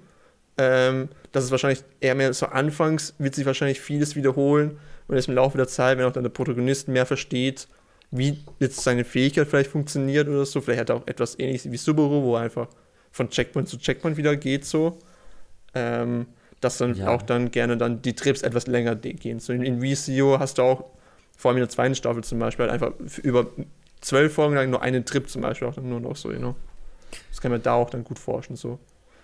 ähm, 0.58 1.10
das 1.32 1.44
ist 1.44 1.52
wahrscheinlich 1.52 1.84
eher 2.00 2.16
mehr 2.16 2.34
so 2.34 2.48
anfangs, 2.48 3.14
wird 3.20 3.36
sich 3.36 3.46
wahrscheinlich 3.46 3.80
vieles 3.80 4.16
wiederholen 4.16 4.80
und 5.08 5.16
erst 5.16 5.28
im 5.28 5.36
Laufe 5.36 5.58
der 5.58 5.68
Zeit, 5.68 5.98
wenn 5.98 6.06
auch 6.06 6.12
dann 6.12 6.24
der 6.24 6.32
Protagonist 6.32 6.88
mehr 6.88 7.06
versteht, 7.06 7.68
wie 8.12 8.44
jetzt 8.60 8.82
seine 8.82 9.04
Fähigkeit 9.04 9.48
vielleicht 9.48 9.72
funktioniert 9.72 10.28
oder 10.28 10.46
so, 10.46 10.62
vielleicht 10.62 10.82
hat 10.82 10.90
er 10.90 10.96
auch 10.96 11.08
etwas 11.08 11.38
ähnliches 11.40 11.72
wie 11.72 11.78
Subaru, 11.78 12.24
wo 12.24 12.36
er 12.36 12.44
einfach 12.44 12.68
von 13.12 13.30
Checkpoint 13.30 13.68
zu 13.68 13.78
Checkpoint 13.78 14.18
wieder 14.18 14.36
geht, 14.36 14.66
so. 14.66 14.98
Ähm, 15.74 16.28
dass 16.62 16.78
dann 16.78 16.96
ja. 16.96 17.10
auch 17.10 17.22
dann 17.22 17.52
gerne 17.52 17.78
dann 17.78 18.02
die 18.02 18.16
Trips 18.16 18.42
etwas 18.42 18.66
länger 18.68 18.96
gehen. 18.96 19.40
So 19.40 19.54
in, 19.54 19.62
in 19.62 19.82
VCO 19.82 20.40
hast 20.40 20.58
du 20.58 20.64
auch, 20.64 20.86
vor 21.38 21.50
allem 21.50 21.58
in 21.58 21.62
der 21.62 21.70
zweiten 21.70 21.94
Staffel 21.94 22.24
zum 22.24 22.40
Beispiel, 22.40 22.64
halt 22.64 22.74
einfach 22.74 22.94
über 23.22 23.48
zwölf 24.02 24.34
Folgen 24.34 24.56
lang 24.56 24.70
nur 24.70 24.82
einen 24.82 25.06
Trip 25.06 25.30
zum 25.30 25.42
Beispiel 25.42 25.68
auch 25.68 25.76
dann 25.76 25.90
nur 25.90 26.00
noch 26.00 26.16
so, 26.16 26.32
you 26.32 26.40
know. 26.40 26.56
Das 27.30 27.42
kann 27.42 27.52
man 27.52 27.62
da 27.62 27.74
auch 27.74 27.90
dann 27.90 28.04
gut 28.04 28.18
forschen, 28.18 28.56
so. 28.56 28.80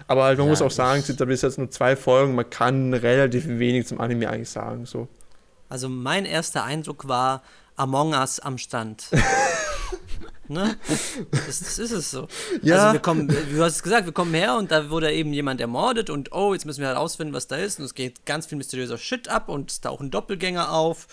Aber 0.07 0.23
halt, 0.23 0.37
man 0.37 0.47
ja, 0.47 0.51
muss 0.51 0.61
auch 0.61 0.71
sagen, 0.71 0.99
es 0.99 1.07
sind 1.07 1.21
da 1.21 1.25
bis 1.25 1.41
jetzt 1.41 1.57
nur 1.57 1.69
zwei 1.71 1.95
Folgen, 1.95 2.35
man 2.35 2.49
kann 2.49 2.93
relativ 2.93 3.47
wenig 3.47 3.87
zum 3.87 3.99
Anime 4.01 4.29
eigentlich 4.29 4.49
sagen. 4.49 4.85
So. 4.85 5.07
Also 5.69 5.89
mein 5.89 6.25
erster 6.25 6.63
Eindruck 6.63 7.07
war 7.07 7.41
Among 7.75 8.13
Us 8.13 8.39
am 8.39 8.57
Stand. 8.57 9.07
ne? 10.47 10.77
Das, 11.31 11.59
das, 11.59 11.79
ist 11.79 11.91
es 11.91 12.11
so. 12.11 12.27
Ja. 12.61 12.75
Also 12.75 12.93
wir 12.93 12.99
kommen, 12.99 13.27
du 13.27 13.63
hast 13.63 13.77
es 13.77 13.83
gesagt, 13.83 14.05
wir 14.05 14.13
kommen 14.13 14.33
her 14.33 14.57
und 14.57 14.71
da 14.71 14.89
wurde 14.89 15.11
eben 15.11 15.33
jemand 15.33 15.61
ermordet 15.61 16.09
und 16.09 16.31
oh, 16.31 16.53
jetzt 16.53 16.65
müssen 16.65 16.81
wir 16.81 16.87
halt 16.87 16.97
ausfinden, 16.97 17.33
was 17.33 17.47
da 17.47 17.55
ist. 17.55 17.79
Und 17.79 17.85
es 17.85 17.93
geht 17.93 18.25
ganz 18.25 18.45
viel 18.45 18.57
mysteriöser 18.57 18.97
Shit 18.97 19.29
ab 19.29 19.49
und 19.49 19.71
es 19.71 19.81
tauchen 19.81 20.11
Doppelgänger 20.11 20.71
auf. 20.71 21.07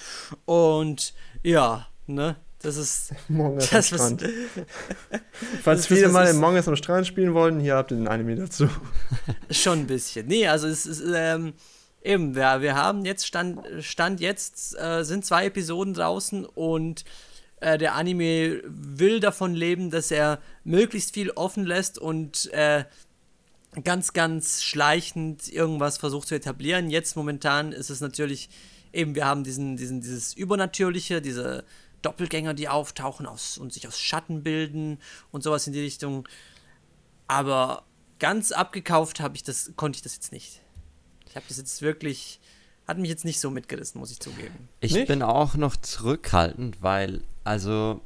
Und 0.44 1.14
ja, 1.42 1.86
ne? 2.06 2.36
Das 2.62 2.76
ist. 2.76 3.12
Mongas 3.28 3.70
das 3.70 3.92
am 3.92 3.98
Strand. 3.98 4.24
Falls 5.62 5.86
viele 5.86 6.08
mal 6.08 6.26
in 6.28 6.36
Mongas 6.36 6.68
am 6.68 6.76
Strand 6.76 7.06
spielen 7.06 7.34
wollen, 7.34 7.60
hier 7.60 7.76
habt 7.76 7.90
ihr 7.90 7.96
den 7.96 8.08
Anime 8.08 8.36
dazu. 8.36 8.68
Schon 9.50 9.80
ein 9.80 9.86
bisschen. 9.86 10.26
Nee, 10.26 10.46
also 10.46 10.68
es 10.68 10.86
ist. 10.86 11.02
Ähm, 11.14 11.54
eben, 12.02 12.34
wir, 12.34 12.60
wir 12.60 12.74
haben 12.74 13.04
jetzt 13.04 13.26
Stand, 13.26 13.66
Stand 13.80 14.20
jetzt, 14.20 14.78
äh, 14.78 15.04
sind 15.04 15.24
zwei 15.24 15.46
Episoden 15.46 15.94
draußen 15.94 16.44
und 16.44 17.04
äh, 17.60 17.78
der 17.78 17.94
Anime 17.94 18.62
will 18.64 19.20
davon 19.20 19.54
leben, 19.54 19.90
dass 19.90 20.10
er 20.10 20.40
möglichst 20.64 21.14
viel 21.14 21.30
offen 21.30 21.64
lässt 21.64 21.98
und 21.98 22.50
äh, 22.52 22.84
ganz, 23.84 24.12
ganz 24.12 24.62
schleichend 24.62 25.50
irgendwas 25.52 25.98
versucht 25.98 26.28
zu 26.28 26.34
etablieren. 26.34 26.90
Jetzt 26.90 27.16
momentan 27.16 27.72
ist 27.72 27.90
es 27.90 28.00
natürlich 28.00 28.48
eben, 28.92 29.14
wir 29.14 29.26
haben 29.26 29.44
diesen, 29.44 29.76
diesen, 29.76 30.00
dieses 30.00 30.34
Übernatürliche, 30.34 31.20
diese 31.20 31.64
Doppelgänger, 32.02 32.54
die 32.54 32.68
auftauchen 32.68 33.26
aus, 33.26 33.58
und 33.58 33.72
sich 33.72 33.86
aus 33.86 33.98
Schatten 33.98 34.42
bilden 34.42 34.98
und 35.30 35.42
sowas 35.42 35.66
in 35.66 35.72
die 35.72 35.80
Richtung. 35.80 36.28
Aber 37.26 37.84
ganz 38.18 38.52
abgekauft 38.52 39.20
habe 39.20 39.36
ich 39.36 39.42
das, 39.42 39.72
konnte 39.76 39.96
ich 39.96 40.02
das 40.02 40.14
jetzt 40.14 40.32
nicht. 40.32 40.60
Ich 41.28 41.36
habe 41.36 41.46
das 41.48 41.58
jetzt 41.58 41.82
wirklich, 41.82 42.40
hat 42.86 42.98
mich 42.98 43.08
jetzt 43.08 43.24
nicht 43.24 43.40
so 43.40 43.50
mitgerissen, 43.50 44.00
muss 44.00 44.10
ich 44.10 44.20
zugeben. 44.20 44.68
Ich 44.80 44.94
nicht? 44.94 45.08
bin 45.08 45.22
auch 45.22 45.54
noch 45.54 45.76
zurückhaltend, 45.76 46.82
weil, 46.82 47.22
also, 47.44 48.00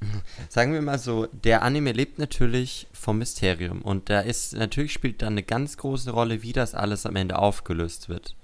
sagen 0.48 0.72
wir 0.72 0.82
mal 0.82 0.98
so, 0.98 1.26
der 1.26 1.62
Anime 1.62 1.92
lebt 1.92 2.18
natürlich 2.18 2.86
vom 2.92 3.18
Mysterium 3.18 3.82
und 3.82 4.10
da 4.10 4.20
ist, 4.20 4.54
natürlich 4.54 4.92
spielt 4.92 5.22
da 5.22 5.26
eine 5.26 5.42
ganz 5.42 5.76
große 5.76 6.10
Rolle, 6.10 6.42
wie 6.42 6.52
das 6.52 6.74
alles 6.74 7.06
am 7.06 7.16
Ende 7.16 7.38
aufgelöst 7.38 8.08
wird. 8.08 8.36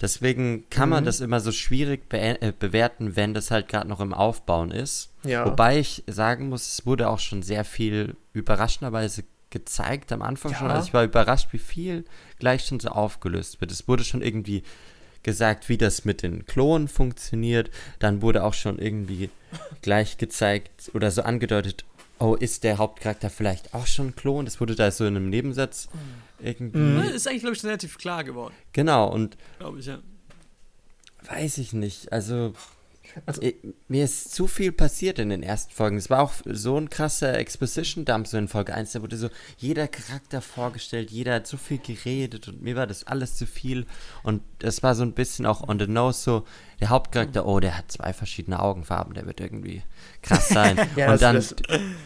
Deswegen 0.00 0.64
kann 0.70 0.88
man 0.88 1.04
mhm. 1.04 1.06
das 1.06 1.20
immer 1.20 1.40
so 1.40 1.52
schwierig 1.52 2.08
be 2.08 2.18
äh, 2.18 2.52
bewerten, 2.58 3.16
wenn 3.16 3.34
das 3.34 3.50
halt 3.50 3.68
gerade 3.68 3.88
noch 3.88 4.00
im 4.00 4.14
Aufbauen 4.14 4.70
ist. 4.70 5.10
Ja. 5.22 5.46
Wobei 5.46 5.78
ich 5.78 6.02
sagen 6.06 6.48
muss, 6.48 6.66
es 6.78 6.86
wurde 6.86 7.08
auch 7.08 7.18
schon 7.18 7.42
sehr 7.42 7.64
viel 7.64 8.16
überraschenderweise 8.32 9.24
gezeigt 9.50 10.12
am 10.12 10.22
Anfang 10.22 10.52
ja. 10.52 10.58
schon. 10.58 10.70
Also 10.70 10.88
ich 10.88 10.94
war 10.94 11.04
überrascht, 11.04 11.48
wie 11.52 11.58
viel 11.58 12.04
gleich 12.38 12.66
schon 12.66 12.80
so 12.80 12.88
aufgelöst 12.88 13.60
wird. 13.60 13.70
Es 13.70 13.86
wurde 13.86 14.04
schon 14.04 14.20
irgendwie 14.20 14.64
gesagt, 15.22 15.68
wie 15.68 15.78
das 15.78 16.04
mit 16.04 16.22
den 16.22 16.44
Klonen 16.44 16.88
funktioniert. 16.88 17.70
Dann 17.98 18.20
wurde 18.20 18.44
auch 18.44 18.54
schon 18.54 18.78
irgendwie 18.78 19.30
gleich 19.80 20.18
gezeigt 20.18 20.90
oder 20.92 21.10
so 21.10 21.22
angedeutet, 21.22 21.84
oh, 22.18 22.34
ist 22.34 22.64
der 22.64 22.78
Hauptcharakter 22.78 23.30
vielleicht 23.30 23.74
auch 23.74 23.86
schon 23.86 24.14
Klon? 24.14 24.44
Das 24.44 24.60
wurde 24.60 24.74
da 24.74 24.90
so 24.90 25.04
in 25.04 25.16
einem 25.16 25.30
Nebensatz 25.30 25.88
mhm. 25.92 25.98
Irgendwie. 26.44 26.78
Mhm. 26.78 26.98
Ist 27.14 27.26
eigentlich, 27.26 27.42
glaube 27.42 27.56
ich, 27.56 27.64
relativ 27.64 27.98
klar 27.98 28.24
geworden. 28.24 28.54
Genau, 28.72 29.12
und. 29.12 29.36
Glaube 29.58 29.78
ich, 29.78 29.86
ja. 29.86 29.98
Weiß 31.22 31.58
ich 31.58 31.72
nicht. 31.72 32.12
Also, 32.12 32.52
Also, 33.26 33.42
mir 33.88 34.04
ist 34.04 34.34
zu 34.34 34.46
viel 34.46 34.72
passiert 34.72 35.18
in 35.18 35.28
den 35.28 35.42
ersten 35.42 35.72
Folgen. 35.72 35.96
Es 35.96 36.10
war 36.10 36.20
auch 36.20 36.32
so 36.44 36.76
ein 36.78 36.90
krasser 36.90 37.38
Exposition-Dump 37.38 38.26
so 38.26 38.36
in 38.36 38.48
Folge 38.48 38.74
1. 38.74 38.92
Da 38.92 39.02
wurde 39.02 39.16
so 39.16 39.28
jeder 39.56 39.88
Charakter 39.88 40.40
vorgestellt, 40.40 41.10
jeder 41.10 41.34
hat 41.34 41.46
so 41.46 41.56
viel 41.56 41.78
geredet 41.78 42.48
und 42.48 42.62
mir 42.62 42.76
war 42.76 42.86
das 42.86 43.04
alles 43.04 43.36
zu 43.36 43.46
viel. 43.46 43.86
Und 44.22 44.42
es 44.60 44.82
war 44.82 44.94
so 44.94 45.02
ein 45.02 45.12
bisschen 45.12 45.46
auch 45.46 45.68
on 45.68 45.78
the 45.78 45.86
nose 45.86 46.20
so, 46.20 46.44
der 46.80 46.90
Hauptcharakter, 46.90 47.46
oh, 47.46 47.60
der 47.60 47.78
hat 47.78 47.90
zwei 47.90 48.12
verschiedene 48.12 48.60
Augenfarben, 48.60 49.14
der 49.14 49.26
wird 49.26 49.40
irgendwie 49.40 49.82
krass 50.22 50.48
sein. 50.48 50.76
ja, 50.96 51.12
und 51.12 51.22
dann, 51.22 51.36
das, 51.36 51.54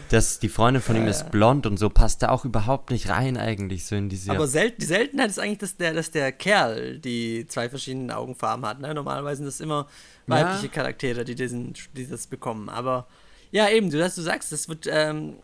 das, 0.09 0.39
die 0.39 0.49
Freundin 0.49 0.81
von 0.81 0.95
ihm 0.95 1.07
ist 1.07 1.31
blond 1.31 1.65
und 1.65 1.77
so 1.77 1.89
passt 1.89 2.21
da 2.21 2.29
auch 2.29 2.45
überhaupt 2.45 2.91
nicht 2.91 3.09
rein 3.09 3.37
eigentlich 3.37 3.85
so 3.85 3.95
in 3.95 4.09
diese. 4.09 4.31
Aber 4.31 4.47
sel 4.47 4.71
die 4.71 4.85
Seltenheit 4.85 5.29
ist 5.29 5.39
eigentlich, 5.39 5.57
dass 5.57 5.77
der, 5.77 5.93
dass 5.93 6.11
der 6.11 6.31
Kerl 6.31 6.99
die 6.99 7.47
zwei 7.47 7.69
verschiedenen 7.69 8.11
Augenfarben 8.11 8.65
hat. 8.65 8.79
Ne? 8.79 8.93
Normalerweise 8.93 9.37
sind 9.37 9.47
das 9.47 9.59
immer 9.59 9.87
weibliche 10.29 10.67
ja. 10.67 10.71
Charaktere, 10.71 11.25
die, 11.25 11.35
diesen, 11.35 11.73
die 11.95 12.07
das 12.07 12.27
bekommen. 12.27 12.69
Aber 12.69 13.07
ja, 13.51 13.69
eben, 13.69 13.89
du, 13.89 13.97
dass 13.97 14.15
du 14.15 14.21
sagst, 14.21 14.51
es 14.51 14.69
wird, 14.69 14.87
ähm, 14.89 15.37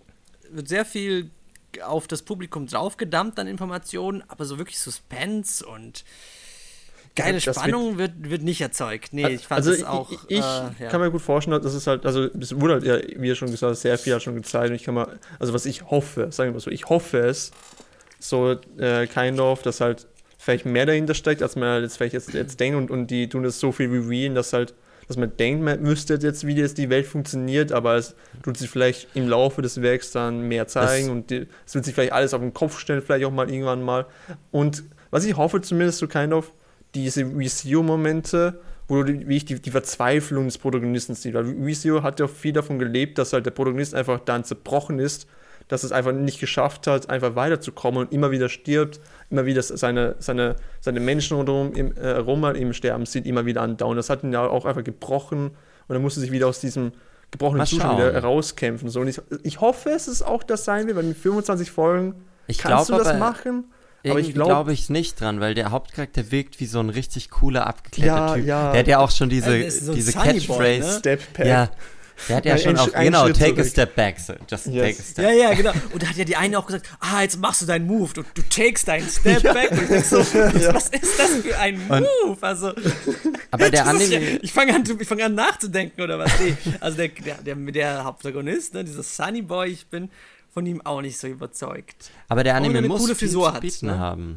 wird 0.49 0.67
sehr 0.67 0.85
viel 0.85 1.31
auf 1.83 2.07
das 2.07 2.21
Publikum 2.21 2.67
draufgedammt 2.67 3.39
an 3.39 3.47
Informationen, 3.47 4.23
aber 4.27 4.45
so 4.45 4.57
wirklich 4.57 4.79
Suspense 4.79 5.65
und 5.65 6.05
geile 7.15 7.39
das 7.39 7.55
Spannung 7.55 7.97
wird, 7.97 8.13
wird, 8.19 8.29
wird, 8.29 8.41
nicht 8.43 8.61
erzeugt. 8.61 9.13
Nee, 9.13 9.27
ich 9.27 9.47
fand 9.47 9.59
also 9.59 9.71
es 9.71 9.83
auch. 9.83 10.11
Ich, 10.11 10.19
ich 10.27 10.39
äh, 10.39 10.41
ja. 10.41 10.89
kann 10.89 11.01
mir 11.01 11.11
gut 11.11 11.21
vorstellen, 11.21 11.61
dass 11.61 11.73
es 11.73 11.87
halt, 11.87 12.05
also 12.05 12.23
es 12.23 12.59
wurde 12.59 12.73
halt, 12.75 12.83
ja, 12.83 12.97
wie 13.19 13.27
ihr 13.27 13.35
schon 13.35 13.49
gesagt 13.49 13.71
habt, 13.71 13.81
sehr 13.81 13.97
viel 13.97 14.13
hat 14.13 14.23
schon 14.23 14.35
gezeigt. 14.35 14.69
Und 14.69 14.75
ich 14.75 14.83
kann 14.83 14.93
mal, 14.93 15.19
also 15.39 15.53
was 15.53 15.65
ich 15.65 15.89
hoffe, 15.89 16.31
sagen 16.31 16.49
wir 16.49 16.53
mal 16.53 16.59
so, 16.59 16.71
ich 16.71 16.89
hoffe 16.89 17.19
es, 17.19 17.51
so 18.19 18.51
äh, 18.77 19.07
kind 19.07 19.39
of, 19.39 19.61
dass 19.61 19.81
halt 19.81 20.07
vielleicht 20.45 20.67
mehr 20.67 20.85
dahinter 20.85 21.15
steckt, 21.15 21.41
als 21.41 21.55
man 21.55 21.81
jetzt 21.81 21.97
vielleicht 21.97 22.13
jetzt, 22.13 22.33
jetzt 22.33 22.59
denkt 22.59 22.77
und, 22.77 22.91
und 22.91 23.07
die 23.07 23.27
tun 23.27 23.41
das 23.41 23.59
so 23.59 23.71
viel 23.71 23.89
revealen, 23.89 24.35
dass 24.35 24.53
halt, 24.53 24.75
dass 25.07 25.17
man 25.17 25.35
denkt, 25.35 25.63
man 25.63 25.83
wüsste 25.83 26.19
jetzt, 26.21 26.45
wie 26.45 26.55
jetzt 26.55 26.77
die 26.77 26.91
Welt 26.91 27.07
funktioniert, 27.07 27.71
aber 27.71 27.95
es 27.95 28.15
tut 28.43 28.55
sich 28.55 28.69
vielleicht 28.69 29.07
im 29.15 29.27
Laufe 29.27 29.63
des 29.63 29.81
Werks 29.81 30.11
dann 30.11 30.47
mehr 30.47 30.67
zeigen 30.67 31.07
das 31.07 31.11
und 31.11 31.29
die, 31.31 31.47
es 31.65 31.73
wird 31.73 31.85
sich 31.85 31.95
vielleicht 31.95 32.13
alles 32.13 32.35
auf 32.35 32.41
den 32.41 32.53
Kopf 32.53 32.77
stellen, 32.77 33.01
vielleicht 33.01 33.25
auch 33.25 33.31
mal 33.31 33.49
irgendwann 33.49 33.81
mal. 33.81 34.05
Und 34.51 34.83
was 35.09 35.25
ich 35.25 35.35
hoffe 35.35 35.61
zumindest 35.61 35.97
so 35.97 36.07
kind 36.07 36.31
of, 36.31 36.51
diese 36.93 37.37
Visio-Momente, 37.37 38.59
wo 38.87 39.01
du, 39.01 39.27
wie 39.27 39.37
ich 39.37 39.45
die, 39.45 39.59
die 39.59 39.71
Verzweiflung 39.71 40.45
des 40.45 40.59
Protagonisten 40.59 41.15
siehst. 41.15 41.33
Weil 41.33 41.65
Visio 41.65 42.03
hat 42.03 42.19
ja 42.19 42.27
viel 42.27 42.53
davon 42.53 42.77
gelebt, 42.77 43.17
dass 43.17 43.33
halt 43.33 43.47
der 43.47 43.51
Protagonist 43.51 43.95
einfach 43.95 44.19
dann 44.19 44.43
zerbrochen 44.43 44.99
ist, 44.99 45.27
dass 45.67 45.83
es 45.83 45.91
einfach 45.91 46.11
nicht 46.11 46.39
geschafft 46.39 46.87
hat, 46.87 47.09
einfach 47.09 47.35
weiterzukommen 47.35 48.01
und 48.01 48.11
immer 48.13 48.31
wieder 48.31 48.49
stirbt, 48.49 48.99
immer 49.29 49.45
wieder 49.45 49.63
seine, 49.63 50.15
seine, 50.19 50.55
seine 50.79 50.99
Menschen 50.99 51.37
rundherum 51.37 51.73
im, 51.73 51.95
äh, 51.97 52.11
rum 52.11 52.43
im 52.43 52.73
Sterben 52.73 53.05
sieht, 53.05 53.25
immer 53.25 53.45
wieder 53.45 53.61
andauern. 53.61 53.97
Das 53.97 54.09
hat 54.09 54.23
ihn 54.23 54.33
ja 54.33 54.45
auch 54.45 54.65
einfach 54.65 54.83
gebrochen 54.83 55.51
und 55.87 55.95
er 55.95 55.99
musste 55.99 56.19
sich 56.19 56.31
wieder 56.31 56.47
aus 56.47 56.59
diesem 56.59 56.91
gebrochenen 57.31 57.65
Zustand 57.65 57.97
wieder 57.97 58.13
herauskämpfen. 58.13 58.89
So, 58.89 59.01
und 59.01 59.07
ich, 59.07 59.21
ich 59.43 59.61
hoffe, 59.61 59.89
es 59.89 60.07
ist 60.07 60.21
auch 60.21 60.43
das 60.43 60.65
sein 60.65 60.87
wird, 60.87 60.97
weil 60.97 61.03
mit 61.03 61.17
25 61.17 61.71
Folgen 61.71 62.15
ich 62.47 62.59
kannst 62.59 62.87
glaub, 62.87 62.99
du 62.99 63.03
das 63.03 63.17
machen. 63.17 63.65
Aber 64.07 64.19
ich 64.19 64.33
glaube 64.33 64.51
glaub 64.51 64.69
ich 64.69 64.89
nicht 64.89 65.19
dran, 65.19 65.39
weil 65.39 65.55
der 65.55 65.71
Hauptcharakter 65.71 66.31
wirkt 66.31 66.59
wie 66.59 66.67
so 66.67 66.79
ein 66.79 66.89
richtig 66.89 67.31
cooler, 67.31 67.65
abgeklärter 67.65 68.27
ja, 68.27 68.35
Typ. 68.35 68.45
Ja. 68.45 68.71
Der 68.71 68.79
hat 68.81 68.87
ja 68.87 68.99
auch 68.99 69.09
schon 69.09 69.29
diese, 69.29 69.57
äh, 69.57 69.69
so 69.71 69.93
diese 69.93 70.13
Catchphrase. 70.13 70.79
Ne? 70.79 70.95
Step 70.99 71.33
back. 71.33 71.47
Ja. 71.47 71.69
Der 72.29 72.37
hat 72.37 72.45
ja, 72.45 72.55
ja 72.55 72.57
schon 72.57 72.77
auch, 72.77 72.91
genau, 72.91 73.25
Schritt 73.25 73.37
take 73.37 73.53
zurück. 73.55 73.65
a 73.65 73.69
step 73.69 73.95
back. 73.95 74.19
So. 74.19 74.33
Just 74.49 74.67
yes. 74.67 74.97
take 74.97 74.99
a 74.99 75.03
step 75.03 75.25
Ja, 75.25 75.31
ja, 75.31 75.53
genau. 75.53 75.71
Und 75.91 76.03
da 76.03 76.07
hat 76.07 76.15
ja 76.15 76.25
die 76.25 76.35
eine 76.35 76.57
auch 76.57 76.65
gesagt, 76.65 76.89
ah, 76.99 77.21
jetzt 77.21 77.39
machst 77.39 77.61
du 77.61 77.65
deinen 77.65 77.87
Move. 77.87 78.13
Du, 78.13 78.23
du 78.33 78.41
takest 78.49 78.87
deinen 78.87 79.07
Step 79.07 79.43
ja. 79.43 79.53
back. 79.53 79.71
Und 79.71 79.91
ich 79.91 80.05
so, 80.05 80.17
was 80.73 80.89
ist 80.89 81.19
das 81.19 81.35
für 81.41 81.57
ein 81.57 81.87
Move? 81.87 82.05
Und, 82.25 82.43
also, 82.43 82.73
aber 83.51 83.69
der 83.69 83.87
Anime... 83.87 84.39
ich 84.41 84.53
fange 84.53 84.73
an, 84.73 84.85
fang 84.85 85.21
an 85.21 85.35
nachzudenken, 85.35 86.01
oder 86.01 86.19
was? 86.19 86.31
Nee. 86.39 86.55
Also 86.79 86.97
der, 86.97 87.09
der, 87.09 87.35
der, 87.35 87.55
der 87.55 88.03
Hauptprotagonist, 88.03 88.73
ne, 88.73 88.83
dieser 88.83 89.03
Sunny 89.03 89.41
Boy, 89.41 89.69
ich 89.69 89.87
bin 89.87 90.09
von 90.55 90.65
ihm 90.65 90.81
auch 90.85 91.01
nicht 91.01 91.17
so 91.17 91.27
überzeugt. 91.27 92.11
Aber 92.29 92.43
der 92.43 92.55
Anime 92.55 92.81
muss 92.83 93.01
coole 93.01 93.15
viel 93.15 93.27
Frisur 93.27 93.53
zu 93.53 93.59
bieten 93.59 93.89
hat, 93.89 93.97
ne? 93.97 93.99
haben. 93.99 94.35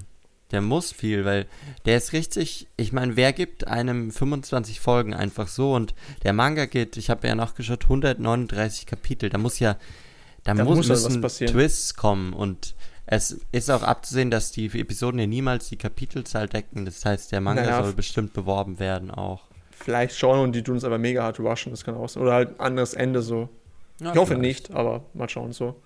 Der 0.50 0.62
muss 0.62 0.92
viel, 0.92 1.24
weil 1.24 1.46
der 1.84 1.98
ist 1.98 2.12
richtig. 2.12 2.68
Ich 2.76 2.92
meine, 2.92 3.16
wer 3.16 3.32
gibt 3.32 3.66
einem 3.66 4.10
25 4.10 4.80
Folgen 4.80 5.12
einfach 5.12 5.48
so? 5.48 5.74
Und 5.74 5.94
der 6.22 6.32
Manga 6.32 6.64
geht, 6.64 6.96
ich 6.96 7.10
habe 7.10 7.26
ja 7.26 7.34
noch 7.34 7.54
geschaut, 7.54 7.84
139 7.84 8.86
Kapitel. 8.86 9.28
Da 9.28 9.36
muss 9.36 9.58
ja, 9.58 9.76
da, 10.44 10.54
da 10.54 10.64
muss, 10.64 10.88
muss 10.88 10.88
müssen 10.88 11.22
Twists 11.22 11.96
kommen. 11.96 12.32
Und 12.32 12.74
es 13.04 13.40
ist 13.52 13.70
auch 13.70 13.82
abzusehen, 13.82 14.30
dass 14.30 14.50
die 14.50 14.66
Episoden 14.66 15.20
ja 15.20 15.26
niemals 15.26 15.68
die 15.68 15.76
Kapitelzahl 15.76 16.48
decken. 16.48 16.86
Das 16.86 17.04
heißt, 17.04 17.30
der 17.32 17.42
Manga 17.42 17.62
naja, 17.62 17.82
soll 17.82 17.92
bestimmt 17.92 18.32
beworben 18.32 18.78
werden 18.78 19.10
auch. 19.10 19.48
Vielleicht 19.70 20.16
schon 20.16 20.38
und 20.40 20.52
die 20.52 20.62
tun 20.62 20.76
es 20.76 20.84
aber 20.84 20.98
mega 20.98 21.22
hart 21.22 21.38
rushen, 21.40 21.70
das 21.70 21.84
kann 21.84 21.94
auch 21.94 22.08
sein. 22.08 22.22
Oder 22.22 22.32
halt 22.32 22.58
ein 22.58 22.60
anderes 22.60 22.94
Ende 22.94 23.22
so. 23.22 23.48
Ja, 24.00 24.12
ich 24.12 24.18
hoffe 24.18 24.34
vielleicht. 24.34 24.68
nicht, 24.68 24.70
aber 24.72 25.04
mal 25.12 25.28
schauen 25.28 25.52
so. 25.52 25.76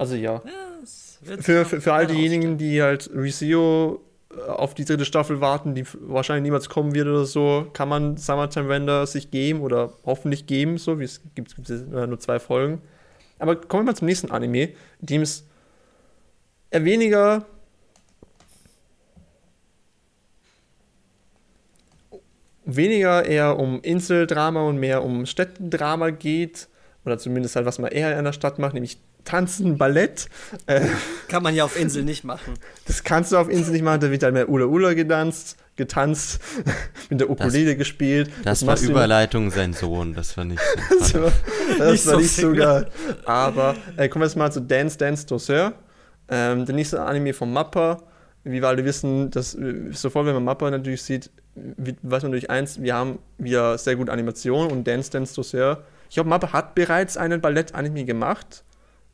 Also 0.00 0.14
ja. 0.14 0.40
ja 0.46 1.36
für, 1.42 1.66
für, 1.66 1.80
für 1.82 1.92
all 1.92 2.06
diejenigen, 2.06 2.56
die 2.56 2.80
halt 2.80 3.10
Reseo 3.14 4.00
äh, 4.34 4.40
auf 4.48 4.72
die 4.72 4.86
dritte 4.86 5.04
Staffel 5.04 5.42
warten, 5.42 5.74
die 5.74 5.84
wahrscheinlich 6.00 6.44
niemals 6.44 6.70
kommen 6.70 6.94
wird 6.94 7.06
oder 7.06 7.26
so, 7.26 7.66
kann 7.74 7.90
man 7.90 8.16
Summertime 8.16 8.70
Render 8.70 9.06
sich 9.06 9.30
geben 9.30 9.60
oder 9.60 9.92
hoffentlich 10.06 10.46
geben, 10.46 10.78
so 10.78 10.98
wie 10.98 11.04
es 11.04 11.20
gibt, 11.34 11.54
gibt 11.54 11.68
es 11.68 11.82
nur 11.86 12.18
zwei 12.18 12.38
Folgen. 12.38 12.80
Aber 13.38 13.56
kommen 13.56 13.82
wir 13.82 13.92
mal 13.92 13.96
zum 13.96 14.06
nächsten 14.06 14.30
Anime, 14.30 14.70
in 15.00 15.06
dem 15.06 15.20
es 15.20 15.44
eher 16.70 16.86
weniger 16.86 17.44
weniger 22.64 23.26
eher 23.26 23.58
um 23.58 23.82
Inseldrama 23.82 24.62
und 24.62 24.78
mehr 24.78 25.04
um 25.04 25.26
Städtendrama 25.26 26.08
geht 26.08 26.68
oder 27.04 27.18
zumindest 27.18 27.56
halt 27.56 27.66
was 27.66 27.78
man 27.78 27.92
eher 27.92 28.18
in 28.18 28.24
der 28.24 28.32
Stadt 28.32 28.58
macht, 28.58 28.72
nämlich 28.72 28.98
Tanzen, 29.24 29.78
Ballett. 29.78 30.28
Äh, 30.66 30.86
Kann 31.28 31.42
man 31.42 31.54
ja 31.54 31.64
auf 31.64 31.78
Insel 31.78 32.04
nicht 32.04 32.24
machen. 32.24 32.54
Das 32.86 33.04
kannst 33.04 33.32
du 33.32 33.36
auf 33.36 33.48
Insel 33.48 33.72
nicht 33.72 33.82
machen, 33.82 34.00
da 34.00 34.10
wird 34.10 34.22
halt 34.22 34.34
mehr 34.34 34.48
Ula 34.48 34.66
Ula 34.66 34.94
getanzt, 34.94 35.56
getanzt, 35.76 36.40
mit 37.10 37.20
der 37.20 37.30
Ukulele 37.30 37.70
das, 37.70 37.78
gespielt. 37.78 38.30
Das, 38.44 38.60
das 38.60 38.66
war 38.66 38.90
Überleitung 38.90 39.50
sein 39.50 39.72
Sohn, 39.72 40.14
das 40.14 40.36
war 40.36 40.44
nicht 40.44 40.60
so. 40.60 40.98
das 40.98 41.14
war, 41.14 41.32
das 41.78 41.92
nicht, 41.92 42.06
war 42.06 42.14
so 42.14 42.20
nicht 42.20 42.36
so 42.36 42.52
geil. 42.52 42.88
Aber 43.24 43.76
äh, 43.96 44.08
kommen 44.08 44.22
wir 44.22 44.26
jetzt 44.26 44.36
mal 44.36 44.52
zu 44.52 44.60
Dance 44.60 44.98
Dance 44.98 45.26
Dosseur. 45.26 45.72
Ähm, 46.28 46.64
der 46.64 46.74
nächste 46.74 47.02
Anime 47.02 47.34
von 47.34 47.52
Mappa. 47.52 48.02
Wie 48.42 48.52
wir 48.52 48.68
alle 48.68 48.84
wissen, 48.86 49.30
dass 49.30 49.54
äh, 49.54 49.92
sofort, 49.92 50.26
wenn 50.26 50.34
man 50.34 50.44
Mappa 50.44 50.70
natürlich 50.70 51.02
sieht, 51.02 51.30
weiß 51.54 52.22
man 52.22 52.30
natürlich 52.30 52.48
eins, 52.48 52.80
wir 52.80 52.94
haben 52.94 53.18
wieder 53.36 53.76
sehr 53.76 53.96
gute 53.96 54.12
Animationen 54.12 54.70
und 54.70 54.86
Dance 54.86 55.10
Dance 55.10 55.34
Dosseur. 55.34 55.84
Ich 56.08 56.14
glaube, 56.14 56.30
Mappa 56.30 56.52
hat 56.52 56.74
bereits 56.74 57.16
einen 57.16 57.40
Ballett-Anime 57.40 58.04
gemacht. 58.04 58.64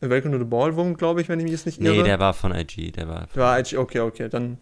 Welcome 0.00 0.32
to 0.32 0.38
the 0.38 0.44
Ballroom, 0.44 0.96
glaube 0.96 1.20
ich, 1.20 1.28
wenn 1.28 1.38
ich 1.38 1.44
mich 1.44 1.52
jetzt 1.52 1.66
nicht 1.66 1.80
irre. 1.80 1.96
Nee, 1.96 2.02
der 2.02 2.18
war 2.18 2.34
von 2.34 2.54
IG. 2.54 2.92
Der 2.92 3.08
war, 3.08 3.26
war 3.34 3.58
IG, 3.58 3.78
okay, 3.78 4.00
okay. 4.00 4.28
Dann, 4.28 4.58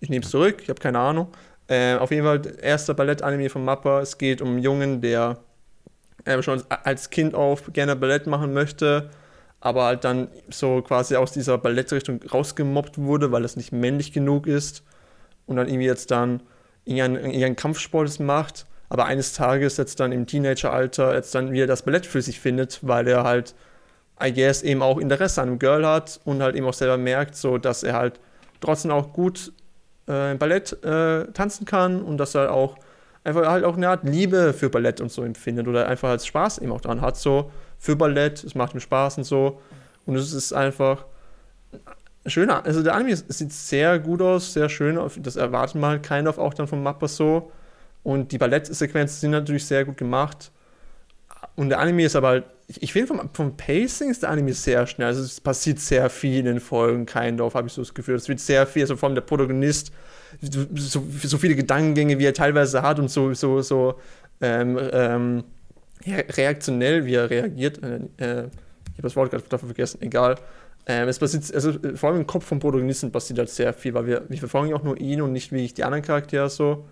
ich 0.00 0.10
nehme 0.10 0.24
es 0.24 0.30
zurück, 0.30 0.58
ich 0.62 0.68
habe 0.68 0.80
keine 0.80 0.98
Ahnung. 0.98 1.28
Äh, 1.68 1.96
auf 1.96 2.10
jeden 2.10 2.24
Fall, 2.24 2.42
erster 2.60 2.94
Ballett-Anime 2.94 3.48
von 3.48 3.64
Mappa. 3.64 4.00
Es 4.00 4.18
geht 4.18 4.42
um 4.42 4.48
einen 4.48 4.58
Jungen, 4.58 5.00
der 5.00 5.38
äh, 6.24 6.42
schon 6.42 6.62
als 6.68 7.10
Kind 7.10 7.34
auf 7.34 7.72
gerne 7.72 7.96
Ballett 7.96 8.26
machen 8.26 8.52
möchte, 8.52 9.10
aber 9.60 9.84
halt 9.84 10.04
dann 10.04 10.28
so 10.50 10.82
quasi 10.82 11.16
aus 11.16 11.32
dieser 11.32 11.58
Ballettrichtung 11.58 12.20
rausgemobbt 12.22 12.98
wurde, 12.98 13.32
weil 13.32 13.44
es 13.44 13.56
nicht 13.56 13.72
männlich 13.72 14.12
genug 14.12 14.46
ist. 14.46 14.84
Und 15.46 15.56
dann 15.56 15.66
irgendwie 15.66 15.86
jetzt 15.86 16.10
dann 16.10 16.42
irgendeinen 16.84 17.56
Kampfsport 17.56 18.20
macht, 18.20 18.66
aber 18.90 19.06
eines 19.06 19.32
Tages 19.32 19.78
jetzt 19.78 20.00
dann 20.00 20.12
im 20.12 20.26
Teenageralter 20.26 21.14
jetzt 21.14 21.34
dann 21.34 21.52
wieder 21.52 21.66
das 21.66 21.82
Ballett 21.82 22.06
für 22.06 22.20
sich 22.20 22.38
findet, 22.40 22.80
weil 22.82 23.08
er 23.08 23.24
halt 23.24 23.54
I 24.22 24.32
guess, 24.32 24.62
eben 24.62 24.82
auch 24.82 24.98
Interesse 24.98 25.42
an 25.42 25.48
einem 25.48 25.58
Girl 25.58 25.86
hat 25.86 26.20
und 26.24 26.42
halt 26.42 26.56
eben 26.56 26.66
auch 26.66 26.74
selber 26.74 26.98
merkt, 26.98 27.36
so 27.36 27.58
dass 27.58 27.82
er 27.82 27.94
halt 27.94 28.20
trotzdem 28.60 28.90
auch 28.90 29.12
gut 29.12 29.52
äh, 30.06 30.34
Ballett 30.34 30.72
äh, 30.84 31.26
tanzen 31.32 31.64
kann 31.66 32.02
und 32.02 32.18
dass 32.18 32.34
er 32.34 32.52
auch 32.52 32.76
einfach 33.24 33.46
halt 33.46 33.64
auch 33.64 33.76
eine 33.76 33.88
Art 33.88 34.04
Liebe 34.04 34.52
für 34.52 34.70
Ballett 34.70 35.00
und 35.00 35.12
so 35.12 35.22
empfindet 35.22 35.68
oder 35.68 35.86
einfach 35.86 36.08
als 36.08 36.26
Spaß 36.26 36.58
eben 36.58 36.72
auch 36.72 36.80
dran 36.80 37.00
hat, 37.00 37.16
so 37.16 37.50
für 37.78 37.94
Ballett, 37.94 38.42
es 38.42 38.54
macht 38.54 38.74
ihm 38.74 38.80
Spaß 38.80 39.18
und 39.18 39.24
so. 39.24 39.60
Und 40.06 40.16
es 40.16 40.32
ist 40.32 40.52
einfach 40.52 41.04
schöner, 42.26 42.64
also 42.64 42.82
der 42.82 42.94
Anime 42.94 43.16
sieht 43.16 43.52
sehr 43.52 43.98
gut 43.98 44.22
aus, 44.22 44.52
sehr 44.52 44.68
schön, 44.68 44.98
das 45.18 45.36
erwartet 45.36 45.76
man 45.76 45.90
halt 45.90 46.02
keiner 46.02 46.36
auch 46.38 46.54
dann 46.54 46.66
vom 46.66 46.82
Mappa 46.82 47.06
so. 47.08 47.52
Und 48.02 48.32
die 48.32 48.38
Ballettsequenzen 48.38 49.20
sind 49.20 49.30
natürlich 49.32 49.66
sehr 49.66 49.84
gut 49.84 49.96
gemacht 49.96 50.50
und 51.58 51.68
der 51.68 51.78
Anime 51.80 52.04
ist 52.04 52.16
aber 52.16 52.28
halt 52.28 52.44
ich, 52.68 52.82
ich 52.82 52.92
finde 52.92 53.08
vom, 53.08 53.30
vom 53.32 53.56
Pacing 53.56 54.10
ist 54.10 54.22
der 54.22 54.30
Anime 54.30 54.52
sehr 54.52 54.86
schnell. 54.86 55.08
Also 55.08 55.22
es 55.22 55.40
passiert 55.40 55.80
sehr 55.80 56.10
viel 56.10 56.40
in 56.40 56.44
den 56.44 56.60
Folgen, 56.60 57.06
kind 57.06 57.40
of, 57.40 57.54
habe 57.54 57.66
ich 57.66 57.72
so 57.72 57.82
das 57.82 57.94
Gefühl. 57.94 58.14
Es 58.14 58.28
wird 58.28 58.40
sehr 58.40 58.66
viel, 58.66 58.82
also 58.82 58.96
vor 58.96 59.08
allem 59.08 59.14
der 59.14 59.22
Protagonist, 59.22 59.90
so, 60.42 61.02
so 61.22 61.38
viele 61.38 61.56
Gedankengänge, 61.56 62.18
wie 62.18 62.26
er 62.26 62.34
teilweise 62.34 62.82
hat 62.82 62.98
und 62.98 63.10
so, 63.10 63.32
so, 63.32 63.62
so 63.62 63.94
ähm, 64.42 64.78
ähm, 64.92 65.44
reaktionell, 66.06 67.06
wie 67.06 67.14
er 67.14 67.30
reagiert. 67.30 67.82
Äh, 67.82 67.96
äh, 68.18 68.48
ich 68.90 68.98
habe 68.98 69.02
das 69.02 69.16
Wort 69.16 69.30
gerade 69.30 69.44
dafür 69.48 69.68
vergessen, 69.68 70.02
egal. 70.02 70.36
Ähm, 70.86 71.08
es 71.08 71.18
passiert, 71.18 71.52
also 71.54 71.72
vor 71.94 72.10
allem 72.10 72.20
im 72.20 72.26
Kopf 72.26 72.44
vom 72.44 72.58
Protagonisten 72.58 73.10
passiert 73.10 73.38
halt 73.38 73.48
sehr 73.48 73.72
viel, 73.72 73.94
weil 73.94 74.06
wir, 74.06 74.24
wir 74.28 74.38
verfolgen 74.38 74.68
ja 74.68 74.76
auch 74.76 74.82
nur 74.82 74.98
ihn 75.00 75.22
und 75.22 75.32
nicht 75.32 75.52
wie 75.52 75.64
ich 75.64 75.72
die 75.72 75.84
anderen 75.84 76.04
Charaktere 76.04 76.50
so. 76.50 76.86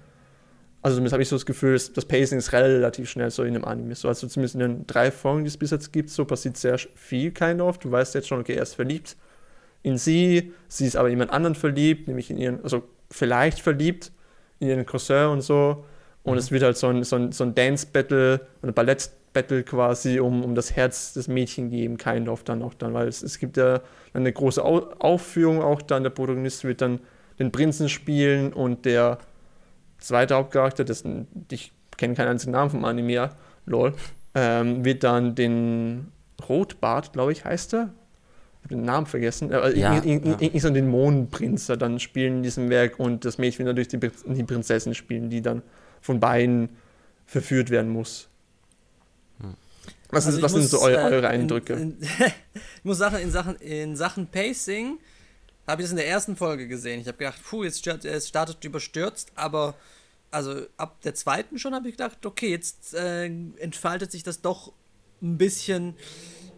Also 0.86 0.98
zumindest 0.98 1.14
habe 1.14 1.22
ich 1.24 1.28
so 1.28 1.34
das 1.34 1.46
Gefühl, 1.46 1.72
das 1.72 2.04
Pacing 2.04 2.38
ist 2.38 2.52
relativ 2.52 3.10
schnell 3.10 3.28
so 3.32 3.42
in 3.42 3.56
einem 3.56 3.64
Anime. 3.64 3.96
So, 3.96 4.06
also 4.06 4.28
zumindest 4.28 4.54
in 4.54 4.60
den 4.60 4.86
drei 4.86 5.10
Folgen, 5.10 5.42
die 5.42 5.48
es 5.48 5.56
bis 5.56 5.72
jetzt 5.72 5.92
gibt, 5.92 6.10
so 6.10 6.24
passiert 6.24 6.56
sehr 6.56 6.78
viel 6.94 7.32
kind 7.32 7.60
of. 7.60 7.78
Du 7.78 7.90
weißt 7.90 8.14
jetzt 8.14 8.28
schon, 8.28 8.38
okay, 8.38 8.54
er 8.54 8.62
ist 8.62 8.74
verliebt 8.74 9.16
in 9.82 9.98
sie, 9.98 10.52
sie 10.68 10.86
ist 10.86 10.94
aber 10.94 11.08
in 11.08 11.14
jemand 11.14 11.32
anderen 11.32 11.56
verliebt, 11.56 12.06
nämlich 12.06 12.30
in 12.30 12.38
ihren, 12.38 12.62
also 12.62 12.84
vielleicht 13.10 13.58
verliebt 13.58 14.12
in 14.60 14.68
ihren 14.68 14.86
Cousin 14.86 15.26
und 15.26 15.40
so. 15.40 15.84
Und 16.22 16.34
mhm. 16.34 16.38
es 16.38 16.52
wird 16.52 16.62
halt 16.62 16.76
so 16.76 16.86
ein, 16.86 17.02
so 17.02 17.16
ein, 17.16 17.32
so 17.32 17.42
ein 17.42 17.56
Dance-Battle, 17.56 18.42
ein 18.62 18.72
Ballett-Battle 18.72 19.64
quasi 19.64 20.20
um, 20.20 20.44
um 20.44 20.54
das 20.54 20.76
Herz 20.76 21.14
des 21.14 21.26
Mädchen 21.26 21.68
geben, 21.68 21.96
kind 21.96 22.28
of 22.28 22.44
dann 22.44 22.62
auch 22.62 22.74
dann, 22.74 22.94
weil 22.94 23.08
es, 23.08 23.24
es 23.24 23.40
gibt 23.40 23.56
ja 23.56 23.80
eine 24.14 24.32
große 24.32 24.64
Aufführung 24.64 25.62
auch 25.62 25.82
dann, 25.82 26.04
der 26.04 26.10
Protagonist 26.10 26.62
wird 26.62 26.80
dann 26.80 27.00
den 27.40 27.50
Prinzen 27.50 27.88
spielen 27.88 28.52
und 28.52 28.84
der 28.84 29.18
zweite 30.06 30.34
Hauptcharakter, 30.34 30.84
dessen 30.84 31.26
ich 31.50 31.72
kenne 31.96 32.14
keinen 32.14 32.28
einzigen 32.28 32.52
Namen 32.52 32.70
vom 32.70 32.84
Anime, 32.84 33.30
lol, 33.64 33.94
ähm, 34.34 34.84
wird 34.84 35.04
dann 35.04 35.34
den 35.34 36.12
Rotbart, 36.48 37.12
glaube 37.12 37.32
ich, 37.32 37.44
heißt 37.44 37.74
er. 37.74 37.92
Ich 38.58 38.64
habe 38.64 38.74
den 38.74 38.84
Namen 38.84 39.06
vergessen. 39.06 39.50
Äh, 39.50 39.78
ja, 39.78 39.94
irgendwie 39.94 40.50
ja. 40.52 40.60
so 40.60 40.70
den 40.70 40.88
Mondprinz 40.88 41.66
dann 41.66 42.00
spielen 42.00 42.38
in 42.38 42.42
diesem 42.42 42.68
Werk 42.68 42.98
und 42.98 43.24
das 43.24 43.38
Mädchen 43.38 43.64
wird 43.64 43.76
natürlich 43.76 43.88
die, 43.88 44.34
die 44.34 44.44
Prinzessin 44.44 44.94
spielen, 44.94 45.30
die 45.30 45.40
dann 45.40 45.62
von 46.00 46.20
beiden 46.20 46.70
verführt 47.26 47.70
werden 47.70 47.90
muss. 47.90 48.28
Was, 50.10 50.26
also 50.26 50.40
was 50.42 50.52
muss, 50.52 50.60
sind 50.60 50.70
so 50.70 50.80
eure, 50.80 51.02
eure 51.02 51.28
Eindrücke? 51.28 51.72
In, 51.74 51.80
in, 51.80 51.96
ich 52.54 52.84
muss 52.84 52.98
sagen, 52.98 53.16
in 53.16 53.30
Sachen, 53.30 53.56
in 53.56 53.96
Sachen 53.96 54.28
Pacing 54.28 54.98
habe 55.66 55.82
ich 55.82 55.86
das 55.86 55.90
in 55.90 55.96
der 55.96 56.08
ersten 56.08 56.36
Folge 56.36 56.68
gesehen. 56.68 57.00
Ich 57.00 57.08
habe 57.08 57.18
gedacht, 57.18 57.40
puh, 57.48 57.64
jetzt 57.64 57.80
startet 57.80 58.64
überstürzt, 58.64 59.32
aber 59.34 59.74
also 60.36 60.66
ab 60.76 61.00
der 61.00 61.14
zweiten 61.14 61.58
schon 61.58 61.74
habe 61.74 61.88
ich 61.88 61.96
gedacht, 61.96 62.26
okay, 62.26 62.50
jetzt 62.50 62.92
äh, 62.92 63.24
entfaltet 63.24 64.12
sich 64.12 64.22
das 64.22 64.42
doch 64.42 64.74
ein 65.22 65.38
bisschen 65.38 65.94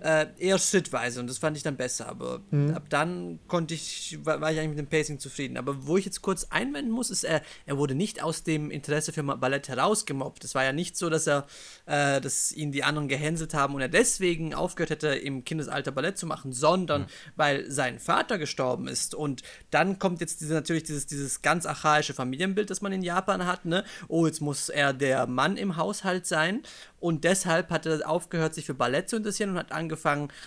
äh, 0.01 0.27
eher 0.39 0.59
schrittweise 0.59 1.21
und 1.21 1.29
das 1.29 1.39
fand 1.39 1.57
ich 1.57 1.63
dann 1.63 1.77
besser. 1.77 2.09
Aber 2.09 2.41
mhm. 2.51 2.75
ab 2.75 2.85
dann 2.89 3.39
konnte 3.49 3.75
ich, 3.75 4.19
war, 4.23 4.41
war, 4.41 4.53
ich 4.53 4.59
eigentlich 4.59 4.77
mit 4.77 4.79
dem 4.79 4.87
Pacing 4.87 5.19
zufrieden. 5.19 5.57
Aber 5.57 5.87
wo 5.87 5.97
ich 5.97 6.05
jetzt 6.05 6.23
kurz 6.23 6.45
einwenden 6.51 6.91
muss, 6.91 7.11
ist, 7.11 7.25
er, 7.25 7.43
er 7.67 7.79
wurde 7.79 7.95
nicht 7.95 8.23
aus 8.23 8.43
dem 8.43 8.71
Interesse 8.71 9.13
für 9.13 9.23
Ballett 9.23 9.69
herausgemobbt. 9.69 10.45
Es 10.45 10.55
war 10.55 10.65
ja 10.65 10.73
nicht 10.73 10.97
so, 10.97 11.11
dass 11.11 11.27
er, 11.27 11.47
äh, 11.87 12.21
dass 12.21 12.53
ihn 12.53 12.73
die 12.73 12.85
anderen 12.85 13.09
gehänselt 13.09 13.55
haben 13.55 13.75
und 13.75 13.81
er 13.81 13.89
deswegen 13.89 14.55
aufgehört 14.55 14.91
hätte, 14.91 15.09
im 15.09 15.45
Kindesalter 15.45 15.93
Ballett 15.93 16.19
zu 16.19 16.27
machen, 16.27 16.53
sondern 16.53 17.03
mhm. 17.03 17.07
weil 17.37 17.71
sein 17.71 17.99
Vater 17.99 18.39
gestorben 18.39 18.89
ist. 18.89 19.15
Und 19.15 19.43
dann 19.71 19.99
kommt 19.99 20.21
jetzt 20.21 20.41
diese, 20.41 20.55
natürlich 20.55 20.85
dieses, 20.85 21.07
dieses 21.07 21.43
ganz 21.43 21.67
archaische 21.67 22.15
Familienbild, 22.15 22.71
das 22.71 22.81
man 22.81 22.93
in 22.93 23.03
Japan 23.03 23.47
hat, 23.47 23.65
ne? 23.65 23.85
Oh, 24.09 24.27
jetzt 24.27 24.41
muss 24.41 24.69
er 24.69 24.93
der 24.93 25.27
Mann 25.27 25.57
im 25.57 25.77
Haushalt 25.77 26.27
sein. 26.27 26.63
Und 27.01 27.25
deshalb 27.25 27.71
hat 27.71 27.87
er 27.87 28.09
aufgehört, 28.09 28.55
sich 28.55 28.67
für 28.67 28.75
Ballett 28.75 29.09
zu 29.09 29.17
interessieren 29.17 29.51
und 29.51 29.59
hat 29.59 29.71
angefangen, 29.71 29.88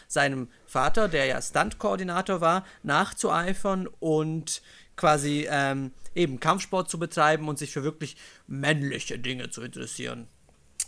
seinem 0.08 0.48
Vater, 0.66 1.08
der 1.08 1.26
ja 1.26 1.42
Stunt-Koordinator 1.42 2.42
war, 2.42 2.66
nachzueifern 2.84 3.88
und 4.00 4.62
quasi 4.96 5.48
ähm, 5.50 5.92
eben 6.16 6.40
Kampfsport 6.40 6.90
zu 6.90 7.00
betreiben 7.00 7.48
und 7.48 7.58
sich 7.58 7.72
für 7.72 7.84
wirklich 7.84 8.18
männliche 8.48 9.18
Dinge 9.18 9.50
zu 9.50 9.62
interessieren. 9.62 10.28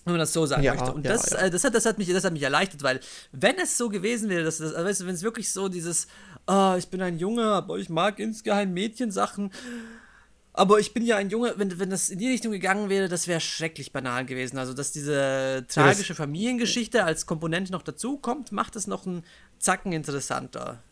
Wenn 0.06 0.14
man 0.14 0.20
das 0.20 0.34
so 0.34 0.46
sagen 0.46 0.64
ja, 0.64 0.74
möchte. 0.74 0.94
Und 0.94 1.06
ja, 1.06 1.14
das, 1.14 1.32
ja. 1.32 1.40
Äh, 1.40 1.50
das, 1.50 1.64
hat, 1.64 1.74
das, 1.74 1.86
hat 1.86 1.98
mich, 1.98 2.10
das 2.10 2.24
hat 2.24 2.34
mich 2.34 2.44
erleichtert, 2.44 2.84
weil 2.84 3.00
wenn 3.32 3.58
es 3.58 3.78
so 3.78 3.90
gewesen 3.90 4.30
wäre, 4.30 4.44
dass 4.44 4.58
das, 4.58 4.74
weißt 4.74 5.02
du, 5.02 5.06
wenn 5.06 5.16
es 5.16 5.24
wirklich 5.24 5.52
so 5.52 5.70
dieses, 5.70 6.08
oh, 6.48 6.76
ich 6.78 6.90
bin 6.90 7.02
ein 7.02 7.18
Junge, 7.18 7.46
aber 7.46 7.78
ich 7.78 7.90
mag 7.90 8.20
insgeheim 8.20 8.74
Mädchensachen, 8.74 9.52
aber 10.54 10.80
ich 10.80 10.94
bin 10.94 11.04
ja 11.04 11.18
ein 11.18 11.30
Junge, 11.30 11.54
wenn, 11.58 11.80
wenn 11.80 11.90
das 11.90 12.10
in 12.10 12.20
die 12.20 12.30
Richtung 12.30 12.52
gegangen 12.52 12.90
wäre, 12.90 13.10
das 13.10 13.28
wäre 13.28 13.40
schrecklich 13.40 13.92
banal 13.92 14.26
gewesen. 14.26 14.58
Also, 14.58 14.74
dass 14.74 14.92
diese 14.92 15.66
tragische 15.68 16.14
Familiengeschichte 16.14 17.04
als 17.04 17.26
Komponente 17.26 17.72
noch 17.72 17.82
dazu 17.82 18.18
kommt, 18.18 18.52
macht 18.52 18.76
es 18.76 18.86
noch 18.86 19.06
einen 19.08 19.24
Zacken 19.58 19.94
interessanter. 19.94 20.84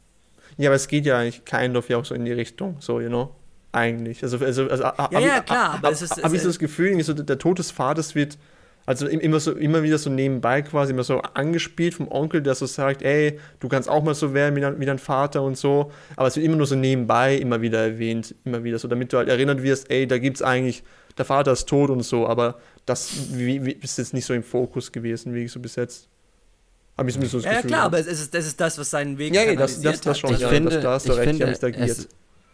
Ja, 0.58 0.70
aber 0.70 0.76
es 0.76 0.88
geht 0.88 1.06
ja 1.06 1.20
eigentlich 1.20 1.46
kind 1.46 1.78
of 1.78 1.90
ja 1.90 1.98
auch 1.98 2.06
so 2.06 2.16
in 2.16 2.26
die 2.26 2.34
Richtung, 2.34 2.78
so, 2.80 3.00
you 3.00 3.08
know? 3.08 3.36
Eigentlich. 3.72 4.22
Also, 4.22 4.38
also, 4.40 4.68
also 4.68 4.84
ja, 5.12 5.20
ja, 5.20 5.42
klar, 5.42 5.76
aber 5.76 5.92
es 5.92 6.02
ist. 6.02 6.22
Habe 6.22 6.36
ich 6.36 6.42
so 6.42 6.50
das 6.50 6.60
Gefühl, 6.60 7.02
so 7.04 7.14
der 7.14 7.38
Tod 7.38 7.58
des 7.58 7.72
Vaters 7.72 8.16
wird 8.16 8.38
also 8.86 9.08
immer 9.08 9.40
so, 9.40 9.52
immer 9.54 9.84
wieder 9.84 9.98
so 9.98 10.10
nebenbei 10.10 10.62
quasi, 10.64 10.92
immer 10.92 11.04
so 11.04 11.20
angespielt 11.20 11.94
vom 11.94 12.08
Onkel, 12.08 12.42
der 12.42 12.56
so 12.56 12.66
sagt, 12.66 13.04
ey, 13.04 13.40
du 13.60 13.68
kannst 13.68 13.88
auch 13.88 14.04
mal 14.04 14.16
so 14.16 14.34
werden 14.34 14.56
wie 14.56 14.62
dein, 14.62 14.80
wie 14.80 14.86
dein 14.86 15.00
Vater 15.00 15.44
und 15.44 15.58
so. 15.58 15.92
Aber 16.16 16.28
es 16.28 16.36
wird 16.36 16.46
immer 16.46 16.56
nur 16.56 16.66
so 16.66 16.76
nebenbei 16.76 17.36
immer 17.36 17.62
wieder 17.62 17.80
erwähnt, 17.80 18.36
immer 18.44 18.64
wieder 18.64 18.80
so, 18.80 18.88
damit 18.88 19.14
du 19.14 19.18
halt 19.18 19.30
erinnert 19.30 19.62
wirst, 19.62 19.90
ey, 19.92 20.08
da 20.08 20.18
gibt 20.18 20.38
es 20.38 20.42
eigentlich, 20.42 20.84
der 21.18 21.26
Vater 21.26 21.52
ist 21.52 21.68
tot 21.68 21.90
und 21.90 22.04
so, 22.04 22.28
aber 22.28 22.60
das 22.86 23.12
wie, 23.34 23.64
wie, 23.66 23.72
ist 23.72 23.98
jetzt 23.98 24.14
nicht 24.14 24.26
so 24.26 24.34
im 24.34 24.44
Fokus 24.44 24.92
gewesen, 24.92 25.34
wie 25.34 25.44
ich 25.44 25.52
so 25.52 25.60
bis 25.60 25.76
jetzt. 25.76 26.08
Habe 26.98 27.10
ich 27.10 27.16
so 27.16 27.22
das 27.22 27.32
ja, 27.32 27.38
Gefühl. 27.38 27.54
Ja, 27.54 27.62
klar, 27.62 27.84
aber 27.84 28.00
es 28.00 28.08
ist, 28.08 28.34
das 28.34 28.46
ist 28.46 28.60
das, 28.60 28.78
was 28.78 28.90
seinen 28.90 29.18
Weg 29.18 29.34
Ja, 29.34 29.44
ja 29.44 29.56
das, 29.56 29.82
das, 29.82 30.02
das 30.02 30.20
schon, 30.20 30.34
ich 30.34 30.40
ja, 30.40 30.50
finde, 30.50 30.72
das, 30.72 30.84
da 30.84 30.92
hast 30.92 31.08
du 31.08 31.14
recht, 31.14 31.30
finde, 31.30 31.52
ich 31.52 31.62
habe 31.62 31.86
es, 31.86 32.10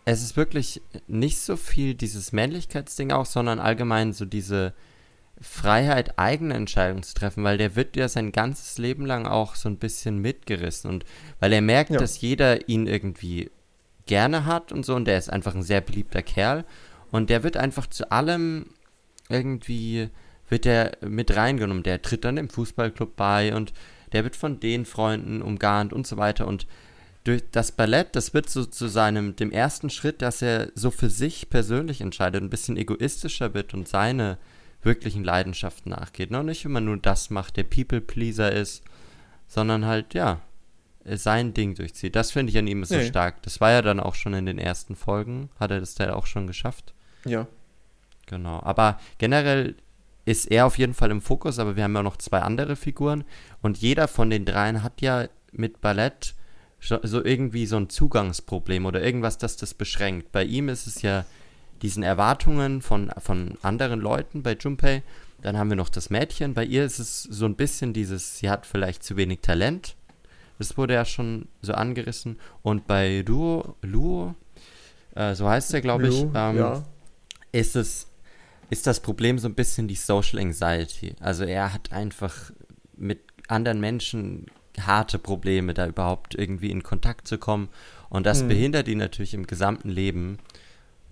es 0.05 0.21
ist 0.23 0.37
wirklich 0.37 0.81
nicht 1.07 1.39
so 1.39 1.57
viel 1.57 1.93
dieses 1.93 2.31
Männlichkeitsding 2.31 3.11
auch, 3.11 3.25
sondern 3.25 3.59
allgemein 3.59 4.13
so 4.13 4.23
diese 4.23 4.73
Freiheit, 5.41 6.17
eigene 6.17 6.55
Entscheidungen 6.55 7.03
zu 7.03 7.13
treffen, 7.13 7.43
weil 7.43 7.57
der 7.57 7.75
wird 7.75 7.95
ja 7.95 8.09
sein 8.09 8.31
ganzes 8.31 8.77
Leben 8.77 9.05
lang 9.05 9.27
auch 9.27 9.55
so 9.55 9.69
ein 9.69 9.77
bisschen 9.77 10.19
mitgerissen 10.19 10.89
und 10.89 11.05
weil 11.39 11.53
er 11.53 11.61
merkt, 11.61 11.91
ja. 11.91 11.99
dass 11.99 12.21
jeder 12.21 12.67
ihn 12.67 12.87
irgendwie 12.87 13.51
gerne 14.05 14.45
hat 14.45 14.71
und 14.71 14.85
so 14.85 14.95
und 14.95 15.05
der 15.05 15.17
ist 15.17 15.29
einfach 15.29 15.53
ein 15.53 15.63
sehr 15.63 15.81
beliebter 15.81 16.23
Kerl 16.23 16.65
und 17.11 17.29
der 17.29 17.43
wird 17.43 17.57
einfach 17.57 17.87
zu 17.87 18.11
allem 18.11 18.67
irgendwie 19.29 20.09
wird 20.49 20.65
er 20.65 20.97
mit 21.01 21.35
reingenommen. 21.35 21.83
Der 21.83 22.01
tritt 22.01 22.23
dann 22.23 22.37
im 22.37 22.49
Fußballclub 22.49 23.15
bei 23.15 23.53
und 23.53 23.73
der 24.13 24.23
wird 24.23 24.35
von 24.35 24.59
den 24.59 24.85
Freunden 24.85 25.41
umgarnt 25.41 25.93
und 25.93 26.07
so 26.07 26.17
weiter 26.17 26.47
und 26.47 26.65
durch 27.25 27.43
das 27.51 27.73
Ballett, 27.73 28.15
das 28.15 28.33
wird 28.33 28.49
so 28.49 28.63
zu 28.63 28.87
seinem, 28.87 29.35
dem 29.35 29.51
ersten 29.51 29.89
Schritt, 29.89 30.21
dass 30.21 30.41
er 30.41 30.71
so 30.75 30.91
für 30.91 31.09
sich 31.09 31.49
persönlich 31.49 31.99
entscheidet, 31.99 32.41
ein 32.41 32.49
bisschen 32.49 32.77
egoistischer 32.77 33.53
wird 33.53 33.73
und 33.73 33.85
seine 33.85 34.37
wirklichen 34.87 35.23
Leidenschaften 35.23 35.91
nachgeht. 35.91 36.31
Ne? 36.31 36.39
Und 36.39 36.47
nicht 36.47 36.65
immer 36.65 36.81
nur 36.81 36.97
das 36.97 37.29
macht, 37.29 37.57
der 37.57 37.63
People-Pleaser 37.63 38.51
ist, 38.51 38.83
sondern 39.47 39.85
halt, 39.85 40.15
ja, 40.15 40.41
sein 41.05 41.53
Ding 41.53 41.75
durchzieht. 41.75 42.15
Das 42.15 42.31
finde 42.31 42.51
ich 42.51 42.57
an 42.57 42.67
ihm 42.67 42.83
so 42.83 42.95
nee. 42.95 43.05
stark. 43.05 43.41
Das 43.43 43.61
war 43.61 43.71
ja 43.71 43.81
dann 43.81 43.99
auch 43.99 44.15
schon 44.15 44.33
in 44.33 44.45
den 44.45 44.59
ersten 44.59 44.95
Folgen, 44.95 45.49
hat 45.59 45.71
er 45.71 45.79
das 45.79 45.95
da 45.95 46.13
auch 46.13 46.25
schon 46.25 46.47
geschafft. 46.47 46.93
Ja. 47.23 47.47
Genau. 48.25 48.61
Aber 48.63 48.99
generell 49.17 49.75
ist 50.25 50.51
er 50.51 50.65
auf 50.65 50.77
jeden 50.77 50.93
Fall 50.93 51.11
im 51.11 51.21
Fokus, 51.21 51.59
aber 51.59 51.77
wir 51.77 51.83
haben 51.83 51.95
ja 51.95 52.03
noch 52.03 52.17
zwei 52.17 52.39
andere 52.39 52.75
Figuren 52.75 53.23
und 53.61 53.77
jeder 53.77 54.09
von 54.09 54.29
den 54.29 54.43
dreien 54.43 54.83
hat 54.83 55.01
ja 55.01 55.29
mit 55.53 55.79
Ballett 55.79 56.35
so 56.79 57.23
irgendwie 57.23 57.65
so 57.65 57.77
ein 57.77 57.89
Zugangsproblem 57.89 58.85
oder 58.85 59.01
irgendwas, 59.01 59.37
das 59.37 59.55
das 59.55 59.73
beschränkt. 59.73 60.31
Bei 60.31 60.43
ihm 60.43 60.69
ist 60.69 60.85
es 60.85 61.01
ja 61.01 61.25
diesen 61.81 62.03
Erwartungen 62.03 62.81
von, 62.81 63.11
von 63.19 63.57
anderen 63.61 63.99
Leuten 63.99 64.43
bei 64.43 64.53
Junpei. 64.53 65.03
Dann 65.41 65.57
haben 65.57 65.69
wir 65.69 65.77
noch 65.77 65.89
das 65.89 66.09
Mädchen. 66.09 66.53
Bei 66.53 66.65
ihr 66.65 66.83
ist 66.83 66.99
es 66.99 67.23
so 67.23 67.45
ein 67.45 67.55
bisschen 67.55 67.93
dieses, 67.93 68.39
sie 68.39 68.49
hat 68.49 68.65
vielleicht 68.65 69.03
zu 69.03 69.17
wenig 69.17 69.39
Talent. 69.41 69.95
Das 70.57 70.77
wurde 70.77 70.95
ja 70.95 71.05
schon 71.05 71.47
so 71.61 71.73
angerissen. 71.73 72.39
Und 72.63 72.87
bei 72.87 73.23
Luo, 73.27 73.75
Luo 73.81 74.35
äh, 75.15 75.35
so 75.35 75.47
heißt 75.47 75.73
er, 75.73 75.81
glaube 75.81 76.07
ich, 76.07 76.21
ähm, 76.21 76.57
ja. 76.57 76.83
ist 77.51 77.75
es 77.75 78.07
ist 78.69 78.85
das 78.85 78.99
Problem 78.99 79.39
so 79.39 79.47
ein 79.47 79.55
bisschen 79.55 79.87
die 79.87 79.95
Social 79.95 80.39
Anxiety. 80.39 81.15
Also 81.19 81.45
er 81.45 81.73
hat 81.73 81.91
einfach 81.91 82.51
mit 82.95 83.21
anderen 83.47 83.79
Menschen 83.79 84.47
harte 84.79 85.19
Probleme, 85.19 85.73
da 85.73 85.87
überhaupt 85.87 86.35
irgendwie 86.35 86.69
in 86.69 86.83
Kontakt 86.83 87.27
zu 87.27 87.37
kommen. 87.37 87.69
Und 88.09 88.25
das 88.25 88.41
hm. 88.41 88.49
behindert 88.49 88.87
ihn 88.87 88.97
natürlich 88.97 89.33
im 89.33 89.47
gesamten 89.47 89.89
Leben. 89.89 90.37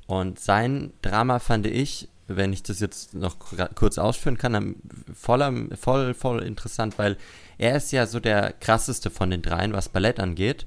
Und 0.08 0.40
sein 0.40 0.94
Drama 1.02 1.40
fand 1.40 1.66
ich, 1.68 2.10
wenn 2.28 2.54
ich 2.54 2.64
das 2.64 2.80
jetzt 2.80 3.14
noch 3.14 3.38
kurz 3.76 3.98
ausführen 3.98 4.38
kann, 4.38 4.76
voll, 5.14 5.70
voll, 5.76 6.14
voll 6.14 6.44
interessant, 6.44 6.98
weil 6.98 7.18
er 7.58 7.78
ist 7.78 7.92
ja 7.92 8.08
so 8.08 8.20
der 8.20 8.54
krasseste 8.54 9.10
von 9.10 9.30
den 9.30 9.42
dreien, 9.42 9.74
was 9.74 9.90
Ballett 9.90 10.20
angeht. 10.20 10.66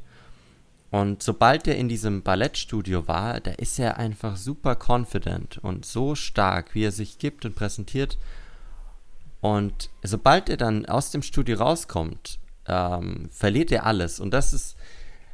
Und 0.90 1.22
sobald 1.22 1.66
er 1.68 1.76
in 1.76 1.88
diesem 1.88 2.22
Ballettstudio 2.22 3.06
war, 3.08 3.40
da 3.40 3.50
ist 3.52 3.78
er 3.78 3.98
einfach 3.98 4.36
super 4.36 4.76
confident 4.76 5.58
und 5.58 5.84
so 5.84 6.14
stark, 6.14 6.74
wie 6.74 6.84
er 6.84 6.92
sich 6.92 7.18
gibt 7.18 7.44
und 7.44 7.54
präsentiert. 7.54 8.16
Und 9.40 9.90
sobald 10.02 10.48
er 10.48 10.56
dann 10.56 10.86
aus 10.86 11.10
dem 11.10 11.22
Studio 11.22 11.58
rauskommt, 11.58 12.38
ähm, 12.66 13.28
verliert 13.30 13.70
er 13.70 13.84
alles. 13.84 14.18
Und 14.18 14.30
das 14.30 14.54
ist 14.54 14.76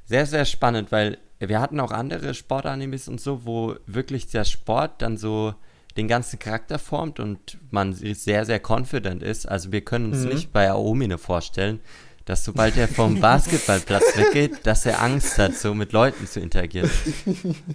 sehr, 0.06 0.26
sehr 0.26 0.44
spannend, 0.44 0.90
weil 0.90 1.18
wir 1.38 1.60
hatten 1.60 1.80
auch 1.80 1.90
andere 1.90 2.34
Sportanimes 2.34 3.08
und 3.08 3.20
so, 3.20 3.44
wo 3.44 3.76
wirklich 3.86 4.28
der 4.28 4.44
Sport 4.44 5.02
dann 5.02 5.16
so 5.16 5.54
den 5.96 6.08
ganzen 6.08 6.38
Charakter 6.38 6.78
formt 6.78 7.20
und 7.20 7.58
man 7.70 7.92
sehr, 7.92 8.44
sehr 8.44 8.60
confident 8.60 9.22
ist. 9.22 9.46
Also 9.46 9.70
wir 9.70 9.82
können 9.82 10.12
uns 10.12 10.24
mhm. 10.24 10.30
nicht 10.30 10.52
bei 10.52 10.70
Aomine 10.70 11.18
vorstellen, 11.18 11.80
dass 12.24 12.44
sobald 12.44 12.76
er 12.76 12.88
vom 12.88 13.20
Basketballplatz 13.20 14.16
weggeht, 14.16 14.66
dass 14.66 14.86
er 14.86 15.02
Angst 15.02 15.38
hat, 15.38 15.54
so 15.54 15.74
mit 15.74 15.92
Leuten 15.92 16.26
zu 16.26 16.40
interagieren. 16.40 16.90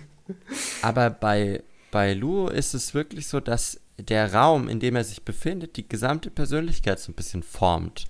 Aber 0.82 1.10
bei 1.10 1.64
bei 1.92 2.14
Luo 2.14 2.50
ist 2.50 2.74
es 2.74 2.94
wirklich 2.94 3.28
so, 3.28 3.40
dass 3.40 3.80
der 3.98 4.34
Raum, 4.34 4.70
in 4.70 4.80
dem 4.80 4.96
er 4.96 5.04
sich 5.04 5.24
befindet, 5.24 5.76
die 5.76 5.88
gesamte 5.88 6.30
Persönlichkeit 6.30 7.00
so 7.00 7.12
ein 7.12 7.16
bisschen 7.16 7.44
formt. 7.44 8.06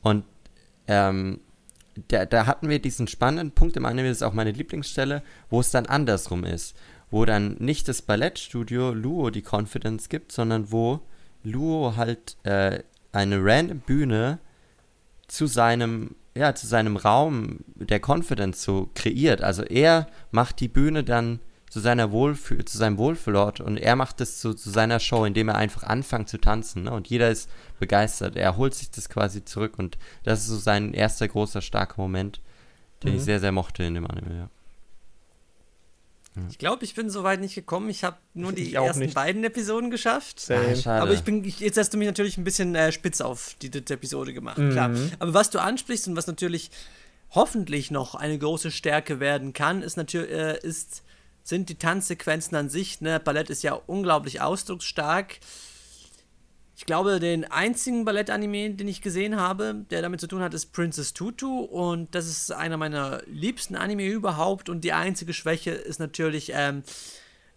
Und 0.00 0.24
ähm, 0.86 1.40
da, 2.08 2.24
da 2.24 2.46
hatten 2.46 2.68
wir 2.68 2.80
diesen 2.80 3.08
spannenden 3.08 3.52
Punkt 3.52 3.76
im 3.76 3.84
Anime, 3.84 4.08
das 4.08 4.18
ist 4.18 4.22
auch 4.22 4.32
meine 4.32 4.52
Lieblingsstelle, 4.52 5.22
wo 5.50 5.60
es 5.60 5.70
dann 5.70 5.86
andersrum 5.86 6.44
ist. 6.44 6.76
Wo 7.10 7.24
dann 7.24 7.56
nicht 7.58 7.88
das 7.88 8.02
Ballettstudio 8.02 8.92
Luo 8.92 9.30
die 9.30 9.44
Confidence 9.44 10.08
gibt, 10.08 10.30
sondern 10.32 10.70
wo 10.70 11.00
Luo 11.42 11.96
halt 11.96 12.36
äh, 12.44 12.82
eine 13.12 13.42
random 13.42 13.80
Bühne 13.80 14.38
zu 15.26 15.46
seinem, 15.46 16.14
ja, 16.36 16.54
zu 16.54 16.66
seinem 16.66 16.96
Raum 16.96 17.60
der 17.74 18.00
Confidence 18.04 18.62
so 18.62 18.90
kreiert. 18.94 19.42
Also 19.42 19.62
er 19.62 20.06
macht 20.30 20.60
die 20.60 20.68
Bühne 20.68 21.04
dann 21.04 21.40
zu, 21.70 21.80
seiner 21.80 22.10
Wohlfühl, 22.12 22.64
zu 22.64 22.78
seinem 22.78 22.98
Wohlfühlort 22.98 23.60
und 23.60 23.76
er 23.76 23.96
macht 23.96 24.20
es 24.20 24.40
zu, 24.40 24.54
zu 24.54 24.70
seiner 24.70 25.00
Show, 25.00 25.24
indem 25.24 25.48
er 25.48 25.56
einfach 25.56 25.82
anfängt 25.82 26.28
zu 26.28 26.38
tanzen. 26.38 26.84
Ne? 26.84 26.92
Und 26.92 27.08
jeder 27.08 27.30
ist 27.30 27.48
begeistert. 27.78 28.36
Er 28.36 28.56
holt 28.56 28.74
sich 28.74 28.90
das 28.90 29.08
quasi 29.08 29.44
zurück 29.44 29.74
und 29.78 29.98
das 30.24 30.40
ist 30.40 30.46
so 30.46 30.56
sein 30.56 30.94
erster 30.94 31.28
großer, 31.28 31.60
starker 31.60 32.00
Moment, 32.00 32.40
den 33.02 33.12
mhm. 33.12 33.18
ich 33.18 33.24
sehr, 33.24 33.40
sehr 33.40 33.52
mochte 33.52 33.82
in 33.84 33.94
dem 33.94 34.06
Anime, 34.06 34.36
ja. 34.36 34.50
Ich 36.50 36.58
glaube, 36.58 36.84
ich 36.84 36.94
bin 36.94 37.10
so 37.10 37.24
weit 37.24 37.40
nicht 37.40 37.54
gekommen. 37.54 37.88
Ich 37.90 38.04
habe 38.04 38.16
nur 38.34 38.52
die 38.52 38.72
ersten 38.74 39.00
nicht. 39.00 39.14
beiden 39.14 39.42
Episoden 39.44 39.90
geschafft. 39.90 40.46
Ah, 40.50 41.00
aber 41.00 41.12
ich 41.12 41.22
bin, 41.22 41.44
ich, 41.44 41.60
jetzt 41.60 41.78
hast 41.78 41.92
du 41.92 41.98
mich 41.98 42.06
natürlich 42.06 42.38
ein 42.38 42.44
bisschen 42.44 42.74
äh, 42.74 42.92
spitz 42.92 43.20
auf 43.20 43.56
die 43.60 43.70
dritte 43.70 43.94
Episode 43.94 44.32
gemacht, 44.32 44.58
mhm. 44.58 44.70
klar. 44.70 44.90
Aber 45.18 45.34
was 45.34 45.50
du 45.50 45.60
ansprichst 45.60 46.06
und 46.06 46.16
was 46.16 46.26
natürlich 46.26 46.70
hoffentlich 47.30 47.90
noch 47.90 48.14
eine 48.14 48.38
große 48.38 48.70
Stärke 48.70 49.20
werden 49.20 49.52
kann, 49.52 49.82
ist 49.82 49.96
natürlich, 49.96 50.30
äh, 50.30 50.58
ist 50.62 51.02
sind 51.48 51.70
die 51.70 51.76
Tanzsequenzen 51.76 52.56
an 52.56 52.68
sich. 52.68 53.00
Ne? 53.00 53.18
Ballett 53.20 53.48
ist 53.48 53.62
ja 53.62 53.72
unglaublich 53.72 54.42
ausdrucksstark. 54.42 55.40
Ich 56.76 56.84
glaube, 56.84 57.18
den 57.20 57.50
einzigen 57.50 58.04
Ballett-Anime, 58.04 58.74
den 58.74 58.86
ich 58.86 59.00
gesehen 59.00 59.36
habe, 59.36 59.86
der 59.90 60.02
damit 60.02 60.20
zu 60.20 60.26
tun 60.26 60.42
hat, 60.42 60.52
ist 60.52 60.72
Princess 60.72 61.14
Tutu. 61.14 61.60
Und 61.60 62.14
das 62.14 62.26
ist 62.26 62.52
einer 62.52 62.76
meiner 62.76 63.22
liebsten 63.26 63.76
Anime 63.76 64.06
überhaupt. 64.06 64.68
Und 64.68 64.82
die 64.82 64.92
einzige 64.92 65.32
Schwäche 65.32 65.70
ist 65.70 65.98
natürlich, 65.98 66.52
ähm, 66.54 66.82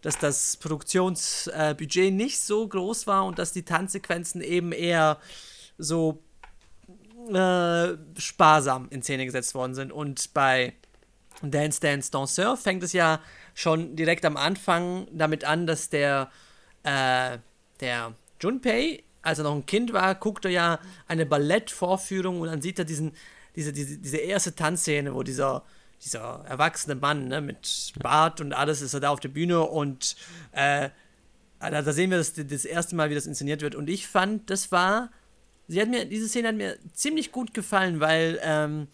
dass 0.01 0.17
das 0.17 0.55
Produktionsbudget 0.57 1.97
äh, 1.97 2.11
nicht 2.11 2.39
so 2.39 2.65
groß 2.67 3.07
war 3.07 3.25
und 3.25 3.39
dass 3.39 3.51
die 3.51 3.63
Tanzsequenzen 3.63 4.41
eben 4.41 4.71
eher 4.71 5.19
so 5.77 6.23
äh, 7.29 7.97
sparsam 8.17 8.87
in 8.89 9.03
Szene 9.03 9.25
gesetzt 9.25 9.53
worden 9.53 9.75
sind. 9.75 9.91
Und 9.91 10.33
bei 10.33 10.73
Dance 11.49 11.79
Dance 11.79 12.11
Danseur 12.11 12.57
fängt 12.57 12.83
es 12.83 12.93
ja 12.93 13.19
schon 13.53 13.95
direkt 13.95 14.25
am 14.25 14.37
Anfang 14.37 15.07
damit 15.11 15.43
an, 15.43 15.65
dass 15.65 15.89
der, 15.89 16.29
äh, 16.83 17.37
der 17.79 18.13
Junpei, 18.39 19.03
als 19.21 19.39
er 19.39 19.43
noch 19.45 19.55
ein 19.55 19.65
Kind 19.65 19.93
war, 19.93 20.15
guckt 20.15 20.45
er 20.45 20.51
ja 20.51 20.79
eine 21.07 21.25
Ballettvorführung 21.25 22.41
und 22.41 22.47
dann 22.47 22.61
sieht 22.61 22.79
er 22.79 22.85
diesen, 22.85 23.13
diese, 23.55 23.73
diese, 23.73 23.97
diese 23.97 24.17
erste 24.17 24.55
Tanzszene, 24.55 25.13
wo 25.13 25.23
dieser, 25.23 25.63
dieser 26.03 26.45
erwachsene 26.47 26.95
Mann 26.95 27.27
ne, 27.27 27.41
mit 27.41 27.93
Bart 27.99 28.41
und 28.41 28.53
alles 28.53 28.81
ist 28.81 28.93
er 28.93 28.99
da 28.99 29.09
auf 29.09 29.19
der 29.19 29.29
Bühne 29.29 29.61
und 29.61 30.15
äh, 30.51 30.89
da, 31.59 31.81
da, 31.81 31.93
sehen 31.93 32.09
wir 32.09 32.17
das, 32.17 32.33
das 32.33 32.65
erste 32.65 32.95
Mal, 32.95 33.09
wie 33.11 33.15
das 33.15 33.27
inszeniert 33.27 33.61
wird. 33.61 33.75
Und 33.75 33.87
ich 33.87 34.07
fand, 34.07 34.49
das 34.49 34.71
war, 34.71 35.11
sie 35.67 35.79
hat 35.79 35.89
mir, 35.89 36.05
diese 36.05 36.27
Szene 36.27 36.47
hat 36.47 36.55
mir 36.55 36.77
ziemlich 36.93 37.31
gut 37.31 37.53
gefallen, 37.53 37.99
weil 37.99 38.39
ähm, 38.41 38.87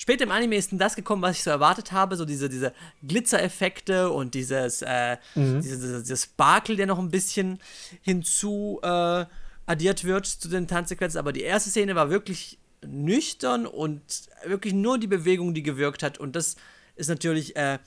Später 0.00 0.24
im 0.24 0.30
Anime 0.30 0.56
ist 0.56 0.72
dann 0.72 0.78
das 0.78 0.96
gekommen, 0.96 1.20
was 1.20 1.36
ich 1.36 1.42
so 1.42 1.50
erwartet 1.50 1.92
habe, 1.92 2.16
so 2.16 2.24
diese, 2.24 2.48
diese 2.48 2.72
Glitzereffekte 3.06 4.08
und 4.08 4.32
dieses, 4.32 4.80
äh, 4.80 5.18
mhm. 5.34 5.60
dieses, 5.60 6.04
dieses 6.04 6.22
Sparkle, 6.22 6.74
der 6.76 6.86
noch 6.86 6.98
ein 6.98 7.10
bisschen 7.10 7.58
hinzu 8.00 8.80
äh, 8.82 9.26
addiert 9.66 10.04
wird 10.04 10.24
zu 10.24 10.48
den 10.48 10.66
Tanzsequenzen. 10.66 11.18
Aber 11.18 11.34
die 11.34 11.42
erste 11.42 11.68
Szene 11.68 11.96
war 11.96 12.08
wirklich 12.08 12.58
nüchtern 12.82 13.66
und 13.66 14.00
wirklich 14.46 14.72
nur 14.72 14.96
die 14.96 15.06
Bewegung, 15.06 15.52
die 15.52 15.62
gewirkt 15.62 16.02
hat. 16.02 16.16
Und 16.16 16.34
das 16.34 16.56
ist 16.96 17.08
natürlich, 17.08 17.54
äh, 17.56 17.78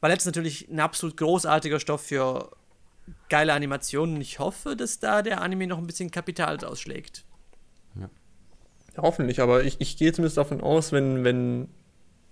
Ballett 0.00 0.20
ist 0.20 0.26
natürlich 0.26 0.68
ein 0.68 0.78
absolut 0.78 1.16
großartiger 1.16 1.80
Stoff 1.80 2.02
für 2.02 2.52
geile 3.28 3.54
Animationen. 3.54 4.20
Ich 4.20 4.38
hoffe, 4.38 4.76
dass 4.76 5.00
da 5.00 5.20
der 5.20 5.40
Anime 5.40 5.66
noch 5.66 5.78
ein 5.78 5.88
bisschen 5.88 6.12
Kapital 6.12 6.64
ausschlägt. 6.64 7.24
Ja, 8.96 9.02
hoffentlich, 9.02 9.40
aber 9.40 9.64
ich, 9.64 9.76
ich 9.80 9.96
gehe 9.96 10.12
zumindest 10.12 10.36
davon 10.36 10.60
aus, 10.60 10.92
wenn, 10.92 11.24
wenn, 11.24 11.68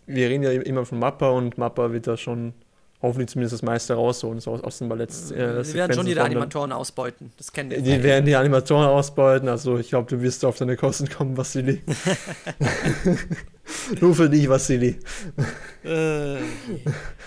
wir 0.07 0.29
reden 0.29 0.43
ja 0.43 0.51
immer 0.51 0.85
von 0.85 0.99
Mappa 0.99 1.31
und 1.31 1.59
Mappa 1.59 1.93
wird 1.93 2.07
da 2.07 2.17
schon 2.17 2.55
hoffentlich 3.03 3.31
zumindest 3.31 3.55
das 3.55 3.63
meiste 3.63 3.95
rausholen, 3.95 4.39
so 4.39 4.53
aus, 4.53 4.63
aus 4.63 4.79
den 4.79 4.89
Balletts. 4.89 5.33
Äh, 5.33 5.65
Sie 5.65 5.75
werden 5.75 5.93
schon 5.93 6.07
die 6.07 6.19
Animatoren 6.19 6.71
ausbeuten, 6.71 7.33
das 7.37 7.53
kennen 7.53 7.71
wir. 7.71 7.81
Die 7.81 8.03
werden 8.03 8.25
die 8.25 8.37
Animatoren 8.37 8.87
ausbeuten, 8.87 9.49
also 9.49 9.77
ich 9.79 9.89
glaube, 9.89 10.09
du 10.09 10.23
wirst 10.23 10.45
auf 10.45 10.57
deine 10.57 10.77
Kosten 10.77 11.09
kommen, 11.09 11.37
Vassili. 11.37 11.83
Nur 14.01 14.15
für 14.15 14.31
dich, 14.31 14.49
Vassili. 14.49 14.99
äh. 15.85 16.37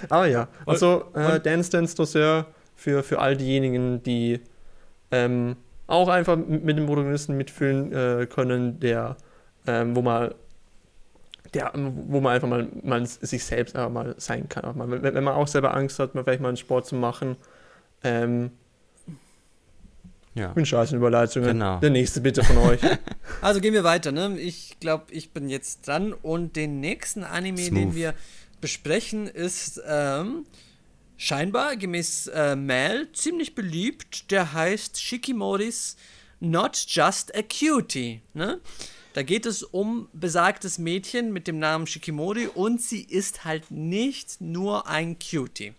Aber 0.10 0.28
ja, 0.28 0.48
also 0.66 1.06
äh, 1.14 1.40
Dance 1.42 1.70
Dance 1.72 1.96
Dossier 1.96 2.46
für, 2.76 3.04
für 3.04 3.20
all 3.20 3.36
diejenigen, 3.36 4.02
die 4.04 4.40
ähm, 5.12 5.58
auch 5.88 6.08
einfach 6.08 6.38
mit 6.38 6.78
dem 6.78 6.86
Protagonisten 6.86 7.38
mitfühlen 7.38 7.92
äh, 7.92 8.28
können, 8.28 8.80
der 8.80 9.18
ähm, 9.68 9.96
wo 9.96 10.02
man 10.02 10.34
der, 11.54 11.72
wo 11.74 12.20
man 12.20 12.34
einfach 12.34 12.48
mal, 12.48 12.68
mal 12.84 13.06
sich 13.06 13.44
selbst 13.44 13.76
einfach 13.76 13.92
mal 13.92 14.16
sein 14.18 14.50
kann. 14.50 14.78
Mal, 14.78 14.90
wenn, 14.90 15.16
wenn, 15.16 15.24
man 15.24 15.36
auch 15.36 15.48
selber 15.48 15.74
Angst 15.74 16.00
hat, 16.00 16.14
mal 16.14 16.24
vielleicht 16.24 16.42
mal 16.42 16.50
einen 16.50 16.58
Sport 16.58 16.86
zu 16.86 16.96
machen. 16.96 17.38
Ähm, 18.04 18.52
ja. 20.36 20.50
bin 20.50 20.66
scheiße 20.66 20.96
Überleitungen. 20.96 21.48
Genau. 21.48 21.80
Der 21.80 21.90
nächste 21.90 22.22
bitte 22.22 22.44
von 22.44 22.58
euch. 22.58 22.82
Also 23.42 23.60
gehen 23.60 23.74
wir 23.74 23.84
weiter. 23.84 24.12
Ne? 24.12 24.40
Ich 24.40 24.78
glaube, 24.80 25.06
ich 25.12 25.32
bin 25.32 25.50
jetzt 25.50 25.88
dran 25.88 26.14
und 26.14 26.56
den 26.56 26.80
nächsten 26.80 27.24
Anime, 27.24 27.60
Smooth. 27.60 27.80
den 27.80 27.96
wir 27.96 28.14
besprechen, 28.60 29.28
ist 29.28 29.82
ähm, 29.88 30.46
scheinbar 31.18 31.76
gemäß 31.76 32.28
äh, 32.28 32.56
Mel 32.56 33.12
ziemlich 33.14 33.54
beliebt. 33.54 34.32
Der 34.32 34.54
heißt 34.54 35.00
Shikimoris 35.00 35.96
Not 36.40 36.86
Just 36.88 37.36
a 37.36 37.42
Cutie. 37.42 38.22
Ne? 38.34 38.60
Da 39.16 39.24
geht 39.24 39.46
es 39.46 39.64
um 39.64 40.10
besagtes 40.12 40.78
Mädchen 40.78 41.32
mit 41.32 41.48
dem 41.48 41.58
Namen 41.58 41.88
Shikimori 41.88 42.48
und 42.48 42.82
sie 42.82 43.02
ist 43.02 43.46
halt 43.46 43.72
nicht 43.72 44.42
nur 44.42 44.88
ein 44.88 45.18
Cutie. 45.20 45.74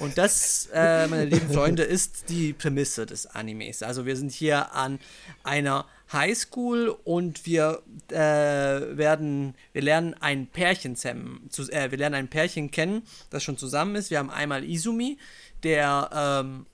Und 0.00 0.18
das, 0.18 0.68
äh, 0.74 1.06
meine 1.06 1.26
lieben 1.26 1.48
Freunde, 1.48 1.84
ist 1.84 2.28
die 2.28 2.52
Prämisse 2.52 3.06
des 3.06 3.26
Animes. 3.26 3.84
Also 3.84 4.04
wir 4.04 4.16
sind 4.16 4.32
hier 4.32 4.74
an 4.74 4.98
einer 5.44 5.86
Highschool 6.12 6.88
und 7.04 7.46
wir 7.46 7.84
äh, 8.10 8.16
werden, 8.16 9.54
wir 9.72 9.82
lernen 9.82 10.14
ein 10.18 10.48
Pärchen 10.48 10.96
zu, 10.96 11.70
äh, 11.70 11.92
wir 11.92 11.98
lernen 11.98 12.16
ein 12.16 12.28
Pärchen 12.28 12.72
kennen, 12.72 13.02
das 13.30 13.44
schon 13.44 13.58
zusammen 13.58 13.94
ist. 13.94 14.10
Wir 14.10 14.18
haben 14.18 14.30
einmal 14.30 14.64
Izumi, 14.64 15.18
der 15.62 16.10
ähm, 16.12 16.66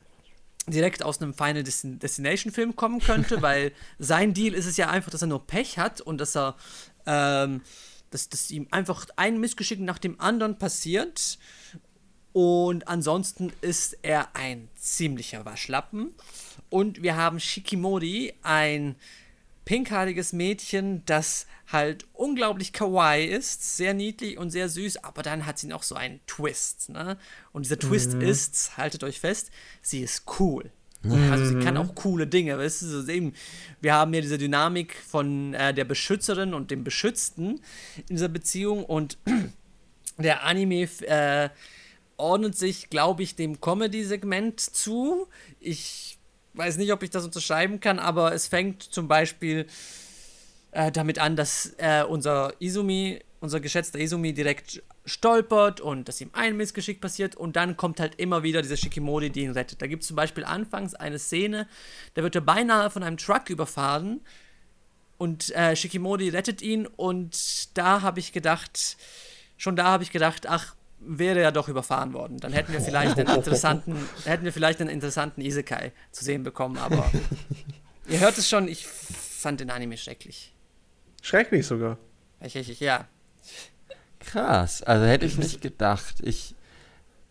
direkt 0.66 1.02
aus 1.02 1.20
einem 1.20 1.34
Final 1.34 1.62
Destination 1.64 2.52
Film 2.52 2.76
kommen 2.76 3.00
könnte, 3.00 3.42
weil 3.42 3.72
sein 3.98 4.34
Deal 4.34 4.54
ist 4.54 4.66
es 4.66 4.76
ja 4.76 4.88
einfach, 4.88 5.10
dass 5.10 5.22
er 5.22 5.28
nur 5.28 5.46
Pech 5.46 5.78
hat 5.78 6.00
und 6.00 6.18
dass 6.18 6.36
er, 6.36 6.56
ähm, 7.06 7.62
dass, 8.10 8.28
dass 8.28 8.50
ihm 8.50 8.68
einfach 8.70 9.06
ein 9.16 9.40
Missgeschick 9.40 9.80
nach 9.80 9.98
dem 9.98 10.20
anderen 10.20 10.58
passiert. 10.58 11.38
Und 12.32 12.88
ansonsten 12.88 13.52
ist 13.60 13.98
er 14.02 14.34
ein 14.34 14.68
ziemlicher 14.74 15.44
Waschlappen. 15.44 16.14
Und 16.70 17.02
wir 17.02 17.16
haben 17.16 17.38
Shikimori, 17.40 18.32
ein 18.42 18.96
pinkhaariges 19.64 20.32
Mädchen, 20.32 21.04
das 21.06 21.46
halt 21.70 22.06
unglaublich 22.12 22.72
kawaii 22.72 23.26
ist, 23.26 23.76
sehr 23.76 23.94
niedlich 23.94 24.38
und 24.38 24.50
sehr 24.50 24.68
süß, 24.68 25.04
aber 25.04 25.22
dann 25.22 25.46
hat 25.46 25.58
sie 25.58 25.68
noch 25.68 25.82
so 25.82 25.94
einen 25.94 26.20
Twist. 26.26 26.88
Ne? 26.88 27.16
Und 27.52 27.64
dieser 27.64 27.78
Twist 27.78 28.14
mhm. 28.14 28.22
ist, 28.22 28.76
haltet 28.76 29.04
euch 29.04 29.20
fest, 29.20 29.50
sie 29.80 30.00
ist 30.00 30.24
cool. 30.40 30.70
Mhm. 31.02 31.32
Also 31.32 31.44
sie 31.46 31.64
kann 31.64 31.76
auch 31.76 31.94
coole 31.94 32.26
Dinge. 32.26 32.58
Weißt 32.58 32.82
du, 32.82 33.06
eben, 33.08 33.34
wir 33.80 33.94
haben 33.94 34.14
ja 34.14 34.20
diese 34.20 34.38
Dynamik 34.38 34.96
von 34.96 35.54
äh, 35.54 35.74
der 35.74 35.84
Beschützerin 35.84 36.54
und 36.54 36.70
dem 36.70 36.84
Beschützten 36.84 37.60
in 38.08 38.16
dieser 38.16 38.28
Beziehung 38.28 38.84
und 38.84 39.18
der 40.18 40.44
Anime 40.44 40.88
äh, 41.02 41.48
ordnet 42.16 42.56
sich, 42.56 42.90
glaube 42.90 43.22
ich, 43.22 43.34
dem 43.34 43.60
Comedy-Segment 43.60 44.60
zu. 44.60 45.26
Ich 45.58 46.18
weiß 46.54 46.76
nicht, 46.76 46.92
ob 46.92 47.02
ich 47.02 47.10
das 47.10 47.24
unterschreiben 47.24 47.80
kann, 47.80 47.98
aber 47.98 48.32
es 48.32 48.46
fängt 48.46 48.82
zum 48.82 49.08
Beispiel 49.08 49.66
äh, 50.72 50.90
damit 50.90 51.18
an, 51.18 51.36
dass 51.36 51.74
äh, 51.78 52.02
unser 52.02 52.54
Izumi, 52.58 53.20
unser 53.40 53.60
geschätzter 53.60 53.98
Izumi 53.98 54.32
direkt 54.32 54.82
stolpert 55.04 55.80
und 55.80 56.08
dass 56.08 56.20
ihm 56.20 56.30
ein 56.32 56.56
Missgeschick 56.56 57.00
passiert 57.00 57.34
und 57.34 57.56
dann 57.56 57.76
kommt 57.76 58.00
halt 58.00 58.14
immer 58.16 58.42
wieder 58.42 58.62
dieser 58.62 58.76
Shikimori, 58.76 59.30
die 59.30 59.42
ihn 59.42 59.50
rettet. 59.52 59.82
Da 59.82 59.86
gibt 59.86 60.02
es 60.02 60.08
zum 60.08 60.16
Beispiel 60.16 60.44
anfangs 60.44 60.94
eine 60.94 61.18
Szene, 61.18 61.68
da 62.14 62.22
wird 62.22 62.34
er 62.34 62.40
beinahe 62.40 62.90
von 62.90 63.02
einem 63.02 63.16
Truck 63.16 63.50
überfahren 63.50 64.20
und 65.18 65.54
äh, 65.54 65.74
Shikimori 65.76 66.28
rettet 66.28 66.62
ihn 66.62 66.86
und 66.86 67.76
da 67.76 68.02
habe 68.02 68.20
ich 68.20 68.32
gedacht, 68.32 68.96
schon 69.56 69.76
da 69.76 69.84
habe 69.84 70.04
ich 70.04 70.10
gedacht, 70.10 70.46
ach, 70.48 70.74
wäre 71.04 71.40
ja 71.42 71.50
doch 71.50 71.68
überfahren 71.68 72.12
worden. 72.12 72.38
Dann 72.38 72.52
hätten 72.52 72.72
wir 72.72 72.80
vielleicht 72.80 73.18
einen 73.18 73.34
interessanten, 73.34 73.96
hätten 74.24 74.44
wir 74.44 74.52
vielleicht 74.52 74.80
einen 74.80 74.90
interessanten 74.90 75.40
Isekai 75.40 75.92
zu 76.10 76.24
sehen 76.24 76.42
bekommen, 76.42 76.78
aber 76.78 77.10
ihr 78.08 78.20
hört 78.20 78.38
es 78.38 78.48
schon, 78.48 78.68
ich 78.68 78.86
fand 78.86 79.60
den 79.60 79.70
Anime 79.70 79.96
schrecklich. 79.96 80.54
Schrecklich 81.22 81.66
sogar. 81.66 81.98
Ich, 82.40 82.56
ich, 82.56 82.70
ich, 82.70 82.80
ja. 82.80 83.06
Krass, 84.20 84.82
also 84.82 85.06
hätte 85.06 85.26
ich 85.26 85.38
nicht 85.38 85.60
gedacht. 85.60 86.16
Ich, 86.22 86.54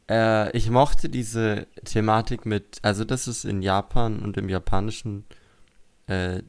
äh, 0.10 0.56
ich 0.56 0.70
mochte 0.70 1.10
diese 1.10 1.68
Thematik 1.86 2.46
mit, 2.46 2.80
also 2.82 3.06
das 3.06 3.28
ist 3.28 3.46
in 3.46 3.62
Japan 3.62 4.20
und 4.20 4.38
im 4.38 4.50
Japanischen 4.50 5.26
äh, 6.08 6.42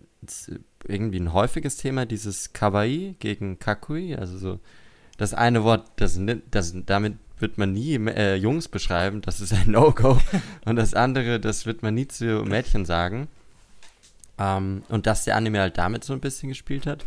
irgendwie 0.86 1.20
ein 1.20 1.32
häufiges 1.32 1.76
Thema, 1.76 2.06
dieses 2.06 2.52
Kawaii 2.52 3.16
gegen 3.18 3.58
Kakui, 3.58 4.14
also 4.14 4.38
so 4.38 4.60
das 5.18 5.34
eine 5.34 5.64
Wort, 5.64 5.86
das, 5.96 6.18
das 6.50 6.74
damit 6.86 7.16
wird 7.38 7.58
man 7.58 7.72
nie 7.72 7.94
äh, 7.94 8.36
Jungs 8.36 8.68
beschreiben, 8.68 9.20
das 9.20 9.40
ist 9.40 9.52
ein 9.52 9.70
No-Go. 9.70 10.18
und 10.64 10.76
das 10.76 10.94
andere, 10.94 11.40
das 11.40 11.66
wird 11.66 11.82
man 11.82 11.94
nie 11.94 12.08
zu 12.08 12.44
Mädchen 12.44 12.84
sagen. 12.84 13.28
Ähm, 14.38 14.82
und 14.88 15.06
dass 15.06 15.24
der 15.24 15.36
Anime 15.36 15.60
halt 15.60 15.76
damit 15.76 16.04
so 16.04 16.12
ein 16.12 16.20
bisschen 16.20 16.48
gespielt 16.48 16.86
hat. 16.86 17.04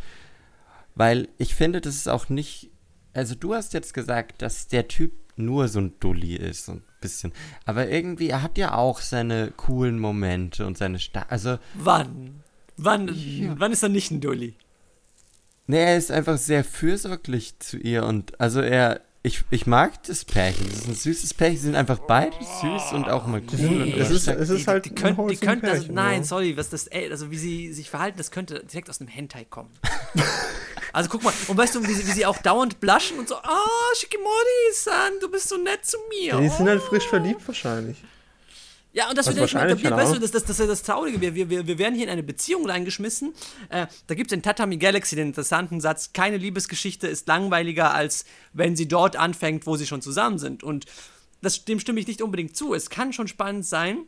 Weil 0.94 1.28
ich 1.38 1.56
finde, 1.56 1.82
das 1.82 1.96
ist 1.96 2.08
auch 2.08 2.30
nicht. 2.30 2.70
Also, 3.14 3.36
du 3.36 3.54
hast 3.54 3.74
jetzt 3.74 3.94
gesagt, 3.94 4.42
dass 4.42 4.68
der 4.68 4.88
Typ 4.88 5.14
nur 5.38 5.68
so 5.68 5.80
ein 5.80 5.94
Dulli 6.00 6.36
ist, 6.36 6.66
so 6.66 6.74
ein 6.74 6.84
bisschen. 7.02 7.34
Aber 7.66 7.90
irgendwie, 7.90 8.30
er 8.30 8.42
hat 8.42 8.58
ja 8.58 8.74
auch 8.76 9.00
seine 9.00 9.52
coolen 9.56 10.00
Momente 10.00 10.66
und 10.66 10.78
seine. 10.78 11.00
Sta 11.00 11.26
also. 11.30 11.58
Wann? 11.74 12.42
Wann, 12.78 13.10
ja. 13.14 13.56
wann 13.58 13.72
ist 13.72 13.84
er 13.84 13.90
nicht 13.90 14.12
ein 14.12 14.22
Dulli? 14.22 14.56
Nee, 15.68 15.84
er 15.84 15.98
ist 15.98 16.12
einfach 16.12 16.38
sehr 16.38 16.64
fürsorglich 16.64 17.58
zu 17.60 17.78
ihr 17.78 18.04
und 18.04 18.40
also 18.40 18.62
er, 18.62 19.02
ich, 19.24 19.44
ich 19.50 19.66
mag 19.66 20.04
das 20.04 20.24
Pärchen. 20.24 20.68
Das 20.70 20.82
ist 20.82 20.88
ein 20.88 20.94
süßes 20.94 21.34
Pärchen. 21.34 21.58
Sie 21.58 21.64
sind 21.64 21.76
einfach 21.76 21.98
beide 21.98 22.36
süß 22.38 22.94
und 22.94 23.10
auch 23.10 23.26
mal 23.26 23.42
cool. 23.52 23.60
Nee, 23.60 23.94
und 23.94 24.00
es, 24.00 24.12
ist, 24.12 24.28
es 24.28 24.50
ist 24.50 24.68
halt 24.68 24.86
die, 24.86 24.90
die, 24.90 24.96
können, 24.96 25.28
die 25.28 25.38
könnten, 25.38 25.66
also, 25.66 25.92
nein, 25.92 26.24
sorry, 26.24 26.56
was 26.56 26.70
das, 26.70 26.86
ey, 26.88 27.10
also 27.10 27.32
wie 27.32 27.38
sie 27.38 27.74
sich 27.74 27.90
verhalten, 27.90 28.20
das 28.20 28.30
könnte 28.30 28.64
direkt 28.66 28.90
aus 28.92 29.02
einem 29.02 29.08
Hentai 29.08 29.46
kommen. 29.46 29.72
also 30.94 31.10
guck 31.10 31.24
mal, 31.24 31.34
und 31.48 31.58
weißt 31.58 31.74
du, 31.74 31.88
wie 31.88 31.94
sie, 31.94 32.06
wie 32.06 32.12
sie 32.12 32.26
auch 32.28 32.38
dauernd 32.38 32.80
bluschen 32.80 33.18
und 33.18 33.28
so, 33.28 33.36
ah, 33.36 33.66
oh, 33.66 33.96
Shikimori-san, 33.96 35.14
du 35.20 35.32
bist 35.32 35.50
so 35.50 35.58
nett 35.58 35.84
zu 35.84 35.98
mir. 36.10 36.36
Ja, 36.36 36.40
die 36.40 36.50
sind 36.50 36.68
halt 36.68 36.84
frisch 36.84 37.08
verliebt 37.08 37.42
wahrscheinlich. 37.48 37.98
Ja, 38.96 39.10
und 39.10 39.18
das 39.18 39.28
wird 39.28 39.36
ja 39.36 39.44
nicht 39.44 39.54
etabliert. 39.56 39.94
Weißt 39.94 40.16
du, 40.16 40.20
das, 40.20 40.32
das, 40.32 40.46
das 40.46 40.58
ist 40.58 40.70
das 40.70 40.84
Traurige. 40.84 41.20
Wir, 41.20 41.36
wir, 41.36 41.68
wir 41.68 41.78
werden 41.78 41.96
hier 41.96 42.06
in 42.06 42.10
eine 42.10 42.24
Beziehung 42.24 42.66
reingeschmissen. 42.66 43.34
Äh, 43.68 43.88
da 44.08 44.16
gibt 44.16 44.32
es 44.32 44.36
in 44.36 44.42
Tatami 44.42 44.78
Galaxy 44.78 45.18
den 45.18 45.28
interessanten 45.28 45.82
Satz: 45.82 46.14
Keine 46.14 46.38
Liebesgeschichte 46.38 47.06
ist 47.06 47.28
langweiliger, 47.28 47.94
als 47.94 48.24
wenn 48.54 48.78
sie 48.78 48.88
dort 48.88 49.18
anfängt, 49.18 49.68
wo 49.68 49.76
sie 49.76 49.86
schon 49.86 50.02
zusammen 50.02 50.40
sind. 50.40 50.64
Und 50.64 50.86
das, 51.42 51.66
dem 51.66 51.82
stimme 51.82 52.00
ich 52.00 52.08
nicht 52.08 52.22
unbedingt 52.22 52.56
zu. 52.56 52.74
Es 52.74 52.90
kann 52.90 53.12
schon 53.12 53.28
spannend 53.28 53.66
sein, 53.66 54.06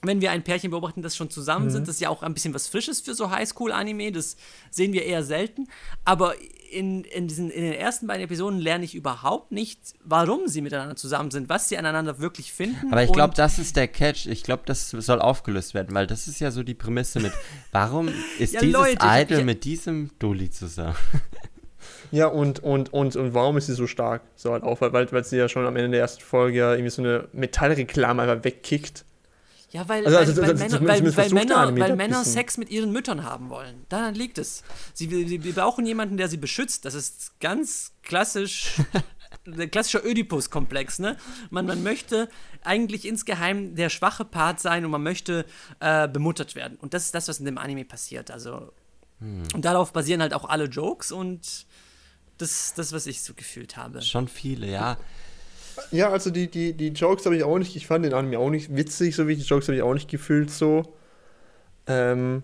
wenn 0.00 0.22
wir 0.22 0.30
ein 0.30 0.42
Pärchen 0.42 0.70
beobachten, 0.70 1.02
das 1.02 1.14
schon 1.14 1.28
zusammen 1.28 1.66
mhm. 1.66 1.70
sind. 1.70 1.88
Das 1.88 1.96
ist 1.96 2.00
ja 2.00 2.08
auch 2.08 2.22
ein 2.22 2.32
bisschen 2.32 2.54
was 2.54 2.68
Frisches 2.68 3.02
für 3.02 3.14
so 3.14 3.30
Highschool-Anime. 3.30 4.12
Das 4.12 4.36
sehen 4.70 4.94
wir 4.94 5.04
eher 5.04 5.24
selten. 5.24 5.68
Aber 6.06 6.34
in, 6.72 7.04
in, 7.04 7.28
diesen, 7.28 7.50
in 7.50 7.62
den 7.62 7.74
ersten 7.74 8.06
beiden 8.06 8.24
Episoden 8.24 8.58
lerne 8.58 8.84
ich 8.84 8.94
überhaupt 8.94 9.52
nicht, 9.52 9.80
warum 10.04 10.48
sie 10.48 10.62
miteinander 10.62 10.96
zusammen 10.96 11.30
sind, 11.30 11.48
was 11.48 11.68
sie 11.68 11.76
aneinander 11.76 12.18
wirklich 12.18 12.52
finden. 12.52 12.90
Aber 12.90 13.02
ich 13.02 13.12
glaube, 13.12 13.34
das 13.34 13.58
ist 13.58 13.76
der 13.76 13.88
Catch. 13.88 14.26
Ich 14.26 14.42
glaube, 14.42 14.62
das 14.66 14.90
soll 14.90 15.20
aufgelöst 15.20 15.74
werden, 15.74 15.94
weil 15.94 16.06
das 16.06 16.26
ist 16.26 16.40
ja 16.40 16.50
so 16.50 16.62
die 16.62 16.74
Prämisse 16.74 17.20
mit, 17.20 17.32
warum 17.70 18.08
ist 18.38 18.54
ja, 18.54 18.60
dieses 18.60 18.72
Leute, 18.72 19.06
Idol 19.06 19.38
ich, 19.38 19.44
mit 19.44 19.64
diesem 19.64 20.10
Dulli 20.18 20.50
zusammen? 20.50 20.96
Ja, 22.12 22.26
und, 22.26 22.62
und, 22.62 22.92
und, 22.92 23.16
und 23.16 23.32
warum 23.32 23.56
ist 23.56 23.66
sie 23.66 23.74
so 23.74 23.86
stark? 23.86 24.20
So 24.36 24.52
halt 24.52 24.64
auch, 24.64 24.82
weil, 24.82 25.10
weil 25.10 25.24
sie 25.24 25.38
ja 25.38 25.48
schon 25.48 25.66
am 25.66 25.74
Ende 25.76 25.90
der 25.92 26.00
ersten 26.00 26.22
Folge 26.22 26.58
ja 26.58 26.72
irgendwie 26.72 26.90
so 26.90 27.00
eine 27.00 27.26
Metallreklame 27.32 28.22
einfach 28.22 28.44
wegkickt. 28.44 29.06
Ja, 29.72 29.88
weil, 29.88 30.04
also, 30.04 30.18
also, 30.18 30.42
weil, 30.42 30.54
Männer, 30.54 30.86
weil, 30.86 31.16
weil 31.16 31.30
Männer, 31.30 31.76
weil 31.78 31.96
Männer 31.96 32.24
Sex 32.24 32.58
mit 32.58 32.70
ihren 32.70 32.92
Müttern 32.92 33.24
haben 33.24 33.48
wollen. 33.48 33.86
Daran 33.88 34.14
liegt 34.14 34.36
es. 34.36 34.62
Sie, 34.92 35.08
sie, 35.08 35.26
sie 35.26 35.52
brauchen 35.52 35.86
jemanden, 35.86 36.18
der 36.18 36.28
sie 36.28 36.36
beschützt. 36.36 36.84
Das 36.84 36.92
ist 36.92 37.40
ganz 37.40 37.92
klassisch, 38.02 38.74
der 39.46 39.68
klassische 39.68 40.04
Oedipus-Komplex. 40.04 40.98
Ne? 40.98 41.16
Man, 41.48 41.64
man 41.64 41.82
möchte 41.82 42.28
eigentlich 42.62 43.06
insgeheim 43.06 43.74
der 43.74 43.88
schwache 43.88 44.26
Part 44.26 44.60
sein 44.60 44.84
und 44.84 44.90
man 44.90 45.02
möchte 45.02 45.46
äh, 45.80 46.06
bemuttert 46.06 46.54
werden. 46.54 46.76
Und 46.76 46.92
das 46.92 47.06
ist 47.06 47.14
das, 47.14 47.28
was 47.28 47.38
in 47.38 47.46
dem 47.46 47.56
Anime 47.56 47.86
passiert. 47.86 48.30
Also, 48.30 48.72
hm. 49.20 49.44
Und 49.54 49.64
darauf 49.64 49.94
basieren 49.94 50.20
halt 50.20 50.34
auch 50.34 50.44
alle 50.44 50.64
Jokes 50.64 51.12
und 51.12 51.66
das, 52.36 52.74
das 52.74 52.92
was 52.92 53.06
ich 53.06 53.22
so 53.22 53.32
gefühlt 53.32 53.78
habe. 53.78 54.02
Schon 54.02 54.28
viele, 54.28 54.70
ja. 54.70 54.98
Ja, 55.90 56.10
also 56.10 56.30
die, 56.30 56.48
die, 56.48 56.72
die 56.72 56.88
Jokes 56.88 57.24
habe 57.24 57.36
ich 57.36 57.44
auch 57.44 57.58
nicht, 57.58 57.76
ich 57.76 57.86
fand 57.86 58.04
den 58.04 58.14
Anime 58.14 58.38
auch 58.38 58.50
nicht 58.50 58.74
witzig, 58.74 59.14
so 59.16 59.28
wie 59.28 59.36
die 59.36 59.42
Jokes 59.42 59.68
habe 59.68 59.76
ich 59.76 59.82
auch 59.82 59.94
nicht 59.94 60.10
gefühlt 60.10 60.50
so. 60.50 60.94
Ähm, 61.86 62.42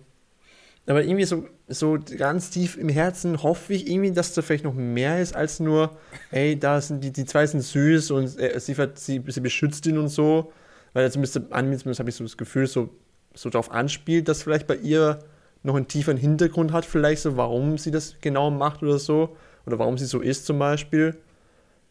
aber 0.86 1.04
irgendwie 1.04 1.24
so, 1.24 1.46
so 1.68 1.98
ganz 2.16 2.50
tief 2.50 2.76
im 2.78 2.88
Herzen 2.88 3.42
hoffe 3.42 3.74
ich 3.74 3.90
irgendwie, 3.90 4.10
dass 4.10 4.32
da 4.32 4.42
vielleicht 4.42 4.64
noch 4.64 4.74
mehr 4.74 5.20
ist 5.20 5.36
als 5.36 5.60
nur, 5.60 5.96
ey, 6.30 6.58
da 6.58 6.80
sind 6.80 7.04
die, 7.04 7.12
die 7.12 7.26
zwei 7.26 7.46
sind 7.46 7.60
süß 7.60 8.10
und 8.12 8.38
äh, 8.38 8.58
sie, 8.58 8.74
sie, 8.94 9.22
sie 9.26 9.40
beschützt 9.40 9.86
ihn 9.86 9.98
und 9.98 10.08
so. 10.08 10.52
Weil 10.94 11.10
zumindest 11.12 11.52
Anime 11.52 11.76
zumindest 11.76 12.00
habe 12.00 12.08
ich 12.08 12.16
so 12.16 12.24
das 12.24 12.38
Gefühl, 12.38 12.66
so, 12.66 12.88
so 13.34 13.50
darauf 13.50 13.70
anspielt, 13.70 14.28
dass 14.28 14.42
vielleicht 14.42 14.66
bei 14.66 14.76
ihr 14.76 15.18
noch 15.62 15.74
einen 15.74 15.88
tieferen 15.88 16.16
Hintergrund 16.16 16.72
hat, 16.72 16.86
vielleicht 16.86 17.22
so, 17.22 17.36
warum 17.36 17.76
sie 17.76 17.90
das 17.90 18.16
genau 18.22 18.50
macht 18.50 18.82
oder 18.82 18.98
so. 18.98 19.36
Oder 19.66 19.78
warum 19.78 19.98
sie 19.98 20.06
so 20.06 20.20
ist 20.20 20.46
zum 20.46 20.58
Beispiel 20.58 21.18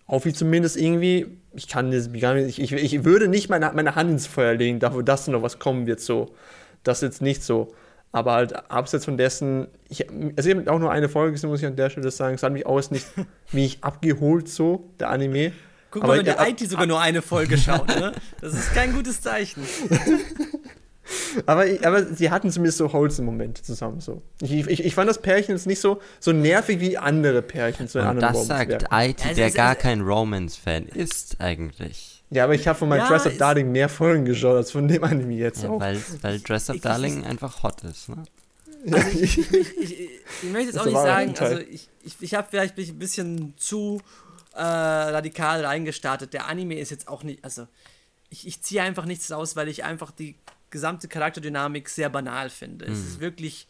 hoffe 0.07 0.29
ich 0.29 0.35
zumindest 0.35 0.77
irgendwie, 0.77 1.39
ich 1.53 1.67
kann 1.67 1.91
das 1.91 2.07
nicht, 2.07 2.59
ich, 2.59 2.71
ich 2.71 3.03
würde 3.03 3.27
nicht 3.27 3.49
meine, 3.49 3.71
meine 3.73 3.95
Hand 3.95 4.09
ins 4.09 4.27
Feuer 4.27 4.53
legen, 4.53 4.79
dafür, 4.79 5.03
dass 5.03 5.27
noch 5.27 5.41
was 5.41 5.59
kommen 5.59 5.85
wird, 5.87 5.99
so. 5.99 6.33
Das 6.83 6.99
ist 6.99 7.03
jetzt 7.03 7.21
nicht 7.21 7.43
so. 7.43 7.73
Aber 8.13 8.33
halt 8.33 8.71
abseits 8.71 9.03
von 9.03 9.17
dessen, 9.17 9.67
ich, 9.89 10.09
also 10.37 10.49
ich 10.49 10.55
habe 10.55 10.71
auch 10.71 10.79
nur 10.79 10.91
eine 10.91 11.09
Folge 11.09 11.33
gesehen, 11.33 11.49
muss 11.49 11.59
ich 11.59 11.65
an 11.65 11.75
der 11.75 11.89
Stelle 11.89 12.09
sagen, 12.09 12.35
es 12.35 12.43
hat 12.43 12.53
mich 12.53 12.65
auch 12.65 12.89
nicht 12.89 13.05
mich 13.51 13.83
abgeholt, 13.83 14.47
so, 14.47 14.89
der 14.99 15.09
Anime. 15.09 15.51
Guck 15.91 16.03
mal, 16.03 16.17
wenn 16.17 16.25
der 16.25 16.47
IT 16.47 16.59
sogar 16.69 16.85
nur 16.85 17.01
eine 17.01 17.21
Folge 17.21 17.57
schaut, 17.57 17.87
ne? 17.87 18.11
Das 18.41 18.53
ist 18.53 18.73
kein 18.73 18.93
gutes 18.93 19.21
Zeichen. 19.21 19.63
aber, 21.45 21.65
aber 21.83 22.05
sie 22.05 22.29
hatten 22.31 22.51
zumindest 22.51 22.77
so 22.77 22.91
Wholesome-Momente 22.91 23.63
zusammen. 23.63 23.99
So. 23.99 24.21
Ich, 24.41 24.51
ich, 24.51 24.85
ich 24.85 24.95
fand 24.95 25.09
das 25.09 25.21
Pärchen 25.21 25.55
jetzt 25.55 25.67
nicht 25.67 25.79
so, 25.79 25.99
so 26.19 26.31
nervig 26.31 26.79
wie 26.79 26.97
andere 26.97 27.41
Pärchen 27.41 27.87
zu 27.87 27.99
anderen 28.01 28.33
das 28.33 28.47
sagt 28.47 28.85
IT, 28.91 29.37
der 29.37 29.51
gar 29.51 29.75
kein 29.75 30.01
Romance-Fan 30.01 30.87
ist 30.87 31.37
eigentlich. 31.39 32.23
Ja, 32.29 32.43
aber 32.43 32.55
ich 32.55 32.67
habe 32.67 32.77
von 32.77 32.89
meinem 32.89 32.99
ja, 32.99 33.07
Dress 33.07 33.25
Up 33.25 33.37
Darling 33.37 33.71
mehr 33.71 33.87
Folgen 33.87 34.25
geschaut 34.25 34.57
als 34.57 34.71
von 34.71 34.87
dem 34.87 35.03
Anime 35.03 35.35
jetzt 35.35 35.63
ja, 35.63 35.69
auch. 35.69 35.79
Weil, 35.79 36.01
weil 36.21 36.39
Dress 36.39 36.69
Up 36.69 36.81
Darling 36.81 37.25
einfach 37.25 37.63
hot 37.63 37.83
ist, 37.83 38.09
ne? 38.09 38.23
Also 38.91 39.19
ich, 39.19 39.37
ich, 39.37 39.51
ich, 39.53 39.99
ich, 40.43 40.51
möchte 40.51 40.67
jetzt 40.67 40.79
auch 40.79 40.85
nicht 40.85 40.93
sagen, 40.93 41.33
also 41.37 41.57
ich, 41.59 41.89
ich, 42.03 42.15
ich 42.19 42.33
habe 42.35 42.47
vielleicht 42.49 42.77
ein 42.77 42.99
bisschen 42.99 43.53
zu 43.57 44.01
äh, 44.53 44.61
radikal 44.61 45.65
reingestartet. 45.65 46.33
Der 46.33 46.47
Anime 46.47 46.75
ist 46.75 46.91
jetzt 46.91 47.07
auch 47.07 47.23
nicht, 47.23 47.43
also 47.43 47.67
ich, 48.29 48.45
ich 48.47 48.61
ziehe 48.61 48.81
einfach 48.81 49.05
nichts 49.05 49.31
aus, 49.31 49.55
weil 49.55 49.67
ich 49.67 49.83
einfach 49.83 50.11
die 50.11 50.35
gesamte 50.69 51.07
Charakterdynamik 51.07 51.89
sehr 51.89 52.09
banal 52.09 52.49
finde. 52.49 52.85
Mhm. 52.85 52.93
Es 52.93 52.99
ist 52.99 53.19
wirklich 53.19 53.67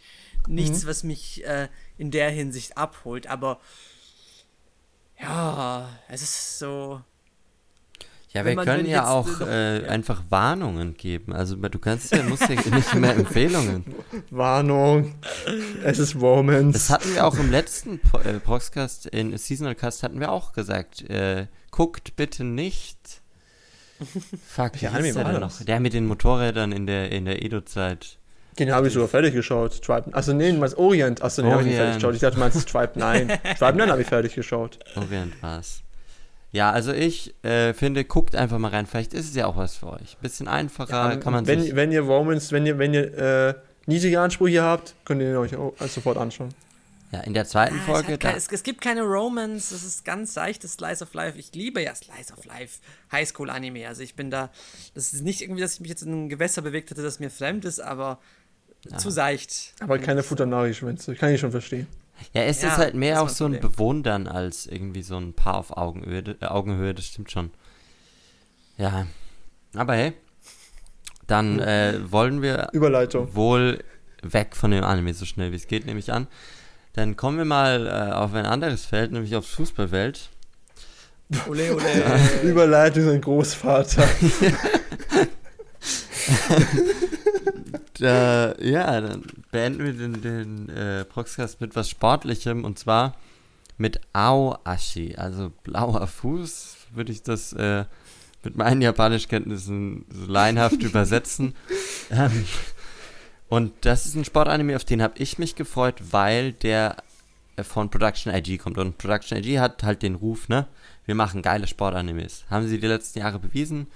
nichts, 0.48 0.84
mhm. 0.84 0.88
was 0.88 1.04
mich 1.04 1.46
äh, 1.46 1.68
in 1.98 2.12
der 2.12 2.30
Hinsicht 2.30 2.78
abholt, 2.78 3.28
aber 3.28 3.60
ja, 5.20 5.90
es 6.10 6.22
ist 6.22 6.60
so. 6.60 7.02
Ja, 8.34 8.46
wir 8.46 8.56
können 8.58 8.86
ja 8.86 9.08
auch 9.08 9.42
äh, 9.42 9.88
einfach 9.88 10.22
Warnungen 10.30 10.96
geben. 10.96 11.34
Also 11.34 11.56
du 11.56 11.80
kannst 11.80 12.12
ja, 12.12 12.22
musst 12.24 12.48
ja 12.48 12.56
nicht 12.56 12.94
mehr 12.94 13.16
Empfehlungen. 13.16 13.84
Warnung. 14.30 15.16
Es 15.84 15.98
ist 15.98 16.16
Romance. 16.16 16.74
Das 16.74 16.90
hatten 16.90 17.16
wir 17.16 17.26
auch 17.26 17.40
im 17.40 17.50
letzten 17.50 18.00
äh, 18.24 18.34
Podcast, 18.34 19.08
in 19.08 19.36
Seasonal 19.38 19.76
Cast 19.76 20.04
hatten 20.04 20.20
wir 20.20 20.32
auch 20.32 20.54
gesagt. 20.54 21.10
Äh, 21.10 21.48
guckt 21.72 22.16
bitte 22.16 22.44
nicht 22.44 23.22
Fuck, 24.48 24.82
ja, 24.82 24.92
Anime 24.92 25.16
war 25.16 25.24
der 25.24 25.40
noch? 25.40 25.62
Der 25.64 25.80
mit 25.80 25.94
den 25.94 26.06
Motorrädern 26.06 26.72
in 26.72 26.88
der, 26.88 27.12
in 27.12 27.26
der 27.26 27.44
Edo-Zeit. 27.44 28.18
Den 28.60 28.72
habe 28.72 28.88
ich 28.88 28.94
sogar 28.94 29.08
fertig 29.08 29.34
geschaut. 29.34 29.84
Tribe, 29.84 30.14
also 30.14 30.34
nee, 30.34 30.52
du 30.52 30.58
meinst 30.58 30.78
Orient. 30.78 31.22
Achso, 31.22 31.42
den 31.42 31.52
habe 31.52 31.62
ich 31.62 31.68
nicht 31.68 31.78
fertig 31.78 31.96
geschaut. 31.96 32.16
Ich 32.16 32.22
dachte, 32.22 32.36
du 32.36 32.40
meinst 32.40 32.70
Tribe 32.70 32.92
9. 32.96 33.28
Tribe 33.60 33.78
9 33.78 33.92
habe 33.92 34.02
ich 34.02 34.08
fertig 34.08 34.34
geschaut. 34.34 34.80
Orient 34.96 35.42
war's. 35.42 35.84
Ja, 36.52 36.72
also 36.72 36.92
ich 36.92 37.36
äh, 37.44 37.74
finde, 37.74 38.04
guckt 38.04 38.36
einfach 38.36 38.58
mal 38.58 38.72
rein. 38.72 38.86
Vielleicht 38.88 39.14
ist 39.14 39.30
es 39.30 39.36
ja 39.36 39.46
auch 39.46 39.58
was 39.58 39.76
für 39.76 39.92
euch. 39.92 40.18
Bisschen 40.22 40.48
einfacher, 40.48 41.12
ja, 41.12 41.16
kann 41.18 41.34
man 41.34 41.46
wenn, 41.46 41.62
sich... 41.62 41.76
Wenn 41.76 41.92
ihr 41.92 42.02
Romans, 42.02 42.52
wenn 42.52 42.66
ihr, 42.66 42.80
wenn 42.80 42.94
ihr 42.94 43.18
äh, 43.18 43.54
niedrige 43.86 44.20
Ansprüche 44.20 44.64
habt, 44.64 44.96
könnt 45.06 45.22
ihr 45.22 45.32
ihn 45.32 45.36
euch 45.36 45.56
auch 45.56 45.74
sofort 45.88 46.18
anschauen. 46.18 46.50
Ja, 47.12 47.22
in 47.22 47.34
der 47.34 47.46
zweiten 47.46 47.80
ah, 47.80 47.86
Folge. 47.86 48.18
Kein, 48.18 48.36
es, 48.36 48.48
es, 48.52 48.64
gibt 48.64 48.82
keine 48.82 49.04
Romance, 49.04 49.74
es 49.74 49.84
ist 49.84 50.04
ganz 50.04 50.34
seichtes 50.34 50.74
Slice 50.74 51.04
of 51.04 51.14
Life. 51.14 51.40
Ich 51.40 51.54
liebe 51.54 51.82
ja 51.82 51.96
Slice 51.96 52.34
of 52.34 52.44
Life, 52.46 52.80
Highschool-Anime. 53.12 53.88
Also 53.88 54.02
ich 54.02 54.16
bin 54.16 54.30
da. 54.30 54.50
Das 54.94 55.14
ist 55.14 55.24
nicht 55.24 55.42
irgendwie, 55.42 55.62
dass 55.62 55.76
ich 55.76 55.80
mich 55.80 55.90
jetzt 55.90 56.02
in 56.02 56.26
ein 56.26 56.30
Gewässer 56.30 56.62
bewegt 56.62 56.90
hätte, 56.92 57.04
das 57.04 57.20
mir 57.20 57.30
fremd 57.30 57.64
ist, 57.64 57.80
aber 57.80 58.20
ja. 58.90 58.98
zu 58.98 59.10
seicht. 59.10 59.74
Aber 59.80 60.00
keine 60.00 60.22
Futanari-Schwänze, 60.22 61.16
kann 61.16 61.34
ich 61.34 61.40
schon 61.40 61.52
verstehen. 61.52 61.88
Ja, 62.34 62.42
es 62.44 62.62
Ja, 62.62 62.70
ist 62.70 62.78
halt 62.78 62.94
mehr 62.94 63.22
auch 63.22 63.30
so 63.30 63.46
ein 63.46 63.54
Problem. 63.54 63.72
Bewundern 63.72 64.28
als 64.28 64.66
irgendwie 64.66 65.04
so 65.04 65.18
ein 65.18 65.34
Paar 65.34 65.56
auf 65.56 65.76
Augenhöhe, 65.78 66.36
äh, 66.42 66.46
Augenhöhe, 66.46 66.94
das 66.94 67.06
stimmt 67.06 67.32
schon. 67.32 67.52
Ja, 68.78 69.08
aber 69.74 69.96
hey, 69.96 70.14
dann 71.26 71.60
äh, 71.60 72.00
wollen 72.12 72.42
wir 72.42 72.70
Überleitung. 72.74 73.34
wohl 73.36 73.84
weg 74.22 74.56
von 74.56 74.72
dem 74.72 74.84
Anime 74.84 75.14
so 75.14 75.26
schnell 75.26 75.52
wie 75.52 75.56
es 75.56 75.68
geht, 75.68 75.86
nehme 75.86 76.00
ich 76.00 76.12
an. 76.12 76.28
Dann 76.98 77.16
kommen 77.16 77.38
wir 77.38 77.46
mal 77.46 77.86
äh, 77.86 78.12
auf 78.12 78.34
ein 78.34 78.48
anderes 78.48 78.86
Feld, 78.86 79.12
nämlich 79.12 79.36
aufs 79.36 79.52
Fußballfeld. 79.52 80.30
Ole, 81.48 81.76
ole. 81.76 81.84
Überleitung 82.44 83.06
sein 83.06 83.22
Großvater. 83.22 84.04
Da, 88.00 88.54
ja, 88.60 89.02
dann 89.02 89.24
beenden 89.50 89.84
wir 89.84 89.94
den, 89.94 90.22
den 90.22 90.70
äh, 90.70 91.04
Proxcast 91.06 91.62
mit 91.62 91.76
was 91.76 91.90
Sportlichem 91.90 92.64
und 92.64 92.78
zwar 92.78 93.16
mit 93.78 94.00
Aoashi, 94.14 95.16
also 95.16 95.52
blauer 95.64 96.06
Fuß, 96.06 96.76
würde 96.94 97.12
ich 97.12 97.24
das 97.24 97.54
äh, 97.54 97.86
mit 98.44 98.56
meinen 98.56 98.82
Japanischkenntnissen 98.82 100.06
so 100.10 100.32
laienhaft 100.32 100.84
übersetzen. 100.84 101.56
Ähm, 102.12 102.46
und 103.50 103.74
das 103.82 104.06
ist 104.06 104.16
ein 104.16 104.26
Sportanime, 104.26 104.76
auf 104.76 104.86
den 104.86 105.02
habe 105.02 105.18
ich 105.18 105.38
mich 105.38 105.56
gefreut, 105.56 105.96
weil 106.12 106.54
der 106.54 106.98
äh, 107.56 107.64
von 107.64 107.90
Production 107.90 108.34
IG 108.34 108.58
kommt. 108.58 108.78
Und 108.78 108.98
Production 108.98 109.38
IG 109.38 109.60
hat 109.60 109.84
halt 109.84 110.02
den 110.02 110.16
Ruf, 110.16 110.50
ne? 110.50 110.68
Wir 111.06 111.16
machen 111.16 111.42
geile 111.42 111.68
Sportanimes. 111.68 112.46
Haben 112.50 112.68
sie 112.68 112.80
die 112.80 112.88
letzten 112.88 113.20
Jahre 113.20 113.40
bewiesen 113.40 113.88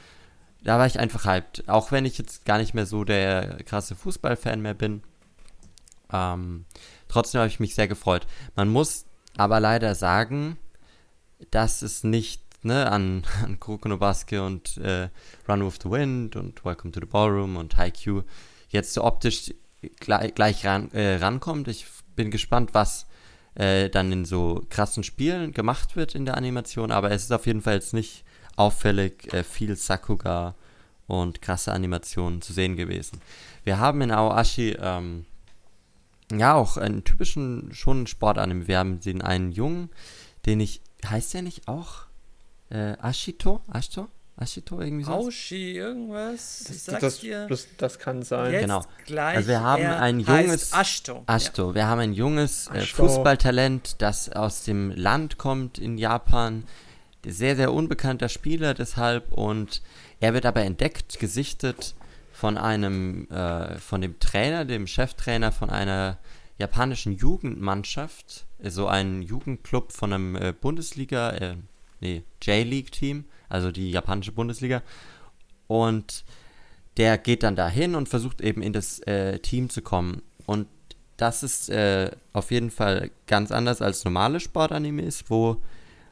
da 0.63 0.77
war 0.77 0.85
ich 0.85 0.99
einfach 0.99 1.25
hyped. 1.25 1.67
Auch 1.67 1.91
wenn 1.91 2.05
ich 2.05 2.17
jetzt 2.17 2.45
gar 2.45 2.57
nicht 2.57 2.73
mehr 2.73 2.85
so 2.85 3.03
der 3.03 3.57
krasse 3.65 3.95
Fußballfan 3.95 4.61
mehr 4.61 4.73
bin. 4.73 5.01
Ähm, 6.11 6.65
trotzdem 7.07 7.39
habe 7.39 7.49
ich 7.49 7.59
mich 7.59 7.75
sehr 7.75 7.87
gefreut. 7.87 8.27
Man 8.55 8.69
muss 8.69 9.05
aber 9.37 9.59
leider 9.59 9.95
sagen, 9.95 10.57
dass 11.49 11.81
es 11.81 12.03
nicht 12.03 12.41
ne, 12.63 12.91
an, 12.91 13.23
an 13.43 13.59
Kuroko 13.59 13.89
no 13.89 13.97
Basket 13.97 14.41
und 14.41 14.77
äh, 14.77 15.09
Run 15.47 15.65
with 15.65 15.79
the 15.83 15.89
Wind 15.89 16.35
und 16.35 16.63
Welcome 16.63 16.91
to 16.91 16.99
the 16.99 17.07
Ballroom 17.07 17.57
und 17.57 17.77
Haikyuu 17.77 18.23
jetzt 18.71 18.93
so 18.93 19.03
optisch 19.03 19.53
gleich, 19.99 20.33
gleich 20.35 20.65
ran, 20.65 20.91
äh, 20.91 21.15
rankommt. 21.15 21.67
Ich 21.67 21.85
bin 22.15 22.31
gespannt, 22.31 22.73
was 22.73 23.07
äh, 23.55 23.89
dann 23.89 24.11
in 24.11 24.25
so 24.25 24.63
krassen 24.69 25.03
Spielen 25.03 25.53
gemacht 25.53 25.95
wird 25.95 26.15
in 26.15 26.25
der 26.25 26.37
Animation, 26.37 26.91
aber 26.91 27.11
es 27.11 27.23
ist 27.23 27.31
auf 27.31 27.45
jeden 27.45 27.61
Fall 27.61 27.75
jetzt 27.75 27.93
nicht 27.93 28.23
auffällig 28.55 29.33
äh, 29.33 29.43
viel 29.43 29.75
Sakuga 29.75 30.55
und 31.07 31.41
krasse 31.41 31.71
Animationen 31.71 32.41
zu 32.41 32.53
sehen 32.53 32.75
gewesen. 32.75 33.21
Wir 33.63 33.79
haben 33.79 34.01
in 34.01 34.11
Aoashi 34.11 34.77
ähm, 34.79 35.25
ja 36.31 36.53
auch 36.53 36.77
einen 36.77 37.03
typischen 37.03 37.73
schon 37.73 38.07
Sportanime. 38.07 38.67
Wir 38.67 38.77
haben 38.77 38.99
den 39.01 39.21
einen 39.21 39.51
Jungen, 39.51 39.89
den 40.45 40.59
ich 40.59 40.81
heißt 41.05 41.33
der 41.33 41.41
nicht 41.41 41.67
auch 41.67 42.05
äh, 42.69 42.93
Ashito? 43.01 43.61
Ashito? 43.71 44.07
Ashito 44.37 44.81
irgendwie 44.81 45.03
so? 45.03 45.11
Aushi, 45.11 45.75
irgendwas? 45.77 46.63
Das, 46.87 47.19
dir. 47.19 47.47
das, 47.47 47.67
das 47.77 47.99
kann 47.99 48.23
sein. 48.23 48.53
Jetzt 48.53 48.61
genau. 48.61 48.83
Gleich. 49.05 49.37
Also 49.37 49.49
wir 49.49 49.61
haben 49.61 49.83
er 49.83 50.01
ein 50.01 50.19
junges- 50.19 50.73
Ashto. 50.73 51.23
Ashto. 51.27 51.75
Wir 51.75 51.87
haben 51.87 51.99
ein 51.99 52.13
junges 52.13 52.67
äh. 52.67 52.81
Fußballtalent, 52.81 54.01
das 54.01 54.31
aus 54.31 54.63
dem 54.63 54.91
Land 54.91 55.37
kommt 55.37 55.77
in 55.77 55.97
Japan. 55.97 56.63
Sehr, 57.25 57.55
sehr 57.55 57.71
unbekannter 57.71 58.29
Spieler 58.29 58.73
deshalb. 58.73 59.31
Und 59.31 59.81
er 60.19 60.33
wird 60.33 60.45
aber 60.45 60.63
entdeckt, 60.63 61.19
gesichtet 61.19 61.93
von 62.31 62.57
einem, 62.57 63.29
äh, 63.29 63.77
von 63.77 64.01
dem 64.01 64.19
Trainer, 64.19 64.65
dem 64.65 64.87
Cheftrainer 64.87 65.51
von 65.51 65.69
einer 65.69 66.17
japanischen 66.57 67.15
Jugendmannschaft. 67.15 68.45
So 68.63 68.87
ein 68.87 69.21
Jugendclub 69.21 69.91
von 69.91 70.13
einem 70.13 70.35
äh, 70.35 70.53
Bundesliga, 70.59 71.31
äh, 71.31 71.55
nee, 71.99 72.23
J-League-Team, 72.41 73.25
also 73.51 73.71
die 73.71 73.91
japanische 73.91 74.31
Bundesliga. 74.31 74.81
Und 75.67 76.25
der 76.97 77.17
geht 77.17 77.43
dann 77.43 77.55
dahin 77.55 77.95
und 77.95 78.09
versucht 78.09 78.41
eben 78.41 78.61
in 78.61 78.73
das 78.73 78.99
äh, 78.99 79.39
Team 79.39 79.69
zu 79.69 79.81
kommen. 79.81 80.21
Und 80.45 80.67
das 81.17 81.43
ist 81.43 81.69
äh, 81.69 82.11
auf 82.33 82.51
jeden 82.51 82.71
Fall 82.71 83.11
ganz 83.27 83.51
anders 83.51 83.81
als 83.81 84.03
normale 84.03 84.39
Sportanimes, 84.39 85.25
wo 85.27 85.61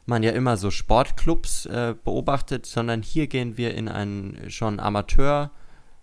man 0.06 0.22
ja 0.22 0.30
immer 0.32 0.56
so 0.56 0.70
Sportclubs 0.70 1.66
äh, 1.66 1.94
beobachtet, 2.04 2.66
sondern 2.66 3.02
hier 3.02 3.26
gehen 3.26 3.56
wir 3.56 3.74
in 3.74 3.88
einen 3.88 4.50
schon 4.50 4.80
Amateur, 4.80 5.50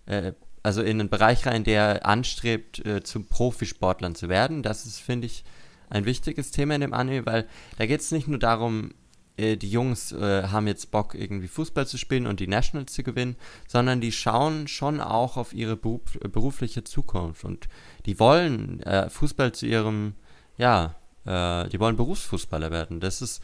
äh, 0.06 0.32
also 0.62 0.82
in 0.82 1.00
einen 1.00 1.08
Bereich 1.08 1.46
rein, 1.46 1.64
der 1.64 2.06
anstrebt, 2.06 2.84
äh, 2.84 3.02
zum 3.02 3.26
Profisportlern 3.26 4.14
zu 4.14 4.28
werden. 4.28 4.62
Das 4.62 4.86
ist, 4.86 5.00
finde 5.00 5.26
ich, 5.26 5.44
ein 5.90 6.04
wichtiges 6.04 6.50
Thema 6.50 6.74
in 6.74 6.82
dem 6.82 6.94
Anime, 6.94 7.24
weil 7.26 7.46
da 7.78 7.86
geht 7.86 8.00
es 8.00 8.12
nicht 8.12 8.28
nur 8.28 8.38
darum, 8.38 8.92
äh, 9.38 9.56
die 9.56 9.70
Jungs 9.70 10.12
äh, 10.12 10.48
haben 10.48 10.66
jetzt 10.66 10.90
Bock, 10.90 11.14
irgendwie 11.14 11.48
Fußball 11.48 11.86
zu 11.86 11.96
spielen 11.96 12.26
und 12.26 12.40
die 12.40 12.48
Nationals 12.48 12.92
zu 12.92 13.02
gewinnen, 13.02 13.36
sondern 13.66 14.00
die 14.00 14.12
schauen 14.12 14.68
schon 14.68 15.00
auch 15.00 15.36
auf 15.36 15.52
ihre 15.52 15.76
beruf, 15.76 16.00
äh, 16.22 16.28
berufliche 16.28 16.84
Zukunft 16.84 17.44
und 17.44 17.68
die 18.06 18.18
wollen 18.18 18.82
äh, 18.82 19.08
Fußball 19.08 19.52
zu 19.52 19.66
ihrem, 19.66 20.14
ja, 20.56 20.94
äh, 21.24 21.68
die 21.68 21.80
wollen 21.80 21.96
Berufsfußballer 21.96 22.70
werden. 22.70 23.00
Das 23.00 23.22
ist 23.22 23.42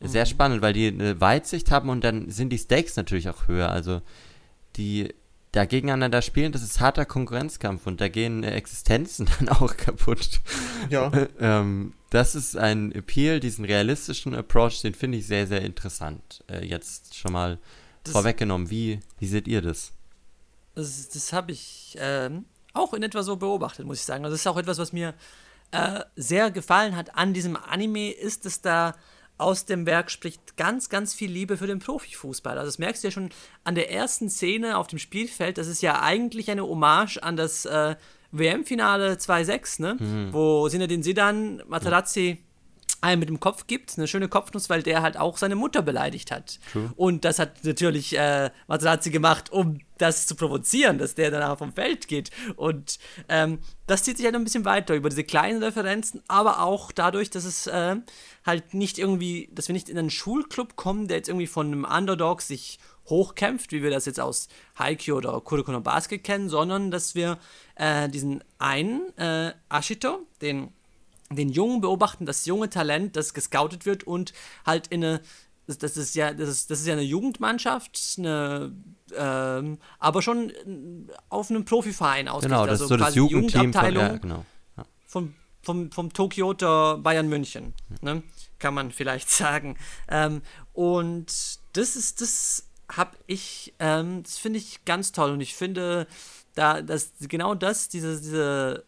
sehr 0.00 0.26
spannend, 0.26 0.60
weil 0.60 0.74
die 0.74 0.88
eine 0.88 1.20
Weitsicht 1.20 1.70
haben 1.70 1.88
und 1.88 2.04
dann 2.04 2.30
sind 2.30 2.50
die 2.50 2.58
Stakes 2.58 2.96
natürlich 2.96 3.30
auch 3.30 3.48
höher. 3.48 3.70
Also 3.70 4.02
die 4.76 5.14
da 5.52 5.64
gegeneinander 5.64 6.20
spielen, 6.20 6.52
das 6.52 6.62
ist 6.62 6.80
harter 6.80 7.06
Konkurrenzkampf 7.06 7.86
und 7.86 8.00
da 8.00 8.08
gehen 8.08 8.44
Existenzen 8.44 9.26
dann 9.38 9.48
auch 9.48 9.76
kaputt. 9.76 10.40
Ja. 10.90 11.10
ähm, 11.40 11.94
das 12.16 12.34
ist 12.34 12.56
ein 12.56 12.92
Appeal, 12.92 13.40
diesen 13.40 13.64
realistischen 13.66 14.34
Approach, 14.34 14.80
den 14.80 14.94
finde 14.94 15.18
ich 15.18 15.26
sehr, 15.26 15.46
sehr 15.46 15.60
interessant. 15.60 16.42
Äh, 16.50 16.64
jetzt 16.64 17.14
schon 17.14 17.32
mal 17.32 17.58
Das- 18.04 18.12
vorweggenommen. 18.12 18.70
Wie, 18.70 19.00
wie 19.18 19.26
seht 19.26 19.46
ihr 19.46 19.60
das? 19.60 19.92
Das, 20.74 21.08
das 21.10 21.32
habe 21.32 21.52
ich 21.52 21.96
ähm, 22.00 22.44
auch 22.72 22.94
in 22.94 23.02
etwa 23.02 23.22
so 23.22 23.36
beobachtet, 23.36 23.86
muss 23.86 23.98
ich 23.98 24.04
sagen. 24.04 24.24
Also 24.24 24.34
das 24.34 24.40
ist 24.40 24.46
auch 24.46 24.56
etwas, 24.56 24.78
was 24.78 24.92
mir 24.92 25.14
äh, 25.72 26.00
sehr 26.16 26.50
gefallen 26.50 26.96
hat 26.96 27.14
an 27.16 27.34
diesem 27.34 27.56
Anime, 27.56 28.10
ist, 28.12 28.44
dass 28.46 28.60
da 28.62 28.94
aus 29.38 29.66
dem 29.66 29.84
Werk 29.84 30.10
spricht 30.10 30.56
ganz, 30.56 30.88
ganz 30.88 31.12
viel 31.12 31.30
Liebe 31.30 31.58
für 31.58 31.66
den 31.66 31.78
Profifußball. 31.78 32.56
Also 32.56 32.68
das 32.68 32.78
merkst 32.78 33.02
du 33.04 33.08
ja 33.08 33.12
schon 33.12 33.28
an 33.64 33.74
der 33.74 33.90
ersten 33.92 34.30
Szene 34.30 34.78
auf 34.78 34.86
dem 34.86 34.98
Spielfeld. 34.98 35.58
Das 35.58 35.66
ist 35.66 35.82
ja 35.82 36.00
eigentlich 36.00 36.50
eine 36.50 36.62
Hommage 36.66 37.18
an 37.22 37.36
das 37.36 37.66
äh, 37.66 37.96
WM-Finale 38.32 39.14
2-6, 39.14 39.82
ne? 39.82 39.96
wo 40.32 40.68
Zinedine 40.68 41.02
Zidane 41.02 41.64
Materazzi 41.68 42.38
einen 43.00 43.20
mit 43.20 43.28
dem 43.28 43.40
Kopf 43.40 43.66
gibt, 43.66 43.96
eine 43.96 44.08
schöne 44.08 44.28
Kopfnuss, 44.28 44.70
weil 44.70 44.82
der 44.82 45.02
halt 45.02 45.16
auch 45.16 45.36
seine 45.36 45.54
Mutter 45.54 45.82
beleidigt 45.82 46.30
hat. 46.30 46.58
True. 46.72 46.90
Und 46.96 47.24
das 47.24 47.38
hat 47.38 47.64
natürlich 47.64 48.16
äh, 48.18 48.50
Materazzi 48.68 49.10
gemacht, 49.10 49.52
um 49.52 49.80
das 49.98 50.26
zu 50.26 50.34
provozieren, 50.34 50.98
dass 50.98 51.14
der 51.14 51.30
danach 51.30 51.58
vom 51.58 51.72
Feld 51.72 52.08
geht. 52.08 52.30
Und 52.56 52.98
ähm, 53.28 53.58
das 53.86 54.02
zieht 54.02 54.16
sich 54.16 54.26
halt 54.26 54.34
ein 54.34 54.44
bisschen 54.44 54.64
weiter 54.64 54.94
über 54.94 55.08
diese 55.08 55.24
kleinen 55.24 55.62
Referenzen, 55.62 56.22
aber 56.28 56.62
auch 56.62 56.90
dadurch, 56.90 57.30
dass 57.30 57.44
es 57.44 57.66
äh, 57.66 57.96
halt 58.44 58.74
nicht 58.74 58.98
irgendwie, 58.98 59.50
dass 59.52 59.68
wir 59.68 59.74
nicht 59.74 59.88
in 59.88 59.98
einen 59.98 60.10
Schulclub 60.10 60.76
kommen, 60.76 61.08
der 61.08 61.18
jetzt 61.18 61.28
irgendwie 61.28 61.46
von 61.46 61.66
einem 61.66 61.84
Underdog 61.84 62.42
sich 62.42 62.78
hochkämpft, 63.08 63.72
wie 63.72 63.82
wir 63.82 63.90
das 63.90 64.06
jetzt 64.06 64.20
aus 64.20 64.48
Haikyuu 64.78 65.16
oder 65.16 65.40
Kuroko 65.40 65.72
no 65.72 65.80
Basket 65.80 66.22
kennen, 66.22 66.48
sondern 66.48 66.90
dass 66.90 67.14
wir 67.14 67.38
äh, 67.76 68.08
diesen 68.08 68.42
einen 68.58 69.16
äh, 69.18 69.52
Ashito, 69.68 70.20
den 70.40 70.72
den 71.30 71.48
Jungen 71.48 71.80
beobachten, 71.80 72.26
das 72.26 72.46
junge 72.46 72.70
Talent, 72.70 73.16
das 73.16 73.34
gescoutet 73.34 73.86
wird 73.86 74.04
und 74.04 74.32
halt 74.64 74.86
in 74.88 75.04
eine, 75.04 75.20
das, 75.66 75.96
ist 75.96 76.14
ja, 76.14 76.32
das 76.32 76.48
ist, 76.48 76.70
das 76.70 76.80
ist 76.80 76.86
ja 76.86 76.92
eine 76.92 77.02
Jugendmannschaft, 77.02 77.98
eine, 78.18 78.72
ähm, 79.16 79.78
aber 79.98 80.22
schon 80.22 80.50
äh, 80.50 81.12
auf 81.28 81.50
einem 81.50 81.64
Profiverein 81.64 82.28
ausgerichtet. 82.28 82.50
Genau, 82.50 82.66
das 82.66 82.80
also 82.80 82.84
ist 82.84 82.88
so 82.88 82.96
das 82.96 83.14
Jugendteam 83.14 83.50
von, 83.50 83.60
Jugendabteilung 83.60 84.02
ja, 84.02 84.16
genau. 84.18 84.46
Ja. 84.76 84.84
vom, 85.06 85.34
vom, 85.62 85.90
vom 85.90 86.12
Tokioter 86.12 86.98
Bayern 86.98 87.28
München, 87.28 87.74
ne? 88.02 88.22
kann 88.58 88.74
man 88.74 88.92
vielleicht 88.92 89.28
sagen. 89.30 89.76
Ähm, 90.08 90.42
und 90.72 91.26
das 91.72 91.96
ist, 91.96 92.20
das 92.20 92.65
habe 92.90 93.16
ich, 93.26 93.74
ähm, 93.78 94.22
das 94.22 94.38
finde 94.38 94.58
ich 94.58 94.84
ganz 94.84 95.12
toll 95.12 95.32
und 95.32 95.40
ich 95.40 95.54
finde, 95.54 96.06
da, 96.54 96.82
dass 96.82 97.12
genau 97.20 97.54
das, 97.54 97.88
diese, 97.88 98.18
diese, 98.18 98.84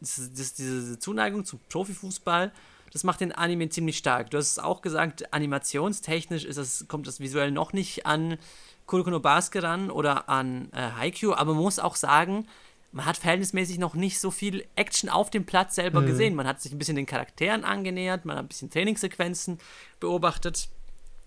diese, 0.00 0.30
diese, 0.30 0.98
Zuneigung 0.98 1.44
zum 1.44 1.60
Profifußball, 1.68 2.52
das 2.92 3.04
macht 3.04 3.20
den 3.20 3.32
Anime 3.32 3.68
ziemlich 3.68 3.98
stark. 3.98 4.30
Du 4.30 4.38
hast 4.38 4.58
auch 4.58 4.82
gesagt, 4.82 5.32
animationstechnisch 5.32 6.44
ist 6.44 6.56
das, 6.56 6.86
kommt 6.88 7.06
das 7.06 7.20
visuell 7.20 7.50
noch 7.50 7.72
nicht 7.72 8.06
an 8.06 8.38
Kuroko 8.86 9.10
no 9.10 9.20
Basket 9.20 9.62
ran 9.62 9.90
oder 9.90 10.28
an 10.28 10.70
äh, 10.72 10.90
Haikyuu, 10.98 11.32
aber 11.32 11.54
man 11.54 11.62
muss 11.62 11.78
auch 11.78 11.96
sagen, 11.96 12.46
man 12.90 13.06
hat 13.06 13.16
verhältnismäßig 13.16 13.78
noch 13.78 13.94
nicht 13.94 14.20
so 14.20 14.30
viel 14.30 14.66
Action 14.76 15.08
auf 15.08 15.30
dem 15.30 15.46
Platz 15.46 15.76
selber 15.76 16.02
gesehen. 16.02 16.34
Man 16.34 16.46
hat 16.46 16.60
sich 16.60 16.72
ein 16.72 16.78
bisschen 16.78 16.96
den 16.96 17.06
Charakteren 17.06 17.64
angenähert, 17.64 18.26
man 18.26 18.36
hat 18.36 18.44
ein 18.44 18.48
bisschen 18.48 18.70
Trainingssequenzen 18.70 19.58
beobachtet. 19.98 20.68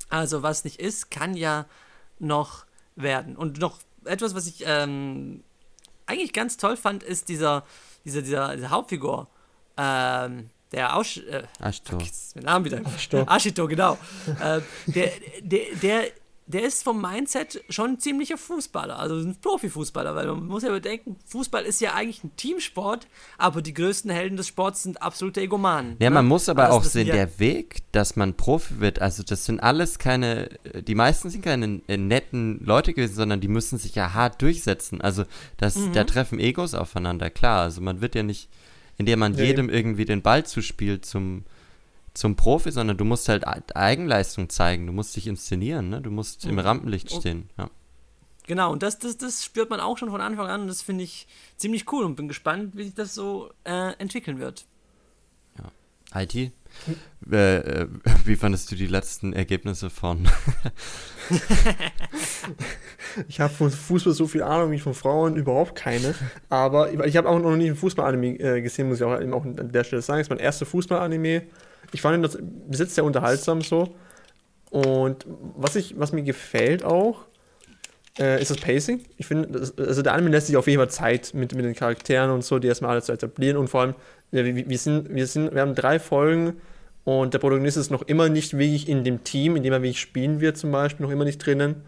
Also 0.10 0.44
was 0.44 0.64
nicht 0.64 0.80
ist, 0.80 1.10
kann 1.10 1.36
ja 1.36 1.66
noch 2.20 2.66
werden. 2.96 3.36
Und 3.36 3.60
noch 3.60 3.80
etwas, 4.06 4.36
was 4.36 4.48
ich 4.48 4.64
ähm, 4.66 5.44
eigentlich 6.06 6.34
ganz 6.34 6.58
toll 6.58 6.78
fand, 6.78 7.04
ist 7.04 7.30
dieser, 7.30 7.64
dieser, 8.06 8.22
dieser, 8.22 8.56
dieser 8.56 8.70
Hauptfigur, 8.70 9.28
ähm, 9.78 10.50
der 10.72 10.96
Ausch, 10.96 11.18
äh, 11.18 11.44
Ashto. 11.60 11.98
den 11.98 12.44
Namen 12.44 12.66
wieder. 12.66 12.82
Ashito. 12.86 13.26
Ashito, 13.28 13.68
genau. 13.68 13.98
äh, 14.40 14.62
der, 14.88 15.12
der, 15.42 15.76
der, 15.82 16.04
der 16.48 16.64
ist 16.64 16.84
vom 16.84 17.02
Mindset 17.02 17.64
schon 17.70 17.92
ein 17.92 18.00
ziemlicher 18.00 18.38
Fußballer, 18.38 19.00
also 19.00 19.16
ein 19.16 19.36
Profifußballer, 19.42 20.16
weil 20.16 20.28
man 20.28 20.46
muss 20.46 20.62
ja 20.62 20.70
bedenken, 20.70 21.16
Fußball 21.26 21.64
ist 21.66 21.82
ja 21.82 21.94
eigentlich 21.96 22.24
ein 22.24 22.36
Teamsport, 22.38 23.08
aber 23.40 23.64
die 23.64 23.74
größten 23.74 24.12
Helden 24.12 24.38
des 24.38 24.48
Sports 24.48 24.84
sind 24.84 25.02
absolute 25.02 25.42
Egomanen. 25.42 25.96
Ja, 26.00 26.10
ne? 26.10 26.14
man 26.14 26.28
muss 26.28 26.48
aber 26.48 26.66
Also 26.66 26.78
auch 26.78 26.84
sehen, 26.84 27.08
ja- 27.08 27.16
der 27.16 27.40
Weg, 27.40 27.78
dass 27.94 28.16
man 28.16 28.36
Profi 28.36 28.80
wird, 28.80 29.02
also 29.02 29.24
das 29.24 29.46
sind 29.46 29.60
alles 29.60 29.98
keine, 29.98 30.50
die 30.88 30.94
meisten 30.96 31.30
sind 31.32 31.44
keine 31.44 31.82
äh, 31.88 31.98
netten 31.98 32.60
Leute 32.64 32.94
gewesen, 32.94 33.16
sondern 33.16 33.42
die 33.42 33.48
müssen 33.48 33.80
sich 33.80 33.96
ja 33.96 34.14
hart 34.14 34.40
durchsetzen. 34.44 35.02
Also 35.02 35.24
das, 35.58 35.76
Mhm. 35.76 35.94
da 35.94 36.04
treffen 36.04 36.40
Egos 36.40 36.76
aufeinander, 36.76 37.32
klar. 37.32 37.62
Also 37.64 37.82
man 37.82 38.02
wird 38.02 38.14
ja 38.14 38.22
nicht, 38.22 38.50
indem 38.98 39.18
man 39.20 39.32
Nee. 39.32 39.46
jedem 39.46 39.70
irgendwie 39.70 40.06
den 40.06 40.22
Ball 40.22 40.46
zuspielt 40.46 41.06
zum, 41.08 41.44
zum 42.16 42.36
Profi, 42.36 42.72
sondern 42.72 42.98
du 42.98 43.06
musst 43.06 43.30
halt 43.30 43.46
Eigenleistung 43.76 44.50
zeigen, 44.50 44.88
du 44.88 44.94
musst 44.94 45.16
dich 45.16 45.28
inszenieren, 45.28 45.90
ne? 45.90 46.02
Du 46.02 46.10
musst 46.10 46.46
im 46.46 46.54
Mhm. 46.54 46.60
Rampenlicht 46.60 47.12
Und- 47.12 47.20
stehen. 47.20 47.50
Ja. 47.58 47.70
Genau, 48.48 48.72
und 48.72 48.84
das, 48.84 49.00
das, 49.00 49.18
das 49.18 49.44
spürt 49.44 49.70
man 49.70 49.80
auch 49.80 49.98
schon 49.98 50.10
von 50.12 50.22
Anfang 50.22 50.48
an 50.48 50.62
und 50.62 50.68
das 50.68 50.82
finde 50.84 51.04
ich 51.04 51.28
ziemlich 51.58 51.92
cool 51.92 52.04
und 52.06 52.16
bin 52.16 52.28
gespannt, 52.28 52.76
wie 52.78 52.84
sich 52.84 52.94
das 52.94 53.14
so 53.16 53.52
äh, 53.64 53.94
entwickeln 54.00 54.40
wird. 54.40 54.66
IT, 56.14 56.36
äh, 56.36 56.50
äh, 57.32 57.88
wie 58.24 58.36
fandest 58.38 58.72
du 58.72 58.76
die 58.76 58.88
letzten 58.88 59.34
Ergebnisse 59.34 59.90
von 59.90 60.30
Ich 63.28 63.40
habe 63.40 63.54
von 63.54 63.70
Fußball 63.72 64.14
so 64.14 64.28
viel 64.28 64.44
Ahnung 64.44 64.72
wie 64.72 64.80
von 64.80 64.94
Frauen 64.94 65.36
überhaupt 65.36 65.76
keine. 65.76 66.14
Aber 66.50 67.06
ich 67.06 67.18
habe 67.18 67.28
auch 67.30 67.40
noch 67.40 67.56
nie 67.56 67.70
ein 67.70 67.76
Fußball-Anime 67.76 68.40
äh, 68.40 68.62
gesehen, 68.62 68.88
muss 68.88 68.98
ich 68.98 69.04
auch, 69.04 69.20
eben 69.20 69.34
auch 69.34 69.44
an 69.46 69.72
der 69.72 69.84
Stelle 69.84 70.02
sagen. 70.02 70.20
Das 70.20 70.28
ist 70.28 70.30
mein 70.30 70.40
erster 70.40 70.66
Fußball-Anime. 70.66 71.44
Ich 71.92 72.02
fand 72.02 72.18
ihn 72.18 72.24
das 72.24 72.38
bis 72.42 72.80
jetzt 72.80 72.96
sehr 72.96 73.04
unterhaltsam 73.04 73.62
so. 73.62 73.96
Und 74.70 75.26
was, 75.56 75.76
ich, 75.76 75.98
was 75.98 76.12
mir 76.12 76.24
gefällt 76.24 76.84
auch, 76.84 77.26
äh, 78.20 78.42
ist 78.42 78.52
das 78.52 78.58
Pacing. 78.58 79.04
Ich 79.18 79.26
finde, 79.26 79.72
also 79.78 80.02
der 80.02 80.14
Anime 80.14 80.30
lässt 80.32 80.48
sich 80.48 80.58
auf 80.58 80.68
jeden 80.68 80.80
Fall 80.80 80.90
Zeit 80.90 81.34
mit, 81.34 81.54
mit 81.54 81.66
den 81.66 81.76
Charakteren 81.76 82.32
und 82.32 82.44
so, 82.44 82.60
die 82.60 82.68
erstmal 82.68 82.92
alle 82.92 83.02
zu 83.02 83.12
etablieren. 83.12 83.58
Und 83.58 83.70
vor 83.70 83.82
allem, 83.82 83.96
wir, 84.32 84.56
wir, 84.68 84.78
sind, 84.78 85.14
wir, 85.14 85.28
sind, 85.28 85.54
wir 85.54 85.62
haben 85.62 85.76
drei 85.76 86.00
Folgen 86.00 86.54
und 87.04 87.34
der 87.34 87.40
Protagonist 87.40 87.78
ist 87.78 87.92
noch 87.92 88.02
immer 88.04 88.30
nicht 88.30 88.58
wirklich 88.58 88.90
in 88.90 89.04
dem 89.04 89.24
Team, 89.24 89.56
in 89.56 89.64
dem 89.64 89.74
er 89.74 89.82
wirklich 89.82 90.00
spielen 90.00 90.42
wird, 90.42 90.58
zum 90.58 90.72
Beispiel, 90.72 91.06
noch 91.06 91.12
immer 91.12 91.26
nicht 91.26 91.38
drinnen. 91.38 91.84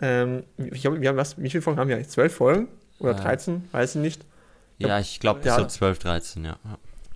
Ähm, 0.00 0.42
ich 0.58 0.82
glaub, 0.82 1.00
wir 1.00 1.08
haben 1.08 1.16
was, 1.16 1.40
wie 1.40 1.48
viele 1.50 1.62
Folgen 1.62 1.80
haben 1.80 1.88
wir 1.88 1.96
eigentlich? 1.96 2.10
Zwölf 2.10 2.34
Folgen? 2.34 2.68
Oder 2.98 3.12
Ja. 3.12 3.20
13? 3.20 3.64
Weiß 3.72 3.94
ich 3.94 4.00
nicht. 4.02 4.24
Ja, 4.78 4.98
ich 4.98 5.20
glaube 5.20 5.40
Ja. 5.44 5.56
so 5.56 5.64
12, 5.64 5.98
13, 6.00 6.44
ja. 6.44 6.56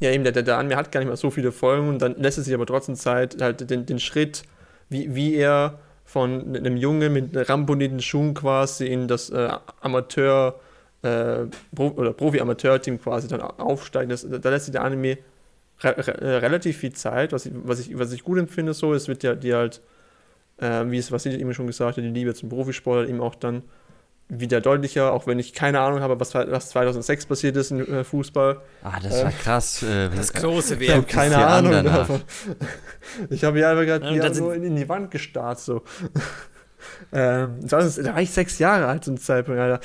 Ja. 0.00 0.10
Eben, 0.10 0.24
der, 0.24 0.32
der, 0.32 0.42
der 0.42 0.58
Anime 0.58 0.76
hat 0.76 0.92
gar 0.92 1.00
nicht 1.00 1.08
mehr 1.08 1.16
so 1.16 1.30
viele 1.30 1.52
Folgen 1.52 1.88
und 1.88 2.00
dann 2.00 2.16
lässt 2.16 2.38
es 2.38 2.44
sich 2.44 2.54
aber 2.54 2.66
trotzdem 2.66 2.94
Zeit, 2.94 3.40
halt 3.40 3.68
den, 3.70 3.86
den 3.86 3.98
Schritt, 3.98 4.42
wie, 4.88 5.14
wie 5.14 5.34
er 5.34 5.78
von 6.04 6.56
einem 6.56 6.76
Jungen 6.76 7.12
mit 7.12 7.50
ramponierten 7.50 8.00
Schuhen 8.00 8.32
quasi 8.34 8.86
in 8.86 9.08
das 9.08 9.30
äh, 9.30 9.50
Amateur- 9.80 10.58
äh, 11.02 11.46
Pro 11.74 11.88
oder 11.88 12.12
Profi-Amateur-Team 12.12 13.00
quasi 13.00 13.28
dann 13.28 13.40
aufsteigt. 13.40 14.10
Das, 14.10 14.26
da 14.28 14.50
lässt 14.50 14.66
sich 14.66 14.72
der 14.72 14.82
Anime 14.82 15.18
re 15.80 15.96
re 15.96 16.20
äh, 16.20 16.36
relativ 16.38 16.78
viel 16.78 16.92
Zeit, 16.92 17.32
was 17.32 17.46
ich, 17.46 17.52
was, 17.54 17.80
ich, 17.80 17.96
was 17.98 18.12
ich 18.12 18.24
gut 18.24 18.38
empfinde, 18.38 18.74
so, 18.74 18.94
es 18.94 19.06
wird 19.06 19.22
ja 19.22 19.34
dir 19.34 19.58
halt, 19.58 19.80
äh, 20.58 20.84
wie 20.86 20.98
es 20.98 21.12
Vassili 21.12 21.38
eben 21.38 21.54
schon 21.54 21.66
gesagt 21.66 21.98
hat, 21.98 22.04
die 22.04 22.08
Liebe 22.08 22.34
zum 22.34 22.48
Profisport 22.48 22.98
halt 22.98 23.08
eben 23.10 23.20
auch 23.20 23.34
dann 23.34 23.62
wieder 24.30 24.60
deutlicher, 24.60 25.12
auch 25.12 25.26
wenn 25.26 25.38
ich 25.38 25.54
keine 25.54 25.80
Ahnung 25.80 26.00
habe, 26.00 26.20
was, 26.20 26.34
was 26.34 26.68
2006 26.70 27.26
passiert 27.26 27.56
ist 27.56 27.70
im 27.70 27.80
äh, 27.80 28.04
Fußball. 28.04 28.60
Ah, 28.82 28.98
das 29.02 29.22
war 29.22 29.30
Ähm, 29.30 29.38
krass. 29.42 29.82
Äh, 29.82 30.10
Das 30.14 30.32
große 30.32 30.74
Ich 30.76 30.90
habe 30.90 31.00
WM. 31.02 31.06
keine 31.06 31.38
Ahnung. 31.46 31.72
ich 33.30 33.42
habe 33.44 33.56
hier 33.58 33.70
einfach 33.70 33.84
gerade 33.86 34.14
Ja, 34.14 34.32
so 34.34 34.50
in, 34.50 34.64
in 34.64 34.76
die 34.76 34.88
Wand 34.88 35.10
gestarrt. 35.10 35.60
So. 35.60 35.82
ähm, 37.12 37.56
das 37.62 37.96
da 37.96 38.14
war 38.14 38.20
ich 38.20 38.30
sechs 38.30 38.58
Jahre 38.58 38.86
alt 38.86 39.04
zum 39.04 39.16
Zeitpunkt, 39.18 39.60
Alter. 39.60 39.80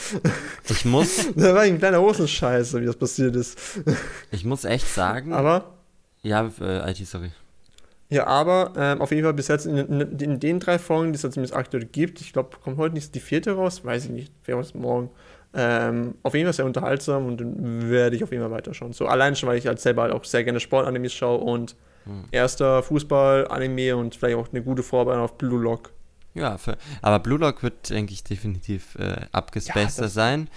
ich 0.69 0.83
muss, 0.85 1.27
Da 1.35 1.55
war 1.55 1.65
ich 1.65 1.71
ein 1.71 1.79
kleiner 1.79 2.01
Hosenscheiße, 2.01 2.81
wie 2.81 2.85
das 2.85 2.97
passiert 2.97 3.35
ist. 3.35 3.57
ich 4.31 4.43
muss 4.45 4.65
echt 4.65 4.87
sagen, 4.93 5.33
Aber, 5.33 5.73
ja, 6.21 6.49
äh, 6.59 6.91
IT, 6.91 7.05
sorry. 7.07 7.31
Ja, 8.09 8.27
aber 8.27 8.73
ähm, 8.77 9.01
auf 9.01 9.11
jeden 9.11 9.23
Fall 9.23 9.33
bis 9.33 9.47
jetzt 9.47 9.65
in, 9.65 9.77
in, 9.77 10.01
in 10.19 10.39
den 10.39 10.59
drei 10.59 10.77
Folgen, 10.79 11.11
die 11.13 11.17
es 11.17 11.23
jetzt 11.23 11.33
zumindest 11.33 11.55
aktuell 11.55 11.85
gibt, 11.85 12.21
ich 12.21 12.31
glaube, 12.33 12.57
kommt 12.63 12.77
heute 12.77 12.93
nicht 12.95 13.13
die 13.15 13.19
vierte 13.19 13.53
raus, 13.53 13.83
weiß 13.83 14.05
ich 14.05 14.11
nicht, 14.11 14.33
wer 14.45 14.57
was 14.57 14.73
morgen. 14.73 15.09
Ähm, 15.55 16.15
auf 16.23 16.33
jeden 16.33 16.45
Fall 16.47 16.53
sehr 16.53 16.65
unterhaltsam 16.65 17.25
und 17.27 17.39
den 17.39 17.89
werde 17.89 18.15
ich 18.15 18.23
auf 18.23 18.31
jeden 18.31 18.43
Fall 18.43 18.51
weiterschauen. 18.51 18.93
So 18.93 19.05
allein 19.07 19.35
schon, 19.35 19.49
weil 19.49 19.57
ich 19.57 19.67
halt 19.67 19.79
selber 19.79 20.03
halt 20.03 20.13
auch 20.13 20.23
sehr 20.23 20.43
gerne 20.43 20.59
Sportanimes 20.59 21.13
schaue 21.13 21.39
und 21.39 21.75
Hm. 22.05 22.25
erster 22.31 22.83
Fußball-Anime 22.83 23.95
und 23.95 24.15
vielleicht 24.15 24.35
auch 24.35 24.49
eine 24.51 24.61
gute 24.61 24.83
Vorbereitung 24.83 25.23
auf 25.23 25.37
Blue 25.37 25.61
Lock. 25.61 25.93
Ja, 26.33 26.57
für, 26.57 26.75
aber 27.01 27.19
Blue 27.19 27.37
Lock 27.39 27.63
wird, 27.63 27.89
denke 27.91 28.11
ich, 28.11 28.23
definitiv 28.25 28.95
äh, 28.95 29.15
abgespaceder 29.31 30.03
das- 30.07 30.13
sein. 30.13 30.49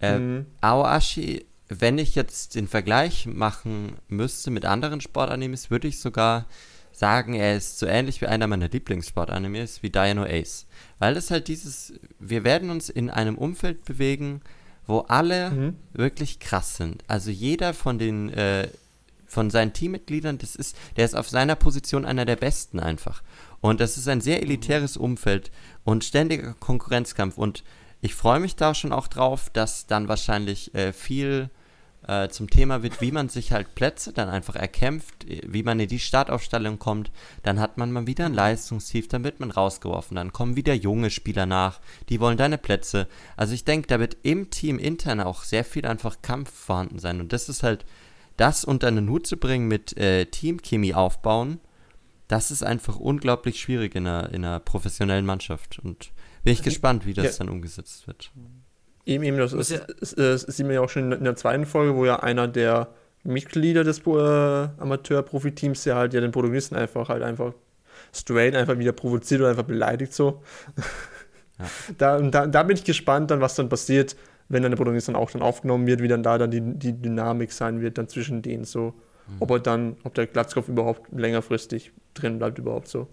Äh, 0.00 0.18
Mhm. 0.18 0.46
Aoashi, 0.60 1.46
wenn 1.68 1.96
ich 1.96 2.14
jetzt 2.14 2.56
den 2.56 2.66
Vergleich 2.68 3.26
machen 3.26 3.92
müsste 4.08 4.50
mit 4.50 4.64
anderen 4.66 5.00
Sportanimes, 5.00 5.70
würde 5.70 5.88
ich 5.88 5.98
sogar 6.00 6.44
sagen, 6.92 7.34
er 7.34 7.56
ist 7.56 7.78
so 7.78 7.86
ähnlich 7.86 8.20
wie 8.20 8.26
einer 8.26 8.46
meiner 8.46 8.68
Lieblingssportanimes, 8.68 9.82
wie 9.82 9.90
Dino 9.90 10.24
Ace. 10.24 10.66
Weil 10.98 11.14
das 11.14 11.30
halt 11.30 11.48
dieses, 11.48 11.94
wir 12.18 12.44
werden 12.44 12.70
uns 12.70 12.88
in 12.88 13.10
einem 13.10 13.36
Umfeld 13.36 13.84
bewegen, 13.84 14.40
wo 14.86 15.00
alle 15.00 15.50
Mhm. 15.50 15.76
wirklich 15.92 16.38
krass 16.40 16.76
sind. 16.76 17.04
Also 17.06 17.30
jeder 17.30 17.72
von 17.74 17.98
den, 17.98 18.30
äh, 18.30 18.68
von 19.26 19.48
seinen 19.50 19.72
Teammitgliedern, 19.72 20.38
das 20.38 20.56
ist, 20.56 20.76
der 20.96 21.04
ist 21.06 21.14
auf 21.16 21.28
seiner 21.28 21.56
Position 21.56 22.04
einer 22.04 22.24
der 22.26 22.36
Besten 22.36 22.78
einfach. 22.80 23.22
Und 23.60 23.80
das 23.80 23.96
ist 23.96 24.08
ein 24.08 24.20
sehr 24.20 24.42
elitäres 24.42 24.96
Umfeld 24.96 25.50
und 25.84 26.04
ständiger 26.04 26.54
Konkurrenzkampf. 26.54 27.38
Und 27.38 27.64
ich 28.00 28.14
freue 28.14 28.40
mich 28.40 28.56
da 28.56 28.74
schon 28.74 28.92
auch 28.92 29.06
drauf, 29.08 29.48
dass 29.50 29.86
dann 29.86 30.08
wahrscheinlich 30.08 30.74
äh, 30.74 30.92
viel 30.92 31.48
äh, 32.06 32.28
zum 32.28 32.50
Thema 32.50 32.82
wird, 32.82 33.00
wie 33.00 33.12
man 33.12 33.28
sich 33.28 33.52
halt 33.52 33.74
Plätze 33.74 34.12
dann 34.12 34.28
einfach 34.28 34.56
erkämpft, 34.56 35.28
äh, 35.28 35.42
wie 35.46 35.62
man 35.62 35.78
in 35.80 35.88
die 35.88 35.98
Startaufstellung 35.98 36.78
kommt. 36.78 37.10
Dann 37.42 37.60
hat 37.60 37.78
man 37.78 37.92
mal 37.92 38.06
wieder 38.06 38.26
ein 38.26 38.34
Leistungstief, 38.34 39.08
dann 39.08 39.24
wird 39.24 39.40
man 39.40 39.50
rausgeworfen, 39.50 40.16
dann 40.16 40.32
kommen 40.32 40.56
wieder 40.56 40.74
junge 40.74 41.10
Spieler 41.10 41.46
nach, 41.46 41.80
die 42.08 42.20
wollen 42.20 42.36
deine 42.36 42.58
Plätze. 42.58 43.06
Also 43.36 43.54
ich 43.54 43.64
denke, 43.64 43.86
da 43.88 44.00
wird 44.00 44.16
im 44.22 44.50
Team 44.50 44.78
intern 44.78 45.20
auch 45.20 45.42
sehr 45.44 45.64
viel 45.64 45.86
einfach 45.86 46.22
Kampf 46.22 46.50
vorhanden 46.52 46.98
sein. 46.98 47.20
Und 47.20 47.32
das 47.32 47.48
ist 47.48 47.62
halt, 47.62 47.84
das 48.36 48.64
unter 48.64 48.88
einen 48.88 49.08
Hut 49.08 49.26
zu 49.26 49.36
bringen 49.36 49.68
mit 49.68 49.96
äh, 49.96 50.26
Teamchemie 50.26 50.94
aufbauen, 50.94 51.60
das 52.28 52.50
ist 52.50 52.62
einfach 52.62 52.96
unglaublich 52.96 53.60
schwierig 53.60 53.94
in 53.94 54.06
einer, 54.06 54.30
in 54.30 54.44
einer 54.44 54.58
professionellen 54.58 55.26
Mannschaft. 55.26 55.78
Und 55.78 56.12
bin 56.42 56.54
ich 56.54 56.62
gespannt, 56.62 57.04
wie 57.06 57.14
das 57.14 57.26
Ja. 57.26 57.44
dann 57.44 57.50
umgesetzt 57.50 58.06
wird. 58.06 58.32
Eben, 59.04 59.24
eben, 59.24 59.36
das, 59.38 59.52
ist, 59.52 59.70
ja- 59.70 59.80
das, 60.00 60.14
das 60.14 60.42
sieht 60.42 60.66
man 60.66 60.74
ja 60.76 60.80
auch 60.80 60.88
schon 60.88 61.10
in 61.12 61.24
der 61.24 61.36
zweiten 61.36 61.66
Folge, 61.66 61.96
wo 61.96 62.04
ja 62.04 62.20
einer 62.20 62.46
der 62.48 62.88
Mitglieder 63.24 63.84
des 63.84 63.98
äh, 64.06 64.10
Amateur-Profi-Teams 64.78 65.84
ja 65.84 65.96
halt 65.96 66.14
ja 66.14 66.20
den 66.20 66.30
Protagonisten 66.32 66.76
einfach 66.76 67.08
halt 67.08 67.22
einfach 67.22 67.52
straight 68.14 68.54
einfach 68.54 68.78
wieder 68.78 68.92
provoziert 68.92 69.40
oder 69.40 69.50
einfach 69.50 69.64
beleidigt 69.64 70.12
so. 70.14 70.42
Ja. 70.76 70.84
Da, 71.98 72.20
da, 72.20 72.46
da 72.46 72.62
bin 72.64 72.76
ich 72.76 72.82
gespannt 72.82 73.30
dann, 73.30 73.40
was 73.40 73.54
dann 73.54 73.68
passiert, 73.68 74.16
wenn 74.48 74.62
dann 74.62 74.72
der 74.72 74.76
Protagonist 74.76 75.06
dann 75.08 75.14
auch 75.16 75.30
dann 75.30 75.42
aufgenommen 75.42 75.86
wird, 75.86 76.02
wie 76.02 76.08
dann 76.08 76.22
da 76.24 76.36
dann 76.38 76.50
die, 76.50 76.60
die 76.60 76.92
Dynamik 77.00 77.52
sein 77.52 77.80
wird 77.80 77.98
dann 77.98 78.08
zwischen 78.08 78.42
denen 78.42 78.64
so. 78.64 78.94
Ob 79.38 79.50
er 79.52 79.60
dann, 79.60 79.96
ob 80.02 80.14
der 80.14 80.26
Glatzkopf 80.26 80.68
überhaupt 80.68 81.12
längerfristig 81.12 81.92
drin 82.14 82.38
bleibt 82.38 82.58
überhaupt 82.58 82.88
so. 82.88 83.06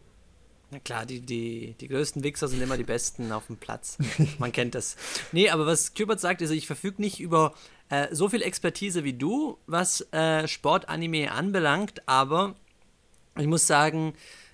Na 0.71 0.79
klar, 0.79 1.05
die, 1.05 1.21
die, 1.21 1.75
die 1.79 1.87
größten 1.87 2.23
Wichser 2.23 2.47
sind 2.47 2.61
immer 2.61 2.77
die 2.77 2.83
Besten 2.83 3.31
auf 3.31 3.47
dem 3.47 3.57
Platz. 3.57 3.97
Man 4.37 4.51
kennt 4.51 4.75
das. 4.75 4.97
Nee, 5.31 5.49
aber 5.49 5.65
was 5.65 5.95
Kubert 5.95 6.19
sagt, 6.19 6.41
ist, 6.41 6.51
ich 6.51 6.67
verfüge 6.67 7.01
nicht 7.01 7.19
über 7.19 7.55
äh, 7.89 8.07
so 8.11 8.29
viel 8.29 8.43
Expertise 8.43 9.03
wie 9.03 9.13
du, 9.13 9.57
was 9.65 10.01
äh, 10.13 10.47
Sportanime 10.47 11.31
anbelangt, 11.31 12.07
aber 12.07 12.55
ich 13.37 13.47
muss 13.47 13.65
sagen, 13.65 14.13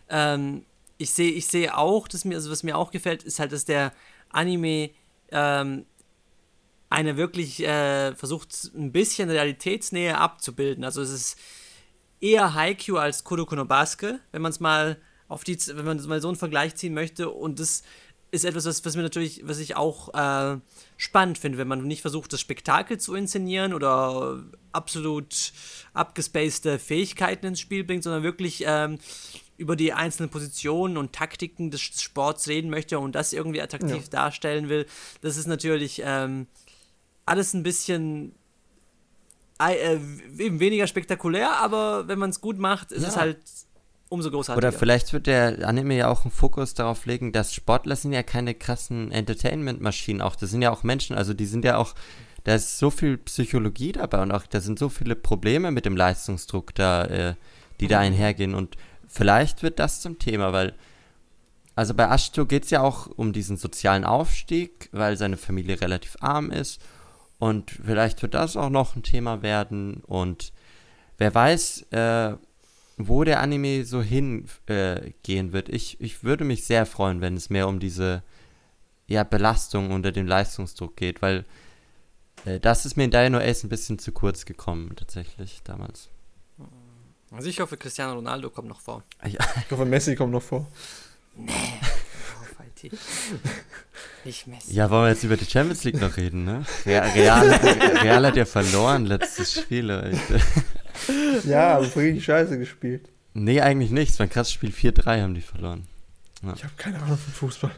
ähm, 0.09 0.65
ich 0.97 1.11
sehe 1.11 1.31
ich 1.31 1.47
sehe 1.47 1.77
auch, 1.77 2.07
dass 2.07 2.23
mir, 2.23 2.35
also 2.35 2.49
was 2.49 2.63
mir 2.63 2.77
auch 2.77 2.91
gefällt, 2.91 3.23
ist 3.23 3.39
halt, 3.39 3.51
dass 3.51 3.65
der 3.65 3.91
Anime 4.29 4.91
ähm, 5.31 5.85
eine 6.89 7.17
wirklich 7.17 7.61
äh, 7.61 8.15
versucht, 8.15 8.71
ein 8.73 8.93
bisschen 8.93 9.29
Realitätsnähe 9.29 10.17
abzubilden. 10.17 10.85
Also 10.85 11.01
es 11.01 11.09
ist 11.09 11.39
eher 12.21 12.53
Haikyuu 12.53 12.97
als 12.97 13.25
Kuroko 13.25 13.55
no 13.55 13.67
wenn 13.67 14.41
man 14.41 14.51
es 14.51 14.59
mal 14.61 14.97
auf 15.27 15.43
die, 15.43 15.57
wenn 15.67 15.85
man 15.85 16.03
mal 16.07 16.21
so 16.21 16.27
einen 16.27 16.37
Vergleich 16.37 16.75
ziehen 16.75 16.93
möchte. 16.93 17.29
Und 17.29 17.59
das 17.59 17.83
ist 18.31 18.43
etwas, 18.45 18.65
was, 18.65 18.83
was 18.85 18.95
mir 18.95 19.03
natürlich, 19.03 19.41
was 19.47 19.59
ich 19.59 19.75
auch 19.75 20.13
äh, 20.13 20.57
spannend 20.97 21.37
finde, 21.37 21.57
wenn 21.57 21.67
man 21.67 21.83
nicht 21.83 22.01
versucht, 22.01 22.33
das 22.33 22.41
Spektakel 22.41 22.97
zu 22.97 23.15
inszenieren 23.15 23.73
oder 23.73 24.43
absolut 24.71 25.53
abgespacede 25.93 26.79
Fähigkeiten 26.79 27.45
ins 27.47 27.59
Spiel 27.61 27.83
bringt, 27.83 28.03
sondern 28.03 28.23
wirklich 28.23 28.63
ähm, 28.67 28.99
über 29.57 29.75
die 29.77 29.93
einzelnen 29.93 30.29
Positionen 30.29 30.97
und 30.97 31.13
Taktiken 31.13 31.71
des 31.71 31.79
Sports 31.81 32.47
reden 32.49 32.69
möchte 32.69 32.99
und 32.99 33.13
das 33.15 33.31
irgendwie 33.31 33.61
attraktiv 33.61 34.03
Ja. 34.03 34.09
darstellen 34.09 34.67
will. 34.67 34.85
Das 35.21 35.37
ist 35.37 35.47
natürlich 35.47 36.01
ähm, 36.03 36.47
alles 37.25 37.53
ein 37.53 37.63
bisschen 37.63 38.33
äh, 39.61 39.93
eben 40.37 40.59
weniger 40.59 40.87
spektakulär, 40.87 41.55
aber 41.57 42.07
wenn 42.09 42.19
man 42.19 42.31
es 42.31 42.41
gut 42.41 42.57
macht, 42.59 42.91
ist 42.91 43.03
Ja. 43.03 43.09
es 43.09 43.15
halt 43.15 43.37
umso 44.09 44.31
großartiger. 44.31 44.67
Oder 44.67 44.77
vielleicht 44.77 45.13
wird 45.13 45.27
der 45.27 45.67
Anime 45.67 45.95
ja 45.95 46.09
auch 46.09 46.23
einen 46.23 46.31
Fokus 46.31 46.73
darauf 46.73 47.05
legen, 47.05 47.31
dass 47.31 47.53
Sportler 47.53 47.95
sind 47.95 48.13
ja 48.13 48.23
keine 48.23 48.53
krassen 48.53 49.11
Entertainment-Maschinen 49.11 50.21
auch. 50.21 50.35
Das 50.35 50.51
sind 50.51 50.61
ja 50.61 50.71
auch 50.71 50.83
Menschen, 50.83 51.15
also 51.15 51.33
die 51.33 51.45
sind 51.45 51.65
ja 51.65 51.77
auch, 51.77 51.95
da 52.43 52.55
ist 52.55 52.77
so 52.77 52.89
viel 52.89 53.17
Psychologie 53.17 53.91
dabei 53.91 54.21
und 54.21 54.31
auch 54.31 54.45
da 54.45 54.61
sind 54.61 54.77
so 54.79 54.89
viele 54.89 55.15
Probleme 55.15 55.71
mit 55.71 55.85
dem 55.85 55.97
Leistungsdruck 55.97 56.75
da, 56.75 57.05
äh, 57.05 57.35
die 57.79 57.87
da 57.87 57.99
einhergehen. 57.99 58.53
Und 58.53 58.77
vielleicht 59.07 59.63
wird 59.63 59.79
das 59.79 60.01
zum 60.01 60.19
Thema, 60.19 60.53
weil, 60.53 60.75
also 61.75 61.93
bei 61.93 62.05
Ashto 62.05 62.45
geht 62.45 62.65
es 62.65 62.69
ja 62.69 62.81
auch 62.81 63.07
um 63.07 63.33
diesen 63.33 63.57
sozialen 63.57 64.05
Aufstieg, 64.05 64.89
weil 64.91 65.17
seine 65.17 65.37
Familie 65.37 65.81
relativ 65.81 66.17
arm 66.21 66.51
ist. 66.51 66.81
Und 67.37 67.71
vielleicht 67.71 68.21
wird 68.21 68.33
das 68.33 68.55
auch 68.55 68.69
noch 68.69 68.95
ein 68.95 69.03
Thema 69.03 69.41
werden. 69.41 70.01
Und 70.05 70.53
wer 71.17 71.35
weiß, 71.35 71.87
äh, 71.91 72.35
wo 72.97 73.23
der 73.23 73.41
Anime 73.41 73.85
so 73.85 74.01
hingehen 74.01 74.49
äh, 74.67 75.11
gehen 75.23 75.53
wird. 75.53 75.69
Ich, 75.69 75.99
ich 75.99 76.23
würde 76.23 76.43
mich 76.43 76.65
sehr 76.65 76.85
freuen, 76.85 77.21
wenn 77.21 77.35
es 77.35 77.49
mehr 77.49 77.67
um 77.67 77.79
diese 77.79 78.23
ja, 79.07 79.23
Belastung 79.23 79.91
unter 79.91 80.11
dem 80.11 80.27
Leistungsdruck 80.27 80.95
geht, 80.95 81.21
weil 81.21 81.45
äh, 82.45 82.59
das 82.59 82.85
ist 82.85 82.95
mir 82.95 83.03
in 83.03 83.11
Dino 83.11 83.37
Ace 83.37 83.63
ein 83.63 83.69
bisschen 83.69 83.99
zu 83.99 84.11
kurz 84.11 84.45
gekommen, 84.45 84.95
tatsächlich, 84.95 85.61
damals. 85.63 86.09
Also 87.31 87.49
ich 87.49 87.59
hoffe, 87.59 87.75
Cristiano 87.75 88.13
Ronaldo 88.13 88.49
kommt 88.49 88.67
noch 88.67 88.79
vor. 88.79 89.03
Ja, 89.23 89.39
Ich 89.65 89.71
hoffe, 89.71 89.85
Messi 89.85 90.15
kommt 90.15 90.31
noch 90.31 90.43
vor. 90.43 90.67
Oh, 91.37 91.51
Falti. 92.89 92.91
Nicht 94.23 94.47
Messi. 94.47 94.73
ja, 94.73 94.89
wollen 94.89 95.03
wir 95.05 95.09
jetzt 95.09 95.23
über 95.23 95.37
die 95.37 95.45
Champions 95.45 95.83
League 95.83 95.99
noch 96.01 96.17
reden, 96.17 96.45
ne? 96.45 96.65
Real, 96.85 97.07
Real, 97.11 97.49
Real 98.01 98.25
hat 98.25 98.35
ja 98.35 98.45
verloren 98.45 99.05
letztes 99.05 99.53
Spiel. 99.53 99.85
Leute. 99.85 100.17
Ja, 101.43 101.75
aber 101.75 101.83
richtig 101.97 102.23
scheiße 102.23 102.57
gespielt. 102.57 103.09
Nee, 103.33 103.59
eigentlich 103.59 103.91
nicht. 103.91 104.11
Es 104.11 104.17
war 104.19 104.25
ein 104.25 104.29
krasses 104.29 104.53
Spiel. 104.53 104.71
4-3 104.71 105.21
haben 105.21 105.35
die 105.35 105.41
verloren. 105.41 105.85
Ich 106.55 106.63
habe 106.63 106.73
keine 106.77 107.01
Ahnung 107.01 107.17
von 107.17 107.33
Fußball. 107.33 107.71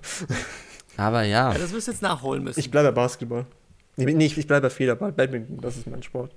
Aber 0.98 1.24
ja, 1.24 1.52
Ja, 1.52 1.58
das 1.58 1.72
wirst 1.74 1.88
du 1.88 1.92
jetzt 1.94 2.04
nachholen 2.04 2.44
müssen. 2.44 2.60
Ich 2.60 2.70
bleibe 2.70 2.90
bei 2.92 3.02
Basketball. 3.02 3.48
Nee, 3.96 4.14
nee, 4.14 4.28
ich, 4.28 4.38
ich 4.38 4.46
bleibe 4.46 4.68
bei 4.68 4.70
Federball. 4.70 5.12
Badminton, 5.12 5.60
das 5.60 5.78
ist 5.78 5.88
mein 5.88 6.04
Sport. 6.04 6.32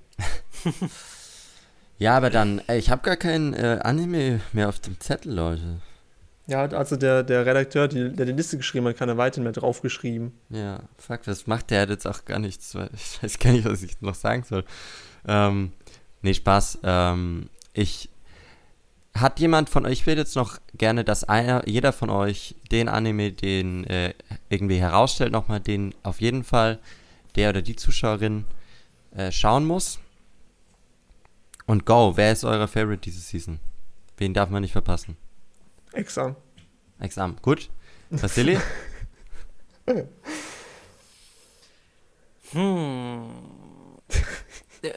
ja, 1.99 2.17
aber 2.17 2.31
dann, 2.31 2.61
ey, 2.65 2.79
ich 2.79 2.89
habe 2.89 3.03
gar 3.03 3.17
kein 3.17 3.53
äh, 3.53 3.79
Anime 3.83 4.41
mehr 4.53 4.69
auf 4.69 4.79
dem 4.79 4.99
Zettel, 4.99 5.33
Leute. 5.33 5.81
Ja, 6.51 6.65
also 6.65 6.97
der, 6.97 7.23
der 7.23 7.45
Redakteur, 7.45 7.87
die, 7.87 8.11
der 8.11 8.25
die 8.25 8.33
Liste 8.33 8.57
geschrieben 8.57 8.85
hat, 8.85 8.97
keine 8.97 9.15
weiteren 9.15 9.43
mehr 9.43 9.53
draufgeschrieben. 9.53 10.33
Ja, 10.49 10.81
fuck, 10.97 11.21
was 11.23 11.47
macht 11.47 11.71
der? 11.71 11.83
Er 11.83 11.89
jetzt 11.89 12.05
auch 12.05 12.25
gar 12.25 12.39
nichts, 12.39 12.75
ich 12.93 13.23
weiß 13.23 13.39
gar 13.39 13.53
nicht, 13.53 13.63
was 13.63 13.81
ich 13.83 14.01
noch 14.01 14.15
sagen 14.15 14.43
soll. 14.43 14.65
Ähm, 15.25 15.71
nee, 16.21 16.33
Spaß. 16.33 16.79
Ähm, 16.83 17.49
ich. 17.73 18.09
Hat 19.13 19.39
jemand 19.39 19.69
von 19.69 19.85
euch, 19.85 19.91
ich 19.93 20.07
will 20.07 20.17
jetzt 20.17 20.35
noch 20.35 20.57
gerne, 20.73 21.03
dass 21.05 21.23
einer, 21.23 21.67
jeder 21.67 21.93
von 21.93 22.09
euch 22.09 22.55
den 22.71 22.87
Anime, 22.89 23.31
den 23.31 23.85
äh, 23.85 24.13
irgendwie 24.49 24.79
herausstellt, 24.79 25.31
nochmal 25.31 25.59
den 25.61 25.93
auf 26.03 26.19
jeden 26.19 26.43
Fall 26.45 26.79
der 27.35 27.49
oder 27.49 27.61
die 27.61 27.75
Zuschauerin 27.77 28.45
äh, 29.15 29.31
schauen 29.31 29.65
muss. 29.65 29.99
Und 31.65 31.85
go, 31.85 32.13
wer 32.15 32.33
ist 32.33 32.43
euer 32.43 32.67
Favorite 32.67 33.01
diese 33.01 33.19
Season? 33.21 33.59
Wen 34.17 34.33
darf 34.33 34.49
man 34.49 34.61
nicht 34.61 34.71
verpassen? 34.71 35.17
Exam. 35.93 36.35
Examen. 36.99 37.37
Gut. 37.41 37.69
Vasili? 38.09 38.57
Hm. 42.51 43.27
Äh, 44.83 44.91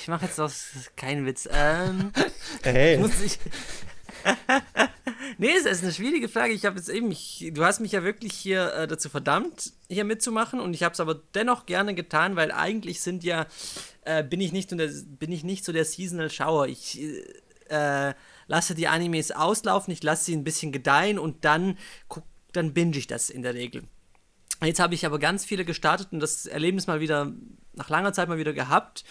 Ich 0.00 0.08
mache 0.08 0.24
jetzt 0.26 0.40
aus 0.40 0.70
keinen 0.96 1.26
Witz. 1.26 1.48
Ähm, 1.52 2.12
Hey, 2.62 2.98
muss 2.98 3.20
ich. 3.20 3.38
nee, 5.38 5.50
es 5.56 5.66
ist 5.66 5.82
eine 5.82 5.92
schwierige 5.92 6.28
Frage. 6.28 6.52
Ich 6.52 6.64
habe 6.64 6.76
jetzt 6.78 6.88
eben, 6.88 7.10
ich, 7.10 7.50
du 7.54 7.64
hast 7.64 7.80
mich 7.80 7.92
ja 7.92 8.02
wirklich 8.02 8.32
hier 8.34 8.72
äh, 8.74 8.86
dazu 8.88 9.08
verdammt, 9.08 9.72
hier 9.88 10.04
mitzumachen 10.04 10.60
und 10.60 10.74
ich 10.74 10.82
habe 10.82 10.92
es 10.92 11.00
aber 11.00 11.14
dennoch 11.34 11.66
gerne 11.66 11.94
getan, 11.94 12.36
weil 12.36 12.50
eigentlich 12.52 13.00
sind 13.00 13.24
ja, 13.24 13.46
äh, 14.02 14.22
bin 14.24 14.40
ich 14.40 14.52
nicht, 14.52 14.70
der, 14.72 14.90
bin 15.18 15.32
ich 15.32 15.44
nicht 15.44 15.64
so 15.64 15.72
der 15.72 15.84
Seasonal 15.84 16.30
Schauer. 16.30 16.66
Ich 16.66 17.00
äh, 17.68 18.14
lasse 18.50 18.74
die 18.74 18.88
Animes 18.88 19.30
auslaufen, 19.30 19.92
ich 19.92 20.02
lasse 20.02 20.24
sie 20.24 20.36
ein 20.36 20.42
bisschen 20.42 20.72
gedeihen 20.72 21.20
und 21.20 21.44
dann 21.44 21.78
guck, 22.08 22.24
dann 22.52 22.74
binge 22.74 22.98
ich 22.98 23.06
das 23.06 23.30
in 23.30 23.42
der 23.42 23.54
Regel. 23.54 23.84
Jetzt 24.60 24.80
habe 24.80 24.92
ich 24.92 25.06
aber 25.06 25.20
ganz 25.20 25.44
viele 25.44 25.64
gestartet 25.64 26.08
und 26.10 26.18
das 26.18 26.46
Erlebnis 26.46 26.88
mal 26.88 26.98
wieder 26.98 27.32
nach 27.74 27.88
langer 27.88 28.12
Zeit 28.12 28.28
mal 28.28 28.38
wieder 28.38 28.52
gehabt. 28.52 29.04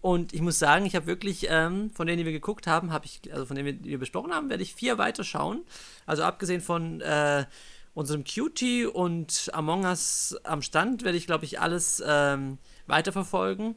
Und 0.00 0.32
ich 0.32 0.40
muss 0.40 0.60
sagen, 0.60 0.86
ich 0.86 0.94
habe 0.94 1.06
wirklich, 1.06 1.48
ähm, 1.50 1.90
von 1.90 2.06
denen, 2.06 2.18
die 2.18 2.24
wir 2.24 2.32
geguckt 2.32 2.68
haben, 2.68 2.92
habe 2.92 3.04
ich, 3.04 3.20
also 3.32 3.46
von 3.46 3.56
denen 3.56 3.82
die 3.82 3.90
wir 3.90 3.98
besprochen 3.98 4.32
haben, 4.32 4.48
werde 4.48 4.62
ich 4.62 4.76
vier 4.76 4.96
weiterschauen. 4.96 5.64
Also 6.06 6.22
abgesehen 6.22 6.60
von 6.60 7.00
äh, 7.00 7.44
unserem 7.94 8.22
Cutie 8.22 8.86
und 8.86 9.50
Among 9.52 9.84
Us 9.84 10.36
am 10.44 10.62
Stand, 10.62 11.02
werde 11.02 11.18
ich, 11.18 11.26
glaube 11.26 11.44
ich, 11.44 11.60
alles 11.60 12.00
ähm, 12.06 12.58
weiterverfolgen. 12.86 13.74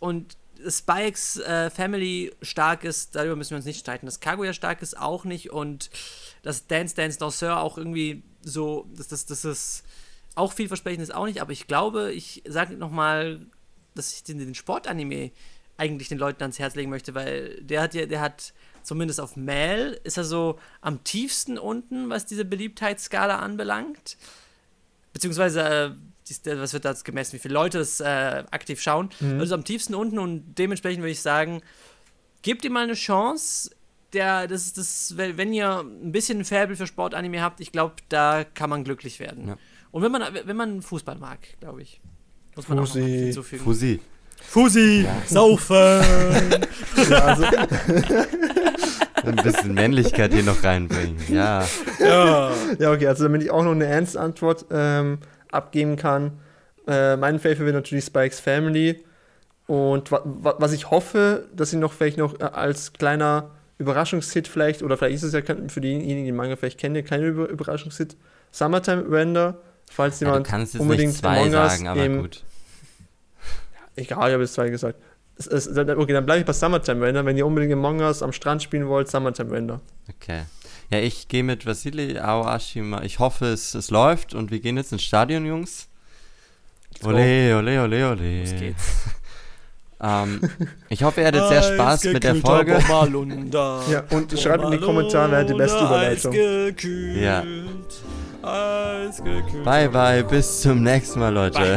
Und 0.00 0.36
Spikes 0.68 1.38
äh, 1.38 1.70
Family 1.70 2.32
stark 2.42 2.84
ist, 2.84 3.14
darüber 3.14 3.36
müssen 3.36 3.50
wir 3.50 3.56
uns 3.56 3.66
nicht 3.66 3.80
streiten. 3.80 4.06
Dass 4.06 4.20
Kaguya 4.20 4.52
stark 4.52 4.82
ist, 4.82 4.98
auch 4.98 5.24
nicht. 5.24 5.50
Und 5.50 5.90
dass 6.42 6.66
Dance 6.66 6.94
Dance 6.94 7.18
Danseur 7.18 7.60
auch 7.60 7.78
irgendwie 7.78 8.22
so, 8.42 8.88
dass 8.94 9.08
das, 9.08 9.26
das 9.26 9.44
ist 9.44 9.84
auch 10.34 10.52
vielversprechend 10.52 11.02
ist 11.02 11.14
auch 11.14 11.26
nicht. 11.26 11.40
Aber 11.40 11.52
ich 11.52 11.66
glaube, 11.66 12.12
ich 12.12 12.42
sage 12.46 12.74
nochmal, 12.74 13.40
dass 13.94 14.12
ich 14.12 14.22
den, 14.22 14.38
den 14.38 14.54
Sportanime 14.54 15.30
eigentlich 15.76 16.08
den 16.08 16.18
Leuten 16.18 16.42
ans 16.42 16.58
Herz 16.58 16.74
legen 16.74 16.90
möchte, 16.90 17.14
weil 17.14 17.62
der 17.62 17.82
hat 17.82 17.94
ja, 17.94 18.06
der 18.06 18.20
hat 18.20 18.52
zumindest 18.82 19.20
auf 19.20 19.36
Mel 19.36 20.00
ist 20.04 20.16
er 20.16 20.24
so 20.24 20.58
am 20.80 21.04
tiefsten 21.04 21.58
unten, 21.58 22.08
was 22.10 22.26
diese 22.26 22.44
Beliebtheitsskala 22.44 23.38
anbelangt. 23.38 24.16
Beziehungsweise, 25.12 25.96
der- 26.46 26.60
was 26.60 26.72
wird 26.72 26.84
da 26.84 26.92
gemessen, 27.04 27.32
wie 27.34 27.38
viele 27.38 27.54
Leute 27.54 27.78
das 27.78 28.00
äh, 28.00 28.04
aktiv 28.50 28.80
schauen. 28.80 29.10
Also 29.38 29.54
am 29.54 29.64
tiefsten 29.64 29.94
unten 29.94 30.18
und 30.18 30.54
dementsprechend 30.58 31.02
würde 31.02 31.12
ich 31.12 31.20
sagen, 31.22 31.62
gebt 32.42 32.64
ihm 32.64 32.72
mal 32.72 32.84
eine 32.84 32.94
Chance. 32.94 33.70
Der, 34.12 34.48
das 34.48 34.66
ist 34.66 34.76
das, 34.78 35.14
wenn 35.16 35.52
ihr 35.52 35.80
ein 35.80 36.10
bisschen 36.10 36.38
ein 36.40 36.44
Faible 36.44 36.74
für 36.76 36.86
Sportanime 36.86 37.42
habt, 37.42 37.60
ich 37.60 37.70
glaube, 37.70 37.94
da 38.08 38.42
kann 38.44 38.68
man 38.68 38.82
glücklich 38.82 39.20
werden. 39.20 39.48
Ja. 39.48 39.56
Und 39.92 40.02
wenn 40.02 40.10
man, 40.10 40.22
wenn 40.44 40.56
man 40.56 40.82
Fußball 40.82 41.16
mag, 41.16 41.38
glaube 41.60 41.82
ich. 41.82 42.00
Muss 42.56 42.68
man 42.68 42.78
auch 42.78 42.82
noch 42.82 42.88
Fusi. 42.92 43.02
hinzufügen. 43.08 43.62
Fusi. 43.62 44.00
Fusi, 44.42 45.06
saufen. 45.26 45.76
ja, 47.10 47.18
also, 47.24 47.44
Ein 49.22 49.36
bisschen 49.36 49.74
Männlichkeit 49.74 50.32
hier 50.32 50.42
noch 50.42 50.62
reinbringen. 50.64 51.18
Ja. 51.28 51.66
ja. 51.98 52.50
ja, 52.78 52.90
okay, 52.92 53.06
also 53.06 53.24
damit 53.24 53.42
ich 53.42 53.50
auch 53.50 53.62
noch 53.62 53.72
eine 53.72 53.84
ernste 53.84 54.18
Antwort 54.20 54.64
ähm, 54.70 55.18
abgeben 55.52 55.96
kann. 55.96 56.38
Äh, 56.86 57.16
mein 57.16 57.38
Favorite 57.38 57.64
wird 57.66 57.74
natürlich 57.74 58.04
Spikes 58.04 58.40
Family. 58.40 59.04
Und 59.66 60.10
wa 60.10 60.22
wa 60.24 60.54
was 60.58 60.72
ich 60.72 60.90
hoffe, 60.90 61.46
dass 61.54 61.70
sie 61.70 61.76
noch 61.76 61.92
vielleicht 61.92 62.18
noch 62.18 62.40
äh, 62.40 62.44
als 62.44 62.92
kleiner 62.92 63.50
Überraschungshit 63.78 64.48
vielleicht, 64.48 64.82
oder 64.82 64.96
vielleicht 64.96 65.16
ist 65.16 65.22
es 65.22 65.32
ja 65.32 65.40
für 65.68 65.80
diejenigen, 65.80 66.08
die 66.08 66.24
den 66.24 66.36
Manga 66.36 66.56
vielleicht 66.56 66.78
kennen, 66.78 67.04
kein 67.04 67.22
Über 67.22 67.48
Überraschungshit, 67.48 68.16
Summertime 68.50 69.04
Render. 69.10 69.58
Falls 69.90 70.20
ja 70.20 70.28
jemand 70.28 70.48
jetzt 70.50 70.76
unbedingt 70.80 71.12
nicht 71.12 71.20
zwei 71.20 71.38
Among 71.40 71.54
Us 71.54 71.72
sagen, 71.72 71.88
aber 71.88 72.04
im- 72.04 72.20
gut. 72.20 72.42
Egal, 73.96 74.28
ich 74.28 74.32
habe 74.34 74.42
jetzt 74.42 74.54
zwei 74.54 74.68
gesagt. 74.70 74.98
Es, 75.36 75.46
es, 75.46 75.68
okay, 75.76 76.12
dann 76.12 76.26
bleibe 76.26 76.40
ich 76.40 76.46
bei 76.46 76.52
Summertime 76.52 77.04
Render. 77.06 77.24
Wenn 77.24 77.36
ihr 77.36 77.46
unbedingt 77.46 77.72
Among 77.72 78.00
Us 78.00 78.22
am 78.22 78.32
Strand 78.32 78.62
spielen 78.62 78.86
wollt, 78.88 79.08
Summertime 79.08 79.50
Render. 79.50 79.80
Okay. 80.16 80.42
Ja, 80.90 80.98
ich 80.98 81.28
gehe 81.28 81.42
mit 81.44 81.66
Vasili 81.66 82.18
Aoashima. 82.18 83.02
Ich 83.02 83.18
hoffe, 83.18 83.46
es, 83.46 83.74
es 83.74 83.90
läuft 83.90 84.34
und 84.34 84.50
wir 84.50 84.60
gehen 84.60 84.76
jetzt 84.76 84.92
ins 84.92 85.02
Stadion, 85.04 85.46
Jungs. 85.46 85.86
Ole, 87.04 87.56
ole, 87.56 87.82
ole, 87.82 88.10
ole. 88.10 88.40
Los 88.40 88.50
geht's. 88.58 88.82
Ähm, 90.02 90.40
ich 90.88 91.02
hoffe, 91.02 91.20
ihr 91.20 91.26
hattet 91.26 91.46
sehr 91.48 91.62
Spaß 91.62 92.04
mit 92.04 92.24
der 92.24 92.36
Folge. 92.36 92.78
Ja, 92.88 94.02
und 94.08 94.40
schreibt 94.40 94.64
in 94.64 94.70
die 94.70 94.78
Kommentare, 94.78 95.30
wer 95.30 95.38
hat 95.40 95.50
die 95.50 95.52
beste 95.52 95.78
Überleitung. 95.78 96.32
Eisgekühlt, 96.32 97.16
Ja. 97.16 97.44
Eisgekühlt. 98.42 99.62
Bye, 99.62 99.90
bye. 99.90 100.24
Bis 100.24 100.62
zum 100.62 100.82
nächsten 100.82 101.20
Mal, 101.20 101.34
Leute. 101.34 101.76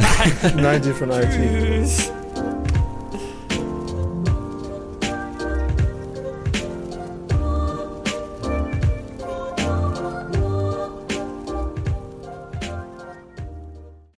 90 0.56 0.96
von 0.96 1.10
IT. 1.10 1.28
Tschüss. 1.30 2.10